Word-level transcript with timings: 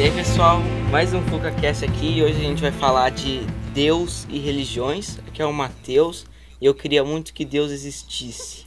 E 0.00 0.04
aí 0.04 0.10
pessoal, 0.12 0.60
mais 0.90 1.12
um 1.12 1.20
FucaCast 1.28 1.84
aqui 1.84 2.16
e 2.16 2.22
hoje 2.22 2.38
a 2.38 2.42
gente 2.42 2.62
vai 2.62 2.72
falar 2.72 3.10
de 3.10 3.40
Deus 3.74 4.26
e 4.30 4.38
religiões. 4.38 5.18
Aqui 5.28 5.42
é 5.42 5.44
o 5.44 5.52
Matheus 5.52 6.24
e 6.58 6.64
eu 6.64 6.74
queria 6.74 7.04
muito 7.04 7.34
que 7.34 7.44
Deus 7.44 7.70
existisse. 7.70 8.64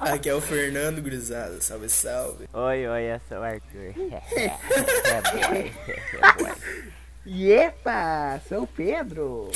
Aqui 0.00 0.30
é 0.30 0.34
o 0.34 0.40
Fernando 0.40 1.02
Grisado, 1.02 1.62
salve, 1.62 1.90
salve. 1.90 2.48
Oi, 2.54 2.88
oi, 2.88 3.02
eu 3.02 3.20
sou 3.28 3.36
o 3.36 3.42
Arthur. 3.42 3.92
é 4.12 4.44
é 4.46 5.22
boy. 6.40 7.52
Epa, 7.52 8.40
sou 8.48 8.62
o 8.62 8.66
Pedro. 8.66 9.50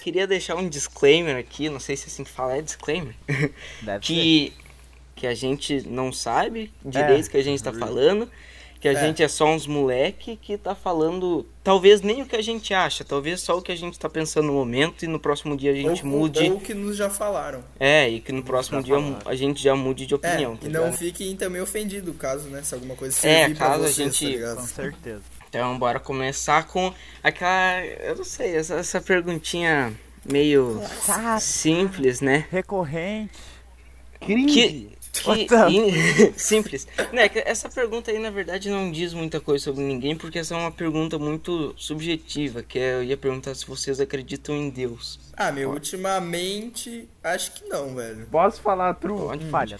Queria 0.00 0.28
deixar 0.28 0.54
um 0.54 0.68
disclaimer 0.68 1.36
aqui, 1.36 1.68
não 1.68 1.80
sei 1.80 1.96
se 1.96 2.04
é 2.04 2.06
assim 2.06 2.22
que 2.22 2.30
fala, 2.30 2.56
é 2.56 2.62
disclaimer. 2.62 3.16
Deve 3.82 3.98
que, 4.06 4.52
que 5.16 5.26
a 5.26 5.34
gente 5.34 5.84
não 5.88 6.12
sabe 6.12 6.72
direito 6.84 7.26
o 7.26 7.30
que 7.30 7.38
a 7.38 7.42
gente 7.42 7.60
tá 7.60 7.72
falando. 7.72 8.30
Que 8.84 8.88
a 8.88 8.92
É. 8.92 9.00
gente 9.00 9.22
é 9.22 9.28
só 9.28 9.46
uns 9.46 9.66
moleque 9.66 10.36
que 10.36 10.58
tá 10.58 10.74
falando, 10.74 11.46
talvez 11.62 12.02
nem 12.02 12.20
o 12.20 12.26
que 12.26 12.36
a 12.36 12.42
gente 12.42 12.74
acha, 12.74 13.02
talvez 13.02 13.40
só 13.40 13.56
o 13.56 13.62
que 13.62 13.72
a 13.72 13.74
gente 13.74 13.98
tá 13.98 14.10
pensando 14.10 14.48
no 14.48 14.52
momento 14.52 15.06
e 15.06 15.08
no 15.08 15.18
próximo 15.18 15.56
dia 15.56 15.72
a 15.72 15.74
gente 15.74 16.02
ou, 16.02 16.06
mude. 16.10 16.50
Ou 16.50 16.60
que 16.60 16.74
nos 16.74 16.94
já 16.94 17.08
falaram. 17.08 17.64
É, 17.80 18.06
e 18.10 18.20
que 18.20 18.30
no 18.30 18.42
próximo 18.42 18.82
dia 18.82 18.96
falaram. 18.96 19.18
a 19.24 19.34
gente 19.34 19.62
já 19.62 19.74
mude 19.74 20.04
de 20.04 20.12
É, 20.12 20.16
opinião. 20.18 20.54
tá 20.54 20.66
e 20.66 20.68
não 20.68 20.82
ligado? 20.82 20.98
fiquem 20.98 21.34
também 21.34 21.62
ofendidos, 21.62 22.14
caso, 22.18 22.50
né, 22.50 22.62
se 22.62 22.74
alguma 22.74 22.94
coisa 22.94 23.16
É, 23.26 23.38
servir 23.44 23.56
pra 23.56 23.66
caso 23.68 23.84
a 23.84 23.86
vocês, 23.88 23.96
gente- 23.96 24.10
tá 24.12 24.18
ser. 24.18 24.26
ligado? 24.36 24.56
Com 24.58 24.66
certeza. 24.66 25.22
Então, 25.48 25.78
bora 25.78 25.98
começar 25.98 26.66
com 26.66 26.92
aquela. 27.22 27.82
Eu 27.86 28.16
não 28.16 28.24
sei, 28.24 28.54
essa, 28.54 28.74
essa 28.74 29.00
perguntinha 29.00 29.94
meio 30.30 30.78
simples, 31.40 32.20
né? 32.20 32.46
Recorrente. 32.50 33.32
Cringe. 34.20 34.52
Que. 34.52 34.93
Que 35.24 35.46
in- 35.78 36.32
simples. 36.36 36.86
Né, 37.12 37.28
que 37.28 37.38
essa 37.38 37.68
pergunta 37.68 38.10
aí, 38.10 38.18
na 38.18 38.30
verdade, 38.30 38.68
não 38.68 38.90
diz 38.90 39.14
muita 39.14 39.40
coisa 39.40 39.64
sobre 39.64 39.82
ninguém, 39.84 40.16
porque 40.16 40.38
essa 40.40 40.54
é 40.54 40.58
uma 40.58 40.72
pergunta 40.72 41.18
muito 41.18 41.72
subjetiva. 41.76 42.62
Que 42.62 42.78
é, 42.78 42.94
eu 42.94 43.04
ia 43.04 43.16
perguntar 43.16 43.54
se 43.54 43.66
vocês 43.66 44.00
acreditam 44.00 44.54
em 44.56 44.68
Deus. 44.70 45.18
Ah, 45.36 45.50
meu, 45.52 45.70
ultimamente, 45.70 47.08
acho 47.22 47.52
que 47.52 47.64
não, 47.68 47.94
velho. 47.94 48.26
Posso 48.26 48.60
falar 48.60 48.94
true? 48.94 49.18
Pode. 49.18 49.46
Falha. 49.46 49.78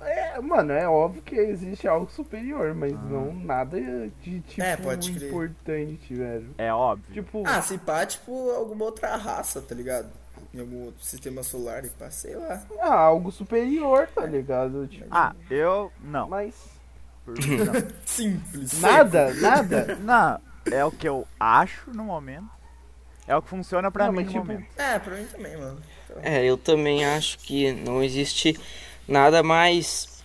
É, 0.00 0.40
mano, 0.40 0.72
é 0.72 0.88
óbvio 0.88 1.20
que 1.22 1.34
existe 1.34 1.88
algo 1.88 2.08
superior, 2.12 2.72
mas 2.72 2.92
não 2.92 3.34
nada 3.34 3.78
de 4.22 4.40
tipo 4.40 4.62
É, 4.62 4.76
pode 4.76 5.10
importante, 5.10 6.14
velho. 6.14 6.54
É 6.56 6.72
óbvio. 6.72 7.12
Tipo, 7.12 7.42
Ah, 7.44 7.60
se 7.60 7.76
pá, 7.78 8.06
tipo, 8.06 8.50
alguma 8.50 8.84
outra 8.84 9.16
raça, 9.16 9.60
tá 9.60 9.74
ligado? 9.74 10.08
Em 10.54 10.60
algum 10.60 10.84
outro 10.86 11.04
sistema 11.04 11.42
solar 11.42 11.84
e 11.84 11.90
pá, 11.90 12.10
sei 12.10 12.34
lá. 12.34 12.62
ah, 12.80 12.94
algo 12.94 13.30
superior, 13.30 14.08
tá 14.14 14.24
ligado? 14.24 14.86
Tipo, 14.86 15.06
Ah, 15.10 15.34
eu. 15.50 15.92
Não. 16.00 16.28
mas 16.28 16.54
não. 17.26 17.34
Simples. 18.06 18.80
nada, 18.80 19.34
nada. 19.34 19.96
Não, 20.00 20.40
é 20.74 20.82
o 20.84 20.90
que 20.90 21.06
eu 21.06 21.26
acho 21.38 21.90
no 21.90 22.04
momento. 22.04 22.48
É 23.26 23.36
o 23.36 23.42
que 23.42 23.50
funciona 23.50 23.90
pra 23.90 24.06
Não, 24.06 24.12
mim 24.12 24.24
mas 24.24 24.26
no 24.26 24.32
tipo, 24.32 24.46
momento. 24.46 24.66
É, 24.78 24.98
pra 24.98 25.14
mim 25.14 25.26
também, 25.26 25.56
mano. 25.58 25.78
É, 26.22 26.42
eu 26.46 26.56
também 26.56 27.04
acho 27.04 27.38
que 27.40 27.70
não 27.72 28.02
existe 28.02 28.58
nada 29.06 29.42
mais. 29.42 30.17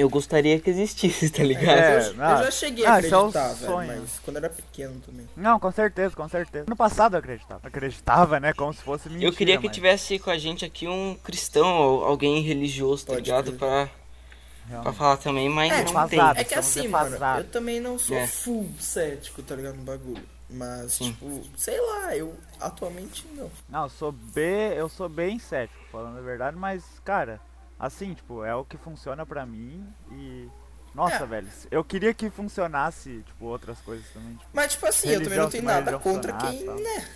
Eu 0.00 0.08
gostaria 0.08 0.58
que 0.58 0.70
existisse, 0.70 1.28
tá 1.28 1.42
ligado? 1.42 1.78
É, 1.78 2.08
eu, 2.08 2.14
não. 2.14 2.30
eu 2.38 2.44
já 2.44 2.50
cheguei 2.50 2.86
a 2.86 2.94
Ah, 2.94 3.00
isso 3.00 3.14
é 3.14 3.18
acreditar, 3.18 3.48
velho, 3.52 3.66
sonho. 3.72 3.86
mas 4.00 4.18
quando 4.24 4.36
era 4.38 4.48
pequeno 4.48 4.98
também. 5.00 5.28
Não, 5.36 5.60
com 5.60 5.70
certeza, 5.70 6.16
com 6.16 6.26
certeza. 6.28 6.64
No 6.68 6.74
passado 6.76 7.14
eu 7.14 7.18
acreditava. 7.18 7.60
Acreditava, 7.68 8.40
né? 8.40 8.52
Como 8.54 8.72
se 8.72 8.80
fosse 8.82 9.08
mentira. 9.10 9.28
Eu 9.30 9.32
queria 9.34 9.58
que 9.58 9.66
mas 9.66 9.74
tivesse 9.74 10.18
com 10.18 10.30
a 10.30 10.38
gente 10.38 10.64
aqui 10.64 10.88
um 10.88 11.14
cristão 11.22 11.66
ou 11.80 12.04
alguém 12.04 12.40
religioso, 12.40 13.04
tá 13.04 13.12
Pode 13.12 13.24
ligado? 13.26 13.52
crer. 13.52 13.58
Pra, 13.58 14.82
pra 14.82 14.92
falar 14.94 15.16
também, 15.18 15.48
mas 15.50 15.70
É, 15.70 15.78
não 15.78 15.84
tipo, 15.84 16.08
tem. 16.08 16.20
É 16.34 16.44
que 16.44 16.54
assim, 16.54 16.88
mano, 16.88 17.16
eu 17.38 17.44
também 17.44 17.78
não 17.78 17.98
sou 17.98 18.16
É. 18.16 18.26
full 18.26 18.70
cético, 18.80 19.42
tá 19.42 19.54
ligado, 19.54 19.74
no 19.76 19.82
bagulho. 19.82 20.22
Mas, 20.48 20.94
Sim. 20.94 21.12
tipo, 21.12 21.42
sei 21.56 21.80
lá, 21.80 22.16
eu 22.16 22.34
atualmente 22.58 23.24
não. 23.36 23.50
Não, 23.68 23.82
eu 23.84 23.90
sou 23.90 24.10
bem. 24.12 24.72
Eu 24.72 24.88
sou 24.88 25.08
bem 25.08 25.38
cético, 25.38 25.78
falando 25.92 26.18
a 26.18 26.22
verdade, 26.22 26.56
mas, 26.56 26.82
cara, 27.04 27.38
assim, 27.80 28.14
tipo, 28.14 28.44
é 28.44 28.54
o 28.54 28.64
que 28.64 28.76
funciona 28.76 29.24
pra 29.26 29.44
mim 29.46 29.84
e. 30.12 30.48
Nossa, 30.94 31.22
É. 31.22 31.26
velho, 31.26 31.48
eu 31.70 31.82
queria 31.84 32.12
que 32.12 32.28
funcionasse, 32.30 33.22
tipo, 33.24 33.44
outras 33.46 33.80
coisas 33.80 34.06
também. 34.10 34.34
Tipo, 34.34 34.50
Mas, 34.52 34.72
tipo 34.72 34.86
assim, 34.86 35.08
eu 35.08 35.22
também 35.22 35.38
não 35.38 35.48
tenho 35.50 35.64
nada 35.64 35.98
contra 35.98 36.32
quem, 36.34 36.64
né? 36.66 37.08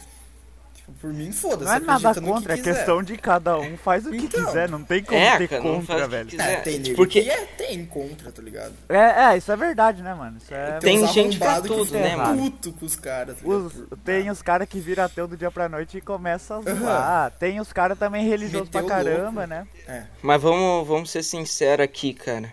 Tipo, 0.84 0.98
por 1.00 1.12
mim, 1.14 1.32
foda-se. 1.32 1.64
não 1.64 1.72
é 1.74 1.80
nada 1.80 2.20
contra, 2.20 2.54
é 2.54 2.58
questão 2.58 3.02
de 3.02 3.16
cada 3.16 3.56
um 3.58 3.74
faz 3.76 4.04
o 4.06 4.10
que 4.10 4.18
Então. 4.18 4.44
quiser, 4.44 4.68
não 4.68 4.84
tem 4.84 5.02
como 5.02 5.18
É, 5.18 5.38
ter 5.38 5.48
contra, 5.62 6.06
velho. 6.06 6.28
É, 6.38 6.56
tem 6.56 6.94
Porque- 6.94 7.22
que 7.22 7.30
é, 7.30 7.46
tem 7.56 7.86
contra, 7.86 8.30
tá 8.30 8.42
ligado? 8.42 8.74
É, 8.90 9.32
é, 9.32 9.36
isso 9.38 9.50
é 9.50 9.56
verdade, 9.56 10.02
né, 10.02 10.12
mano? 10.12 10.36
Isso 10.36 10.52
é. 10.52 10.78
Tem 10.80 11.02
uns 11.02 11.10
gente 11.12 11.38
pra 11.38 11.60
tudo, 11.62 11.86
que 11.86 11.92
né, 11.96 12.14
mano? 12.16 12.36
puto 12.50 12.72
com 12.74 12.84
os 12.84 12.96
caras. 12.96 13.38
tá 13.40 13.48
Os, 13.48 13.72
ligado? 13.72 13.96
tem 14.04 14.30
os 14.30 14.42
caras 14.42 14.68
que 14.68 14.78
viram 14.78 15.04
ateu 15.04 15.26
do 15.26 15.36
dia 15.38 15.50
pra 15.50 15.70
noite 15.70 15.96
e 15.96 16.00
começam 16.02 16.58
a 16.66 16.74
zoar. 16.74 17.30
Tem 17.38 17.58
os 17.60 17.72
caras 17.72 17.98
também 17.98 18.28
religiosos 18.28 18.68
pra 18.68 18.82
caramba, 18.82 19.40
louco. 19.40 19.46
né? 19.46 19.66
É. 19.88 20.02
Mas 20.22 20.42
vamos, 20.42 20.86
vamos 20.86 21.10
ser 21.10 21.22
sinceros 21.22 21.82
aqui, 21.84 22.12
cara. 22.12 22.52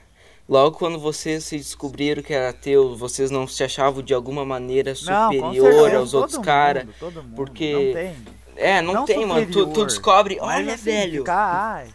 Logo 0.51 0.78
quando 0.78 1.00
vocês 1.00 1.45
se 1.45 1.56
descobriram 1.56 2.22
que 2.22 2.34
era 2.34 2.50
ateu, 2.50 2.94
vocês 2.97 3.31
não 3.31 3.47
se 3.47 3.63
achavam 3.63 4.03
de 4.03 4.13
alguma 4.13 4.44
maneira 4.44 4.91
Não, 5.06 5.31
superior 5.31 5.72
certeza, 5.72 5.97
aos 5.97 6.12
todo 6.12 6.22
outros 6.23 6.39
caras. 6.39 6.85
Todo 7.00 7.23
mundo, 7.23 7.35
porque- 7.38 7.72
Não 7.73 7.94
tem. 7.94 8.16
É, 8.57 8.81
não, 8.81 8.94
Não 8.94 9.06
tem, 9.06 9.25
mano. 9.25 9.45
Tu, 9.45 9.51
tu 9.53 9.59
superior, 9.59 9.88
descobre, 9.88 10.38
olha, 10.41 10.73
assim, 10.73 10.84
velho. 10.84 11.22
ficar, 11.22 11.85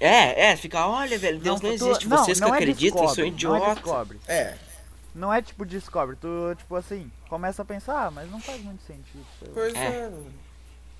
É, 0.00 0.46
é, 0.50 0.56
fica, 0.56 0.84
olha, 0.88 1.16
velho, 1.20 1.38
Deus 1.38 1.60
não, 1.60 1.70
tu- 1.70 1.74
existe. 1.74 2.08
não, 2.08 2.16
Vocês 2.18 2.40
não 2.40 2.48
que 2.48 2.54
é 2.54 2.56
acreditam 2.56 3.06
são 3.06 3.24
descobre, 3.24 3.44
Não 3.44 3.54
é 3.54 3.58
idiotas. 3.58 3.74
descobre. 3.76 4.20
É, 4.26 4.54
Não 5.14 5.32
é 5.32 5.40
tipo 5.42 5.64
descobre, 5.64 6.16
tu, 6.16 6.28
tipo 6.58 6.74
assim, 6.74 7.08
começa 7.28 7.62
a 7.62 7.64
pensar, 7.64 8.06
ah, 8.06 8.10
mas 8.10 8.28
não 8.30 8.40
faz 8.40 8.60
muito 8.62 8.82
sentido. 8.82 9.24
pois 9.54 9.72
É. 9.74 9.78
é. 9.86 10.10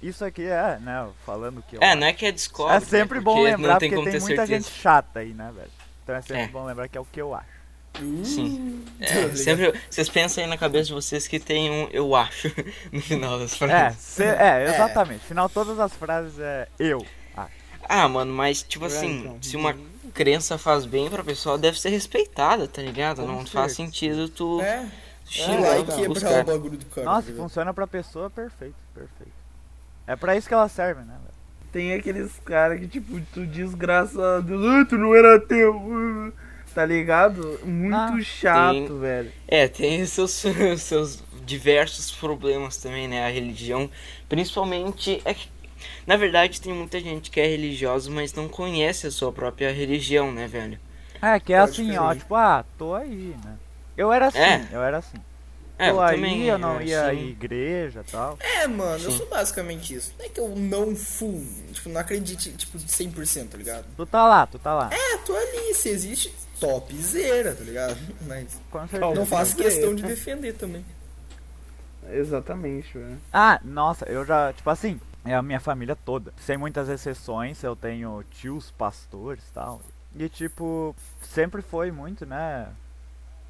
Isso 0.01 0.25
aqui 0.25 0.45
é, 0.45 0.79
né, 0.81 1.09
falando 1.27 1.61
que 1.69 1.77
eu 1.77 1.83
É, 1.83 1.89
acho. 1.91 2.01
não 2.01 2.07
é 2.07 2.13
que 2.13 2.25
é 2.25 2.31
descobre. 2.33 2.77
É 2.77 2.81
sempre 2.81 3.19
né, 3.19 3.25
bom 3.25 3.43
lembrar, 3.43 3.73
não 3.73 3.79
tem 3.81 3.89
porque 3.91 3.97
como 3.97 4.05
tem 4.11 4.13
ter 4.21 4.21
muita 4.27 4.47
certeza. 4.47 4.69
gente 4.71 4.81
chata 4.81 5.19
aí, 5.21 5.33
né, 5.35 5.51
velho? 5.55 5.71
Então 6.11 6.17
é 6.19 6.23
sempre 6.23 6.43
É. 6.43 6.49
bom 6.49 6.65
lembrar 6.65 6.89
que 6.89 6.99
é 6.99 7.01
o 7.01 7.05
que 7.05 7.21
eu 7.21 7.35
acho. 7.35 7.61
Sim. 8.25 8.85
É, 9.01 9.35
sempre, 9.35 9.73
vocês 9.89 10.09
pensam 10.09 10.45
aí 10.45 10.51
na 10.51 10.59
cabeça 10.59 10.87
de 10.89 10.93
vocês 10.93 11.27
que 11.27 11.39
tem 11.41 11.71
um 11.71 11.89
eu 11.91 12.15
acho 12.15 12.49
no 12.93 13.01
final 13.01 13.39
das 13.39 13.53
É, 13.55 13.57
frases. 13.57 13.99
cê- 13.99 14.25
é, 14.25 14.65
exatamente. 14.75 15.25
Final 15.25 15.49
todas 15.49 15.79
as 15.79 15.93
frases 15.95 16.39
é 16.39 16.69
eu 16.79 17.05
acho. 17.37 17.51
Ah, 17.89 18.07
mano, 18.09 18.33
mas 18.33 18.63
tipo 18.63 18.85
É, 18.85 18.89
assim, 18.89 19.21
então. 19.21 19.39
se 19.43 19.57
uma 19.57 19.75
crença 20.13 20.59
faz 20.59 20.85
bem 20.85 21.09
pra 21.09 21.25
pessoa, 21.25 21.57
deve 21.57 21.81
ser 21.81 21.89
respeitada, 21.91 22.69
tá 22.69 22.83
ligado? 22.83 23.23
Com 23.23 23.27
não 23.29 23.47
faz 23.47 23.73
sentido 23.73 24.29
tu 24.29 24.61
É, 24.61 24.87
xingar 25.25 25.79
e 25.79 25.83
os 26.09 26.19
quebrar 26.19 26.43
o 26.43 26.45
bagulho 26.45 26.77
do 26.79 26.87
cara. 26.87 27.05
Nossa, 27.07 27.31
tá 27.31 27.37
funciona 27.37 27.73
pra 27.75 27.87
pessoa, 27.87 28.29
perfeito, 28.31 28.77
perfeito. 28.95 29.33
É 30.07 30.15
pra 30.17 30.37
isso 30.37 30.47
que 30.49 30.55
ela 30.55 30.69
serve, 30.69 31.01
né, 31.03 31.15
velho? 31.15 31.30
Tem 31.73 31.95
aqueles 31.95 32.33
caras 32.45 32.81
que, 32.81 32.89
tipo, 32.89 33.21
tu 33.33 33.47
desgraça 33.47 34.39
a 34.39 34.41
Deus, 34.41 34.65
"Ai, 34.67 34.85
tu 34.85 34.99
não 34.99 35.15
era 35.15 35.39
teu. 35.41 35.77
uh", 35.77 36.33
Tá 36.75 36.85
ligado? 36.87 37.59
Muito 37.65 37.97
Ah, 37.97 38.23
chato, 38.23 38.87
tem- 38.89 38.99
velho. 39.01 39.33
É, 39.49 39.67
tem 39.67 40.07
seus, 40.07 40.31
seus 40.79 41.23
diversos 41.45 42.13
problemas 42.13 42.77
também, 42.77 43.09
né? 43.09 43.25
A 43.25 43.29
religião, 43.29 43.91
principalmente. 44.29 45.21
É 45.25 45.35
que, 45.35 45.49
na 46.07 46.17
verdade, 46.17 46.61
tem 46.61 46.73
muita 46.73 47.01
gente 47.01 47.29
que 47.31 47.41
é 47.41 47.47
religiosa, 47.47 48.09
mas 48.11 48.33
não 48.35 48.49
conhece 48.49 49.07
a 49.07 49.11
sua 49.11 49.33
própria 49.33 49.73
religião, 49.73 50.31
né, 50.31 50.47
velho? 50.47 50.79
É, 51.21 51.39
que 51.41 51.53
é 51.53 51.59
Pode 51.59 51.71
assim, 51.71 51.97
ó, 51.97 52.15
tipo, 52.15 52.35
ah, 52.37 52.65
tô 52.79 52.95
aí, 52.95 53.35
né? 53.45 53.57
Eu 53.97 54.13
era 54.13 54.29
assim, 54.29 54.39
É. 54.39 54.61
eu 54.73 54.83
era 54.83 54.99
assim. 54.99 55.19
É, 55.81 55.91
eu 55.91 56.01
aí, 56.01 56.17
também. 56.17 56.45
eu 56.45 56.59
não 56.59 56.81
ia 56.83 57.07
assim, 57.07 57.11
à 57.11 57.15
igreja 57.15 58.05
e 58.07 58.11
tal. 58.11 58.39
É, 58.41 58.67
mano, 58.67 59.03
eu 59.03 59.11
Sim. 59.11 59.17
sou 59.19 59.27
basicamente 59.29 59.95
isso. 59.95 60.13
Não 60.19 60.27
é 60.27 60.29
que 60.29 60.39
eu 60.41 60.49
não 60.51 60.95
full, 60.95 61.45
tipo, 61.73 61.89
não 61.89 62.01
acredite, 62.01 62.53
tipo, 62.53 62.79
de 62.79 62.87
100%, 62.87 63.49
tá 63.49 63.57
ligado? 63.57 63.85
Tu 63.97 64.07
tá 64.07 64.27
lá, 64.27 64.47
tu 64.47 64.59
tá 64.59 64.75
lá. 64.75 64.91
É, 64.93 65.17
tô 65.19 65.35
ali, 65.35 65.75
se 65.75 65.89
existe, 65.89 66.35
topzera, 66.59 67.55
tá 67.55 67.65
ligado? 67.65 67.99
Mas 68.27 68.61
Com 68.71 68.87
certeza. 68.87 69.15
não 69.15 69.25
faço 69.27 69.57
questão 69.57 69.95
de 69.95 70.03
defender 70.03 70.53
também. 70.55 70.85
Exatamente, 72.13 72.97
velho. 72.99 73.19
Ah, 73.33 73.61
nossa, 73.65 74.05
eu 74.07 74.25
já, 74.25 74.53
tipo 74.53 74.69
assim, 74.69 75.01
é 75.25 75.35
a 75.35 75.43
minha 75.43 75.61
família 75.61 75.97
toda. 75.97 76.33
Sem 76.39 76.57
muitas 76.57 76.89
exceções, 76.89 77.63
eu 77.63 77.77
tenho 77.77 78.25
tios 78.31 78.71
pastores 78.73 79.43
e 79.49 79.53
tal. 79.53 79.81
E 80.17 80.29
tipo, 80.29 80.95
sempre 81.23 81.63
foi 81.63 81.91
muito, 81.91 82.27
né? 82.27 82.67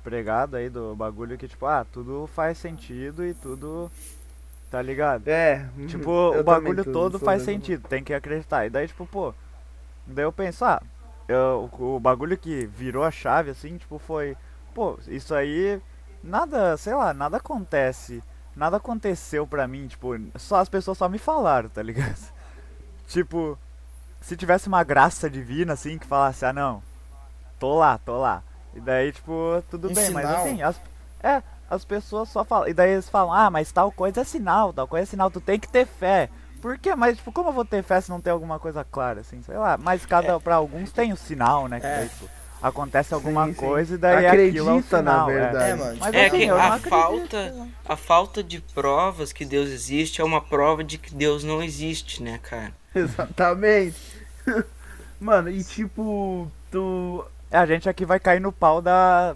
Pregado 0.02 0.56
aí 0.56 0.70
do 0.70 0.94
bagulho 0.97 1.37
que, 1.37 1.47
tipo, 1.47 1.67
ah, 1.67 1.85
tudo 1.85 2.29
faz 2.35 2.56
sentido 2.58 3.25
e 3.25 3.35
tudo. 3.35 3.91
Tá 4.70 4.81
ligado? 4.81 5.26
É. 5.29 5.69
Tipo, 5.88 6.11
o 6.38 6.43
bagulho 6.43 6.85
todo 6.85 7.19
faz 7.19 7.44
mesmo. 7.44 7.55
sentido, 7.55 7.88
tem 7.88 8.02
que 8.05 8.14
acreditar. 8.14 8.64
E 8.67 8.70
daí, 8.70 8.87
tipo, 8.88 9.05
pô. 9.06 9.35
Daí 10.06 10.25
eu 10.25 10.32
penso, 10.32 10.64
ah, 10.64 10.81
eu- 11.29 11.69
o, 11.79 11.97
o 11.97 12.00
bagulho 12.00 12.37
que 12.38 12.67
virou 12.67 13.05
a 13.05 13.11
chave, 13.11 13.50
assim, 13.50 13.76
tipo, 13.76 13.99
foi. 13.99 14.37
Pô, 14.75 14.99
isso 15.08 15.35
aí. 15.35 15.81
Nada, 16.23 16.76
sei 16.76 16.94
lá, 16.94 17.12
nada 17.12 17.38
acontece. 17.38 18.23
Nada 18.55 18.76
aconteceu 18.79 19.47
pra 19.47 19.67
mim, 19.69 19.87
tipo, 19.87 20.14
só 20.37 20.56
as 20.56 20.69
pessoas 20.69 20.99
só 20.99 21.08
me 21.08 21.19
falaram, 21.19 21.69
tá 21.69 21.82
ligado? 21.82 22.17
tipo, 23.08 23.58
se 24.20 24.37
tivesse 24.37 24.69
uma 24.69 24.82
graça 24.85 25.31
divina, 25.31 25.73
assim, 25.75 25.99
que 25.99 26.06
falasse, 26.06 26.44
ah, 26.44 26.52
não, 26.52 26.82
tô 27.58 27.79
lá, 27.79 27.99
tô 27.99 28.19
lá. 28.19 28.43
E 28.75 28.81
daí, 28.81 29.12
tipo, 29.12 29.62
tudo 29.70 29.88
Um 29.90 29.94
bem, 29.94 30.11
mas 30.11 30.26
sinal. 30.26 30.40
assim, 30.44 30.62
as, 30.62 30.76
é, 31.22 31.43
as 31.69 31.84
pessoas 31.84 32.28
só 32.28 32.44
falam. 32.44 32.69
E 32.69 32.75
daí 32.75 32.90
eles 32.93 33.08
falam, 33.08 33.32
ah, 33.32 33.50
mas 33.50 33.70
tal 33.72 33.90
coisa 33.90 34.20
é 34.20 34.25
sinal, 34.25 34.72
tal 34.72 34.87
coisa 34.88 35.02
é 35.05 35.06
sinal, 35.06 35.31
tu 35.31 35.40
tem 35.40 35.58
que 35.58 35.69
ter 35.69 35.87
fé. 35.87 36.28
Por 36.62 36.76
quê? 36.78 36.94
Mas, 36.94 37.17
tipo, 37.17 37.32
como 37.32 37.49
eu 37.49 37.52
vou 37.55 37.64
ter 37.64 37.82
fé 37.82 38.00
se 38.00 38.11
não 38.11 38.20
tem 38.20 38.32
alguma 38.32 38.58
coisa 38.58 38.84
clara, 38.84 39.20
assim, 39.20 39.43
sei 39.43 39.56
lá. 39.56 39.78
Mas 39.78 40.05
cada, 40.05 40.38
pra 40.38 40.56
alguns 40.56 40.93
tem 40.93 41.12
o 41.12 41.17
sinal, 41.17 41.67
né? 41.69 41.81
Que 41.81 41.87
É. 41.87 41.96
daí, 42.00 42.08
tipo, 42.11 42.28
acontece 42.62 43.14
alguma 43.14 43.46
Sim, 43.46 43.55
sim. 43.55 43.58
coisa 43.58 43.94
e 43.94 43.99
daí 43.99 44.26
aquilo 44.26 44.69
é 44.69 44.73
o 44.73 44.76
Acredita, 44.76 45.02
na 45.02 45.11
sinal. 45.12 45.26
verdade. 45.26 45.70
É, 45.70 45.75
mano. 45.75 45.96
Mas 45.99 46.14
É 46.14 46.26
assim, 46.26 46.37
que 46.38 46.50
a 46.50 46.78
falta-. 46.78 47.66
A 47.88 47.96
falta 47.96 48.44
de 48.44 48.61
provas 48.61 49.32
que 49.32 49.46
Deus 49.46 49.70
existe 49.70 50.20
é 50.20 50.25
uma 50.25 50.43
prova 50.43 50.84
de 50.84 50.99
que 50.99 51.14
Deus 51.14 51.43
não 51.43 51.62
existe, 51.62 52.23
né, 52.23 52.38
cara? 52.43 52.73
Exatamente. 52.94 53.96
Mano, 55.19 55.49
e 55.50 55.64
tipo, 55.64 56.50
tu. 56.70 57.25
É, 57.50 57.56
a 57.58 57.67
gente 57.67 57.88
aqui 57.88 58.05
vai 58.05 58.20
cair 58.20 58.41
no 58.41 58.52
pau 58.52 58.81
da. 58.81 59.35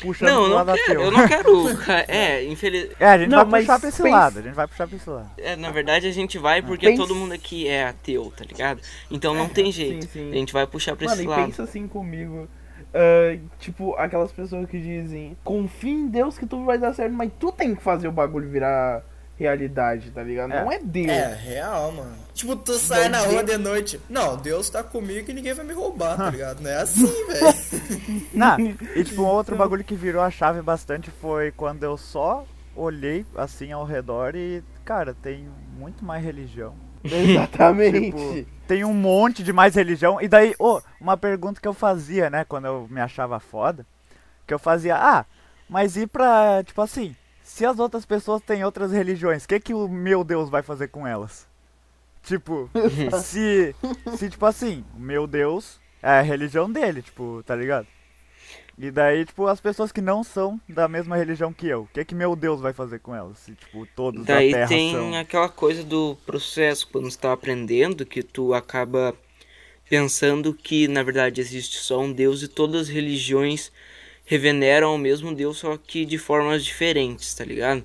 Puxando 0.00 0.28
Não, 0.28 0.48
não 0.48 0.54
lado 0.56 0.72
quero, 0.74 0.82
ateu. 0.82 1.00
eu 1.02 1.10
não 1.10 1.26
quero. 1.26 1.64
É, 2.06 2.44
infeliz... 2.44 2.90
É, 3.00 3.06
a 3.06 3.18
gente 3.18 3.30
Não, 3.30 3.46
vai 3.46 3.60
puxar 3.62 3.80
pra 3.80 3.88
esse 3.88 4.02
pensa- 4.02 4.14
lado, 4.14 4.38
a 4.38 4.42
gente 4.42 4.54
vai 4.54 4.66
puxar 4.66 4.86
pra 4.86 4.96
esse 4.96 5.08
lado. 5.08 5.30
é, 5.38 5.56
na 5.56 5.70
verdade 5.70 6.06
a 6.06 6.12
gente 6.12 6.36
vai 6.38 6.60
porque 6.60 6.86
Pensa- 6.86 7.00
todo 7.02 7.14
mundo 7.14 7.32
aqui 7.32 7.66
é 7.66 7.86
ateu, 7.86 8.30
tá 8.36 8.44
ligado? 8.44 8.80
Então 9.10 9.32
não 9.34 9.48
tem 9.48 9.72
jeito. 9.72 10.04
sim, 10.04 10.10
sim. 10.12 10.30
A 10.30 10.34
gente 10.34 10.52
vai 10.52 10.66
puxar 10.66 10.94
pra 10.96 11.06
Mano, 11.06 11.14
esse 11.16 11.24
e 11.24 11.28
lado. 11.28 11.46
pensa 11.46 11.62
assim 11.62 11.88
comigo. 11.88 12.46
ah, 12.92 13.38
tipo, 13.58 13.94
aquelas 13.96 14.30
pessoas 14.32 14.68
que 14.68 14.78
dizem, 14.78 15.34
confia 15.42 15.92
em 15.92 16.08
Deus 16.08 16.36
que 16.36 16.44
tudo 16.44 16.64
vai 16.66 16.76
dar 16.78 16.92
certo, 16.92 17.14
mas 17.14 17.30
tu 17.40 17.50
tem 17.50 17.74
que 17.74 17.82
fazer 17.82 18.06
o 18.06 18.12
bagulho 18.12 18.50
virar 18.50 19.02
realidade, 19.38 20.10
tá 20.10 20.22
ligado? 20.22 20.52
É. 20.52 20.62
Não 20.62 20.72
é 20.72 20.78
Deus. 20.78 21.08
É, 21.08 21.34
real, 21.34 21.92
mano. 21.92 22.14
Tipo, 22.34 22.56
tu 22.56 22.74
sai 22.78 23.08
na 23.08 23.20
rua 23.20 23.42
de 23.44 23.56
noite. 23.56 24.00
Não, 24.08 24.36
Deus 24.36 24.68
tá 24.70 24.82
comigo 24.82 25.30
e 25.30 25.34
ninguém 25.34 25.54
vai 25.54 25.64
me 25.64 25.72
roubar, 25.72 26.16
tá 26.16 26.30
ligado? 26.30 26.60
Não 26.62 26.70
é 26.70 26.76
assim, 26.76 27.26
velho. 27.26 28.26
Não, 28.32 28.58
e 28.94 29.04
tipo, 29.04 29.22
um 29.22 29.26
outro 29.26 29.56
bagulho 29.56 29.84
que 29.84 29.94
virou 29.94 30.22
a 30.22 30.30
chave 30.30 30.62
bastante 30.62 31.10
foi 31.10 31.50
quando 31.52 31.82
eu 31.82 31.96
só 31.96 32.44
olhei 32.74 33.24
assim 33.34 33.72
ao 33.72 33.84
redor 33.84 34.34
e, 34.34 34.62
cara, 34.84 35.14
tem 35.14 35.48
muito 35.78 36.04
mais 36.04 36.24
religião. 36.24 36.74
Exatamente. 37.04 38.10
Tipo, 38.10 38.50
Tem 38.66 38.84
um 38.84 38.94
monte 38.94 39.42
de 39.42 39.52
mais 39.52 39.74
religião. 39.74 40.20
E 40.20 40.28
daí, 40.28 40.54
ô, 40.58 40.80
uma 41.00 41.16
pergunta 41.16 41.60
que 41.60 41.68
eu 41.68 41.74
fazia, 41.74 42.28
né, 42.28 42.44
quando 42.44 42.66
eu 42.66 42.86
me 42.90 43.00
achava 43.00 43.38
foda, 43.38 43.86
que 44.46 44.52
eu 44.52 44.58
fazia, 44.58 44.96
ah, 44.96 45.24
mas 45.68 45.96
e 45.96 46.06
pra, 46.06 46.62
tipo 46.64 46.80
assim, 46.80 47.14
se 47.46 47.64
as 47.64 47.78
outras 47.78 48.04
pessoas 48.04 48.42
têm 48.42 48.64
outras 48.64 48.90
religiões, 48.90 49.44
o 49.44 49.48
que 49.48 49.60
que 49.60 49.72
o 49.72 49.88
meu 49.88 50.24
Deus 50.24 50.50
vai 50.50 50.64
fazer 50.64 50.88
com 50.88 51.06
elas? 51.06 51.46
Tipo, 52.24 52.68
se, 53.22 53.72
se 54.18 54.28
tipo 54.28 54.44
assim, 54.44 54.84
o 54.96 54.98
meu 54.98 55.28
Deus 55.28 55.80
é 56.02 56.18
a 56.18 56.22
religião 56.22 56.70
dele, 56.70 57.02
tipo, 57.02 57.44
tá 57.46 57.54
ligado? 57.54 57.86
E 58.76 58.90
daí, 58.90 59.24
tipo, 59.24 59.46
as 59.46 59.60
pessoas 59.60 59.92
que 59.92 60.00
não 60.00 60.24
são 60.24 60.60
da 60.68 60.88
mesma 60.88 61.16
religião 61.16 61.52
que 61.52 61.68
eu, 61.68 61.82
o 61.82 61.86
que 61.86 62.04
que 62.04 62.16
meu 62.16 62.34
Deus 62.34 62.60
vai 62.60 62.72
fazer 62.72 62.98
com 62.98 63.14
elas? 63.14 63.38
Se, 63.38 63.54
tipo, 63.54 63.86
todos 63.94 64.26
Daí 64.26 64.50
da 64.50 64.58
Terra 64.58 64.68
tem 64.68 64.92
são... 64.92 65.14
aquela 65.14 65.48
coisa 65.48 65.84
do 65.84 66.18
processo, 66.26 66.88
quando 66.88 67.08
você 67.08 67.16
tá 67.16 67.32
aprendendo, 67.32 68.04
que 68.04 68.24
tu 68.24 68.54
acaba 68.54 69.14
pensando 69.88 70.52
que 70.52 70.88
na 70.88 71.04
verdade 71.04 71.40
existe 71.40 71.76
só 71.76 72.00
um 72.00 72.12
Deus 72.12 72.42
e 72.42 72.48
todas 72.48 72.82
as 72.82 72.88
religiões 72.88 73.70
reveneram 74.26 74.88
ao 74.90 74.98
mesmo 74.98 75.34
Deus, 75.34 75.58
só 75.58 75.76
que 75.78 76.04
de 76.04 76.18
formas 76.18 76.64
diferentes, 76.64 77.34
tá 77.34 77.44
ligado? 77.44 77.84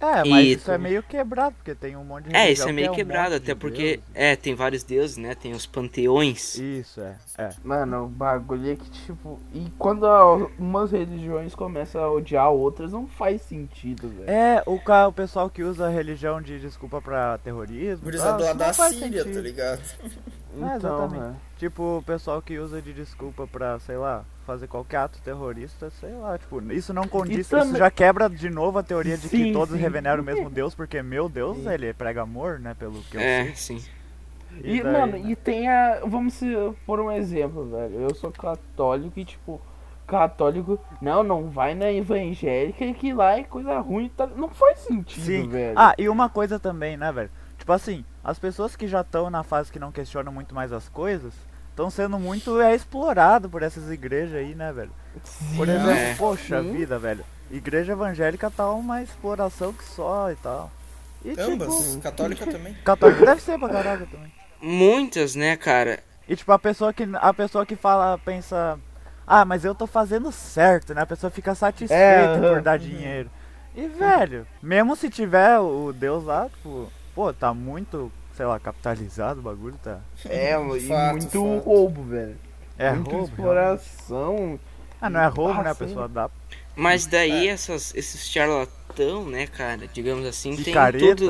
É, 0.00 0.24
mas 0.24 0.48
E 0.48 0.52
isso 0.52 0.70
é 0.70 0.78
meio 0.78 1.02
quebrado, 1.02 1.56
porque 1.56 1.74
tem 1.74 1.96
um 1.96 2.04
monte 2.04 2.28
de 2.28 2.36
É, 2.36 2.50
isso 2.52 2.68
é 2.68 2.72
que 2.72 2.72
meio 2.72 2.92
um 2.92 2.94
quebrado, 2.94 3.30
monte 3.30 3.42
de 3.44 3.50
até 3.50 3.54
porque 3.54 3.96
deuses. 3.96 4.04
é, 4.14 4.36
tem 4.36 4.54
vários 4.54 4.82
deuses, 4.82 5.16
né? 5.16 5.34
Tem 5.34 5.52
os 5.52 5.64
panteões. 5.66 6.54
Isso, 6.54 7.00
é. 7.00 7.16
é. 7.38 7.48
Mano, 7.64 8.04
o 8.04 8.08
bagulho 8.08 8.72
é 8.72 8.76
que, 8.76 8.90
tipo. 8.90 9.40
E 9.54 9.70
quando 9.78 10.06
a- 10.06 10.34
umas 10.58 10.92
religiões 10.92 11.54
começam 11.54 12.02
a 12.02 12.10
odiar 12.12 12.50
outras, 12.50 12.92
não 12.92 13.06
faz 13.06 13.40
sentido, 13.42 14.08
velho. 14.10 14.30
É, 14.30 14.62
o, 14.66 14.74
o 15.08 15.12
pessoal 15.12 15.48
que 15.48 15.62
usa 15.62 15.86
a 15.86 15.90
religião 15.90 16.42
de 16.42 16.60
desculpa 16.60 17.00
pra 17.00 17.38
terrorismo. 17.38 18.10
Tal, 18.12 18.38
lá 18.40 18.52
da 18.52 18.66
não 18.68 18.74
faz 18.74 18.94
Síria, 18.94 19.18
tá 19.18 19.24
sentido. 19.24 19.40
ligado? 19.42 19.82
É, 20.56 20.76
Então, 20.76 20.76
exatamente. 20.76 21.22
né? 21.22 21.34
Tipo, 21.58 21.98
o 21.98 22.02
pessoal 22.02 22.40
que 22.42 22.58
usa 22.58 22.80
de 22.82 22.92
desculpa 22.92 23.46
pra, 23.46 23.78
sei 23.80 23.96
lá, 23.96 24.24
fazer 24.46 24.66
qualquer 24.66 24.98
ato 24.98 25.20
terrorista, 25.22 25.90
sei 25.90 26.12
lá, 26.14 26.38
tipo, 26.38 26.60
isso 26.72 26.92
não 26.94 27.06
condiz, 27.08 27.38
isso 27.40 27.50
também- 27.56 27.76
já 27.76 27.90
quebra 27.90 28.28
de 28.28 28.48
novo 28.48 28.78
a 28.78 28.82
teoria 28.82 29.16
de 29.16 29.28
que 29.28 29.36
Sim, 29.36 29.52
todos 29.52 29.74
sim. 29.74 29.80
reveneram 29.80 30.22
o 30.22 30.26
mesmo 30.26 30.48
Deus, 30.48 30.74
porque 30.74 31.02
meu 31.02 31.28
Deus, 31.28 31.58
Sim. 31.58 31.68
ele 31.70 31.92
prega 31.92 32.22
amor, 32.22 32.58
né, 32.60 32.74
pelo 32.78 33.02
que 33.02 33.16
eu 33.16 33.20
É, 33.20 33.52
sei. 33.54 33.78
sim. 33.80 33.90
E, 34.62 34.82
daí, 34.82 34.92
mano, 34.92 35.12
né? 35.12 35.22
e 35.26 35.36
tem 35.36 35.68
a. 35.68 36.00
Vamos 36.06 36.32
se, 36.34 36.46
por 36.86 36.98
um 36.98 37.10
exemplo, 37.12 37.68
velho. 37.68 38.00
Eu 38.00 38.14
sou 38.14 38.30
católico 38.32 39.18
e, 39.20 39.24
tipo, 39.24 39.60
católico. 40.06 40.78
Não, 41.02 41.22
não 41.22 41.50
vai 41.50 41.74
na 41.74 41.92
evangélica 41.92 42.90
que 42.94 43.12
lá 43.12 43.38
é 43.38 43.44
coisa 43.44 43.78
ruim. 43.80 44.08
Tá, 44.16 44.26
não 44.26 44.48
faz 44.48 44.78
sentido, 44.78 45.24
Sim. 45.24 45.48
velho. 45.48 45.74
Ah, 45.78 45.94
e 45.98 46.08
uma 46.08 46.30
coisa 46.30 46.58
também, 46.58 46.96
né, 46.96 47.12
velho? 47.12 47.30
Tipo 47.58 47.72
assim, 47.72 48.02
as 48.28 48.38
pessoas 48.40 48.74
que 48.74 48.88
já 48.88 49.02
estão 49.02 49.30
na 49.30 49.42
fase 49.44 49.70
que 49.70 49.78
não 49.78 49.92
questionam 49.92 50.32
muito 50.32 50.52
mais 50.54 50.72
as 50.72 50.88
coisas, 50.88 51.32
estão 51.70 51.88
sendo 51.90 52.18
muito 52.18 52.60
é, 52.60 52.74
explorado 52.74 53.48
por 53.48 53.62
essas 53.62 53.88
igrejas 53.90 54.34
aí, 54.34 54.52
né, 54.54 54.72
velho? 54.72 54.90
Por 55.56 55.66
Sim. 55.68 55.72
exemplo, 55.74 55.90
É. 55.92 56.14
poxa 56.16 56.60
Sim. 56.62 56.72
vida, 56.72 56.98
velho. 56.98 57.24
Igreja 57.50 57.92
evangélica 57.92 58.50
tá 58.50 58.68
uma 58.72 59.00
exploração 59.00 59.72
que 59.72 59.84
só 59.84 60.32
e 60.32 60.36
tal. 60.36 60.70
E 61.24 61.30
Ambas. 61.40 61.68
tipo, 61.72 62.00
Católica 62.02 62.46
também. 62.50 62.74
católico 62.84 63.24
deve 63.24 63.40
ser 63.40 63.58
pra 63.58 63.68
caralho 63.68 64.06
também. 64.06 64.32
Muitas, 64.60 65.34
né, 65.36 65.56
cara? 65.56 66.00
E 66.28 66.34
tipo, 66.34 66.50
a 66.50 66.58
pessoa 66.58 66.92
que 66.92 67.08
a 67.14 67.32
pessoa 67.32 67.64
que 67.64 67.76
fala, 67.76 68.18
pensa, 68.18 68.76
ah, 69.24 69.44
mas 69.44 69.64
eu 69.64 69.74
tô 69.74 69.86
fazendo 69.86 70.32
certo, 70.32 70.92
né? 70.94 71.02
A 71.02 71.06
pessoa 71.06 71.30
fica 71.30 71.54
satisfeita 71.54 71.94
É, 72.02 72.40
por 72.54 72.60
dar 72.62 72.76
dinheiro. 72.78 73.30
E 73.76 73.86
velho, 73.86 74.44
mesmo 74.60 74.96
se 74.96 75.08
tiver 75.08 75.58
o 75.60 75.92
Deus 75.92 76.24
lá, 76.24 76.48
tipo, 76.48 76.90
pô, 77.14 77.32
tá 77.32 77.52
muito, 77.54 78.10
sei 78.36 78.44
lá, 78.46 78.60
capitalizado 78.60 79.40
o 79.40 79.42
bagulho, 79.42 79.78
tá. 79.82 79.98
É, 80.26 80.52
e 80.76 80.80
Fato, 80.88 81.10
muito 81.12 81.30
fato. 81.30 81.58
roubo, 81.64 82.02
velho. 82.02 82.36
É 82.78 82.92
muito 82.92 83.10
roubo. 83.10 83.24
exploração. 83.26 84.60
Ah, 85.00 85.08
não 85.10 85.20
é 85.20 85.26
roubo, 85.26 85.62
né? 85.62 85.68
A 85.68 85.70
Ah, 85.70 85.74
sim. 85.74 85.86
pessoa 85.86 86.08
dá 86.08 86.30
Mas 86.74 87.06
É. 87.06 87.10
daí 87.10 87.48
essas, 87.48 87.94
esses 87.94 88.28
charlatão, 88.28 89.24
né, 89.24 89.46
cara, 89.46 89.88
digamos 89.92 90.26
assim, 90.26 90.50
tem 90.56 90.64
tudo. 90.64 90.74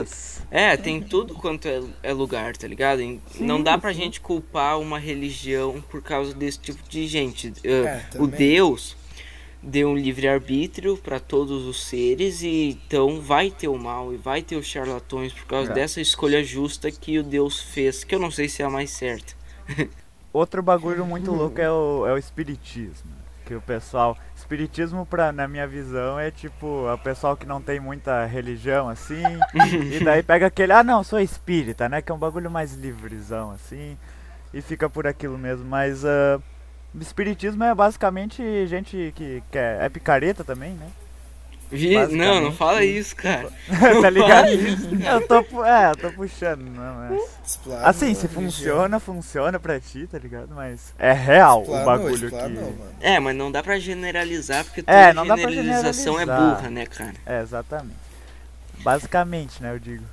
picaretas. 0.00 0.42
É, 0.50 0.76
tem 0.76 1.00
tudo 1.00 1.34
quanto 1.34 1.68
é, 1.68 1.80
é 2.02 2.12
lugar, 2.12 2.56
tá 2.56 2.66
ligado? 2.66 3.00
E 3.00 3.20
Não 3.38 3.58
Sim, 3.58 3.62
dá 3.62 3.78
pra 3.78 3.92
sim. 3.92 4.00
gente 4.02 4.20
culpar 4.20 4.80
uma 4.80 4.98
religião 4.98 5.80
por 5.88 6.02
causa 6.02 6.34
desse 6.34 6.58
tipo 6.58 6.82
de 6.88 7.06
gente. 7.06 7.48
Uh, 7.48 7.86
É, 7.86 8.04
o 8.16 8.18
também. 8.26 8.30
Deus 8.38 8.96
deu 9.62 9.88
um 9.88 9.96
livre-arbítrio 9.96 10.96
pra 10.96 11.18
todos 11.18 11.64
os 11.64 11.84
seres 11.84 12.42
e 12.42 12.78
então 12.86 13.20
vai 13.20 13.50
ter 13.50 13.68
o 13.68 13.78
mal 13.78 14.12
e 14.12 14.16
vai 14.16 14.42
ter 14.42 14.56
os 14.56 14.66
charlatões 14.66 15.32
por 15.32 15.46
causa 15.46 15.70
É. 15.72 15.75
dessa 15.75 16.00
escolha 16.00 16.42
justa 16.44 16.90
que 16.90 17.18
o 17.18 17.22
Deus 17.22 17.60
fez, 17.60 18.04
que 18.04 18.14
eu 18.14 18.18
não 18.18 18.30
sei 18.30 18.48
se 18.48 18.62
é 18.62 18.64
a 18.64 18.70
mais 18.70 18.90
certa. 18.90 19.34
Outro 20.32 20.62
bagulho 20.62 21.06
muito 21.06 21.32
louco 21.32 21.60
é 21.60 21.70
o, 21.70 22.06
é 22.06 22.12
o 22.12 22.18
espiritismo. 22.18 23.10
Que 23.46 23.54
o 23.54 23.60
pessoal. 23.60 24.18
Espiritismo, 24.36 25.06
pra, 25.06 25.32
na 25.32 25.46
minha 25.48 25.66
visão, 25.66 26.18
é 26.18 26.30
tipo 26.30 26.92
o 26.92 26.98
pessoal 26.98 27.36
que 27.36 27.46
não 27.46 27.62
tem 27.62 27.78
muita 27.80 28.26
religião 28.26 28.88
assim. 28.88 29.22
e 29.94 30.04
daí 30.04 30.22
pega 30.22 30.46
aquele, 30.46 30.72
ah 30.72 30.82
não, 30.82 31.02
sou 31.04 31.20
espírita, 31.20 31.88
né? 31.88 32.02
Que 32.02 32.10
é 32.12 32.14
um 32.14 32.18
bagulho 32.18 32.50
mais 32.50 32.75
livrezão 32.75 33.52
assim. 33.52 33.96
E 34.52 34.60
fica 34.60 34.90
por 34.90 35.06
aquilo 35.06 35.38
mesmo. 35.38 35.64
Mas 35.64 36.04
ah, 36.04 36.40
espiritismo 37.02 37.62
é 37.64 37.74
basicamente 37.74 38.66
gente 38.66 39.12
que 39.16 39.42
quer. 39.50 39.82
É 39.82 39.88
picareta 39.88 40.42
também, 40.44 40.72
né? 40.72 40.86
Vi- 41.68 41.96
Não, 42.16 42.40
não 42.40 42.52
fala 42.52 42.84
isso, 42.84 43.16
cara. 43.16 43.50
tá 44.00 44.08
ligado? 44.08 44.46
eu 44.48 45.26
tô, 45.26 45.64
é, 45.64 45.90
eu 45.90 45.96
tô 45.96 46.12
puxando, 46.12 46.60
não, 46.62 47.02
é. 47.04 47.18
Explana 47.44 47.86
Assim, 47.88 48.14
se 48.14 48.28
funciona, 48.28 49.00
funciona 49.00 49.58
pra 49.58 49.80
ti, 49.80 50.06
tá 50.06 50.16
ligado? 50.16 50.50
Mas 50.54 50.94
é 50.96 51.12
real 51.12 51.58
o 51.58 51.62
Explanou, 51.62 51.84
bagulho 51.84 52.24
explanou, 52.26 52.48
que. 52.72 52.78
mano. 52.78 52.92
É, 53.00 53.18
mas 53.18 53.36
não 53.36 53.50
dá 53.50 53.64
pra 53.64 53.80
generalizar 53.80 54.64
porque 54.64 54.80
toda 54.80 54.96
É, 54.96 55.12
não 55.12 55.26
dá 55.26 55.36
pra 55.36 55.50
generalização 55.50 56.14
é 56.14 56.20
generalizar. 56.20 56.56
burra, 56.56 56.70
né, 56.70 56.86
cara? 56.86 57.14
É, 57.26 57.40
exatamente. 57.42 57.96
Basicamente, 58.78 59.60
né, 59.62 59.72
eu 59.72 59.78
digo. 59.80 60.04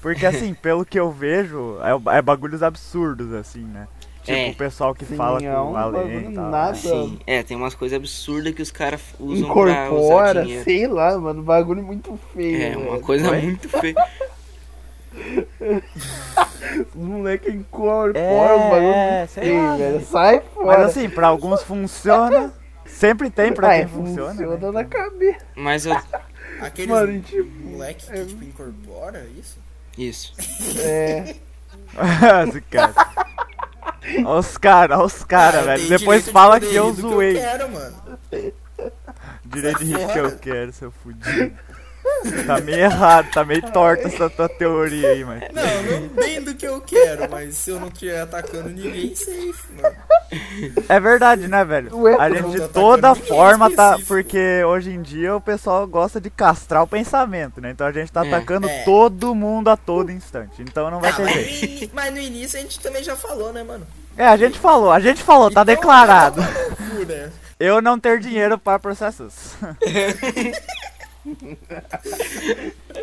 Porque 0.00 0.24
assim, 0.24 0.54
pelo 0.62 0.84
que 0.84 0.98
eu 0.98 1.10
vejo, 1.10 1.76
é, 1.82 2.16
é 2.18 2.22
bagulhos 2.22 2.62
absurdos, 2.62 3.32
assim, 3.34 3.64
né? 3.64 3.86
Tipo, 4.22 4.38
É. 4.38 4.50
o 4.50 4.54
pessoal 4.54 4.94
que 4.94 5.04
Sim, 5.04 5.16
fala 5.16 5.38
é 5.44 5.52
com 5.52 5.72
um 5.72 5.76
além 5.76 6.30
e 6.30 6.34
tal. 6.34 6.50
nada. 6.50 6.68
né? 6.72 6.74
Sim, 6.78 7.18
é, 7.26 7.42
tem 7.42 7.56
umas 7.56 7.74
coisas 7.74 7.96
absurdas 7.96 8.54
que 8.54 8.62
os 8.62 8.70
caras 8.70 9.00
usam 9.18 9.52
pra 9.52 9.62
usar 9.62 9.86
Incorpora, 9.86 10.42
dinheiro. 10.44 10.64
sei 10.64 10.86
lá, 10.86 11.18
mano. 11.18 11.42
Bagulho 11.42 11.82
muito 11.82 12.16
feio. 12.32 12.62
É, 12.62 12.76
uma 12.76 12.90
velho. 12.92 13.00
coisa 13.02 13.30
Oi? 13.30 13.42
muito 13.42 13.68
feia. 13.68 13.94
Os 16.94 16.94
moleque 16.94 17.50
incorpora 17.50 18.18
É, 18.18 18.54
os 18.54 18.62
bagulho 18.70 18.92
é, 18.94 19.18
muito 19.18 19.30
sei 19.32 19.42
feio, 19.44 19.62
lá, 19.66 19.76
velho. 19.76 20.00
Sai 20.06 20.40
fora. 20.54 20.66
Mas 20.66 20.86
assim, 20.90 21.10
pra 21.10 21.26
alguns 21.26 21.62
funciona. 21.62 22.52
Sempre 22.86 23.28
tem 23.30 23.52
pra 23.52 23.68
Ah, 23.68 23.72
quem 23.74 23.80
é, 23.82 23.86
funciona. 23.88 24.30
funciona 24.34 24.56
né? 24.56 24.70
na 24.70 24.84
cabeça. 24.84 25.46
Mas 25.56 25.86
eu. 25.86 25.96
Aqueles 26.60 26.90
Mano, 26.90 27.20
tipo, 27.22 27.50
moleque 27.68 28.06
que 28.06 28.24
tipo 28.26 28.44
incorpora 28.44 29.26
isso? 29.36 29.58
Isso. 29.98 30.32
é. 30.80 31.34
Esse 32.48 32.60
cara. 32.62 32.94
Olha 34.24 34.40
os 34.40 34.56
caras, 34.56 34.98
olha 34.98 35.06
os 35.06 35.24
caras, 35.24 35.64
velho. 35.64 35.88
Depois 35.88 36.24
de 36.24 36.32
fala 36.32 36.54
poder 36.54 36.70
que 36.70 36.76
eu 36.76 36.92
zoei. 36.92 37.34
Que 37.34 37.38
eu 37.38 37.42
quero, 37.42 37.70
mano. 37.70 37.96
Direito 39.44 39.84
de 39.84 39.94
rir 39.94 40.12
que 40.12 40.18
eu 40.18 40.38
quero, 40.38 40.72
seu 40.72 40.90
fudido. 40.90 41.52
Tá 42.46 42.60
meio 42.60 42.78
errado, 42.78 43.30
tá 43.32 43.44
meio 43.44 43.62
torta 43.72 44.06
essa 44.08 44.28
tua 44.30 44.48
teoria 44.48 45.08
aí, 45.10 45.24
mas. 45.24 45.42
Não, 45.52 46.00
não 46.00 46.08
bem 46.08 46.40
do 46.42 46.54
que 46.54 46.66
eu 46.66 46.80
quero, 46.80 47.28
mas 47.30 47.54
se 47.56 47.70
eu 47.70 47.80
não 47.80 47.88
estiver 47.88 48.20
atacando 48.20 48.68
ninguém, 48.68 49.14
safe, 49.14 49.54
mano. 49.80 49.96
É 50.88 51.00
verdade, 51.00 51.46
né, 51.48 51.64
velho? 51.64 51.96
Ué, 51.98 52.16
A 52.18 52.30
gente 52.30 52.50
de 52.50 52.68
toda 52.68 53.14
forma 53.14 53.70
tá. 53.74 53.98
Porque 54.06 54.62
hoje 54.64 54.90
em 54.90 55.02
dia 55.02 55.34
o 55.36 55.40
pessoal 55.40 55.86
gosta 55.86 56.20
de 56.20 56.30
castrar 56.30 56.82
o 56.82 56.86
pensamento, 56.86 57.60
né? 57.60 57.70
Então 57.70 57.86
a 57.86 57.92
gente 57.92 58.10
tá 58.10 58.24
É. 58.24 58.28
atacando 58.28 58.68
É. 58.68 58.82
todo 58.84 59.34
mundo 59.34 59.68
a 59.68 59.76
todo 59.76 60.10
instante. 60.12 60.62
Então 60.62 60.90
não 60.90 61.00
vai 61.00 61.10
Ah, 61.10 61.14
ter 61.14 61.24
mas, 61.24 61.34
jeito. 61.34 61.88
no 61.88 61.94
mas 61.94 62.12
no 62.14 62.18
início 62.20 62.58
a 62.58 62.62
gente 62.62 62.80
também 62.80 63.02
já 63.02 63.16
falou, 63.16 63.52
né, 63.52 63.62
mano? 63.62 63.86
É, 64.16 64.26
a 64.26 64.36
gente 64.36 64.58
falou, 64.58 64.90
a 64.92 65.00
gente 65.00 65.22
falou, 65.22 65.50
tá 65.50 65.62
Então, 65.62 65.74
declarado. 65.74 66.42
Cu, 66.76 67.04
né? 67.06 67.30
Eu 67.60 67.80
não 67.80 67.98
ter 67.98 68.18
dinheiro 68.18 68.58
para 68.58 68.78
processos. 68.78 69.52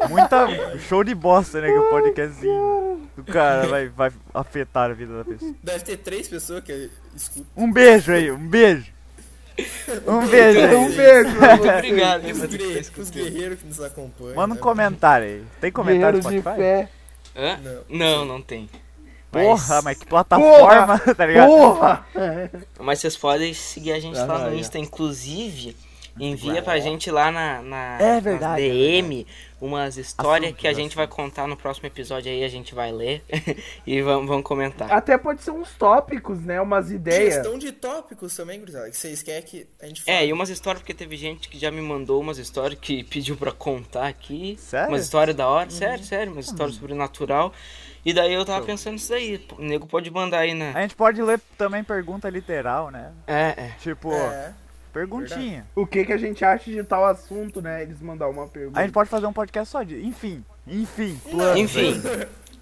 Muita 0.10 0.78
show 0.80 1.04
de 1.04 1.14
bosta, 1.16 1.62
né? 1.62 1.68
Que 1.72 1.78
o 1.78 1.90
podcastzinho 1.90 3.10
do 3.16 3.24
cara 3.24 3.68
vai, 3.68 3.88
vai 3.90 4.12
afetar 4.34 4.90
a 4.92 4.94
vida 4.94 5.18
da 5.18 5.26
pessoa. 5.26 5.54
Deve 5.64 5.84
ter 5.84 5.98
três 5.98 6.28
pessoas 6.28 6.64
que 6.64 6.90
escutam. 7.16 7.46
Um 7.56 7.72
beijo 7.72 8.12
aí, 8.12 8.32
um 8.32 8.48
beijo. 8.48 8.92
Um 10.08 10.26
beijo 10.26 10.60
Um 10.78 10.86
aí. 10.88 10.96
beijo 10.96 11.30
Muito 11.36 11.64
você. 11.64 11.70
obrigado 11.70 12.24
Os, 12.32 12.40
pra 12.40 12.48
tu 12.48 12.52
que 12.52 12.58
tá 12.58 12.66
guerre- 12.66 12.92
os 12.98 13.10
guerreiros 13.10 13.60
que 13.60 13.68
nos 13.68 13.82
acompanham. 13.82 14.36
Manda 14.36 14.54
um 14.54 14.56
né, 14.56 14.62
comentário 14.62 15.28
aí. 15.28 15.44
Tem 15.60 15.70
comentário 15.72 16.22
Guerreiro 16.22 16.46
no 16.46 16.54
de 16.54 16.64
Spotify? 16.64 16.90
Não. 17.90 17.98
Não, 17.98 18.26
não 18.26 18.42
tem. 18.42 18.70
Porra, 19.30 19.82
mas 19.82 19.98
que 19.98 20.06
plataforma, 20.06 20.98
tá 21.14 21.26
ligado? 21.26 21.48
Porra! 21.50 22.06
Mas 22.80 23.00
vocês 23.00 23.18
podem 23.18 23.54
seguir 23.54 23.92
a 23.92 24.00
gente 24.00 24.16
lá 24.18 24.36
Ah, 24.36 24.50
no 24.50 24.56
é. 24.56 24.56
Insta, 24.56 24.80
inclusive. 24.80 25.76
Envia 26.20 26.62
pra 26.62 26.80
gente 26.80 27.10
lá 27.12 27.32
na, 27.32 27.62
na 27.62 27.98
É 28.01 28.20
verdade, 28.22 28.62
é 28.66 28.70
DM 28.70 29.25
umas 29.62 29.98
histórias 29.98 30.46
Assunto, 30.51 30.58
que 30.60 30.68
a 30.68 30.72
gente 30.74 30.86
assunto. 30.88 30.96
vai 30.96 31.08
contar 31.08 31.46
no 31.46 31.58
próximo 31.58 31.86
episódio 31.88 32.32
aí, 32.32 32.46
a 32.46 32.48
gente 32.48 32.74
vai 32.74 32.92
ler 32.94 33.22
e 33.86 34.01
vamos, 34.01 34.28
vamos 34.28 34.44
comentar. 34.46 34.89
Até 34.92 35.18
pode 35.18 35.42
ser 35.44 35.51
uns 35.51 35.70
tópicos, 35.74 36.39
né? 36.46 36.62
Umas 36.62 36.92
ideias. 36.92 37.36
Questão 37.36 37.58
de 37.60 37.72
tópicos 37.74 38.34
também, 38.36 38.58
gurizada, 38.60 38.89
que 38.89 38.96
vocês 38.98 39.22
querem 39.22 39.44
que 39.44 39.68
a 39.82 39.86
gente 39.88 40.04
É, 40.08 40.16
fale. 40.20 40.28
e 40.28 40.34
umas 40.34 40.50
histórias, 40.50 40.82
porque 40.82 40.94
teve 40.94 41.18
gente 41.18 41.50
que 41.50 41.60
já 41.60 41.70
me 41.72 41.82
mandou 41.82 42.22
umas 42.22 42.38
histórias 42.38 42.80
que 42.80 43.04
pediu 43.10 43.36
pra 43.36 43.51
contar 43.51 44.08
aqui. 44.08 44.56
Sério? 44.60 44.89
Umas 44.89 45.04
histórias 45.04 45.36
da 45.36 45.46
Uhum. 45.48 45.54
hora, 45.56 45.70
sério, 45.70 46.04
sério, 46.06 46.32
umas 46.32 46.46
histórias 46.46 46.75
sobrenatural. 46.78 47.51
E 48.06 48.13
daí 48.13 48.34
eu 48.34 48.46
tava 48.46 48.66
pensando 48.66 48.94
nisso 48.94 49.10
daí. 49.10 49.46
O 49.58 49.62
nego 49.62 49.86
pode 49.86 50.10
mandar 50.10 50.39
aí 50.39 50.54
na. 50.54 50.72
A 50.72 50.82
gente 50.82 50.96
pode 50.96 51.22
ler 51.22 51.38
também 51.58 51.84
pergunta 51.84 52.30
literal, 52.30 52.89
né? 52.89 53.12
É, 53.28 53.54
é. 53.58 53.75
Tipo, 53.82 54.13
É, 54.13 54.54
perguntinha. 55.08 55.65
O 55.75 55.86
que, 55.86 56.03
que 56.06 56.13
a 56.13 56.18
gente 56.18 56.44
acha 56.44 56.70
de 56.70 56.84
tal 56.84 57.06
assunto, 57.06 57.62
né? 57.62 57.84
Eles 57.84 58.01
mandar 58.01 58.27
uma 58.29 58.48
pergunta. 58.48 58.79
A 58.79 58.84
gente 58.84 58.94
pode 58.94 59.10
fazer 59.10 59.25
um 59.25 59.34
podcast 59.34 59.72
só 59.72 59.84
de. 59.84 60.06
Enfim, 60.06 60.44
enfim, 60.68 61.20
planos. 61.29 61.60
Enfim, 61.60 62.01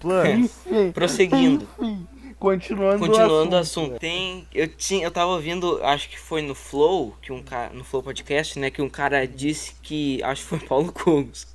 Planos. 0.00 0.50
Enfim, 0.66 0.92
prosseguindo. 0.92 1.68
enfim. 1.78 2.06
Continuando, 2.38 3.00
Continuando 3.00 3.56
o 3.56 3.58
o 3.58 3.60
assunto. 3.60 3.86
assunto. 3.86 3.98
Tem. 3.98 4.46
Eu, 4.54 4.68
tinha, 4.68 5.04
eu 5.04 5.10
tava 5.10 5.32
ouvindo, 5.32 5.82
acho 5.82 6.08
que 6.08 6.16
foi 6.16 6.40
no 6.40 6.54
Flow, 6.54 7.16
que 7.20 7.32
um 7.32 7.42
cara. 7.42 7.72
No 7.74 7.82
Flow 7.82 8.00
Podcast, 8.00 8.56
né? 8.60 8.70
Que 8.70 8.80
um 8.80 8.88
cara 8.88 9.26
disse 9.26 9.74
que. 9.82 10.22
Acho 10.22 10.42
que 10.42 10.48
foi 10.48 10.60
Paulo 10.68 10.92
Cogos. 10.92 11.48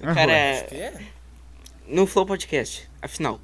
o 0.00 0.04
cara. 0.14 0.64
que 0.68 0.74
é. 0.76 1.00
No 1.88 2.06
Flow 2.06 2.26
Podcast, 2.26 2.86
afinal. 3.00 3.40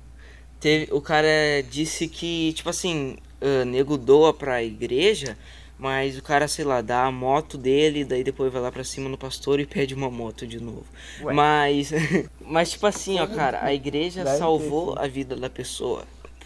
Teve, 0.61 0.93
o 0.93 1.01
cara 1.01 1.63
disse 1.71 2.07
que, 2.07 2.53
tipo 2.53 2.69
assim, 2.69 3.17
ah, 3.41 3.65
nego 3.65 3.97
doa 3.97 4.33
pra 4.35 4.63
igreja, 4.63 5.37
mas 5.79 6.17
o 6.19 6.23
cara, 6.23 6.49
sei 6.49 6.65
lá, 6.65 6.81
dá 6.81 7.05
a 7.05 7.11
moto 7.13 7.59
dele, 7.59 8.05
daí 8.05 8.25
depois 8.25 8.53
vai 8.53 8.63
lá 8.63 8.73
pra 8.73 8.83
cima 8.85 9.09
no 9.09 9.19
pastor 9.19 9.61
e 9.61 9.67
pede 9.67 9.95
uma 9.95 10.11
moto 10.11 10.47
de 10.47 10.61
novo. 10.63 10.85
Ué. 11.23 11.33
Mas, 11.35 11.91
mas 12.41 12.71
tipo 12.73 12.87
assim, 12.87 13.19
ó, 13.21 13.27
cara, 13.27 13.63
a 13.63 13.73
igreja 13.75 14.25
Deve 14.25 14.39
salvou 14.39 14.95
a 14.99 15.07
vida 15.07 15.37
da 15.37 15.51
pessoa. 15.51 16.05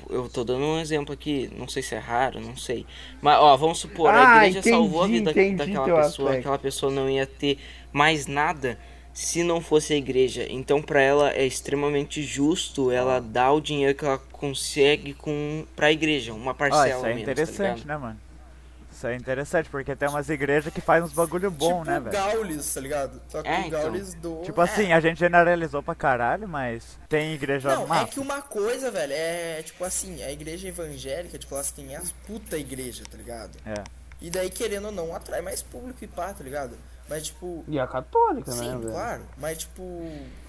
Eu 0.08 0.28
tô 0.28 0.42
dando 0.42 0.64
um 0.64 0.80
exemplo 0.80 1.12
aqui, 1.14 1.48
não 1.56 1.68
sei 1.68 1.82
se 1.82 1.94
é 1.94 1.98
raro, 1.98 2.40
não 2.40 2.56
sei. 2.56 2.84
Mas, 3.22 3.38
ó, 3.38 3.56
vamos 3.56 3.78
supor, 3.78 4.10
a 4.10 4.32
Ah, 4.32 4.36
igreja 4.38 4.58
entendi, 4.58 4.76
salvou 4.76 5.02
a 5.04 5.06
vida 5.06 5.30
entendi 5.30 5.56
daquela 5.56 5.84
pessoa, 5.84 6.28
aspecto. 6.30 6.38
aquela 6.40 6.58
pessoa 6.58 6.90
não 6.90 7.08
ia 7.08 7.26
ter 7.26 7.58
mais 7.92 8.26
nada 8.26 8.76
se 9.12 9.44
não 9.44 9.60
fosse 9.60 9.92
a 9.92 9.96
igreja. 9.96 10.46
Então, 10.50 10.82
pra 10.82 11.00
ela 11.00 11.30
é 11.32 11.46
extremamente 11.46 12.22
justo 12.22 12.90
ela 12.90 13.20
dar 13.20 13.52
o 13.52 13.60
dinheiro 13.60 13.94
que 13.94 14.04
ela 14.04 14.18
consegue 14.32 15.14
com 15.14 15.64
pra 15.76 15.92
igreja, 15.92 16.32
uma 16.32 16.54
parcela 16.54 16.86
isso 16.88 17.06
é 17.06 17.08
menos, 17.10 17.24
tá 17.26 17.32
interessante, 17.32 17.80
ligado? 17.82 17.86
né, 17.86 17.96
mano? 17.96 18.20
Isso 19.00 19.06
é 19.06 19.16
interessante, 19.16 19.70
porque 19.70 19.96
tem 19.96 20.10
umas 20.10 20.28
igrejas 20.28 20.70
que 20.70 20.82
fazem 20.82 21.04
uns 21.04 21.14
bagulho 21.14 21.50
bom, 21.50 21.78
tipo 21.80 21.90
né, 21.90 21.98
velho? 22.00 22.12
Gaules, 22.12 22.74
tá 22.74 22.80
ligado? 22.82 23.18
Só 23.30 23.42
que 23.42 23.48
É, 23.48 23.60
o 23.60 23.60
então. 23.66 23.80
Gaules 23.80 24.12
do. 24.12 24.42
Tipo 24.42 24.60
assim, 24.60 24.92
a 24.92 25.00
gente 25.00 25.18
generalizou 25.18 25.82
pra 25.82 25.94
caralho, 25.94 26.46
mas 26.46 26.98
tem 27.08 27.32
igreja 27.32 27.74
Não, 27.74 27.84
é 27.84 27.86
massa. 27.86 28.08
que 28.08 28.20
uma 28.20 28.42
coisa, 28.42 28.90
velho, 28.90 29.14
é 29.14 29.62
tipo 29.62 29.82
assim, 29.84 30.22
a 30.22 30.30
igreja 30.30 30.68
evangélica, 30.68 31.38
tipo, 31.38 31.54
elas 31.54 31.70
têm 31.70 31.96
as 31.96 32.12
puta 32.26 32.58
igreja, 32.58 33.02
tá 33.10 33.16
ligado? 33.16 33.56
É. 33.64 33.82
E 34.20 34.28
daí, 34.28 34.50
querendo 34.50 34.88
ou 34.88 34.92
não, 34.92 35.14
atrai 35.16 35.40
mais 35.40 35.62
público 35.62 36.04
e 36.04 36.06
pá, 36.06 36.34
tá 36.34 36.44
ligado? 36.44 36.76
Mas, 37.08 37.28
tipo, 37.28 37.64
E 37.66 37.80
a 37.80 37.86
católica, 37.86 38.52
sim, 38.52 38.68
né, 38.68 38.76
velho? 38.76 38.90
claro. 38.90 39.22
Mas, 39.38 39.58
tipo, 39.60 39.82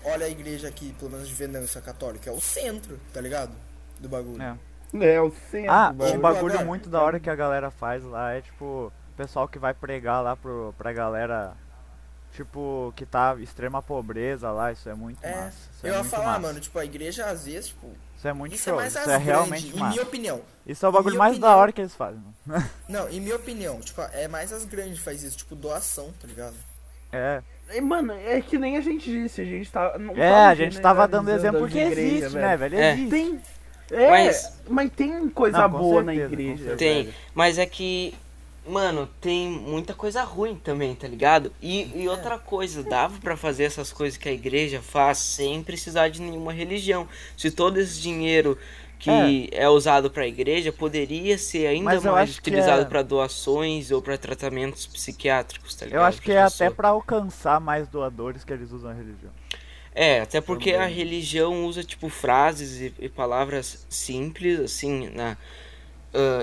olha 0.04 0.26
a 0.26 0.30
igreja 0.30 0.68
aqui, 0.68 0.94
pelo 1.00 1.10
menos 1.12 1.30
de 1.30 1.34
Venâncio 1.34 1.82
Católica, 1.82 2.30
é 2.30 2.34
o 2.34 2.42
centro, 2.42 3.00
tá 3.14 3.22
ligado? 3.22 3.54
Do 3.98 4.10
bagulho. 4.10 4.42
É. 4.44 4.58
É, 4.94 5.22
o 5.22 5.32
centro. 5.50 5.72
Ah, 5.72 5.92
velho. 5.92 6.18
um 6.18 6.22
bagulho 6.22 6.66
muito 6.66 6.90
da 6.90 7.02
hora 7.02 7.20
que 7.20 7.30
a 7.30 7.36
galera 7.36 7.72
faz 7.72 8.04
lá 8.04 8.34
é 8.34 8.42
tipo, 8.42 8.92
o 9.14 9.16
pessoal 9.18 9.48
que 9.48 9.58
vai 9.60 9.74
pregar 9.74 10.22
lá 10.22 10.36
pro, 10.36 10.74
pra 10.78 10.92
galera, 10.92 11.54
tipo, 12.34 12.94
que 12.96 13.06
tá 13.06 13.36
extrema 13.40 13.82
pobreza 13.82 14.52
lá, 14.52 14.72
isso 14.72 14.88
é 14.90 14.94
muito 14.94 15.24
É, 15.24 15.36
massa. 15.36 15.58
Isso 15.76 15.86
eu 15.88 15.90
é 15.94 15.96
ia 15.96 16.00
muito 16.00 16.12
falar, 16.12 16.26
massa. 16.28 16.40
mano, 16.40 16.60
tipo, 16.60 16.80
a 16.80 16.86
igreja 16.86 17.26
às 17.28 17.46
vezes, 17.46 17.68
tipo, 17.70 17.88
Isso 18.18 18.28
é 18.28 18.34
muito 18.34 18.56
isso 18.56 18.70
é 18.70 18.72
show, 18.72 18.76
mais 18.80 18.90
isso 18.94 19.00
as 19.00 19.08
é 19.08 19.08
grandes, 19.12 19.26
realmente 19.28 19.68
em 19.68 19.80
massa. 19.80 19.92
minha 19.94 20.04
opinião. 20.04 20.42
Isso 20.66 20.86
é 20.86 20.90
o 20.90 20.92
bagulho 20.92 21.18
mais 21.18 21.34
da 21.38 21.48
opinião- 21.48 21.60
hora 21.60 21.72
que 21.72 21.82
eles 21.82 21.96
fazem, 21.96 22.22
mano. 22.46 22.64
Não, 22.88 23.10
em 23.10 23.20
minha 23.20 23.36
opinião, 23.36 23.80
tipo, 23.80 24.02
é 24.14 24.28
mais 24.28 24.52
as 24.54 24.66
grandes 24.66 25.00
que 25.00 25.04
faz 25.06 25.24
isso, 25.24 25.38
tipo, 25.38 25.56
doação, 25.56 26.12
tá 26.20 26.28
ligado? 26.28 26.56
É, 27.14 27.42
E, 27.74 27.80
Mano, 27.82 28.14
é 28.14 28.42
que 28.42 28.58
nem 28.58 28.78
a 28.78 28.82
gente 28.82 29.10
disse, 29.10 29.42
a 29.42 29.46
gente 29.46 29.70
tá. 29.72 29.98
Não 29.98 30.14
é 30.16 30.30
tava 30.30 30.48
a 30.50 30.56
gente 30.56 30.80
tava 30.82 31.08
dando 31.08 31.30
exemplo 31.32 31.66
as 31.66 31.72
que 31.72 31.80
igrejas, 31.80 32.14
existe, 32.24 32.36
né, 32.38 32.58
velho? 32.58 32.76
É. 32.78 32.92
Existe. 32.94 33.10
Tem. 33.10 33.42
É, 33.92 34.10
mas, 34.10 34.62
Mas- 34.70 34.92
tem 34.96 35.30
coisa 35.30 35.58
Não, 35.60 35.72
com 35.72 35.78
boa 35.80 36.04
certeza, 36.04 36.06
na 36.06 36.14
igreja. 36.34 36.58
certeza. 36.58 36.78
Tem, 36.78 37.04
velho. 37.04 37.16
mas 37.36 37.58
é 37.58 37.66
que, 37.66 38.14
mano, 38.66 39.10
tem 39.20 39.50
muita 39.50 39.94
coisa 39.94 40.24
ruim 40.24 40.56
também, 40.56 40.96
tá 40.96 41.08
ligado? 41.08 41.52
E, 41.62 41.92
e 42.04 42.08
outra 42.08 42.38
coisa, 42.40 42.84
dava 42.84 43.20
pra 43.20 43.36
fazer 43.36 43.64
essas 43.66 43.92
coisas 43.92 44.18
que 44.18 44.30
a 44.30 44.32
igreja 44.32 44.82
faz 44.82 45.18
sem 45.18 45.62
precisar 45.62 46.08
de 46.10 46.22
nenhuma 46.22 46.54
religião. 46.54 47.08
Se 47.36 47.52
todo 47.52 47.78
esse 47.80 48.00
dinheiro 48.02 48.58
que 48.98 49.50
é, 49.52 49.68
usado 49.68 50.12
pra 50.12 50.28
igreja 50.28 50.72
poderia 50.72 51.36
ser 51.36 51.66
ainda 51.66 51.86
Mas 51.86 52.04
mais 52.04 52.34
que 52.36 52.40
utilizado 52.40 52.84
é- 52.84 52.86
pra 52.86 53.02
doações 53.02 53.90
ou 53.90 54.00
pra 54.00 54.16
tratamentos 54.16 54.86
psiquiátricos, 54.86 55.74
tá 55.74 55.86
ligado? 55.86 56.00
Eu 56.02 56.06
acho 56.06 56.22
que 56.22 56.32
é 56.32 56.44
pessoa. 56.44 56.68
até 56.68 56.76
pra 56.76 56.90
alcançar 56.90 57.60
mais 57.60 57.88
doadores 57.88 58.44
que 58.44 58.54
eles 58.54 58.72
usam 58.72 58.92
a 58.92 58.94
religião. 58.94 59.32
É, 59.94 60.22
até 60.22 60.40
porque 60.40 60.72
a 60.72 60.80
Também. 60.84 60.96
religião 60.96 61.66
usa, 61.66 61.84
tipo, 61.84 62.08
frases 62.10 62.80
e, 62.80 62.94
e 63.00 63.10
palavras 63.10 63.86
simples, 63.90 64.60
assim, 64.60 65.10
na, 65.10 65.36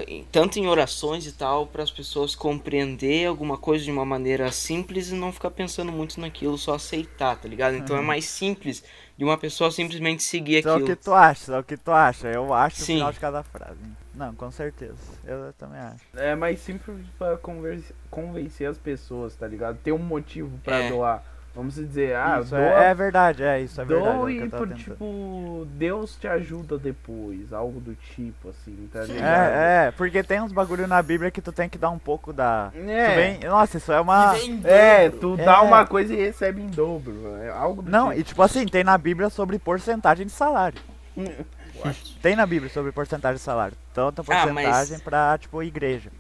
em- 0.07 0.25
tanto 0.31 0.59
em 0.59 0.67
orações 0.67 1.27
e 1.27 1.33
tal, 1.33 1.67
para 1.67 1.83
as 1.83 1.91
pessoas 1.91 2.35
compreender 2.35 3.27
alguma 3.27 3.57
coisa 3.59 3.85
de 3.85 3.91
uma 3.91 4.05
maneira 4.05 4.51
simples 4.53 5.11
e 5.11 5.15
não 5.15 5.33
ficar 5.33 5.51
pensando 5.51 5.91
muito 5.93 6.21
naquilo, 6.21 6.57
só 6.59 6.75
aceitar, 6.75 7.37
tá 7.37 7.49
ligado? 7.49 7.75
Então 7.77 7.97
é 7.97 8.01
mais 8.01 8.25
simples 8.27 8.83
de 9.17 9.25
uma 9.25 9.37
pessoa 9.39 9.71
simplesmente 9.71 10.23
seguir 10.23 10.59
Isso 10.61 10.69
é 10.69 10.73
o 10.73 10.75
aquilo. 10.77 10.89
que 10.89 10.97
tu 11.05 11.13
acha, 11.15 11.43
isso 11.43 11.53
é 11.53 11.59
o 11.59 11.65
que 11.65 11.77
tu 11.77 11.91
acha. 11.91 12.29
Eu 12.29 12.53
acho 12.55 12.77
Sim. 12.77 12.83
o 12.83 12.97
final 12.99 13.13
de 13.13 13.21
cada 13.21 13.43
frase. 13.43 13.79
Não, 14.15 14.35
com 14.35 14.51
certeza. 14.51 14.97
Eu 15.25 15.53
também 15.55 15.79
acho. 15.81 16.03
É 16.15 16.35
mais 16.35 16.61
simples 16.61 16.99
pra 17.19 17.37
converse- 17.37 17.95
convencer 18.11 18.69
as 18.69 18.77
pessoas, 18.79 19.35
tá 19.37 19.47
ligado? 19.47 19.79
Ter 19.79 19.93
um 19.93 19.99
motivo 19.99 20.59
pra 20.65 20.81
É. 20.85 20.89
doar. 20.91 21.25
Vamos 21.59 21.75
dizer, 21.75 22.15
ah, 22.15 22.39
isso 22.41 22.51
doa, 22.51 22.61
é, 22.61 22.91
é 22.91 22.95
verdade, 22.95 23.43
é 23.43 23.61
isso, 23.61 23.81
é 23.81 23.85
verdade. 23.85 24.09
é 24.11 24.19
doe 24.21 24.37
eu 24.37 24.49
tava 24.49 24.65
por, 24.69 24.77
tipo, 24.77 25.67
Deus 25.73 26.15
te 26.15 26.29
ajuda 26.29 26.79
depois, 26.79 27.53
algo 27.53 27.81
do 27.81 27.97
tipo, 27.97 28.51
assim, 28.51 28.89
tá 28.93 29.03
ligado? 29.03 29.25
É, 29.53 29.87
é, 29.89 29.91
porque 29.91 30.23
tem 30.23 30.41
uns 30.41 30.53
bagulho 30.53 30.87
na 30.87 31.03
Bíblia 31.03 31.33
que 31.33 31.43
tu 31.43 31.51
tem 31.51 31.69
que 31.69 31.77
dar 31.77 31.91
um 31.91 31.99
pouco 31.99 32.33
da. 32.33 32.71
Tu 32.73 32.79
É, 32.89 33.15
vem- 33.17 33.41
Nossa, 33.51 33.77
isso 33.77 33.91
é 33.91 34.01
uma. 34.01 34.39
E 34.39 34.61
é 34.65 35.11
tu 35.11 35.37
dá 35.37 35.57
É. 35.57 35.61
uma 35.63 35.85
coisa 35.85 36.15
e 36.15 36.17
recebe 36.17 36.63
em 36.63 36.69
dobro, 36.69 37.37
é 37.43 37.51
algo 37.51 37.83
do 37.83 37.91
Não, 37.91 38.11
tipo. 38.11 38.21
e 38.21 38.23
tipo 38.23 38.41
assim, 38.43 38.65
tem 38.65 38.85
na 38.85 38.97
Bíblia 38.97 39.29
sobre 39.29 39.59
porcentagem 39.59 40.27
de 40.27 40.33
salário. 40.33 40.79
What? 41.85 42.19
Tem 42.23 42.37
na 42.37 42.47
Bíblia 42.47 42.71
sobre 42.73 42.93
porcentagem 42.93 43.37
de 43.39 43.43
salário. 43.43 43.77
Tanto 43.93 44.21
a 44.21 44.25
Ah, 44.29 44.47
mas- 44.47 44.65
porcentagem 44.65 44.99
pra, 45.01 45.37
tipo, 45.39 45.61
igreja. 45.61 46.11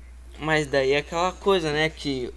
Mas 0.40 0.66
daí 0.66 0.95
é 0.95 0.99
aquela 0.99 1.30
coisa, 1.30 1.73
né, 1.73 1.88
que 1.88 2.35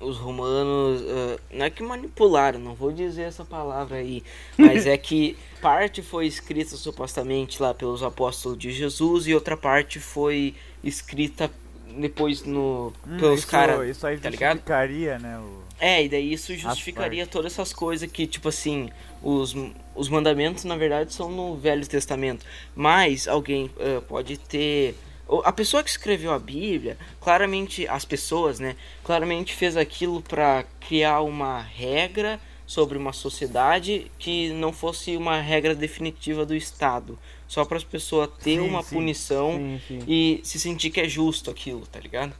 os 0.00 0.16
romanos 0.16 1.00
uh, 1.00 1.40
não 1.52 1.64
é 1.66 1.70
que 1.70 1.82
manipularam, 1.82 2.58
não 2.58 2.74
vou 2.74 2.92
dizer 2.92 3.22
essa 3.22 3.44
palavra 3.44 3.96
aí, 3.96 4.22
mas 4.56 4.86
é 4.86 4.96
que 4.96 5.36
parte 5.60 6.02
foi 6.02 6.26
escrita 6.26 6.76
supostamente 6.76 7.60
lá 7.60 7.74
pelos 7.74 8.02
apóstolos 8.02 8.58
de 8.58 8.70
Jesus 8.72 9.26
e 9.26 9.34
outra 9.34 9.56
parte 9.56 9.98
foi 9.98 10.54
escrita 10.82 11.50
depois 11.96 12.44
no 12.44 12.92
Hum, 13.06 13.16
pelos 13.18 13.44
caras, 13.44 13.88
Isso 13.88 14.06
aí 14.06 14.18
tá 14.18 14.30
ligado? 14.30 14.52
justificaria, 14.52 15.18
né? 15.18 15.38
O... 15.38 15.62
É, 15.80 16.04
e 16.04 16.08
daí 16.08 16.32
isso 16.32 16.54
justificaria 16.54 17.26
todas 17.26 17.52
essas 17.52 17.72
coisas 17.72 18.10
que, 18.10 18.26
tipo 18.26 18.48
assim, 18.48 18.90
os, 19.22 19.54
os 19.94 20.08
mandamentos 20.08 20.64
na 20.64 20.76
verdade 20.76 21.12
são 21.12 21.30
no 21.30 21.56
Velho 21.56 21.86
Testamento. 21.86 22.44
Mas 22.74 23.28
alguém 23.28 23.70
ah, 23.78 24.02
pode 24.06 24.36
ter. 24.38 24.94
A 25.44 25.52
pessoa 25.52 25.82
que 25.82 25.90
escreveu 25.90 26.32
a 26.32 26.38
Bíblia, 26.38 26.96
claramente, 27.20 27.86
as 27.86 28.04
pessoas, 28.04 28.58
né, 28.58 28.76
claramente 29.04 29.54
fez 29.54 29.76
aquilo 29.76 30.22
para 30.22 30.64
criar 30.80 31.20
uma 31.20 31.60
regra 31.60 32.40
sobre 32.66 32.96
uma 32.96 33.12
sociedade 33.12 34.10
que 34.18 34.52
não 34.52 34.72
fosse 34.72 35.16
uma 35.16 35.40
regra 35.40 35.74
definitiva 35.74 36.46
do 36.46 36.54
Estado. 36.54 37.18
Só 37.46 37.64
para 37.64 37.78
as 37.78 37.84
pessoas 37.84 38.28
ter 38.42 38.58
Sim, 38.58 38.60
uma 38.60 38.82
sim. 38.82 38.96
punição 38.96 39.52
Sim, 39.52 39.80
sim. 39.88 39.98
e 40.06 40.40
se 40.44 40.58
sentir 40.58 40.90
que 40.90 41.00
é 41.00 41.08
justo 41.08 41.50
aquilo, 41.50 41.86
tá 41.86 41.98
ligado? 41.98 42.34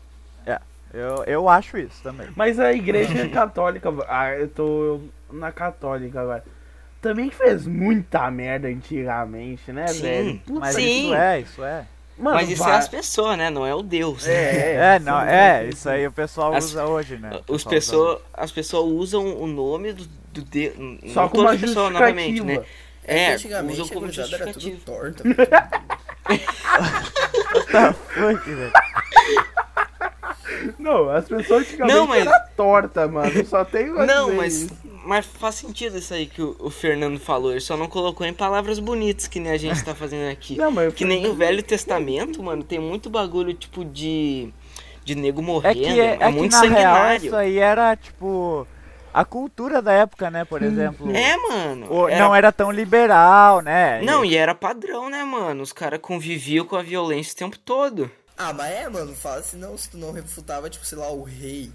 Eu, 0.92 1.22
eu 1.24 1.48
acho 1.48 1.76
isso 1.76 2.02
também. 2.02 2.28
Mas 2.34 2.58
a 2.58 2.72
igreja 2.72 3.28
católica, 3.28 3.90
ah, 4.08 4.30
eu 4.34 4.48
tô 4.48 5.00
na 5.30 5.52
católica 5.52 6.20
agora. 6.20 6.44
Também 7.00 7.30
fez 7.30 7.66
muita 7.66 8.28
merda 8.30 8.68
antigamente, 8.68 9.70
né, 9.70 9.86
Sim, 9.88 10.02
velho? 10.02 10.42
Mas 10.48 10.74
Sim. 10.74 11.04
isso 11.04 11.14
é, 11.14 11.40
isso 11.40 11.64
é. 11.64 11.86
Mano, 12.18 12.36
Mas 12.36 12.48
isso 12.50 12.62
vai- 12.64 12.72
é 12.72 12.76
as 12.76 12.88
pessoas, 12.88 13.38
né? 13.38 13.48
Não 13.48 13.64
é 13.64 13.74
o 13.74 13.82
Deus. 13.82 14.26
É, 14.26 14.96
É, 14.96 14.98
não, 14.98 15.20
é, 15.20 15.68
isso 15.68 15.88
aí 15.88 16.06
o 16.06 16.12
pessoal 16.12 16.52
As- 16.54 16.64
usa 16.64 16.84
hoje, 16.84 17.16
né? 17.16 17.30
Os 17.46 17.62
pessoa, 17.64 18.20
as 18.34 18.50
pessoas 18.50 18.90
usam 18.92 19.24
o 19.40 19.46
nome 19.46 19.92
do, 19.92 20.04
do 20.32 20.42
Deus. 20.42 20.74
Só 21.12 21.22
não 21.22 21.28
com 21.28 21.38
uma 21.38 21.50
pessoas, 21.56 21.92
novamente, 21.92 22.42
né? 22.42 22.60
É, 23.04 23.22
É, 23.22 23.34
antigamente 23.34 23.80
usam 23.80 23.94
como 23.94 24.10
era 24.34 24.52
tudo 24.52 24.76
torta. 24.84 25.22
usa. 25.24 25.46
Fuck, 28.08 28.50
velho. 28.50 28.72
Não, 30.78 31.08
as 31.10 31.26
pessoas 31.28 31.62
antigamente 31.62 31.96
Não, 31.96 32.06
mas- 32.06 32.26
era 32.26 32.40
torta, 32.56 33.06
mano. 33.08 33.44
Só 33.46 33.64
tem 33.64 33.86
Não, 34.06 34.34
mas, 34.34 34.62
isso. 34.62 34.76
mas 35.04 35.26
faz 35.26 35.56
sentido 35.56 35.98
isso 35.98 36.12
aí 36.14 36.26
que 36.26 36.40
o, 36.42 36.56
o 36.58 36.70
Fernando 36.70 37.18
falou. 37.18 37.50
Ele 37.50 37.60
só 37.60 37.76
não 37.76 37.86
colocou 37.88 38.26
em 38.26 38.32
palavras 38.32 38.78
bonitas 38.78 39.26
que 39.26 39.38
nem 39.40 39.52
a 39.52 39.56
gente 39.58 39.84
tá 39.84 39.94
fazendo 39.94 40.30
aqui. 40.30 40.56
Não, 40.56 40.70
mas 40.70 40.94
Que 40.94 41.04
nem 41.04 41.26
o 41.26 41.34
Velho 41.34 41.62
Testamento, 41.62 42.42
mano, 42.42 42.62
tem 42.62 42.78
muito 42.78 43.08
bagulho 43.10 43.52
tipo 43.54 43.84
de. 43.84 44.50
de 45.04 45.14
nego 45.14 45.42
morrendo. 45.42 45.80
É 45.80 45.82
que, 45.92 46.00
é, 46.00 46.04
é 46.14 46.16
que 46.18 46.24
muito 46.30 46.52
real 46.52 46.62
sanguinário. 46.64 47.26
isso 47.26 47.36
aí 47.36 47.58
era, 47.58 47.96
tipo, 47.96 48.66
a 49.12 49.24
cultura 49.24 49.80
da 49.80 49.92
época, 49.92 50.30
né? 50.30 50.44
Por 50.44 50.62
exemplo. 50.62 51.10
É, 51.14 51.36
mano. 51.36 51.86
O- 51.92 52.08
era- 52.08 52.24
Não 52.24 52.34
era 52.34 52.52
tão 52.52 52.70
liberal, 52.70 53.60
né? 53.62 54.00
Não, 54.02 54.24
e 54.24 54.36
era 54.36 54.54
padrão, 54.54 55.08
né, 55.08 55.24
mano? 55.24 55.62
Os 55.62 55.72
caras 55.72 55.98
conviviam 56.00 56.64
com 56.64 56.76
a 56.76 56.82
violência 56.82 57.32
o 57.32 57.36
tempo 57.36 57.58
todo. 57.58 58.10
Ah, 58.38 58.52
mas 58.52 58.70
é, 58.72 58.88
mano, 58.88 59.14
fala 59.14 59.42
senão 59.42 59.76
se 59.76 59.90
tu 59.90 59.98
não 59.98 60.12
refutava, 60.12 60.70
tipo, 60.70 60.86
sei 60.86 60.96
lá, 60.96 61.10
o 61.10 61.24
rei, 61.24 61.72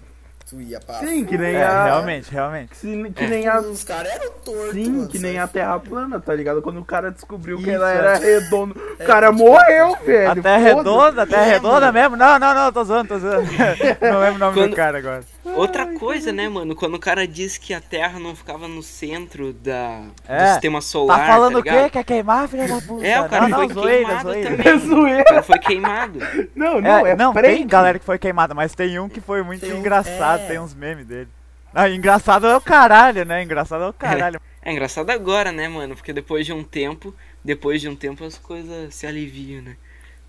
tu 0.48 0.60
ia 0.60 0.80
pra. 0.80 1.00
Sim, 1.00 1.24
que 1.26 1.36
nem 1.36 1.54
É, 1.56 1.62
a. 1.64 1.84
realmente, 1.84 2.30
realmente. 2.30 2.76
Sim, 2.76 3.12
que 3.12 3.24
É. 3.24 3.28
nem 3.28 3.46
a. 3.46 3.60
Os 3.60 3.84
caras 3.84 4.10
eram 4.12 4.30
tortos, 4.44 4.72
Sim, 4.72 4.90
mano, 4.90 5.08
que 5.08 5.18
nem 5.18 5.38
a 5.38 5.46
Terra 5.46 5.78
plana, 5.78 6.18
tá 6.18 6.34
ligado? 6.34 6.62
Quando 6.62 6.80
o 6.80 6.84
cara 6.84 7.10
descobriu 7.10 7.58
que 7.58 7.64
Isso, 7.64 7.72
ela 7.72 7.92
é. 7.92 7.96
era 7.96 8.14
redonda, 8.16 8.74
o 8.78 8.96
É, 8.98 9.04
cara 9.04 9.26
pode 9.32 9.42
crer, 9.42 9.50
morreu, 9.50 9.96
crer. 9.96 10.06
velho. 10.06 10.30
A 10.30 10.42
terra 10.42 10.58
foda-se. 10.60 10.74
redonda, 10.76 11.22
a 11.22 11.26
terra 11.26 11.42
É, 11.46 11.50
redonda 11.50 11.80
mano. 11.80 11.92
mesmo? 11.92 12.16
Não, 12.16 12.38
não, 12.38 12.54
não, 12.54 12.72
tô 12.72 12.84
zoando, 12.84 13.08
tô 13.08 13.18
zoando. 13.18 13.42
não 14.00 14.20
lembro 14.20 14.36
o 14.36 14.38
nome 14.38 14.54
Quando- 14.54 14.70
do 14.70 14.76
cara 14.76 14.98
agora. 14.98 15.33
Outra 15.44 15.86
coisa, 15.98 16.32
né, 16.32 16.48
mano? 16.48 16.74
Quando 16.74 16.94
o 16.94 16.98
cara 16.98 17.26
diz 17.28 17.58
que 17.58 17.74
a 17.74 17.80
Terra 17.80 18.18
não 18.18 18.34
ficava 18.34 18.66
no 18.66 18.82
centro 18.82 19.52
da, 19.52 20.02
É, 20.26 20.42
do 20.44 20.52
sistema 20.52 20.80
solar. 20.80 21.18
Tá 21.20 21.26
falando 21.26 21.56
o 21.56 21.58
ligado? 21.58 21.84
quê? 21.84 21.90
Quer 21.90 22.04
queimar, 22.04 22.48
filha 22.48 22.66
da 22.66 22.80
puta? 22.80 23.06
É, 23.06 23.20
o 23.20 23.28
cara 23.28 23.48
não, 23.48 23.58
foi 23.58 23.66
não, 23.68 23.74
zoeira, 23.74 24.04
queimado 24.06 24.28
zoeira. 24.28 24.50
também. 24.50 24.66
É 24.66 24.74
O 24.74 24.78
zoeira. 24.78 25.24
cara 25.24 25.42
foi 25.42 25.58
queimado. 25.58 26.18
Não, 26.54 26.80
não, 26.80 27.06
É, 27.06 27.10
é, 27.10 27.16
não, 27.16 27.32
tem 27.34 27.66
galera 27.66 27.98
que 27.98 28.04
foi 28.04 28.18
queimada, 28.18 28.54
mas 28.54 28.74
tem 28.74 28.98
um 28.98 29.08
que 29.08 29.20
foi 29.20 29.42
muito 29.42 29.60
Tem 29.60 29.76
engraçado, 29.76 30.40
é. 30.42 30.46
tem 30.46 30.58
uns 30.58 30.74
memes 30.74 31.06
dele. 31.06 31.28
Ah, 31.74 31.90
engraçado 31.90 32.46
é 32.46 32.56
o 32.56 32.60
caralho, 32.60 33.24
né? 33.24 33.42
Engraçado 33.42 33.84
é 33.84 33.88
o 33.88 33.92
caralho. 33.92 34.40
É 34.66 34.72
engraçado 34.72 35.10
agora, 35.10 35.52
né, 35.52 35.68
mano? 35.68 35.94
Porque 35.94 36.10
depois 36.10 36.46
de 36.46 36.52
um 36.54 36.64
tempo, 36.64 37.14
depois 37.44 37.82
de 37.82 37.88
um 37.90 37.94
tempo 37.94 38.24
as 38.24 38.38
coisas 38.38 38.94
se 38.94 39.06
aliviam, 39.06 39.60
né? 39.60 39.76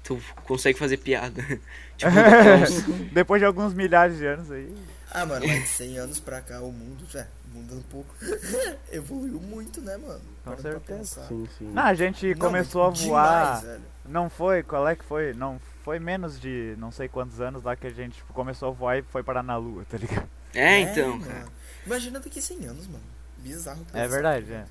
Tu 0.04 0.20
consegue 0.44 0.78
fazer 0.78 0.98
piada. 0.98 1.42
tipo, 1.96 2.12
Depois 3.13 3.39
de 3.42 3.46
alguns 3.46 3.74
milhares 3.74 4.18
de 4.18 4.26
anos 4.26 4.52
aí. 4.52 4.68
Ah, 5.17 5.25
mano, 5.25 5.47
mas 5.47 5.62
de 5.63 5.67
100 5.69 5.97
anos 5.97 6.19
pra 6.19 6.41
cá 6.41 6.60
o 6.60 6.73
mundo, 6.73 7.06
já, 7.10 7.25
o 7.49 7.58
mundo 7.58 7.75
um 7.75 7.82
pouco 7.84 8.13
evoluiu 8.91 9.39
muito, 9.39 9.80
né, 9.80 9.95
mano? 9.95 10.19
Com 10.43 10.58
certeza. 10.58 11.25
Sim, 11.28 11.47
sim. 11.58 11.71
Não, 11.71 11.84
a 11.84 11.93
gente 11.93 12.32
Não, 12.34 12.38
começou 12.38 12.84
a 12.84 12.89
voar. 12.89 13.45
demais, 13.60 13.63
velho. 13.63 13.82
Não 14.06 14.30
foi? 14.30 14.62
Qual 14.62 14.86
é 14.86 14.93
que 14.93 15.06
foi? 15.06 15.34
Não 15.34 15.58
foi 15.86 15.99
menos 15.99 16.38
de 16.38 16.75
não 16.78 16.91
sei 16.91 17.08
quantos 17.08 17.39
anos 17.39 17.63
lá 17.63 17.78
que 17.78 17.88
a 17.88 17.91
gente 17.91 18.17
tipo, 18.17 18.34
começou 18.34 18.67
a 18.69 18.71
voar 18.71 18.97
e 18.97 19.04
foi 19.04 19.23
parar 19.23 19.41
na 19.41 19.56
lua, 19.56 19.86
tá 19.89 19.97
ligado? 19.97 20.28
É, 20.54 20.82
então, 20.82 21.12
mano. 21.17 21.25
cara. 21.25 21.45
Imagina 21.86 22.19
daqui 22.19 22.41
100 22.41 22.65
anos, 22.65 22.88
mano. 22.88 23.04
Bizarro. 23.38 23.86
É 23.93 24.08
verdade, 24.10 24.51
é. 24.51 24.65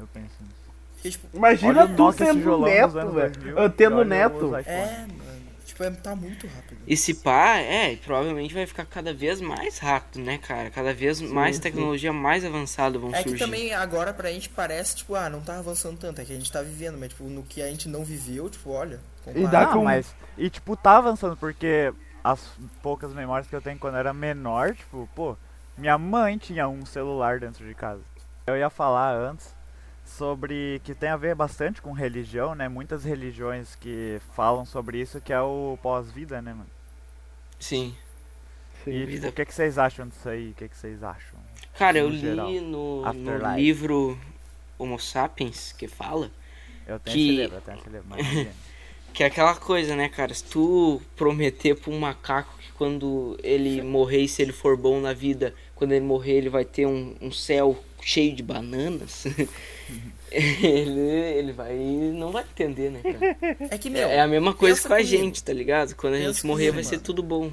Eu 0.00 0.08
penso 0.08 0.34
nisso. 0.40 0.64
Porque, 0.94 1.10
tipo, 1.10 1.36
Imagina 1.36 1.86
tu 1.86 1.94
dos 1.94 2.16
neto, 2.16 2.92
velho. 3.12 3.30
2000, 3.30 3.58
Eu 3.58 3.70
tendo 3.70 4.04
neto. 4.04 4.56
é, 4.56 5.06
mano. 5.06 5.23
Tipo, 5.74 5.84
é, 5.84 5.90
tá 5.90 6.14
muito 6.14 6.46
rápido. 6.46 6.78
E 6.86 6.96
se 6.96 7.14
pá, 7.14 7.56
é, 7.58 7.96
provavelmente 7.96 8.54
vai 8.54 8.64
ficar 8.64 8.86
cada 8.86 9.12
vez 9.12 9.40
mais 9.40 9.78
rápido, 9.78 10.22
né, 10.24 10.38
cara? 10.38 10.70
Cada 10.70 10.94
vez 10.94 11.20
mais 11.20 11.56
sim. 11.56 11.62
tecnologia 11.62 12.12
mais 12.12 12.44
avançada 12.44 12.96
vão 12.96 13.12
É 13.12 13.24
que 13.24 13.30
surgir. 13.30 13.44
também 13.44 13.74
agora 13.74 14.14
pra 14.14 14.30
gente 14.30 14.48
parece, 14.48 14.94
tipo, 14.96 15.16
ah, 15.16 15.28
não 15.28 15.40
tá 15.40 15.58
avançando 15.58 15.98
tanto, 15.98 16.20
é 16.20 16.24
que 16.24 16.32
a 16.32 16.36
gente 16.36 16.50
tá 16.52 16.62
vivendo, 16.62 16.96
mas 16.96 17.08
tipo, 17.08 17.24
no 17.24 17.42
que 17.42 17.60
a 17.60 17.66
gente 17.66 17.88
não 17.88 18.04
viveu, 18.04 18.48
tipo, 18.48 18.70
olha. 18.70 19.00
E 19.34 19.46
dá 19.48 19.66
com- 19.66 19.82
mas. 19.82 20.14
E 20.38 20.48
tipo, 20.48 20.76
tá 20.76 20.96
avançando, 20.98 21.36
porque 21.36 21.92
as 22.22 22.40
poucas 22.80 23.12
memórias 23.12 23.48
que 23.48 23.56
eu 23.56 23.60
tenho 23.60 23.76
quando 23.78 23.94
eu 23.94 24.00
era 24.00 24.14
menor, 24.14 24.76
tipo, 24.76 25.08
pô, 25.12 25.36
minha 25.76 25.98
mãe 25.98 26.38
tinha 26.38 26.68
um 26.68 26.86
celular 26.86 27.40
dentro 27.40 27.66
de 27.66 27.74
casa. 27.74 28.00
Eu 28.46 28.56
ia 28.56 28.70
falar 28.70 29.12
antes 29.16 29.52
sobre 30.18 30.80
que 30.84 30.94
tem 30.94 31.08
a 31.08 31.16
ver 31.16 31.34
bastante 31.34 31.82
com 31.82 31.92
religião, 31.92 32.54
né? 32.54 32.68
Muitas 32.68 33.04
religiões 33.04 33.74
que 33.76 34.20
falam 34.34 34.64
sobre 34.64 35.00
isso, 35.00 35.20
que 35.20 35.32
é 35.32 35.40
o 35.40 35.78
pós-vida, 35.82 36.40
né, 36.40 36.52
mano? 36.52 36.70
Sim. 37.58 37.94
E 38.86 38.90
tipo, 38.92 39.06
Vida. 39.06 39.28
o 39.28 39.32
que, 39.32 39.44
que 39.46 39.54
vocês 39.54 39.78
acham 39.78 40.06
disso 40.08 40.28
aí? 40.28 40.50
O 40.50 40.54
que, 40.54 40.68
que 40.68 40.76
vocês 40.76 41.02
acham? 41.02 41.38
Cara, 41.78 41.98
eu 41.98 42.12
geral. 42.12 42.48
li 42.50 42.60
no, 42.60 43.02
no 43.12 43.54
livro 43.56 44.18
Homo 44.78 44.98
Sapiens 45.00 45.72
que 45.72 45.88
fala 45.88 46.30
Eu 46.86 47.00
tenho 47.00 47.16
Que- 47.16 47.28
esse 47.30 47.36
livro, 47.40 47.56
eu 47.56 47.60
tenho 47.62 47.78
esse 47.78 47.88
livro, 47.88 48.06
mas 48.08 48.26
que 49.14 49.22
é 49.22 49.26
aquela 49.26 49.54
coisa, 49.56 49.96
né, 49.96 50.08
cara? 50.08 50.34
Se 50.34 50.44
tu 50.44 51.00
prometer 51.16 51.74
pra 51.80 51.90
um 51.90 51.98
macaco 51.98 52.56
que 52.58 52.70
quando 52.72 53.38
ele 53.42 53.80
morrer, 53.80 54.20
e 54.22 54.28
se 54.28 54.42
ele 54.42 54.52
for 54.52 54.76
bom 54.76 55.00
na 55.00 55.12
vida, 55.14 55.54
quando 55.74 55.92
ele 55.92 56.04
morrer, 56.04 56.32
ele 56.34 56.48
vai 56.50 56.64
ter 56.64 56.84
um, 56.86 57.16
um 57.22 57.32
céu 57.32 57.78
cheio 58.04 58.34
de 58.36 58.42
bananas, 58.42 59.24
ele, 60.30 61.00
ele 61.00 61.52
vai. 61.52 61.74
não 62.14 62.30
vai 62.32 62.42
entender, 62.44 62.90
né, 62.90 63.00
cara? 63.02 63.28
É 63.70 63.78
que, 63.78 63.90
meu, 63.90 64.08
É 64.08 64.20
a 64.20 64.26
mesma 64.28 64.54
coisa 64.54 64.80
com 64.82 64.92
a 64.94 65.02
comigo. 65.02 65.08
gente, 65.08 65.42
tá 65.42 65.52
ligado? 65.52 65.94
Quando 65.96 66.14
a 66.14 66.18
Pensa 66.18 66.32
gente 66.32 66.46
morrer, 66.46 66.70
comigo, 66.70 66.74
vai 66.74 66.84
ser 66.84 66.96
mano. 66.96 67.04
tudo 67.04 67.22
bom. 67.22 67.52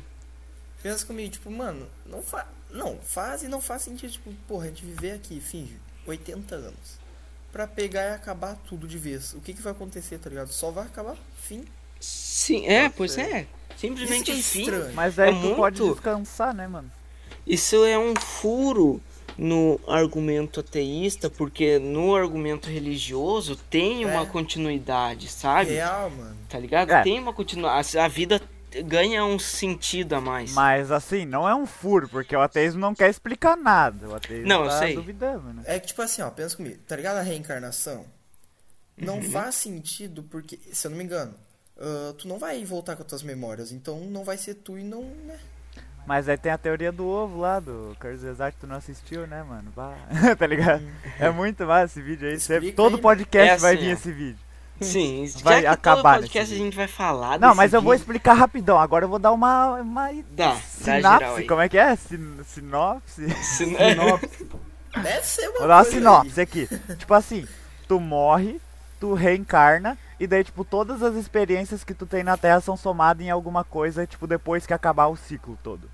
pensa 0.82 1.06
comigo, 1.06 1.30
tipo, 1.32 1.50
mano, 1.52 1.88
não 2.06 2.22
faz. 2.22 2.46
Não, 2.70 2.98
faz 3.00 3.44
e 3.44 3.48
não 3.50 3.60
faz 3.62 3.82
sentido, 3.84 4.12
tipo, 4.14 4.32
porra, 4.48 4.66
a 4.66 4.68
gente 4.70 4.86
viver 4.86 5.12
aqui, 5.12 5.42
finge, 5.42 5.76
80 6.08 6.56
anos. 6.56 7.00
Pra 7.52 7.68
pegar 7.68 8.04
e 8.12 8.14
acabar 8.14 8.56
tudo 8.66 8.88
de 8.88 8.98
vez. 8.98 9.34
O 9.34 9.42
que 9.42 9.54
que 9.54 9.62
vai 9.62 9.74
acontecer, 9.74 10.18
tá 10.20 10.30
ligado? 10.30 10.54
Só 10.54 10.72
vai 10.72 10.86
acabar, 10.86 11.18
fim. 11.36 11.66
Sim, 12.00 12.66
é, 12.68 12.90
Pode 12.90 12.96
pois 12.96 13.12
ser. 13.12 13.22
é. 13.22 13.42
Isso 13.42 13.78
Simplesmente 13.78 14.32
é 14.32 14.36
fim. 14.36 14.62
estranho. 14.62 14.94
Mas 14.94 15.20
aí 15.20 15.32
É 15.32 15.34
tu 15.34 15.54
pode 15.56 15.82
muito. 15.82 15.94
descansar, 15.96 16.54
né, 16.54 16.66
mano? 16.68 16.90
Isso 17.46 17.84
é 17.86 17.98
um 18.00 18.16
furo 18.16 19.02
no 19.44 19.80
argumento 19.88 20.60
ateísta, 20.60 21.28
porque 21.28 21.80
no 21.80 22.16
argumento 22.16 22.70
religioso 22.70 23.56
tem 23.56 24.06
uma 24.06 24.22
É. 24.22 24.26
continuidade, 24.28 25.28
sabe? 25.28 25.72
Real, 25.72 26.12
mano. 26.12 26.38
Tá 26.48 26.60
ligado? 26.60 26.92
É. 26.92 27.02
Tem 27.02 27.18
uma 27.20 27.34
continuidade. 27.34 27.98
A 27.98 28.08
vida 28.08 28.40
ganha 28.86 29.26
um 29.26 29.40
sentido 29.40 30.14
a 30.14 30.22
mais. 30.22 30.54
Mas 30.54 30.92
assim, 30.92 31.26
não 31.26 31.50
é 31.50 31.56
um 31.56 31.66
furo, 31.66 32.08
porque 32.08 32.36
o 32.36 32.40
ateísmo 32.42 32.80
não 32.80 32.94
quer 32.94 33.10
explicar 33.10 33.58
nada. 33.58 34.10
O 34.10 34.14
ateísmo 34.16 34.48
Não, 34.48 34.64
eu 34.66 34.70
tá 34.70 34.78
sei. 34.78 34.94
duvidando, 34.94 35.54
né? 35.54 35.64
É 35.66 35.80
que, 35.80 35.88
tipo 35.88 36.04
assim, 36.04 36.22
ó, 36.22 36.30
pensa 36.30 36.56
comigo, 36.56 36.78
tá 36.88 36.96
ligado 36.96 37.18
a 37.18 37.22
reencarnação? 37.24 38.06
Não 38.96 39.24
faz 39.24 39.56
sentido 39.56 40.22
porque, 40.30 40.60
se 40.72 40.86
eu 40.86 40.92
não 40.92 40.98
me 41.00 41.04
engano, 41.04 41.34
ah, 41.80 42.14
tu 42.16 42.28
não 42.28 42.38
vai 42.38 42.64
voltar 42.64 42.96
com 42.96 43.02
as 43.02 43.08
tuas 43.10 43.24
memórias, 43.24 43.72
então 43.72 44.00
não 44.02 44.24
vai 44.24 44.38
ser 44.38 44.54
tu 44.54 44.78
e 44.78 44.84
não, 44.84 45.02
né? 45.02 45.40
Mas 46.06 46.28
aí 46.28 46.36
tem 46.38 46.52
a 46.52 46.58
teoria 46.58 46.92
do 46.92 47.08
ovo 47.08 47.40
lá, 47.40 47.60
do 47.60 47.96
Carlos 48.00 48.24
Exato, 48.24 48.58
tu 48.62 48.68
não 48.68 48.76
assistiu, 48.76 49.28
né, 49.28 49.44
mano? 49.44 49.72
Bah. 49.76 49.94
tá 50.38 50.48
ligado? 50.48 50.84
É 51.20 51.30
muito 51.30 51.66
massa 51.66 51.86
esse 51.86 52.02
vídeo 52.02 52.28
aí. 52.28 52.36
Explica 52.36 52.76
todo 52.76 52.96
aí, 52.96 53.02
podcast 53.02 53.54
É 53.54 53.58
vai 53.58 53.74
assim, 53.76 53.84
vir 53.84 53.90
ó. 53.90 53.94
esse 53.94 54.12
vídeo. 54.12 54.40
Sim, 54.82 55.32
Vai 55.44 55.56
já 55.58 55.62
que 55.62 55.68
acabar 55.68 56.14
todo 56.16 56.22
nesse 56.24 56.34
podcast 56.34 56.40
a 56.40 56.44
vídeo. 56.56 56.66
gente 56.66 56.76
vai 56.76 56.88
falar 56.88 57.38
Não, 57.40 57.50
desse 57.50 57.58
mas 57.58 57.74
eu 57.74 57.82
vou 57.84 57.92
vídeo. 57.92 58.02
explicar 58.02 58.34
rapidão. 58.34 58.80
Agora 58.80 59.06
eu 59.06 59.10
vou 59.10 59.20
dar 59.20 59.32
uma, 59.32 59.76
uma 59.80 60.12
Dá, 60.32 60.54
dá 60.54 60.56
sinapse. 60.56 61.20
geral 61.20 61.36
aí. 61.36 61.48
Como 61.48 61.62
é 61.62 61.70
que 61.70 61.78
é? 61.78 61.96
Sin 61.96 62.40
sinopse? 62.46 63.30
Se- 63.44 63.66
Deve 65.04 65.24
ser 65.26 65.48
uma 65.50 65.60
Vou 65.60 65.68
dar 65.68 65.78
uma 65.78 65.84
sinopse 65.86 66.42
aqui. 66.42 66.68
tipo 66.98 67.14
assim, 67.14 67.48
tu 67.88 68.00
morre, 68.00 68.60
tu 69.00 69.14
reencarna, 69.14 69.96
e 70.24 70.28
daí, 70.28 70.44
tipo, 70.44 70.64
todas 70.64 71.02
as 71.02 71.16
experiências 71.16 71.84
que 71.84 71.94
tu 71.94 72.06
tem 72.06 72.24
na 72.24 72.38
Terra 72.38 72.62
são 72.62 72.78
somadas 72.78 73.26
em 73.26 73.30
alguma 73.30 73.64
coisa, 73.64 74.06
tipo, 74.06 74.28
depois 74.28 74.66
que 74.68 74.74
acabar 74.74 75.08
o 75.08 75.16
ciclo 75.16 75.58
todo. 75.64 75.90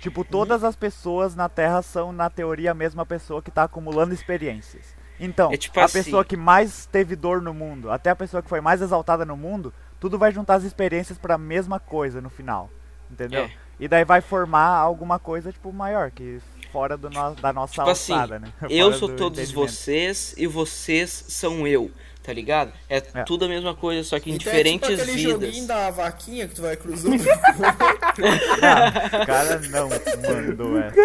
Tipo, 0.00 0.24
todas 0.24 0.62
as 0.64 0.76
pessoas 0.76 1.34
na 1.34 1.48
Terra 1.48 1.80
são, 1.82 2.12
na 2.12 2.28
teoria, 2.28 2.72
a 2.72 2.74
mesma 2.74 3.06
pessoa 3.06 3.40
que 3.40 3.50
tá 3.50 3.64
acumulando 3.64 4.12
experiências. 4.12 4.94
Então, 5.18 5.50
É 5.52 5.56
tipo 5.56 5.80
a 5.80 5.84
assim. 5.84 6.02
pessoa 6.02 6.24
que 6.24 6.36
mais 6.36 6.86
teve 6.86 7.16
dor 7.16 7.40
no 7.40 7.54
mundo, 7.54 7.90
até 7.90 8.10
a 8.10 8.16
pessoa 8.16 8.42
que 8.42 8.48
foi 8.48 8.60
mais 8.60 8.82
exaltada 8.82 9.24
no 9.24 9.36
mundo, 9.36 9.72
tudo 9.98 10.18
vai 10.18 10.30
juntar 10.32 10.56
as 10.56 10.64
experiências 10.64 11.16
pra 11.16 11.38
mesma 11.38 11.80
coisa 11.80 12.20
no 12.20 12.28
final. 12.28 12.68
Entendeu? 13.10 13.44
É. 13.44 13.50
E 13.78 13.86
daí 13.88 14.04
vai 14.04 14.20
formar 14.20 14.66
alguma 14.76 15.18
coisa, 15.18 15.52
tipo, 15.52 15.72
maior, 15.72 16.10
que 16.10 16.40
fora 16.72 16.96
do 16.96 17.08
no- 17.08 17.34
da 17.36 17.52
nossa 17.52 17.74
Tipo 17.74 17.88
assim, 17.90 18.12
alçada, 18.12 18.38
né? 18.38 18.48
Eu 18.68 18.86
Fora 18.88 18.98
sou 18.98 19.08
do 19.08 19.16
todos 19.16 19.50
vocês 19.52 20.34
e 20.36 20.46
vocês 20.46 21.24
são 21.28 21.66
eu, 21.66 21.90
tá 22.26 22.32
ligado? 22.32 22.72
É, 22.88 22.96
É. 23.14 23.22
tudo 23.24 23.44
a 23.44 23.48
mesma 23.48 23.74
coisa, 23.74 24.02
só 24.06 24.18
que 24.18 24.30
em 24.30 24.34
Então 24.34 24.52
é 24.52 24.56
diferentes 24.56 24.88
tipo 24.88 25.00
aquele 25.02 25.16
vidas. 25.16 25.32
joguinho 25.40 25.66
da 25.68 25.90
vaquinha 25.90 26.48
que 26.48 26.54
tu 26.56 26.62
vai 26.62 26.76
cruzando. 26.76 27.16
Não, 27.16 27.22
o 29.22 29.26
cara 29.26 29.60
não 29.70 29.88
mandou 29.88 30.78
essa. 30.78 30.96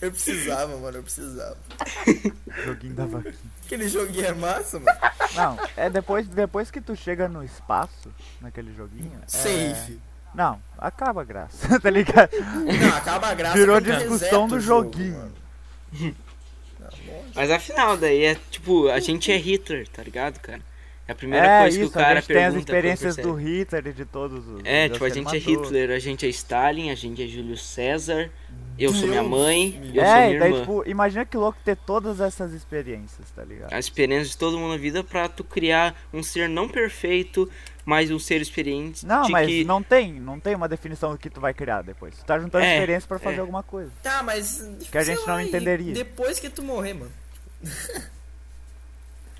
eu 0.00 0.10
precisava, 0.12 0.76
mano, 0.76 0.98
eu 0.98 1.02
precisava. 1.02 1.56
Joguinho 2.64 2.94
da 2.94 3.06
vaquinha. 3.06 3.34
Aquele 3.64 3.88
joguinho 3.88 4.26
é 4.26 4.32
massa, 4.34 4.78
mano. 4.78 4.98
Não, 5.34 5.58
é 5.76 5.90
depois, 5.90 6.28
depois 6.28 6.70
que 6.70 6.80
tu 6.80 6.94
chega 6.94 7.26
no 7.28 7.42
espaço, 7.42 8.12
naquele 8.40 8.72
joguinho. 8.74 9.12
é- 9.22 9.26
Safe. 9.26 9.98
Não, 10.34 10.60
acaba 10.78 11.22
a 11.22 11.24
graça, 11.24 11.74
tá 11.80 11.90
ligado? 11.90 12.30
Não, 12.36 12.96
acaba 12.96 13.28
a 13.28 13.34
graça. 13.34 13.56
Virou 13.56 13.80
discussão 13.80 14.46
do 14.48 14.56
o 14.56 14.60
jogo, 14.60 14.92
joguinho. 14.92 15.14
mano. 15.16 15.34
Não, 16.80 16.88
lógico. 16.90 17.23
Mas 17.34 17.50
afinal, 17.50 17.96
daí 17.96 18.24
é 18.24 18.36
tipo, 18.50 18.88
a 18.88 19.00
gente 19.00 19.30
é 19.32 19.36
Hitler, 19.36 19.88
tá 19.88 20.02
ligado, 20.02 20.38
cara? 20.40 20.60
É 21.06 21.12
a 21.12 21.14
primeira 21.14 21.46
É 21.46 21.60
coisa 21.62 21.80
isso, 21.80 21.90
que 21.90 21.98
o 21.98 22.00
cara 22.00 22.12
a 22.12 22.20
gente 22.22 22.26
tem 22.28 22.36
as 22.36 22.42
pergunta. 22.54 22.58
experiências 22.60 23.16
do 23.16 23.34
Hitler 23.34 23.86
e 23.88 23.92
de 23.92 24.04
todos 24.06 24.48
os. 24.48 24.60
É, 24.64 24.88
tipo, 24.88 25.04
a 25.04 25.08
gente 25.10 25.36
é 25.36 25.38
matou. 25.38 25.64
Hitler, 25.64 25.90
a 25.90 25.98
gente 25.98 26.24
é 26.24 26.28
Stalin, 26.30 26.90
a 26.90 26.94
gente 26.94 27.22
é 27.22 27.26
Júlio 27.26 27.58
César, 27.58 28.30
eu 28.78 28.90
sou 28.94 29.06
minha 29.06 29.20
Deus 29.20 29.30
mãe, 29.30 29.80
eu 29.92 30.02
sou 30.02 30.02
É, 30.02 30.24
minha 30.24 30.36
e 30.36 30.38
daí, 30.38 30.48
irmã. 30.48 30.60
tipo, 30.60 30.82
imagina 30.88 31.26
que 31.26 31.36
louco 31.36 31.58
ter 31.62 31.76
todas 31.76 32.20
essas 32.20 32.54
experiências, 32.54 33.30
tá 33.32 33.44
ligado? 33.44 33.70
A 33.70 33.78
experiência 33.78 34.30
de 34.30 34.38
todo 34.38 34.56
mundo 34.58 34.70
na 34.70 34.78
vida 34.78 35.04
pra 35.04 35.28
tu 35.28 35.44
criar 35.44 35.94
um 36.10 36.22
ser 36.22 36.48
não 36.48 36.66
perfeito, 36.70 37.50
mas 37.84 38.10
um 38.10 38.18
ser 38.18 38.40
experiente. 38.40 39.04
Não, 39.04 39.28
mas 39.28 39.46
que... 39.46 39.62
não 39.62 39.82
tem, 39.82 40.10
não 40.14 40.40
tem 40.40 40.54
uma 40.54 40.68
definição 40.70 41.12
do 41.12 41.18
que 41.18 41.28
tu 41.28 41.38
vai 41.38 41.52
criar 41.52 41.82
depois. 41.82 42.16
Tu 42.16 42.24
tá 42.24 42.38
juntando 42.38 42.64
É, 42.64 42.76
experiência 42.76 43.06
pra 43.06 43.18
fazer 43.18 43.36
é. 43.36 43.40
alguma 43.40 43.62
coisa. 43.62 43.90
Tá, 44.02 44.22
mas. 44.22 44.66
Que 44.90 44.96
a 44.96 45.04
gente 45.04 45.20
não 45.26 45.34
lá, 45.34 45.44
e 45.44 45.48
entenderia. 45.48 45.92
Depois 45.92 46.40
que 46.40 46.48
tu 46.48 46.62
morrer, 46.62 46.94
mano. 46.94 47.12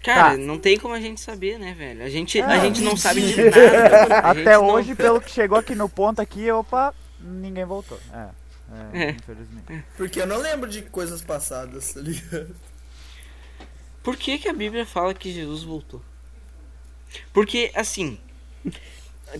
Cara, 0.02 0.32
Tá. 0.32 0.36
não 0.36 0.58
tem 0.58 0.78
como 0.78 0.94
a 0.94 1.00
gente 1.00 1.20
saber, 1.20 1.58
né, 1.58 1.72
velho? 1.72 2.02
A 2.04 2.10
gente, 2.10 2.38
É, 2.38 2.44
a 2.44 2.58
gente 2.58 2.82
não 2.82 2.96
sabe 2.96 3.22
de 3.22 3.36
nada. 3.42 4.14
A 4.18 4.30
Até 4.30 4.38
gente 4.40 4.52
não- 4.52 4.66
hoje, 4.66 4.94
pelo 4.94 5.20
que 5.20 5.30
chegou 5.30 5.56
aqui 5.58 5.74
no 5.74 5.88
ponto 5.88 6.20
aqui, 6.20 6.50
opa, 6.50 6.94
ninguém 7.18 7.64
voltou. 7.64 7.98
É, 8.12 8.28
é, 8.92 9.02
É. 9.04 9.10
infelizmente. 9.12 9.84
Porque 9.96 10.20
eu 10.20 10.26
não 10.26 10.36
lembro 10.36 10.68
de 10.68 10.82
coisas 10.82 11.22
passadas, 11.22 11.94
tá 11.94 12.00
ligado? 12.00 12.54
Por 14.02 14.16
que, 14.16 14.38
que 14.38 14.48
a 14.48 14.52
Bíblia 14.52 14.84
fala 14.84 15.14
que 15.14 15.32
Jesus 15.32 15.62
voltou? 15.62 16.02
Porque, 17.32 17.70
assim, 17.74 18.18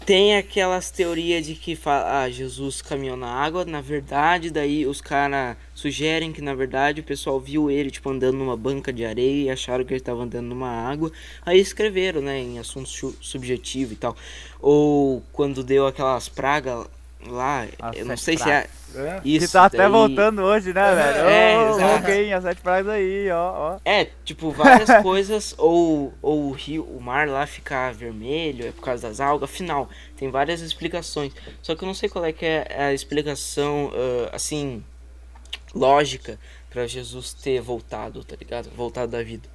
tem 0.01 0.37
aquelas 0.37 0.91
teorias 0.91 1.47
de 1.47 1.55
que 1.55 1.77
fala, 1.77 2.23
ah, 2.23 2.31
Jesus 2.31 2.83
caminhou 2.83 3.17
na 3.17 3.29
água, 3.29 3.65
na 3.65 3.81
verdade, 3.81 4.51
daí 4.51 4.87
os 4.87 5.01
caras 5.01 5.57
sugerem 5.75 6.33
que, 6.33 6.41
na 6.41 6.55
verdade, 6.55 7.01
o 7.01 7.05
pessoal 7.05 7.39
viu 7.41 7.71
ele, 7.71 7.91
tipo, 7.91 8.11
andando 8.11 8.37
numa 8.39 8.57
banca 8.57 8.93
de 8.93 9.05
areia 9.05 9.45
e 9.45 9.51
acharam 9.51 9.85
que 9.85 9.93
ele 9.93 10.01
estava 10.01 10.23
andando 10.23 10.47
numa 10.47 10.69
água. 10.69 11.13
Aí 11.45 11.61
escreveram, 11.61 12.21
né, 12.21 12.39
em 12.41 12.59
assunto 12.59 12.89
su- 12.89 13.17
subjetivo 13.21 13.93
e 13.93 13.97
tal. 13.97 14.17
Ou 14.61 15.23
quando 15.33 15.63
deu 15.63 15.87
aquelas 15.87 16.29
pragas 16.29 16.87
lá, 17.27 17.67
As 17.81 17.97
eu 17.97 18.05
não 18.07 18.17
sei 18.17 18.37
se 18.37 18.51
é 18.51 18.67
É. 18.97 19.21
isso. 19.25 19.47
que 19.47 19.53
tá 19.53 19.65
até 19.65 19.79
daí- 19.79 19.89
voltando 19.91 20.43
hoje, 20.43 20.73
né, 20.73 20.95
velho? 20.95 21.29
É, 21.29 21.57
Ô, 21.59 21.71
exato. 21.77 21.93
alguém, 21.95 22.33
as 22.33 22.43
sete 22.45 22.61
praias 22.61 22.89
aí, 22.89 23.31
ó, 23.31 23.53
ó. 23.75 23.79
É, 23.85 24.07
tipo, 24.25 24.51
várias 24.53 24.89
coisas, 25.03 25.55
ou, 25.59 26.13
ou 26.23 26.49
o 26.49 26.53
rio, 26.53 26.85
o 26.85 27.01
mar 27.01 27.27
lá 27.29 27.47
ficar 27.47 27.93
vermelho, 27.93 28.67
é 28.67 28.71
por 28.73 28.83
causa 28.83 29.09
das 29.09 29.21
algas, 29.21 29.51
afinal, 29.51 29.89
tem 30.17 30.31
várias 30.31 30.61
explicações. 30.61 31.33
Só 31.63 31.75
que 31.75 31.83
eu 31.83 31.87
não 31.87 31.95
sei 31.95 32.09
qual 32.09 32.25
é 32.25 32.33
que 32.33 32.45
é 32.47 32.67
a 32.85 32.93
explicação, 32.93 33.91
ah, 34.31 34.37
assim, 34.37 34.85
lógica 35.75 36.39
pra 36.71 36.87
Jesus 36.87 37.33
ter 37.35 37.61
voltado, 37.61 38.23
tá 38.25 38.37
ligado? 38.37 38.71
Voltado 38.77 39.11
da 39.13 39.23
vida. 39.23 39.49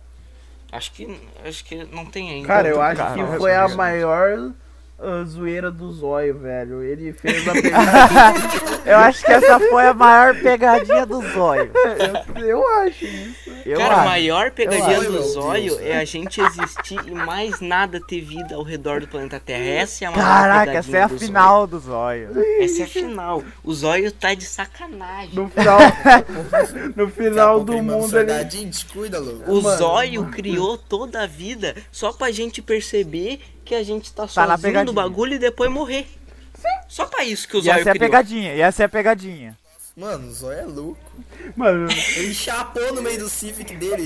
Acho 0.71 0.91
que, 0.91 1.19
acho 1.43 1.65
que 1.65 1.83
não 1.85 2.05
tem 2.05 2.29
ainda. 2.29 2.47
Cara, 2.47 2.67
eu 2.67 2.81
acho 2.81 2.97
Cara, 3.01 3.13
que 3.31 3.37
foi 3.37 3.55
a 3.55 3.67
maior 3.69 4.51
ah, 5.01 5.23
zoeira 5.23 5.71
do 5.71 5.91
zóio, 5.91 6.37
velho. 6.37 6.83
Ele 6.83 7.13
fez 7.13 7.47
a 7.47 7.53
pegadinha. 7.55 8.81
Eu 8.85 8.97
acho 8.97 9.23
que 9.25 9.31
essa 9.31 9.59
foi 9.59 9.87
a 9.87 9.93
maior 9.93 10.35
pegadinha 10.41 11.05
do 11.05 11.21
zóio. 11.31 11.71
eu, 12.35 12.43
eu 12.45 12.67
acho 12.81 13.05
isso. 13.05 13.49
Eu 13.65 13.77
Cara, 13.77 14.01
a 14.01 14.05
maior 14.05 14.51
pegadinha 14.51 15.01
do 15.01 15.21
zóio 15.21 15.75
Deus. 15.75 15.81
é 15.87 15.97
a 15.97 16.03
gente 16.05 16.41
existir 16.41 16.99
e 17.05 17.11
mais 17.11 17.61
nada 17.61 17.99
ter 18.05 18.19
vida 18.21 18.55
ao 18.55 18.63
redor 18.63 18.99
do 18.99 19.07
planeta 19.07 19.39
Terra. 19.39 19.63
Essa 19.63 20.05
é 20.05 20.07
a 20.07 20.11
maior 20.11 20.23
Caraca, 20.23 20.71
essa 20.71 20.97
é 20.97 21.01
a 21.03 21.07
do 21.07 21.09
zóio. 21.17 21.19
final 21.27 21.67
do 21.67 21.79
zóio. 21.79 22.29
Essa 22.59 22.81
é 22.81 22.85
a 22.85 22.87
final. 22.87 23.43
O 23.63 23.73
zóio 23.73 24.11
tá 24.11 24.33
de 24.33 24.45
sacanagem. 24.45 25.33
No 25.33 25.49
final, 25.49 25.79
no 26.95 27.09
final 27.09 27.63
do 27.63 27.73
mundo 27.81 28.17
ele. 28.17 28.27
Salgadinho, 28.27 28.69
descuida, 28.69 29.19
louco. 29.19 29.51
O 29.51 29.61
Mano, 29.61 29.77
zóio 29.77 30.25
criou 30.25 30.77
toda 30.77 31.23
a 31.23 31.27
vida 31.27 31.75
só 31.91 32.11
pra 32.11 32.31
gente 32.31 32.61
perceber 32.61 33.39
que 33.69 33.75
a 33.75 33.83
gente 33.83 34.11
tá 34.11 34.23
Tá 34.23 34.27
sozinho 34.57 34.83
no 34.83 34.93
bagulho 34.93 35.35
e 35.35 35.39
depois 35.39 35.69
morrer. 35.71 36.07
Só 36.87 37.05
pra 37.05 37.23
isso 37.23 37.47
que 37.47 37.55
o 37.55 37.59
E 37.59 37.63
zóio 37.63 37.79
essa 37.79 37.89
é 37.89 37.91
a 37.91 37.93
criou. 37.95 38.09
pegadinha, 38.09 38.55
e 38.55 38.61
essa 38.61 38.81
é 38.81 38.85
a 38.87 38.89
pegadinha. 38.89 39.55
Mano, 39.95 40.27
o 40.29 40.33
Zóio 40.33 40.59
é 40.59 40.63
louco. 40.65 41.01
Mano, 41.57 41.87
Ele 42.15 42.33
chapou 42.33 42.93
no 42.93 43.01
meio 43.01 43.19
do 43.19 43.29
Civic 43.29 43.75
dele. 43.75 44.03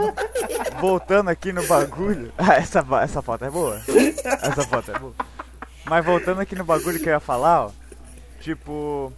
Voltando 0.80 1.30
aqui 1.30 1.52
no 1.52 1.64
bagulho. 1.66 2.32
Ah, 2.36 2.54
essa, 2.54 2.84
essa 3.02 3.22
foto 3.22 3.44
é 3.44 3.50
boa. 3.50 3.80
Essa 4.42 4.62
foto 4.62 4.90
é 4.90 4.98
boa. 4.98 5.14
Mas 5.84 6.04
voltando 6.04 6.40
aqui 6.40 6.54
no 6.56 6.64
bagulho 6.64 6.98
que 6.98 7.08
eu 7.08 7.12
ia 7.12 7.20
falar, 7.20 7.66
ó. 7.66 7.70
Tipo, 8.40 9.12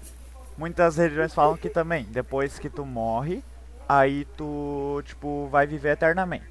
muitas 0.58 0.96
religiões 0.96 1.32
falam 1.34 1.56
que 1.56 1.68
também, 1.70 2.04
depois 2.10 2.58
que 2.58 2.68
tu 2.68 2.84
morre, 2.84 3.42
aí 3.88 4.26
tu, 4.36 5.02
tipo, 5.06 5.48
vai 5.50 5.66
viver 5.66 5.90
eternamente. 5.92 6.44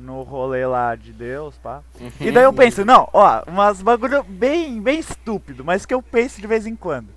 No 0.00 0.22
rolê 0.22 0.64
lá 0.66 0.94
de 0.94 1.12
Deus, 1.12 1.56
pá. 1.62 1.80
E 2.20 2.30
daí 2.30 2.44
eu 2.44 2.52
penso, 2.52 2.84
não, 2.84 3.08
ó, 3.12 3.42
umas 3.46 3.82
bagulho 3.82 4.22
bem, 4.22 4.80
bem 4.80 4.98
estúpido, 5.00 5.64
mas 5.64 5.84
que 5.84 5.92
eu 5.92 6.00
penso 6.00 6.40
de 6.40 6.46
vez 6.46 6.66
em 6.66 6.76
quando. 6.76 7.08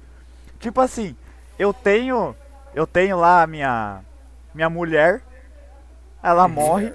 Tipo 0.60 0.82
assim, 0.82 1.16
eu 1.60 1.74
tenho. 1.74 2.36
Eu 2.74 2.88
tenho 2.88 3.18
lá 3.18 3.44
a 3.44 3.48
minha. 3.48 4.00
Minha 4.54 4.70
mulher. 4.70 5.22
Ela 6.24 6.48
morre. 6.48 6.94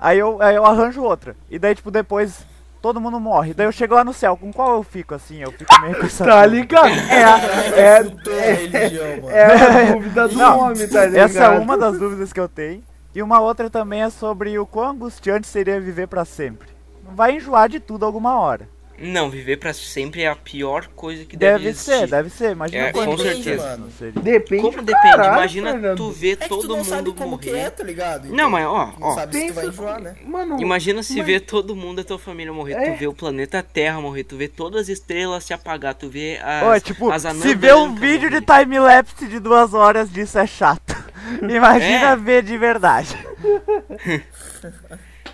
Aí 0.00 0.18
eu, 0.18 0.40
aí 0.42 0.54
eu 0.56 0.64
arranjo 0.64 1.02
outra. 1.02 1.36
E 1.50 1.58
daí, 1.58 1.74
tipo, 1.74 1.90
depois 1.90 2.44
todo 2.82 3.00
mundo 3.00 3.18
morre. 3.18 3.54
Daí 3.54 3.66
eu 3.66 3.72
chego 3.72 3.94
lá 3.94 4.04
no 4.04 4.12
céu. 4.12 4.36
Com 4.36 4.52
qual 4.52 4.74
eu 4.76 4.82
fico 4.82 5.14
assim? 5.14 5.38
Eu 5.38 5.50
fico 5.52 5.80
meio 5.80 5.98
com 5.98 6.04
essa. 6.06 6.24
tá 6.24 6.44
ligado? 6.46 6.88
É, 6.88 7.24
a- 7.24 7.38
é, 7.76 8.02
mano. 8.02 9.30
é 9.30 9.44
a 9.90 9.92
dúvida 9.92 10.28
do 10.28 10.34
Não, 10.36 10.60
homem, 10.60 10.88
tá 10.88 11.06
ligado? 11.06 11.16
Essa 11.24 11.44
é 11.44 11.58
uma 11.58 11.76
das 11.76 11.98
dúvidas 11.98 12.32
que 12.32 12.40
eu 12.40 12.48
tenho. 12.48 12.82
E 13.14 13.22
uma 13.22 13.40
outra 13.40 13.70
também 13.70 14.02
é 14.02 14.10
sobre 14.10 14.58
o 14.58 14.66
quão 14.66 14.90
angustiante 14.90 15.46
seria 15.46 15.80
viver 15.80 16.08
pra 16.08 16.24
sempre. 16.24 16.68
Vai 17.14 17.36
enjoar 17.36 17.68
de 17.68 17.78
tudo 17.78 18.04
alguma 18.04 18.38
hora. 18.40 18.68
Não, 18.96 19.28
viver 19.28 19.56
pra 19.56 19.72
sempre 19.72 20.22
é 20.22 20.28
a 20.28 20.36
pior 20.36 20.86
coisa 20.94 21.24
que 21.24 21.36
deve, 21.36 21.58
Deve, 21.58 21.68
existir. 21.70 21.90
ser, 21.98 22.06
deve 22.08 22.30
ser. 22.30 22.52
Imagina 22.52 22.84
É, 22.86 22.92
quanto 22.92 23.10
com 23.10 23.16
Depende, 23.16 23.42
certeza. 23.42 23.68
mano. 23.70 23.90
seria. 23.98 24.22
Depende. 24.22 24.62
Como 24.62 24.82
depende? 24.82 25.02
caralho, 25.16 25.32
Imagina 25.34 25.72
Fernando. 25.72 25.96
tu 25.96 26.10
ver 26.12 26.30
É 26.32 26.36
que 26.36 26.48
todo 26.48 26.60
tu 26.62 26.68
não 26.68 26.84
sabe 26.84 27.08
mundo 27.08 27.14
como 27.14 27.36
que 27.36 27.50
morrer. 27.50 27.60
é, 27.60 27.70
tá 27.70 27.82
ligado? 27.82 28.28
Não, 28.28 28.48
mas 28.48 28.64
ó, 28.66 28.86
Não 28.98 29.08
ó. 29.08 29.14
sabe 29.16 29.36
se 29.36 29.46
tu 29.48 29.52
vai 29.54 29.66
enjoar, 29.66 30.00
né? 30.00 30.14
Mano, 30.24 30.60
Imagina 30.60 31.02
se 31.02 31.16
mas- 31.16 31.26
ver 31.26 31.40
todo 31.40 31.74
mundo 31.74 31.96
da 31.96 32.04
tua 32.04 32.20
família 32.20 32.52
morrer, 32.52 32.74
É. 32.74 32.92
tu 32.92 32.98
vê 33.00 33.06
o 33.08 33.12
planeta 33.12 33.64
Terra 33.64 34.00
morrer, 34.00 34.22
tu 34.22 34.36
vê 34.36 34.46
todas 34.46 34.82
as 34.82 34.88
estrelas 34.88 35.42
se 35.42 35.52
apagar, 35.52 35.94
tu 35.96 36.08
vê 36.08 36.38
as, 36.40 36.62
Ó, 36.62 36.78
tipo, 36.78 37.10
as 37.10 37.24
anãs 37.26 37.42
se 37.42 37.54
ver 37.56 37.74
um 37.74 37.96
vídeo 37.96 38.30
de 38.30 38.40
morrer. 38.46 38.64
time-lapse 38.64 39.26
de 39.26 39.40
duas 39.40 39.74
horas 39.74 40.08
disso 40.08 40.38
é 40.38 40.46
chato. 40.46 40.94
Imagina 41.42 42.10
É. 42.12 42.16
ver 42.16 42.42
de 42.42 42.56
verdade. 42.58 43.16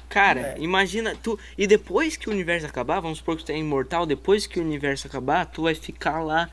Cara, 0.09 0.41
É. 0.41 0.55
imagina, 0.59 1.15
tu. 1.23 1.39
E 1.57 1.67
depois 1.67 2.17
que 2.17 2.29
o 2.29 2.33
universo 2.33 2.67
acabar, 2.67 3.01
vamos 3.01 3.19
supor 3.19 3.37
que 3.37 3.45
tu 3.45 3.53
é 3.53 3.57
imortal, 3.57 4.05
depois 4.07 4.47
que 4.47 4.59
o 4.59 4.63
universo 4.63 5.07
acabar, 5.07 5.47
tu 5.47 5.63
vai 5.63 5.75
ficar 5.75 6.21
lá 6.21 6.49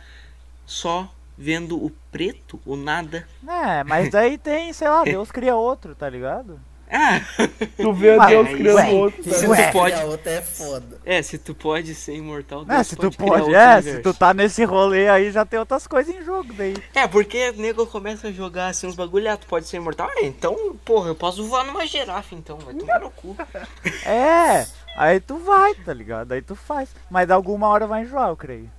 só 0.65 1.12
vendo 1.36 1.76
o 1.84 1.91
preto, 2.12 2.60
o 2.65 2.76
nada. 2.76 3.28
É, 3.47 3.84
mas 3.84 4.13
aí 4.13 4.38
tem, 4.39 4.71
sei 4.73 4.88
lá, 4.88 5.04
Deus 5.04 5.32
cria 5.32 5.56
outro, 5.56 5.95
tá 5.95 6.08
ligado? 6.10 6.60
Ah, 6.89 7.19
Tu 7.76 7.93
vê 7.93 8.17
Ué, 8.17 8.28
Deus 8.28 8.47
ué, 8.47 8.54
criando 8.56 8.95
outro. 8.95 9.23
Se 9.23 9.30
tá 9.30 9.36
tu 9.36 9.41
ligado? 9.41 9.60
Ué. 9.60 9.71
pode- 9.73 9.93
A 9.95 10.04
outra 10.06 10.32
é 10.32 10.41
foda. 10.41 10.97
é, 11.06 11.21
se 11.21 11.38
tu 11.38 11.54
pode 11.54 11.93
ser 11.93 12.15
imortal, 12.15 12.63
Deus 12.63 12.88
se 12.88 12.95
tu 12.95 13.02
pode 13.12 13.17
criar 13.17 13.30
pode, 13.30 13.41
outro 13.43 13.56
é, 13.58 13.82
se 13.82 14.00
tu 14.00 14.13
tá 14.13 14.34
nesse 14.34 14.63
rolê 14.63 15.10
aí, 15.10 15.30
já 15.32 15.45
tem 15.45 15.60
outras 15.60 15.86
coisas 15.86 16.15
em 16.15 16.23
jogo 16.23 16.54
daí. 16.54 16.76
É, 16.95 17.06
porque 17.08 17.50
o 17.50 17.58
nego 17.62 17.86
começa 17.88 18.30
a 18.30 18.32
jogar 18.32 18.67
assim 18.69 18.88
uns 18.88 18.95
bagulho, 18.95 19.30
ah, 19.30 19.36
tu 19.36 19.45
pode 19.47 19.67
ser 19.67 19.78
imortal. 19.78 20.08
Ah, 20.10 20.21
então, 20.23 20.56
porra, 20.86 21.10
eu 21.10 21.15
posso 21.15 21.45
voar 21.45 21.65
numa 21.65 21.86
girafa 21.86 22.34
então, 22.36 22.58
vai 22.60 22.73
tomar 22.73 23.00
no 23.02 23.10
cu. 23.12 23.36
É, 24.06 24.65
aí 24.95 25.19
tu 25.19 25.36
vai, 25.39 25.76
tá 25.76 25.93
ligado? 25.93 26.32
Aí 26.32 26.41
tu 26.41 26.56
faz. 26.56 26.89
Mas 27.12 27.30
alguma 27.30 27.67
hora 27.67 27.86
vai 27.86 28.04
enjoar, 28.04 28.30
eu 28.30 28.38
creio. 28.38 28.69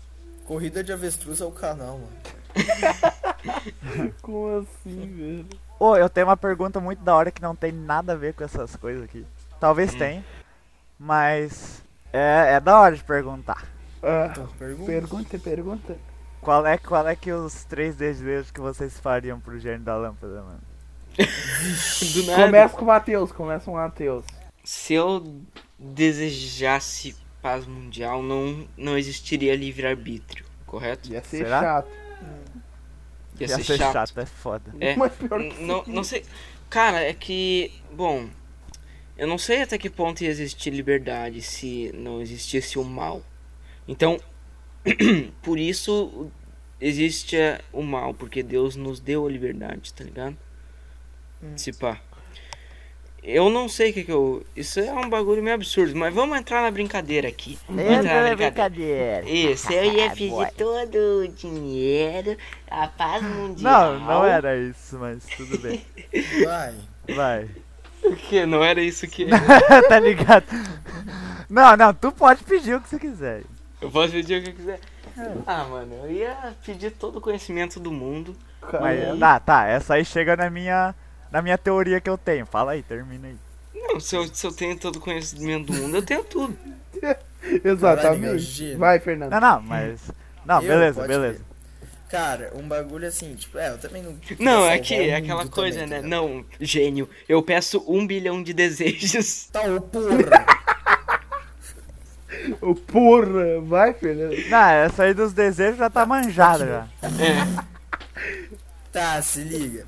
Corrida 0.46 0.82
de 0.82 0.92
avestruz 0.94 1.42
é 1.42 1.44
o 1.44 1.50
canal, 1.50 1.98
mano. 1.98 2.08
Como 4.22 4.58
assim, 4.60 5.14
velho? 5.14 5.46
Ô, 5.78 5.96
eu 5.96 6.08
tenho 6.08 6.26
uma 6.26 6.36
pergunta 6.36 6.80
muito 6.80 7.02
da 7.02 7.14
hora 7.14 7.30
que 7.30 7.40
não 7.40 7.54
tem 7.54 7.70
nada 7.70 8.12
a 8.12 8.16
ver 8.16 8.34
com 8.34 8.42
essas 8.44 8.74
coisas 8.76 9.04
aqui. 9.04 9.24
Talvez 9.60 9.94
tenha, 9.94 10.24
mas 10.98 11.82
é, 12.12 12.54
é 12.54 12.60
da 12.60 12.78
hora 12.80 12.96
de 12.96 13.04
perguntar. 13.04 13.66
Ah, 14.02 14.28
Então, 14.30 14.46
pergunta. 14.58 14.86
pergunta, 14.86 15.38
pergunta. 15.38 15.96
Qual 16.40 16.66
é, 16.66 16.78
qual 16.78 17.06
é 17.06 17.16
que 17.16 17.32
os 17.32 17.64
três 17.64 17.96
desejos 17.96 18.50
que 18.50 18.60
vocês 18.60 18.98
fariam 18.98 19.40
pro 19.40 19.58
gênio 19.58 19.80
da 19.80 19.96
lâmpada, 19.96 20.42
mano? 20.42 20.60
Começa 22.36 22.76
com 22.76 22.84
o 22.84 22.86
Matheus, 22.86 23.32
começa 23.32 23.64
com 23.64 23.72
o 23.72 23.74
Matheus. 23.74 24.24
Se 24.62 24.94
eu 24.94 25.42
desejasse 25.78 27.16
paz 27.42 27.66
mundial, 27.66 28.22
não, 28.22 28.66
não 28.76 28.96
existiria 28.96 29.56
livre-arbítrio, 29.56 30.44
correto? 30.66 31.08
Ia 31.08 31.22
ser 31.24 31.38
Será? 31.44 31.60
chato. 31.60 31.88
Ia, 33.40 33.46
Ia 33.46 33.64
ser, 33.64 33.76
chato. 33.76 34.18
é 34.18 34.26
foda. 34.26 34.74
É, 34.80 34.96
Mas 34.96 35.12
pior 35.14 35.40
que 35.40 35.62
não, 35.62 35.84
não 35.86 36.04
sei. 36.04 36.24
Cara, 36.68 37.00
é 37.00 37.12
que. 37.12 37.72
Bom. 37.92 38.28
Eu 39.16 39.26
não 39.26 39.38
sei 39.38 39.62
até 39.62 39.76
que 39.76 39.90
ponto 39.90 40.22
ia 40.22 40.30
existir 40.30 40.70
liberdade 40.70 41.42
se 41.42 41.90
não 41.94 42.20
existisse 42.20 42.78
o 42.78 42.84
mal. 42.84 43.22
Então. 43.86 44.20
por 45.42 45.58
isso 45.58 46.30
existe 46.80 47.36
é, 47.36 47.60
o 47.72 47.82
mal, 47.82 48.14
porque 48.14 48.42
Deus 48.42 48.76
nos 48.76 49.00
deu 49.00 49.26
a 49.26 49.30
liberdade, 49.30 49.92
tá 49.92 50.04
ligado? 50.04 50.36
Se 51.56 51.72
pá. 51.72 52.00
Eu 53.22 53.50
não 53.50 53.68
sei 53.68 53.90
o 53.90 53.94
que 53.94 54.04
que 54.04 54.12
eu. 54.12 54.44
Isso 54.56 54.80
é 54.80 54.92
um 54.92 55.08
bagulho 55.08 55.42
meio 55.42 55.54
absurdo, 55.54 55.94
mas 55.96 56.14
vamos 56.14 56.38
entrar 56.38 56.62
na 56.62 56.70
brincadeira 56.70 57.28
aqui. 57.28 57.58
Vamos 57.68 57.84
entrar 57.84 58.28
na 58.28 58.36
brincadeira. 58.36 59.28
Isso, 59.28 59.72
eu 59.72 59.84
ia 59.84 60.10
pedir 60.14 60.52
todo 60.56 60.96
o 61.24 61.28
dinheiro, 61.28 62.36
a 62.70 62.86
paz 62.86 63.22
mundial. 63.22 63.94
Não, 63.94 64.00
não 64.00 64.24
era 64.24 64.56
isso, 64.56 64.98
mas 64.98 65.26
tudo 65.36 65.58
bem. 65.58 65.84
Vai. 66.44 66.74
Vai. 67.14 67.50
O 68.04 68.16
que? 68.16 68.46
Não 68.46 68.62
era 68.62 68.80
isso 68.80 69.06
que. 69.06 69.26
tá 69.88 69.98
ligado? 69.98 70.46
Não, 71.50 71.76
não, 71.76 71.92
tu 71.92 72.12
pode 72.12 72.44
pedir 72.44 72.74
o 72.74 72.80
que 72.80 72.88
você 72.88 72.98
quiser. 72.98 73.42
Eu 73.80 73.90
posso 73.90 74.12
pedir 74.12 74.40
o 74.40 74.42
que 74.44 74.50
eu 74.50 74.54
quiser. 74.54 74.80
Ah, 75.46 75.64
mano, 75.64 75.94
eu 76.04 76.12
ia 76.12 76.54
pedir 76.64 76.92
todo 76.92 77.18
o 77.18 77.20
conhecimento 77.20 77.80
do 77.80 77.90
mundo. 77.90 78.36
Mas, 78.62 79.00
Caramba. 79.00 79.18
tá, 79.18 79.40
tá, 79.40 79.66
essa 79.66 79.94
aí 79.94 80.04
chega 80.04 80.36
na 80.36 80.50
minha, 80.50 80.94
na 81.30 81.42
minha 81.42 81.58
teoria 81.58 82.00
que 82.00 82.08
eu 82.08 82.18
tenho. 82.18 82.46
Fala 82.46 82.72
aí, 82.72 82.82
termina 82.82 83.28
aí. 83.28 83.36
Não, 83.74 84.00
se 84.00 84.16
eu, 84.16 84.26
se 84.26 84.46
eu 84.46 84.52
tenho 84.52 84.78
todo 84.78 84.96
o 84.96 85.00
conhecimento 85.00 85.72
do 85.72 85.74
mundo, 85.74 85.96
eu 85.96 86.02
tenho 86.02 86.24
tudo. 86.24 86.56
Exatamente. 87.64 88.74
Vai, 88.74 88.98
Fernando. 88.98 89.30
Não, 89.30 89.40
não, 89.40 89.62
mas. 89.62 90.00
Não, 90.44 90.62
Eu? 90.62 90.68
beleza, 90.68 91.06
beleza. 91.06 91.34
crer. 91.34 91.48
Cara, 92.08 92.52
um 92.54 92.66
bagulho 92.66 93.06
assim, 93.06 93.34
tipo, 93.34 93.58
é, 93.58 93.68
eu 93.68 93.78
também 93.78 94.02
não. 94.02 94.16
Não, 94.38 94.64
é 94.66 94.78
que 94.78 94.94
é 94.94 95.16
aquela 95.16 95.46
coisa, 95.46 95.80
também, 95.80 95.90
né? 95.90 96.00
tá 96.00 96.06
ligado? 96.06 96.22
Não, 96.22 96.44
gênio, 96.58 97.08
eu 97.28 97.42
peço 97.42 97.84
um 97.86 98.06
bilhão 98.06 98.42
de 98.42 98.54
desejos. 98.54 99.48
Tá, 99.52 99.62
ô 99.62 99.80
porra! 99.80 100.46
Ô, 102.60 102.74
Porra, 102.74 103.60
vai, 103.62 103.92
Fernando. 103.92 104.36
Não, 104.48 104.68
essa 104.68 105.02
aí 105.02 105.12
dos 105.12 105.32
desejos 105.32 105.78
já 105.78 105.90
tá 105.90 106.06
manjada 106.06 106.66
já. 106.66 106.88
É, 107.02 107.64
tá, 108.92 109.20
se 109.20 109.40
liga. 109.40 109.86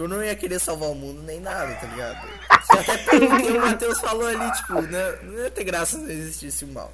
Tipo, 0.00 0.04
eu 0.04 0.08
não 0.08 0.24
ia 0.24 0.34
querer 0.34 0.58
salvar 0.58 0.88
o 0.88 0.94
mundo 0.94 1.20
nem 1.22 1.40
nada, 1.40 1.74
tá 1.74 1.86
ligado? 1.86 2.26
Até 2.48 2.96
pelo 2.98 3.42
que 3.42 3.52
o 3.52 3.60
Matheus 3.60 4.00
falou 4.00 4.26
ali, 4.26 4.50
tipo, 4.52 4.80
né, 4.80 5.18
não 5.22 5.34
ia 5.34 5.50
ter 5.50 5.62
graça 5.62 5.98
se 5.98 6.02
não 6.02 6.10
existisse 6.10 6.64
o 6.64 6.68
mal. 6.68 6.90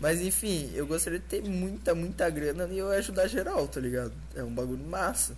Mas 0.00 0.22
enfim, 0.22 0.70
eu 0.74 0.86
gostaria 0.86 1.18
de 1.18 1.26
ter 1.26 1.42
muita, 1.42 1.94
muita 1.94 2.30
grana 2.30 2.66
e 2.70 2.78
eu 2.78 2.90
ia 2.90 3.00
ajudar 3.00 3.28
geral, 3.28 3.68
tá 3.68 3.80
ligado? 3.80 4.12
É 4.34 4.42
um 4.42 4.48
bagulho 4.50 4.82
massa. 4.82 5.36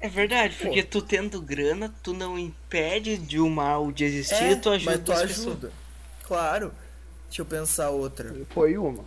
é 0.00 0.08
verdade, 0.08 0.56
porque 0.60 0.82
tu 0.82 1.00
tendo 1.00 1.40
grana, 1.40 1.94
tu 2.02 2.12
não 2.12 2.36
impede 2.36 3.16
de 3.16 3.38
o 3.38 3.48
mal 3.48 3.92
de 3.92 4.06
existir, 4.06 4.34
É, 4.42 4.56
tu 4.56 4.70
ajuda 4.70 4.90
mas 4.90 5.04
tu 5.04 5.12
ajuda. 5.12 5.70
Claro. 6.24 6.72
Deixa 7.28 7.42
eu 7.42 7.46
pensar 7.46 7.90
outra. 7.90 8.34
Foi 8.50 8.76
uma. 8.76 9.04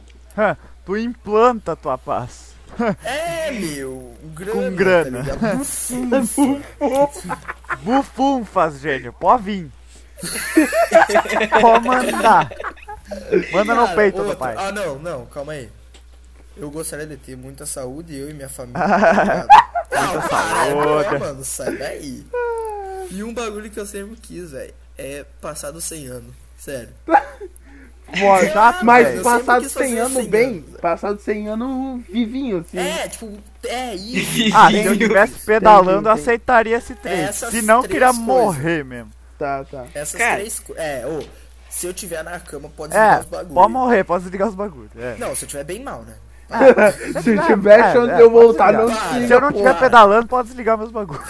Tu 0.86 0.96
implanta 0.98 1.74
a 1.74 1.76
tua 1.76 1.98
paz. 1.98 2.49
É, 3.04 3.52
meu, 3.52 4.14
grana. 4.34 4.70
Com 4.70 4.76
grana. 4.76 5.24
Tá? 5.24 5.56
Bufunfa. 5.56 7.38
Bufunfas, 7.82 8.80
gênio, 8.82 9.14
pode 9.14 9.44
vir. 9.44 9.72
pode 11.62 11.88
mandar. 11.88 12.50
Manda 13.52 13.74
no 13.76 13.96
peito, 13.96 14.18
outra- 14.22 14.36
papai. 14.36 14.56
Ah, 14.58 14.72
não, 14.72 15.00
não, 15.00 15.26
calma 15.28 15.54
aí. 15.54 15.70
Eu 16.58 16.70
gostaria 16.70 17.08
de 17.08 17.16
ter 17.18 17.38
muita 17.38 17.66
saúde, 17.66 18.18
eu 18.18 18.30
e 18.30 18.34
minha 18.34 18.50
família. 18.50 18.80
tá 19.90 20.14
é, 20.14 20.22
saúde. 20.70 21.20
mano, 21.20 21.44
sai 21.44 21.76
daí. 21.78 22.26
E 23.12 23.24
um 23.24 23.34
bagulho 23.34 23.70
que 23.72 23.80
eu 23.80 23.86
sempre 23.86 24.16
quis, 24.18 24.52
velho, 24.52 24.74
é 24.98 25.26
passar 25.42 25.72
dos 25.72 25.86
100 25.86 26.08
anos. 26.08 26.36
Sério. 26.58 26.90
Morto. 28.18 28.46
Chato, 28.52 28.86
Mas. 28.86 29.16
Eu 29.16 29.24
passado 29.24 29.46
sempre 29.46 29.64
quis 29.64 29.72
100 29.72 29.88
fazer 29.90 30.00
anos 30.00 30.14
100 30.14 30.30
bem, 30.30 30.48
anos. 30.50 30.80
passado 30.82 31.20
100 31.20 31.48
anos 31.50 32.04
vivinho, 32.10 32.58
assim. 32.60 32.78
É, 32.78 33.08
tipo, 33.08 33.38
é 33.66 33.96
isso. 33.96 34.50
Ah, 34.56 34.70
se 34.72 34.86
eu 34.86 34.98
tivesse 34.98 35.46
pedalando, 35.46 36.10
eu 36.10 36.14
aceitaria 36.14 36.78
esse 36.78 36.96
três. 36.96 37.20
Essas 37.30 37.52
Se 37.52 37.62
não, 37.62 37.82
queria 37.84 38.08
coisas. 38.08 38.24
morrer 38.24 38.84
mesmo. 38.84 39.12
Tá, 39.38 39.64
tá. 39.64 39.86
Essas 39.94 40.20
Cara. 40.20 40.36
três 40.38 40.60
coisas. 40.60 40.84
É, 40.84 41.06
ô, 41.06 41.24
se 41.70 41.86
eu 41.88 41.94
tiver 41.94 42.24
na 42.24 42.40
cama, 42.40 42.70
pode 42.76 42.92
desligar 42.94 43.18
É, 43.18 43.20
os 43.22 43.26
bagulhos. 43.28 43.54
pode 43.54 43.72
morrer, 43.74 44.04
pode 44.04 44.24
desligar 44.24 44.48
os 44.50 44.56
bagulhos. 44.56 44.92
É. 44.98 45.16
Não, 45.18 45.36
se 45.36 45.46
eu 45.46 45.50
tiver 45.50 45.64
bem 45.64 45.84
mal, 45.84 46.02
né? 46.04 46.14
Se 47.22 47.38
tiver 47.46 47.80
é, 47.80 47.94
chance 47.94 48.12
é, 48.12 48.16
de 48.16 48.22
eu 48.24 48.32
voltar, 48.32 48.74
não. 48.74 48.90
Para. 48.90 49.28
Se 49.28 49.32
eu 49.32 49.40
não 49.40 49.52
estiver 49.52 49.78
pedalando, 49.80 50.26
pode 50.28 50.48
desligar 50.48 50.80
meus 50.80 50.90
bagulhos. 50.92 51.24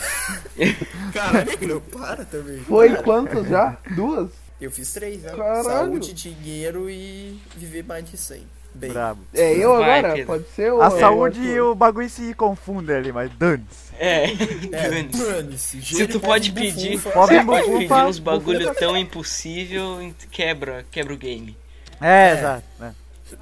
Caralho, 1.13 1.67
não 1.67 1.81
para 1.81 2.23
também. 2.23 2.59
Foi 2.61 2.95
quantas 2.95 3.45
já? 3.49 3.75
Duas? 3.91 4.29
Eu 4.59 4.69
fiz 4.71 4.91
três, 4.93 5.23
né? 5.23 5.31
Caralho. 5.31 5.63
Saúde, 5.63 6.13
dinheiro 6.13 6.89
e 6.89 7.39
viver 7.55 7.83
mais 7.83 8.09
de 8.09 8.17
100. 8.17 8.43
Bem. 8.73 8.91
Brabo. 8.91 9.21
É 9.33 9.53
eu 9.53 9.77
Vai, 9.77 9.99
agora? 9.99 10.13
Pedro. 10.13 10.27
Pode 10.27 10.49
ser 10.49 10.71
ou 10.71 10.81
A 10.81 10.87
é 10.87 10.99
saúde 10.99 11.41
e 11.41 11.59
o 11.59 11.73
bagulho 11.73 12.09
se 12.09 12.33
confundem 12.35 12.95
ali, 12.95 13.11
mas 13.11 13.31
dane-se. 13.33 13.93
É, 13.97 14.25
É, 14.25 14.35
dane-se. 14.89 15.23
dane-se. 15.25 15.81
Se 15.81 16.07
tu 16.07 16.19
pode 16.19 16.51
pedir, 16.51 17.01
Pode 17.01 17.33
você 17.33 17.43
pode 17.43 17.45
bufufa, 17.45 17.77
pedir 17.79 17.93
uns 18.05 18.19
bufufa. 18.19 18.21
bagulho 18.39 18.75
tão 18.75 18.95
impossível, 18.95 20.13
quebra, 20.31 20.85
quebra 20.91 21.13
o 21.13 21.17
game. 21.17 21.57
É, 21.99 22.29
É. 22.29 22.33
exato. 22.37 22.63
né. 22.79 22.95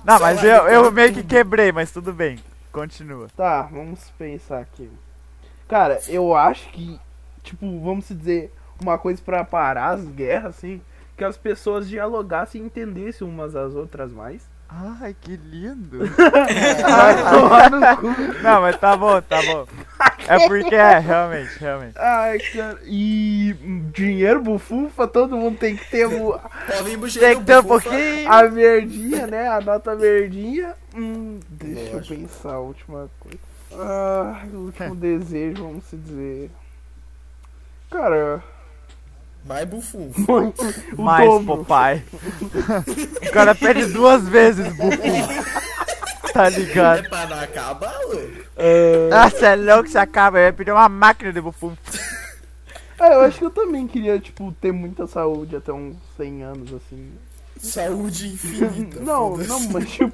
Não, 0.05 0.19
mas 0.19 0.43
eu, 0.43 0.67
eu 0.67 0.91
meio 0.91 1.13
que 1.13 1.23
quebrei, 1.23 1.71
mas 1.71 1.91
tudo 1.91 2.13
bem. 2.13 2.39
Continua. 2.71 3.27
Tá, 3.35 3.63
vamos 3.63 3.99
pensar 4.17 4.59
aqui. 4.59 4.89
Cara, 5.67 5.99
eu 6.07 6.35
acho 6.35 6.69
que, 6.69 6.99
tipo, 7.43 7.79
vamos 7.81 8.05
se 8.05 8.13
dizer, 8.13 8.53
uma 8.81 8.97
coisa 8.97 9.21
pra 9.23 9.43
parar 9.43 9.89
as 9.91 10.05
guerras, 10.05 10.55
assim, 10.57 10.81
que 11.17 11.23
as 11.23 11.35
pessoas 11.37 11.89
dialogassem 11.89 12.61
e 12.61 12.65
entendessem 12.65 13.27
umas 13.27 13.55
às 13.55 13.73
outras 13.73 14.11
mais. 14.11 14.43
Ai, 14.69 15.15
que 15.21 15.35
lindo. 15.37 15.99
Vai 16.17 17.23
tomar 17.31 17.71
no 17.71 17.97
cu. 17.97 18.07
Não, 18.43 18.61
mas 18.61 18.77
tá 18.77 18.97
bom, 18.97 19.21
tá 19.21 19.41
bom. 19.41 19.65
É 20.27 20.45
porque 20.47 20.75
é, 20.75 20.99
realmente, 20.99 21.57
realmente. 21.57 21.97
Ai, 21.97 22.37
cara. 22.39 22.77
E 22.85 23.55
dinheiro, 23.93 24.41
bufufa, 24.41 25.07
todo 25.07 25.37
mundo 25.37 25.57
tem 25.57 25.77
que 25.77 25.89
ter 25.89 26.05
o- 26.05 26.37
bucheiro, 26.99 27.27
Tem 27.27 27.39
que 27.39 27.45
ter 27.45 27.59
um 27.59 27.63
pouquinho. 27.63 28.29
a 28.29 28.43
verdinha, 28.43 29.25
né? 29.25 29.47
A 29.47 29.61
nota 29.61 29.95
verdinha. 29.95 30.73
Hum, 30.93 31.39
deixa 31.49 31.95
Lógico. 31.95 32.13
eu 32.13 32.19
pensar 32.19 32.53
a 32.53 32.59
última 32.59 33.09
coisa. 33.21 33.37
Ah, 33.73 34.43
o 34.53 34.57
último 34.65 34.95
desejo, 34.95 35.63
vamos 35.63 35.85
se 35.85 35.95
dizer. 35.95 36.51
Cara, 37.89 38.43
Mais 39.47 39.67
bufunfa. 39.67 40.21
o 40.97 41.01
Mais, 41.01 41.29
dobro. 41.29 41.57
papai. 41.65 42.03
O 43.27 43.31
cara 43.31 43.55
pede 43.55 43.85
duas 43.87 44.27
vezes, 44.27 44.67
bufu. 44.75 44.97
Tá 46.33 46.47
É 46.47 46.49
ligado? 46.51 47.09
pra 47.09 47.25
não 47.25 47.39
acabar, 47.39 47.97
louco. 48.01 48.27
Ah, 49.11 49.29
cê 49.29 49.45
é 49.45 49.55
louco, 49.55 49.89
você 49.89 49.97
acaba. 49.97 50.37
Eu 50.39 50.45
ia 50.45 50.53
pedir 50.53 50.71
uma 50.71 50.87
máquina 50.89 51.33
de 51.33 51.41
bufu. 51.41 51.75
Ah, 52.99 53.07
eu 53.13 53.21
acho 53.21 53.39
que 53.39 53.45
eu 53.45 53.49
também 53.49 53.87
queria, 53.87 54.19
tipo, 54.19 54.51
ter 54.61 54.71
muita 54.71 55.07
saúde 55.07 55.55
até 55.55 55.71
uns 55.73 55.95
100 56.15 56.43
anos, 56.43 56.73
assim. 56.73 57.11
Saúde 57.59 58.27
infinita. 58.27 58.99
Não, 58.99 59.35
não, 59.37 59.59
mas 59.69 59.89
tipo, 59.89 60.13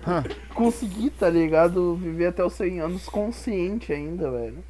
conseguir, 0.54 1.10
tá 1.10 1.30
ligado? 1.30 1.96
Viver 1.96 2.28
até 2.28 2.44
os 2.44 2.54
100 2.54 2.80
anos 2.80 3.06
consciente 3.10 3.92
ainda, 3.92 4.32
velho. 4.32 4.64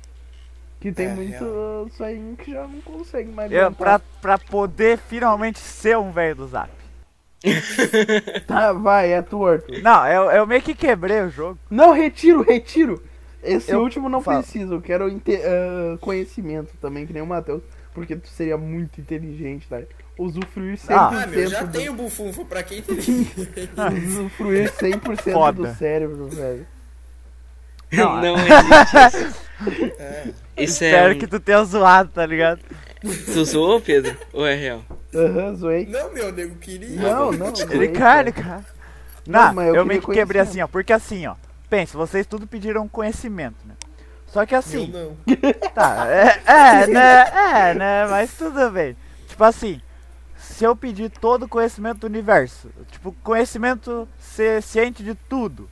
Que 0.84 0.92
tem 0.92 1.06
É, 1.08 1.14
muito 1.14 2.04
aí 2.04 2.36
que 2.38 2.52
já 2.52 2.68
não 2.68 2.82
consegue 2.82 3.32
mais 3.32 3.50
Eu, 3.50 3.72
pra, 3.72 4.00
pra 4.22 4.38
poder 4.38 4.98
finalmente 4.98 5.58
ser 5.58 5.98
um 5.98 6.12
velho 6.12 6.36
do 6.36 6.48
zap. 6.48 6.70
Tá, 8.46 8.74
vai, 8.74 9.14
é 9.14 9.22
torto. 9.22 9.72
Não, 9.82 10.06
eu, 10.06 10.30
eu 10.32 10.46
meio 10.46 10.62
que 10.62 10.76
quebrei 10.76 11.22
o 11.22 11.30
jogo. 11.30 11.58
Não, 11.70 11.94
retiro, 11.94 12.42
retiro. 12.42 13.02
Esse 13.42 13.72
Eu 13.72 13.80
último 13.82 14.10
não 14.10 14.22
falo. 14.22 14.44
preciso. 14.44 14.74
Eu 14.74 14.82
quero 14.82 15.06
ah, 15.08 15.98
conhecimento 16.02 16.74
também, 16.82 17.08
que 17.08 17.14
nem 17.14 17.22
o 17.24 17.28
Matheus. 17.28 17.64
Porque 17.94 18.18
tu 18.18 18.28
seria 18.28 18.58
muito 18.58 19.00
inteligente, 19.00 19.66
tá? 19.70 19.80
Usufruir 20.20 20.76
100% 20.78 20.90
Ah, 20.90 21.24
Ah, 21.24 21.28
meu, 21.28 21.48
já 21.48 21.64
do... 21.64 21.72
tenho 21.72 21.94
bufunfo 21.94 22.44
pra 22.44 22.62
quem 22.62 22.82
tem. 22.84 22.98
Usufruir 22.98 24.70
100% 24.70 25.32
Foda. 25.32 25.62
do 25.62 25.74
cérebro, 25.76 26.28
velho. 26.28 26.68
Não, 27.90 28.22
Não 28.22 28.36
existe 28.38 29.28
isso. 29.30 29.94
É. 29.98 30.43
Isso 30.58 30.84
Espero 30.84 31.14
é. 31.14 31.16
um- 31.16 31.20
que 31.20 31.28
tu 31.28 31.40
tenha 31.40 31.64
zoado, 31.64 32.10
tá 32.14 32.26
ligado? 32.26 32.62
Tu 33.02 33.46
zoou, 33.46 33.82
Pedro? 33.82 34.16
Ou 34.32 34.46
é 34.46 34.56
real? 34.56 34.82
Aham, 35.14 35.56
zoei. 35.56 35.86
Não, 35.88 36.14
meu 36.14 36.32
nego, 36.32 36.56
queria. 36.56 36.90
Não, 37.02 37.32
não. 37.32 37.56
zoei, 37.56 37.70
Ele 37.76 37.88
cara. 37.90 38.32
cara. 38.32 38.66
Não, 39.28 39.48
Não, 39.48 39.54
mas 39.54 39.68
eu 39.70 39.76
eu, 39.76 39.86
meio 39.86 40.02
que 40.02 40.12
quebrei 40.12 40.42
assim, 40.42 40.62
ó. 40.62 40.68
Porque 40.68 40.92
assim, 40.94 41.26
ó. 41.28 41.36
Pensa, 41.70 41.98
vocês 41.98 42.26
tudo 42.28 42.46
pediram 42.46 42.88
conhecimento, 42.88 43.58
né? 43.66 43.74
Só 44.28 44.46
que 44.46 44.54
Eu 44.56 44.60
assim, 44.60 44.88
não. 44.88 45.16
tá, 45.76 46.08
é, 46.10 46.42
é, 46.46 46.88
né? 46.88 47.22
É, 47.70 47.74
né? 47.74 48.08
Mas 48.08 48.34
tudo 48.34 48.70
bem. 48.72 48.96
Tipo 49.28 49.44
assim, 49.44 49.82
se 50.38 50.64
eu 50.64 50.76
pedir 50.76 51.10
todo 51.10 51.44
o 51.44 51.48
conhecimento 51.48 52.00
do 52.00 52.08
universo, 52.08 52.70
tipo, 52.92 53.12
conhecimento 53.24 54.08
ser 54.20 54.62
ciente 54.62 55.04
de 55.04 55.14
tudo, 55.16 55.70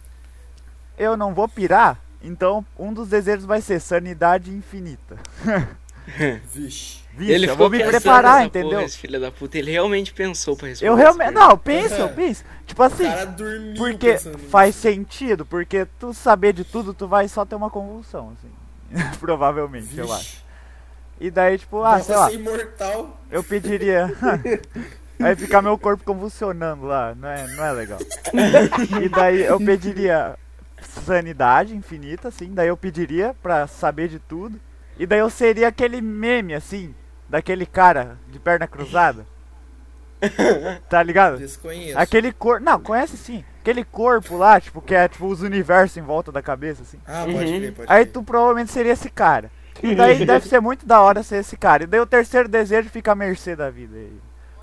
eu 0.98 1.16
não 1.18 1.34
vou 1.34 1.48
pirar, 1.48 1.98
então 2.24 2.66
um 2.78 2.94
dos 2.94 3.10
desejos 3.10 3.46
vai 3.46 3.62
ser 3.62 3.80
sanidade 3.80 4.52
infinita. 4.52 5.18
Vixe. 6.54 7.02
Vixe, 7.14 7.32
ele 7.32 7.46
eu 7.46 7.52
ficou 7.52 7.70
vou 7.70 7.78
me 7.78 7.84
preparar, 7.84 8.46
entendeu? 8.46 8.72
Porra, 8.72 8.84
esse 8.84 8.98
filho 8.98 9.20
da 9.20 9.32
puta, 9.32 9.58
ele 9.58 9.72
realmente 9.72 10.14
pensou 10.14 10.56
pra 10.56 10.70
responder. 10.70 10.90
Eu 10.90 10.96
realmente. 10.96 11.32
Não, 11.32 11.58
pensa, 11.58 11.96
eu 11.96 12.10
penso. 12.10 12.44
Tipo 12.66 12.82
O 12.82 12.86
assim, 12.86 13.04
cara 13.04 13.26
dormiu 13.26 13.76
porque 13.76 14.14
nisso. 14.14 14.32
faz 14.50 14.76
sentido, 14.76 15.46
porque 15.46 15.86
tu 16.00 16.14
saber 16.14 16.54
de 16.54 16.64
tudo, 16.64 16.94
tu 16.94 17.08
vai 17.08 17.28
só 17.28 17.46
ter 17.46 17.56
uma 17.56 17.70
convulsão, 17.70 18.34
assim. 18.38 19.10
Provavelmente, 19.20 19.96
eu 19.98 20.06
Vixe. 20.08 20.20
acho. 20.20 20.42
E 21.20 21.30
daí, 21.30 21.58
tipo, 21.60 21.84
ah, 21.84 22.00
sei 22.02 22.16
lá, 22.16 22.30
ser 22.30 22.36
imortal. 22.36 23.20
eu 23.30 23.44
pediria. 23.44 24.12
Aí 25.20 25.36
ficar 25.36 25.62
meu 25.62 25.78
corpo 25.78 26.04
convulsionando 26.04 26.86
lá, 26.88 27.14
não 27.14 27.30
é, 27.30 27.48
não 27.50 27.64
é 27.64 27.72
legal. 27.74 28.00
E 29.04 29.08
daí 29.08 29.44
eu 29.44 29.60
pediria 29.60 30.36
sanidade 30.82 31.76
infinita, 31.76 32.28
assim, 32.28 32.54
daí 32.54 32.68
eu 32.68 32.78
pediria 32.78 33.36
pra 33.42 33.68
saber 33.68 34.08
de 34.08 34.20
tudo. 34.20 34.60
E 34.98 35.06
daí 35.06 35.20
eu 35.20 35.30
seria 35.30 35.68
aquele 35.68 36.02
meme, 36.02 36.54
assim, 36.54 36.94
daquele 37.30 37.66
cara 37.66 38.18
de 38.30 38.40
perna 38.40 38.68
cruzada. 38.68 39.26
Tá 40.90 41.02
ligado? 41.02 41.38
Desconheço. 41.40 41.98
Aquele 41.98 42.32
corpo. 42.32 42.64
Não, 42.64 42.80
conhece 42.80 43.18
sim. 43.18 43.44
Aquele 43.62 43.84
corpo 43.84 44.38
lá, 44.38 44.60
tipo, 44.60 44.82
que 44.82 44.94
é 44.94 45.08
tipo 45.08 45.26
os 45.26 45.42
universos 45.42 45.98
em 45.98 46.02
volta 46.02 46.32
da 46.32 46.42
cabeça, 46.42 46.84
assim. 46.84 47.00
Ah, 47.08 47.24
pode 47.26 47.52
Uhum. 47.52 47.60
crer, 47.60 47.74
pode 47.74 47.92
Aí 47.92 48.06
tu 48.06 48.22
provavelmente 48.24 48.72
seria 48.72 48.94
esse 48.94 49.10
cara. 49.10 49.50
E 49.82 49.96
daí 49.96 50.24
deve 50.26 50.48
ser 50.48 50.60
muito 50.60 50.86
da 50.86 51.02
hora 51.02 51.24
ser 51.24 51.38
esse 51.38 51.58
cara. 51.58 51.84
E 51.84 51.88
daí 51.88 52.00
o 52.00 52.06
terceiro 52.06 52.48
desejo 52.48 52.90
fica 52.90 53.14
à 53.14 53.16
mercê 53.16 53.56
da 53.56 53.70
vida. 53.72 53.96
aí. 53.98 54.12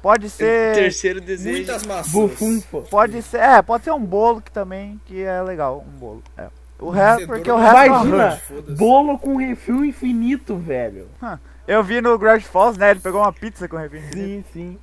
Pode 0.03 0.31
ser. 0.31 0.75
Terceiro 0.75 1.21
desejo. 1.21 1.57
Muitas 1.57 1.85
maçãs. 1.85 2.13
Bufunfa. 2.13 2.81
Pode 2.91 3.21
ser. 3.23 3.39
É, 3.39 3.63
pode 3.63 3.85
ser 3.85 3.93
um 3.93 4.05
bolo 4.05 4.41
que 4.41 4.51
também, 4.51 5.01
que 5.07 5.23
é 5.23 5.43
legal. 5.43 5.85
Um 5.87 5.99
bolo. 5.99 6.23
É. 6.37 6.47
O 6.79 6.91
resto, 6.91 7.27
porque 7.27 7.51
o 7.51 7.57
resto. 7.57 7.77
é 7.77 7.87
Imagina. 7.87 8.37
Foda-se. 8.37 8.73
Bolo 8.79 9.19
com 9.19 9.37
refil 9.37 9.85
infinito, 9.85 10.57
velho. 10.57 11.09
Eu 11.67 11.83
vi 11.83 12.01
no 12.01 12.17
Grudge 12.17 12.47
Falls, 12.47 12.79
né? 12.79 12.93
Ele 12.93 13.01
pegou 13.01 13.21
uma 13.21 13.33
pizza 13.33 13.69
com 13.69 13.77
refém. 13.77 14.03
Sim, 14.13 14.45
sim. 14.53 14.79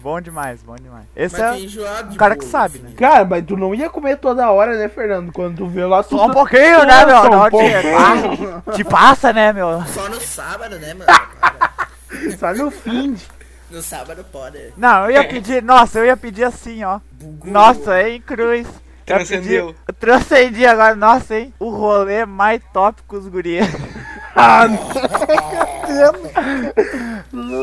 Bom 0.00 0.20
demais, 0.20 0.62
bom 0.62 0.74
demais. 0.74 1.04
Esse 1.14 1.38
Mas 1.38 1.76
é 1.76 2.04
um 2.10 2.16
cara 2.16 2.34
que 2.34 2.44
sabe, 2.44 2.78
assim. 2.78 2.88
né? 2.88 2.94
Cara, 2.96 3.24
mas 3.24 3.44
tu 3.44 3.56
não 3.56 3.74
ia 3.74 3.90
comer 3.90 4.16
toda 4.16 4.50
hora, 4.50 4.76
né, 4.76 4.88
Fernando? 4.88 5.30
Quando 5.32 5.58
tu 5.58 5.66
vê 5.66 5.84
lá, 5.84 6.02
tu 6.02 6.16
Só 6.16 6.26
um 6.26 6.30
pouquinho, 6.30 6.84
né, 6.84 7.04
meu? 7.04 7.16
Só 7.16 7.46
um 7.46 7.50
te, 7.50 8.76
te 8.76 8.84
passa, 8.84 9.32
né, 9.32 9.52
meu? 9.52 9.82
Só 9.86 10.08
no 10.08 10.20
sábado, 10.20 10.78
né, 10.78 10.94
mano? 10.94 11.12
Só 12.38 12.54
no 12.54 12.70
fim. 12.70 13.16
No 13.72 13.80
sábado 13.80 14.22
pode. 14.30 14.58
Não, 14.76 15.06
eu 15.06 15.12
ia 15.12 15.26
pedir, 15.26 15.62
nossa, 15.64 15.98
eu 15.98 16.04
ia 16.04 16.16
pedir 16.16 16.44
assim, 16.44 16.84
ó. 16.84 17.00
Bugou. 17.12 17.50
Nossa, 17.50 18.02
hein, 18.06 18.20
Cruz. 18.20 18.68
Transcendeu. 19.06 19.74
Eu 19.88 19.94
transcendi 19.94 20.66
agora, 20.66 20.94
nossa, 20.94 21.38
hein. 21.38 21.54
O 21.58 21.70
rolê 21.70 22.26
mais 22.26 22.62
top 22.72 23.02
com 23.08 23.16
os 23.16 23.26
gurias. 23.26 23.66
Ah, 24.34 24.66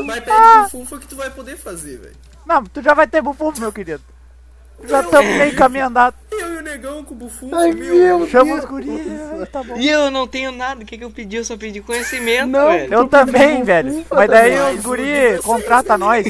Mas 0.06 0.20
pede 0.20 0.62
bufunfa 0.62 0.98
que 1.00 1.08
tu 1.08 1.16
vai 1.16 1.28
poder 1.30 1.56
fazer, 1.56 1.96
velho. 1.98 2.14
Não, 2.46 2.64
tu 2.64 2.80
já 2.80 2.94
vai 2.94 3.08
ter 3.08 3.20
bufufo, 3.20 3.60
meu 3.60 3.72
querido. 3.72 4.00
Já 4.84 5.00
estamos 5.00 5.34
meio 5.34 5.56
caminho 5.56 5.86
andado. 5.86 6.14
Eu 6.30 6.48
o 6.60 6.64
negão 6.64 7.04
com 7.04 7.14
o 7.14 7.16
bufunfa, 7.16 7.56
Ai, 7.56 7.72
meu. 7.72 7.94
meu 8.18 8.26
Chama 8.28 8.54
os 8.54 8.60
Deus. 8.60 8.70
gurias, 8.70 9.48
tá 9.50 9.62
bom. 9.62 9.76
E 9.76 9.88
eu 9.88 10.10
não 10.10 10.26
tenho 10.26 10.52
nada. 10.52 10.82
O 10.82 10.86
que, 10.86 10.96
que 10.98 11.04
eu 11.04 11.10
pedi? 11.10 11.36
Eu 11.36 11.44
só 11.44 11.56
pedi 11.56 11.80
conhecimento, 11.80 12.46
Não, 12.48 12.68
velho. 12.68 12.92
Eu 12.94 13.08
também, 13.08 13.62
velho. 13.62 14.04
Mas 14.10 14.30
daí 14.30 14.74
os 14.76 14.82
guri 14.82 15.38
contrata 15.42 15.96
nós. 15.98 16.26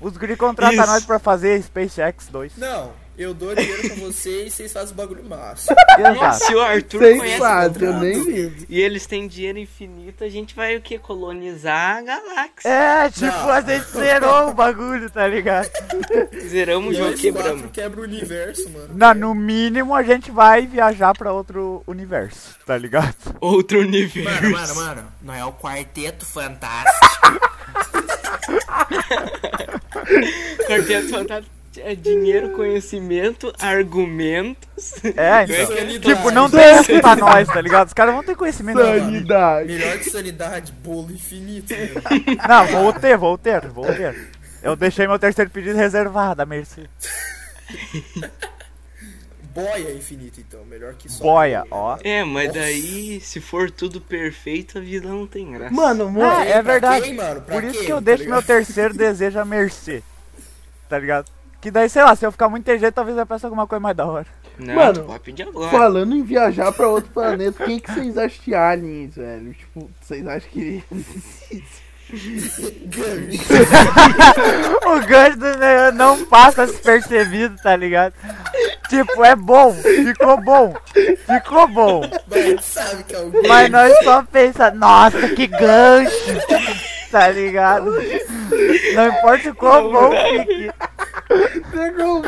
Os 0.00 0.16
guri 0.16 0.36
contrata 0.36 0.86
nós 0.86 1.04
pra 1.04 1.18
fazer 1.18 1.62
SpaceX 1.62 2.28
2. 2.28 2.56
Não, 2.58 2.90
eu 3.16 3.32
dou 3.32 3.54
dinheiro 3.54 3.82
pra 3.88 3.94
vocês 3.96 4.52
e 4.52 4.56
vocês 4.56 4.72
fazem 4.72 4.92
o 4.92 4.96
bagulho 4.96 5.24
massa. 5.24 5.74
Exato. 5.98 6.44
Se 6.44 6.54
o 6.54 6.60
Arthur 6.60 7.00
Sem 7.02 7.18
conhece 7.18 7.38
fato, 7.38 7.82
eu 7.82 7.92
contrato, 7.92 8.00
nem 8.02 8.24
ligo. 8.24 8.66
e 8.68 8.80
eles 8.80 9.06
têm 9.06 9.28
dinheiro 9.28 9.58
infinito, 9.58 10.24
a 10.24 10.28
gente 10.28 10.54
vai 10.54 10.76
o 10.76 10.80
que? 10.80 10.98
Colonizar 10.98 11.98
a 11.98 12.02
galáxia. 12.02 12.68
É, 12.68 13.10
tipo, 13.10 13.26
Não. 13.26 13.50
a 13.50 13.60
gente 13.60 13.84
zerou 13.86 14.48
o 14.48 14.54
bagulho, 14.54 15.08
tá 15.10 15.26
ligado? 15.28 15.70
Zeramos 16.48 16.94
o 16.94 16.98
jogo, 16.98 17.16
quebramos. 17.16 17.70
quebra 17.72 18.00
o 18.00 18.04
universo, 18.04 18.68
mano. 18.70 18.88
Não, 18.94 19.14
no 19.14 19.34
mínimo 19.34 19.94
a 19.94 20.02
gente 20.02 20.30
vai 20.30 20.66
viajar 20.66 21.16
pra 21.16 21.32
outro 21.32 21.82
universo, 21.86 22.56
tá 22.66 22.76
ligado? 22.76 23.14
Outro 23.40 23.78
universo. 23.80 24.24
Mano, 24.24 24.50
mano, 24.50 24.74
mano. 24.74 25.12
Não 25.22 25.34
é 25.34 25.44
o 25.44 25.52
quarteto 25.52 26.26
fantástico. 26.26 27.04
Quarteto 30.66 31.08
Fantástico 31.10 31.54
é 31.78 31.94
dinheiro, 31.94 32.50
conhecimento, 32.50 33.52
argumentos. 33.58 34.94
É, 35.16 35.44
então. 35.44 36.00
Tipo, 36.00 36.30
não 36.30 36.50
tem 36.50 36.60
essa 36.60 37.00
pra 37.00 37.16
nós, 37.16 37.48
tá 37.48 37.60
ligado? 37.60 37.88
Os 37.88 37.92
caras 37.92 38.14
vão 38.14 38.22
ter 38.24 38.36
conhecimento. 38.36 38.80
Sanidade. 38.80 39.68
Melhor 39.72 39.98
que 39.98 40.10
sanidade, 40.10 40.72
bolo 40.72 41.12
infinito. 41.12 41.72
meu. 41.74 42.36
Não, 42.48 42.66
vou 42.66 42.92
ter, 42.92 43.16
vou 43.16 43.38
ter, 43.38 43.66
vou 43.68 43.86
ter. 43.86 44.30
Eu 44.62 44.74
deixei 44.76 45.06
meu 45.06 45.18
terceiro 45.18 45.50
pedido 45.50 45.76
reservado, 45.76 46.42
a 46.42 46.46
Mercy. 46.46 46.88
Boia 49.54 49.92
infinito, 49.92 50.40
então. 50.40 50.64
Melhor 50.64 50.94
que 50.94 51.08
só. 51.08 51.22
Boia, 51.22 51.64
ó. 51.70 51.96
É, 52.02 52.24
mas 52.24 52.48
Nossa. 52.48 52.58
daí, 52.58 53.20
se 53.20 53.40
for 53.40 53.70
tudo 53.70 54.00
perfeito, 54.00 54.78
a 54.78 54.80
vida 54.80 55.08
não 55.08 55.26
tem 55.28 55.52
graça. 55.52 55.72
Mano, 55.72 56.10
mano. 56.10 56.26
Ah, 56.26 56.44
é 56.44 56.60
verdade. 56.60 57.04
quem, 57.04 57.14
mano? 57.14 57.40
Por 57.42 57.62
isso 57.62 57.74
quem, 57.78 57.86
que 57.86 57.92
eu 57.92 57.96
tá 57.96 58.02
deixo 58.02 58.24
meu 58.24 58.32
ligado? 58.40 58.46
terceiro 58.46 58.94
desejo 58.94 59.38
a 59.38 59.44
mercê. 59.44 60.02
Tá 60.88 60.98
ligado? 60.98 61.30
Que 61.64 61.70
daí, 61.70 61.88
sei 61.88 62.02
lá, 62.02 62.14
se 62.14 62.26
eu 62.26 62.30
ficar 62.30 62.50
muito 62.50 62.60
inteligente, 62.60 62.92
talvez 62.92 63.16
eu 63.16 63.24
peça 63.24 63.46
alguma 63.46 63.66
coisa 63.66 63.80
mais 63.80 63.96
da 63.96 64.04
hora. 64.04 64.26
Não, 64.58 64.74
Mano, 64.74 65.00
tu 65.00 65.04
pode 65.04 65.20
pedir 65.20 65.48
agora. 65.48 65.70
Falando 65.70 66.14
em 66.14 66.22
viajar 66.22 66.70
pra 66.72 66.86
outro 66.88 67.10
planeta, 67.10 67.64
quem 67.64 67.80
que 67.80 67.90
vocês 67.90 68.18
acham 68.18 68.44
de 68.44 68.54
aliens, 68.54 69.16
velho? 69.16 69.54
Tipo, 69.54 69.90
vocês 69.98 70.26
acham 70.26 70.50
que. 70.50 70.84
o 74.84 75.06
gancho 75.06 75.38
do 75.38 75.56
Neo 75.56 75.92
não 75.94 76.26
passa 76.26 76.66
despercebido, 76.66 77.56
tá 77.62 77.74
ligado? 77.74 78.12
Tipo, 78.90 79.24
é 79.24 79.34
bom, 79.34 79.72
ficou 79.72 80.38
bom, 80.42 80.74
ficou 80.92 81.66
bom. 81.66 82.02
Mas 82.28 82.44
a 82.44 82.46
gente 82.46 82.62
sabe 82.62 83.04
que 83.04 83.14
é 83.14 83.18
alguém. 83.20 83.48
Mas 83.48 83.70
nós 83.70 84.04
só 84.04 84.22
pensa, 84.22 84.70
nossa, 84.70 85.30
que 85.30 85.46
gancho, 85.46 86.12
tá 87.10 87.30
ligado? 87.30 87.90
Não 88.94 89.08
importa 89.08 89.48
o 89.48 89.54
quão 89.54 89.90
bom 89.90 90.10
fique. 90.10 90.70
Pegou 91.70 92.20
o 92.20 92.24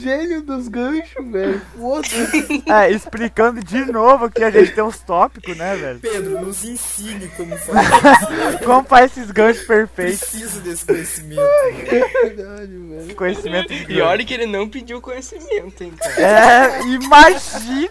gênio 0.00 0.42
dos 0.42 0.68
ganchos, 0.68 1.30
velho. 1.30 1.60
Foda-se. 1.78 2.62
É, 2.66 2.90
explicando 2.90 3.62
de 3.62 3.84
novo 3.90 4.30
que 4.30 4.42
a 4.42 4.50
gente 4.50 4.72
tem 4.72 4.84
os 4.84 4.98
tópicos, 5.00 5.56
né, 5.56 5.76
velho? 5.76 6.00
Pedro, 6.00 6.40
nos 6.42 6.64
ensine 6.64 7.28
como 7.36 7.56
fazer. 7.58 8.62
Como 8.64 8.84
faz 8.86 9.10
esses 9.16 9.30
ganchos 9.30 9.64
perfeitos, 9.64 10.20
Preciso 10.20 10.60
desse 10.60 10.84
conhecimento. 10.86 11.40
mano. 11.40 12.08
Verdade, 12.22 12.76
velho. 12.76 13.14
conhecimento 13.14 13.68
de 13.72 13.84
Pior 13.86 14.08
gancho. 14.10 14.22
é 14.22 14.24
que 14.24 14.34
ele 14.34 14.46
não 14.46 14.68
pediu 14.68 15.00
conhecimento, 15.00 15.82
hein, 15.82 15.92
cara. 15.98 16.20
É, 16.22 16.82
imagina! 16.82 17.90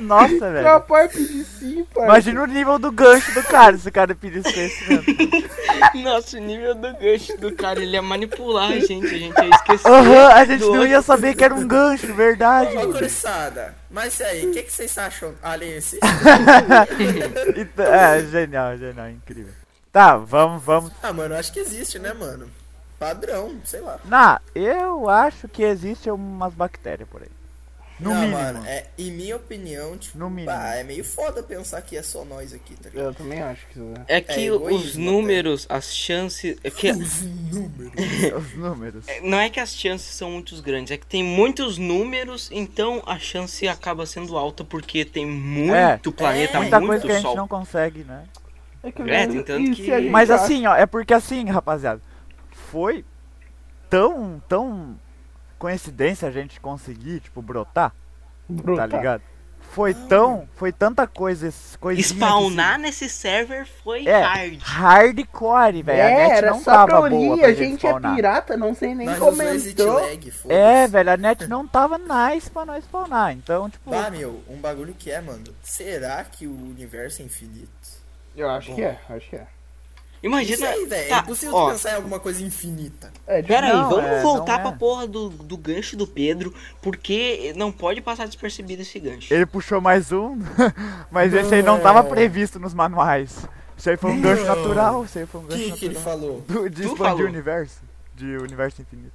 Nossa, 0.00 0.50
velho. 0.52 0.64
Capaz 0.64 1.10
de 1.10 1.16
pedir 1.18 1.44
sim, 1.44 1.86
pai. 1.94 2.04
Imagina 2.04 2.42
o 2.42 2.46
nível 2.46 2.78
do 2.78 2.92
gancho 2.92 3.32
do 3.34 3.42
cara 3.42 3.76
se 3.76 3.88
o 3.88 3.92
cara 3.92 4.14
pedisse 4.14 4.52
conhecimento. 4.52 5.04
Nossa, 6.02 6.36
o 6.36 6.40
nível 6.40 6.74
do 6.74 6.92
gancho 6.96 7.36
do 7.38 7.52
cara, 7.54 7.80
ele 7.82 7.92
ia 7.92 8.02
manipular 8.02 8.70
a 8.70 8.78
gente, 8.78 9.06
a 9.06 9.18
gente 9.18 9.38
ia 9.40 9.50
esquecer. 9.50 9.88
Aham, 9.98 10.28
a 10.32 10.44
gente 10.44 10.64
não 10.64 10.86
ia 10.86 11.02
saber 11.02 11.34
que 11.34 11.44
era 11.44 11.54
um 11.54 11.66
gancho, 11.66 12.12
verdade. 12.14 12.76
Ô, 12.76 12.92
Curiçada, 12.92 13.74
mas 13.90 14.20
e 14.20 14.24
aí, 14.24 14.46
o 14.46 14.52
que, 14.52 14.62
que 14.62 14.72
vocês 14.72 14.96
acham? 14.98 15.34
Existe? 15.62 16.00
Então, 17.56 17.86
é, 17.86 18.22
genial, 18.26 18.76
genial, 18.76 19.10
incrível. 19.10 19.52
Tá, 19.92 20.16
vamos, 20.16 20.62
vamos. 20.62 20.92
ah, 21.02 21.12
mano, 21.12 21.34
eu 21.34 21.38
acho 21.38 21.52
que 21.52 21.60
existe, 21.60 21.98
né, 21.98 22.12
mano? 22.12 22.50
Padrão, 22.98 23.60
sei 23.64 23.80
lá. 23.80 23.98
Na, 24.04 24.40
eu 24.54 25.08
acho 25.08 25.48
que 25.48 25.62
existe 25.62 26.10
umas 26.10 26.52
bactérias 26.54 27.08
por 27.08 27.22
aí. 27.22 27.35
No 27.98 28.10
não, 28.10 28.20
mínimo. 28.20 28.36
mano, 28.36 28.62
é, 28.66 28.84
em 28.98 29.10
minha 29.10 29.36
opinião, 29.36 29.96
tipo, 29.96 30.18
No 30.18 30.28
mínimo. 30.28 30.46
bah, 30.54 30.74
é 30.74 30.84
meio 30.84 31.02
foda 31.02 31.42
pensar 31.42 31.80
que 31.80 31.96
é 31.96 32.02
só 32.02 32.26
nós 32.26 32.52
aqui, 32.52 32.74
tá 32.76 32.90
ligado? 32.90 33.04
Eu 33.06 33.14
também 33.14 33.40
acho 33.40 33.66
que 33.68 33.78
isso 33.78 33.94
é. 34.06 34.16
É 34.18 34.20
que 34.20 34.46
É 34.46 34.52
os 34.52 34.96
números, 34.96 35.66
as 35.70 35.94
chances. 35.96 36.58
É 36.62 36.70
que, 36.70 36.90
Os 36.92 37.22
números. 37.22 37.92
Os 38.36 38.54
números. 38.54 39.04
não 39.22 39.38
é 39.38 39.48
que 39.48 39.58
as 39.58 39.74
chances 39.74 40.14
são 40.14 40.30
muito 40.30 40.60
grandes, 40.60 40.90
é 40.90 40.98
que 40.98 41.06
tem 41.06 41.22
muitos 41.24 41.78
números, 41.78 42.50
então 42.52 43.02
a 43.06 43.18
chance 43.18 43.66
acaba 43.66 44.04
sendo 44.04 44.36
alta 44.36 44.62
porque 44.62 45.02
tem 45.04 45.24
muito 45.24 46.12
planeta, 46.12 46.58
é, 46.58 46.60
Muita 46.60 46.78
muito 46.80 46.88
coisa 46.90 47.06
que 47.06 47.12
a 47.12 47.14
gente 47.14 47.22
sol. 47.22 47.36
não 47.36 47.48
consegue, 47.48 48.04
né? 48.04 48.24
É, 48.82 48.92
que, 48.92 49.02
É, 49.02 49.26
tanto 49.42 49.58
e 49.60 49.74
que- 49.74 50.00
Mas 50.10 50.30
assim, 50.30 50.66
ó, 50.66 50.76
é 50.76 50.84
porque 50.84 51.14
assim, 51.14 51.46
rapaziada, 51.46 52.00
foi 52.52 53.04
tão, 53.88 54.42
tão 54.48 54.98
coincidência 55.58 56.28
a 56.28 56.30
gente 56.30 56.60
conseguir, 56.60 57.20
tipo, 57.20 57.40
brotar, 57.42 57.92
Brutal. 58.48 58.88
tá 58.88 58.96
ligado? 58.96 59.22
Foi 59.72 59.92
tão, 59.92 60.48
foi 60.54 60.70
tanta 60.70 61.06
coisa, 61.08 61.50
Spawnar 61.50 62.78
nesse 62.78 63.08
server 63.08 63.66
foi 63.82 64.06
é, 64.06 64.20
hard. 64.22 64.60
hardcore, 64.62 65.82
velho. 65.82 66.02
a 66.02 66.04
É, 66.10 66.16
net 66.28 66.32
era 66.36 66.50
não 66.52 66.60
só 66.60 66.70
tava 66.72 66.86
pra 67.00 67.10
boa 67.10 67.36
pra 67.38 67.46
a 67.48 67.52
gente 67.52 67.84
é 67.84 67.88
spawnar. 67.90 68.14
pirata, 68.14 68.56
não 68.56 68.74
sei 68.74 68.94
nem 68.94 69.06
Nós 69.08 69.18
comentou. 69.18 69.94
lag. 69.94 70.32
É, 70.48 70.86
velho, 70.86 71.10
a 71.10 71.16
net 71.16 71.46
não 71.48 71.66
tava 71.66 71.98
nice 71.98 72.48
pra 72.48 72.64
nós 72.64 72.84
spawnar. 72.84 73.32
Então, 73.32 73.68
tipo, 73.68 73.90
Bah, 73.90 74.08
meu, 74.08 74.40
um 74.48 74.56
bagulho 74.56 74.94
que 74.94 75.10
é, 75.10 75.20
mano. 75.20 75.44
Será 75.62 76.22
que 76.24 76.46
o 76.46 76.52
universo 76.52 77.20
é 77.20 77.24
infinito? 77.24 77.68
Eu 78.36 78.48
acho 78.48 78.72
que 78.74 78.82
é, 78.82 78.98
acho 79.10 79.28
que 79.28 79.36
é. 79.36 79.46
Imagina. 80.22 80.54
Isso 80.54 80.64
aí, 80.66 80.86
velho. 80.86 81.08
tá, 81.08 81.16
é 81.16 81.20
impossível 81.20 81.54
ó, 81.54 81.70
pensar 81.70 81.92
em 81.92 81.94
alguma 81.96 82.18
coisa 82.18 82.42
infinita. 82.42 83.12
É, 83.26 83.36
tipo, 83.36 83.48
Pera 83.48 83.66
aí, 83.66 83.72
Não, 83.72 83.90
vamos 83.90 84.04
é, 84.10 84.22
voltar 84.22 84.54
não 84.54 84.62
pra 84.62 84.70
é. 84.70 84.78
porra 84.78 85.06
do, 85.06 85.28
do 85.28 85.56
gancho 85.56 85.96
do 85.96 86.06
Pedro, 86.06 86.52
porque 86.82 87.52
não 87.56 87.70
pode 87.70 88.00
passar 88.00 88.26
despercebido 88.26 88.82
esse 88.82 88.98
gancho. 88.98 89.32
ele 89.32 89.46
puxou 89.46 89.80
mais 89.80 90.12
um, 90.12 90.38
mas 91.10 91.32
esse 91.34 91.54
aí 91.54 91.62
não 91.62 91.78
tava 91.80 92.02
previsto 92.04 92.58
nos 92.58 92.72
manuais. 92.74 93.46
Isso 93.76 93.90
aí 93.90 93.96
foi 93.98 94.10
um 94.10 94.20
gancho 94.20 94.44
Não. 94.44 94.56
natural, 94.56 95.04
isso 95.04 95.18
aí 95.18 95.26
foi 95.26 95.40
um 95.40 95.44
O 95.44 95.46
gancho 95.48 95.62
que, 95.62 95.72
que 95.72 95.84
ele 95.84 95.94
natural. 95.94 96.18
falou? 96.18 96.40
Do, 96.48 96.70
de 96.70 96.82
Tu 96.82 96.88
expandir 96.88 96.96
falou. 97.04 97.22
o 97.22 97.26
universo. 97.26 97.80
De 98.14 98.36
universo 98.38 98.80
infinito. 98.82 99.12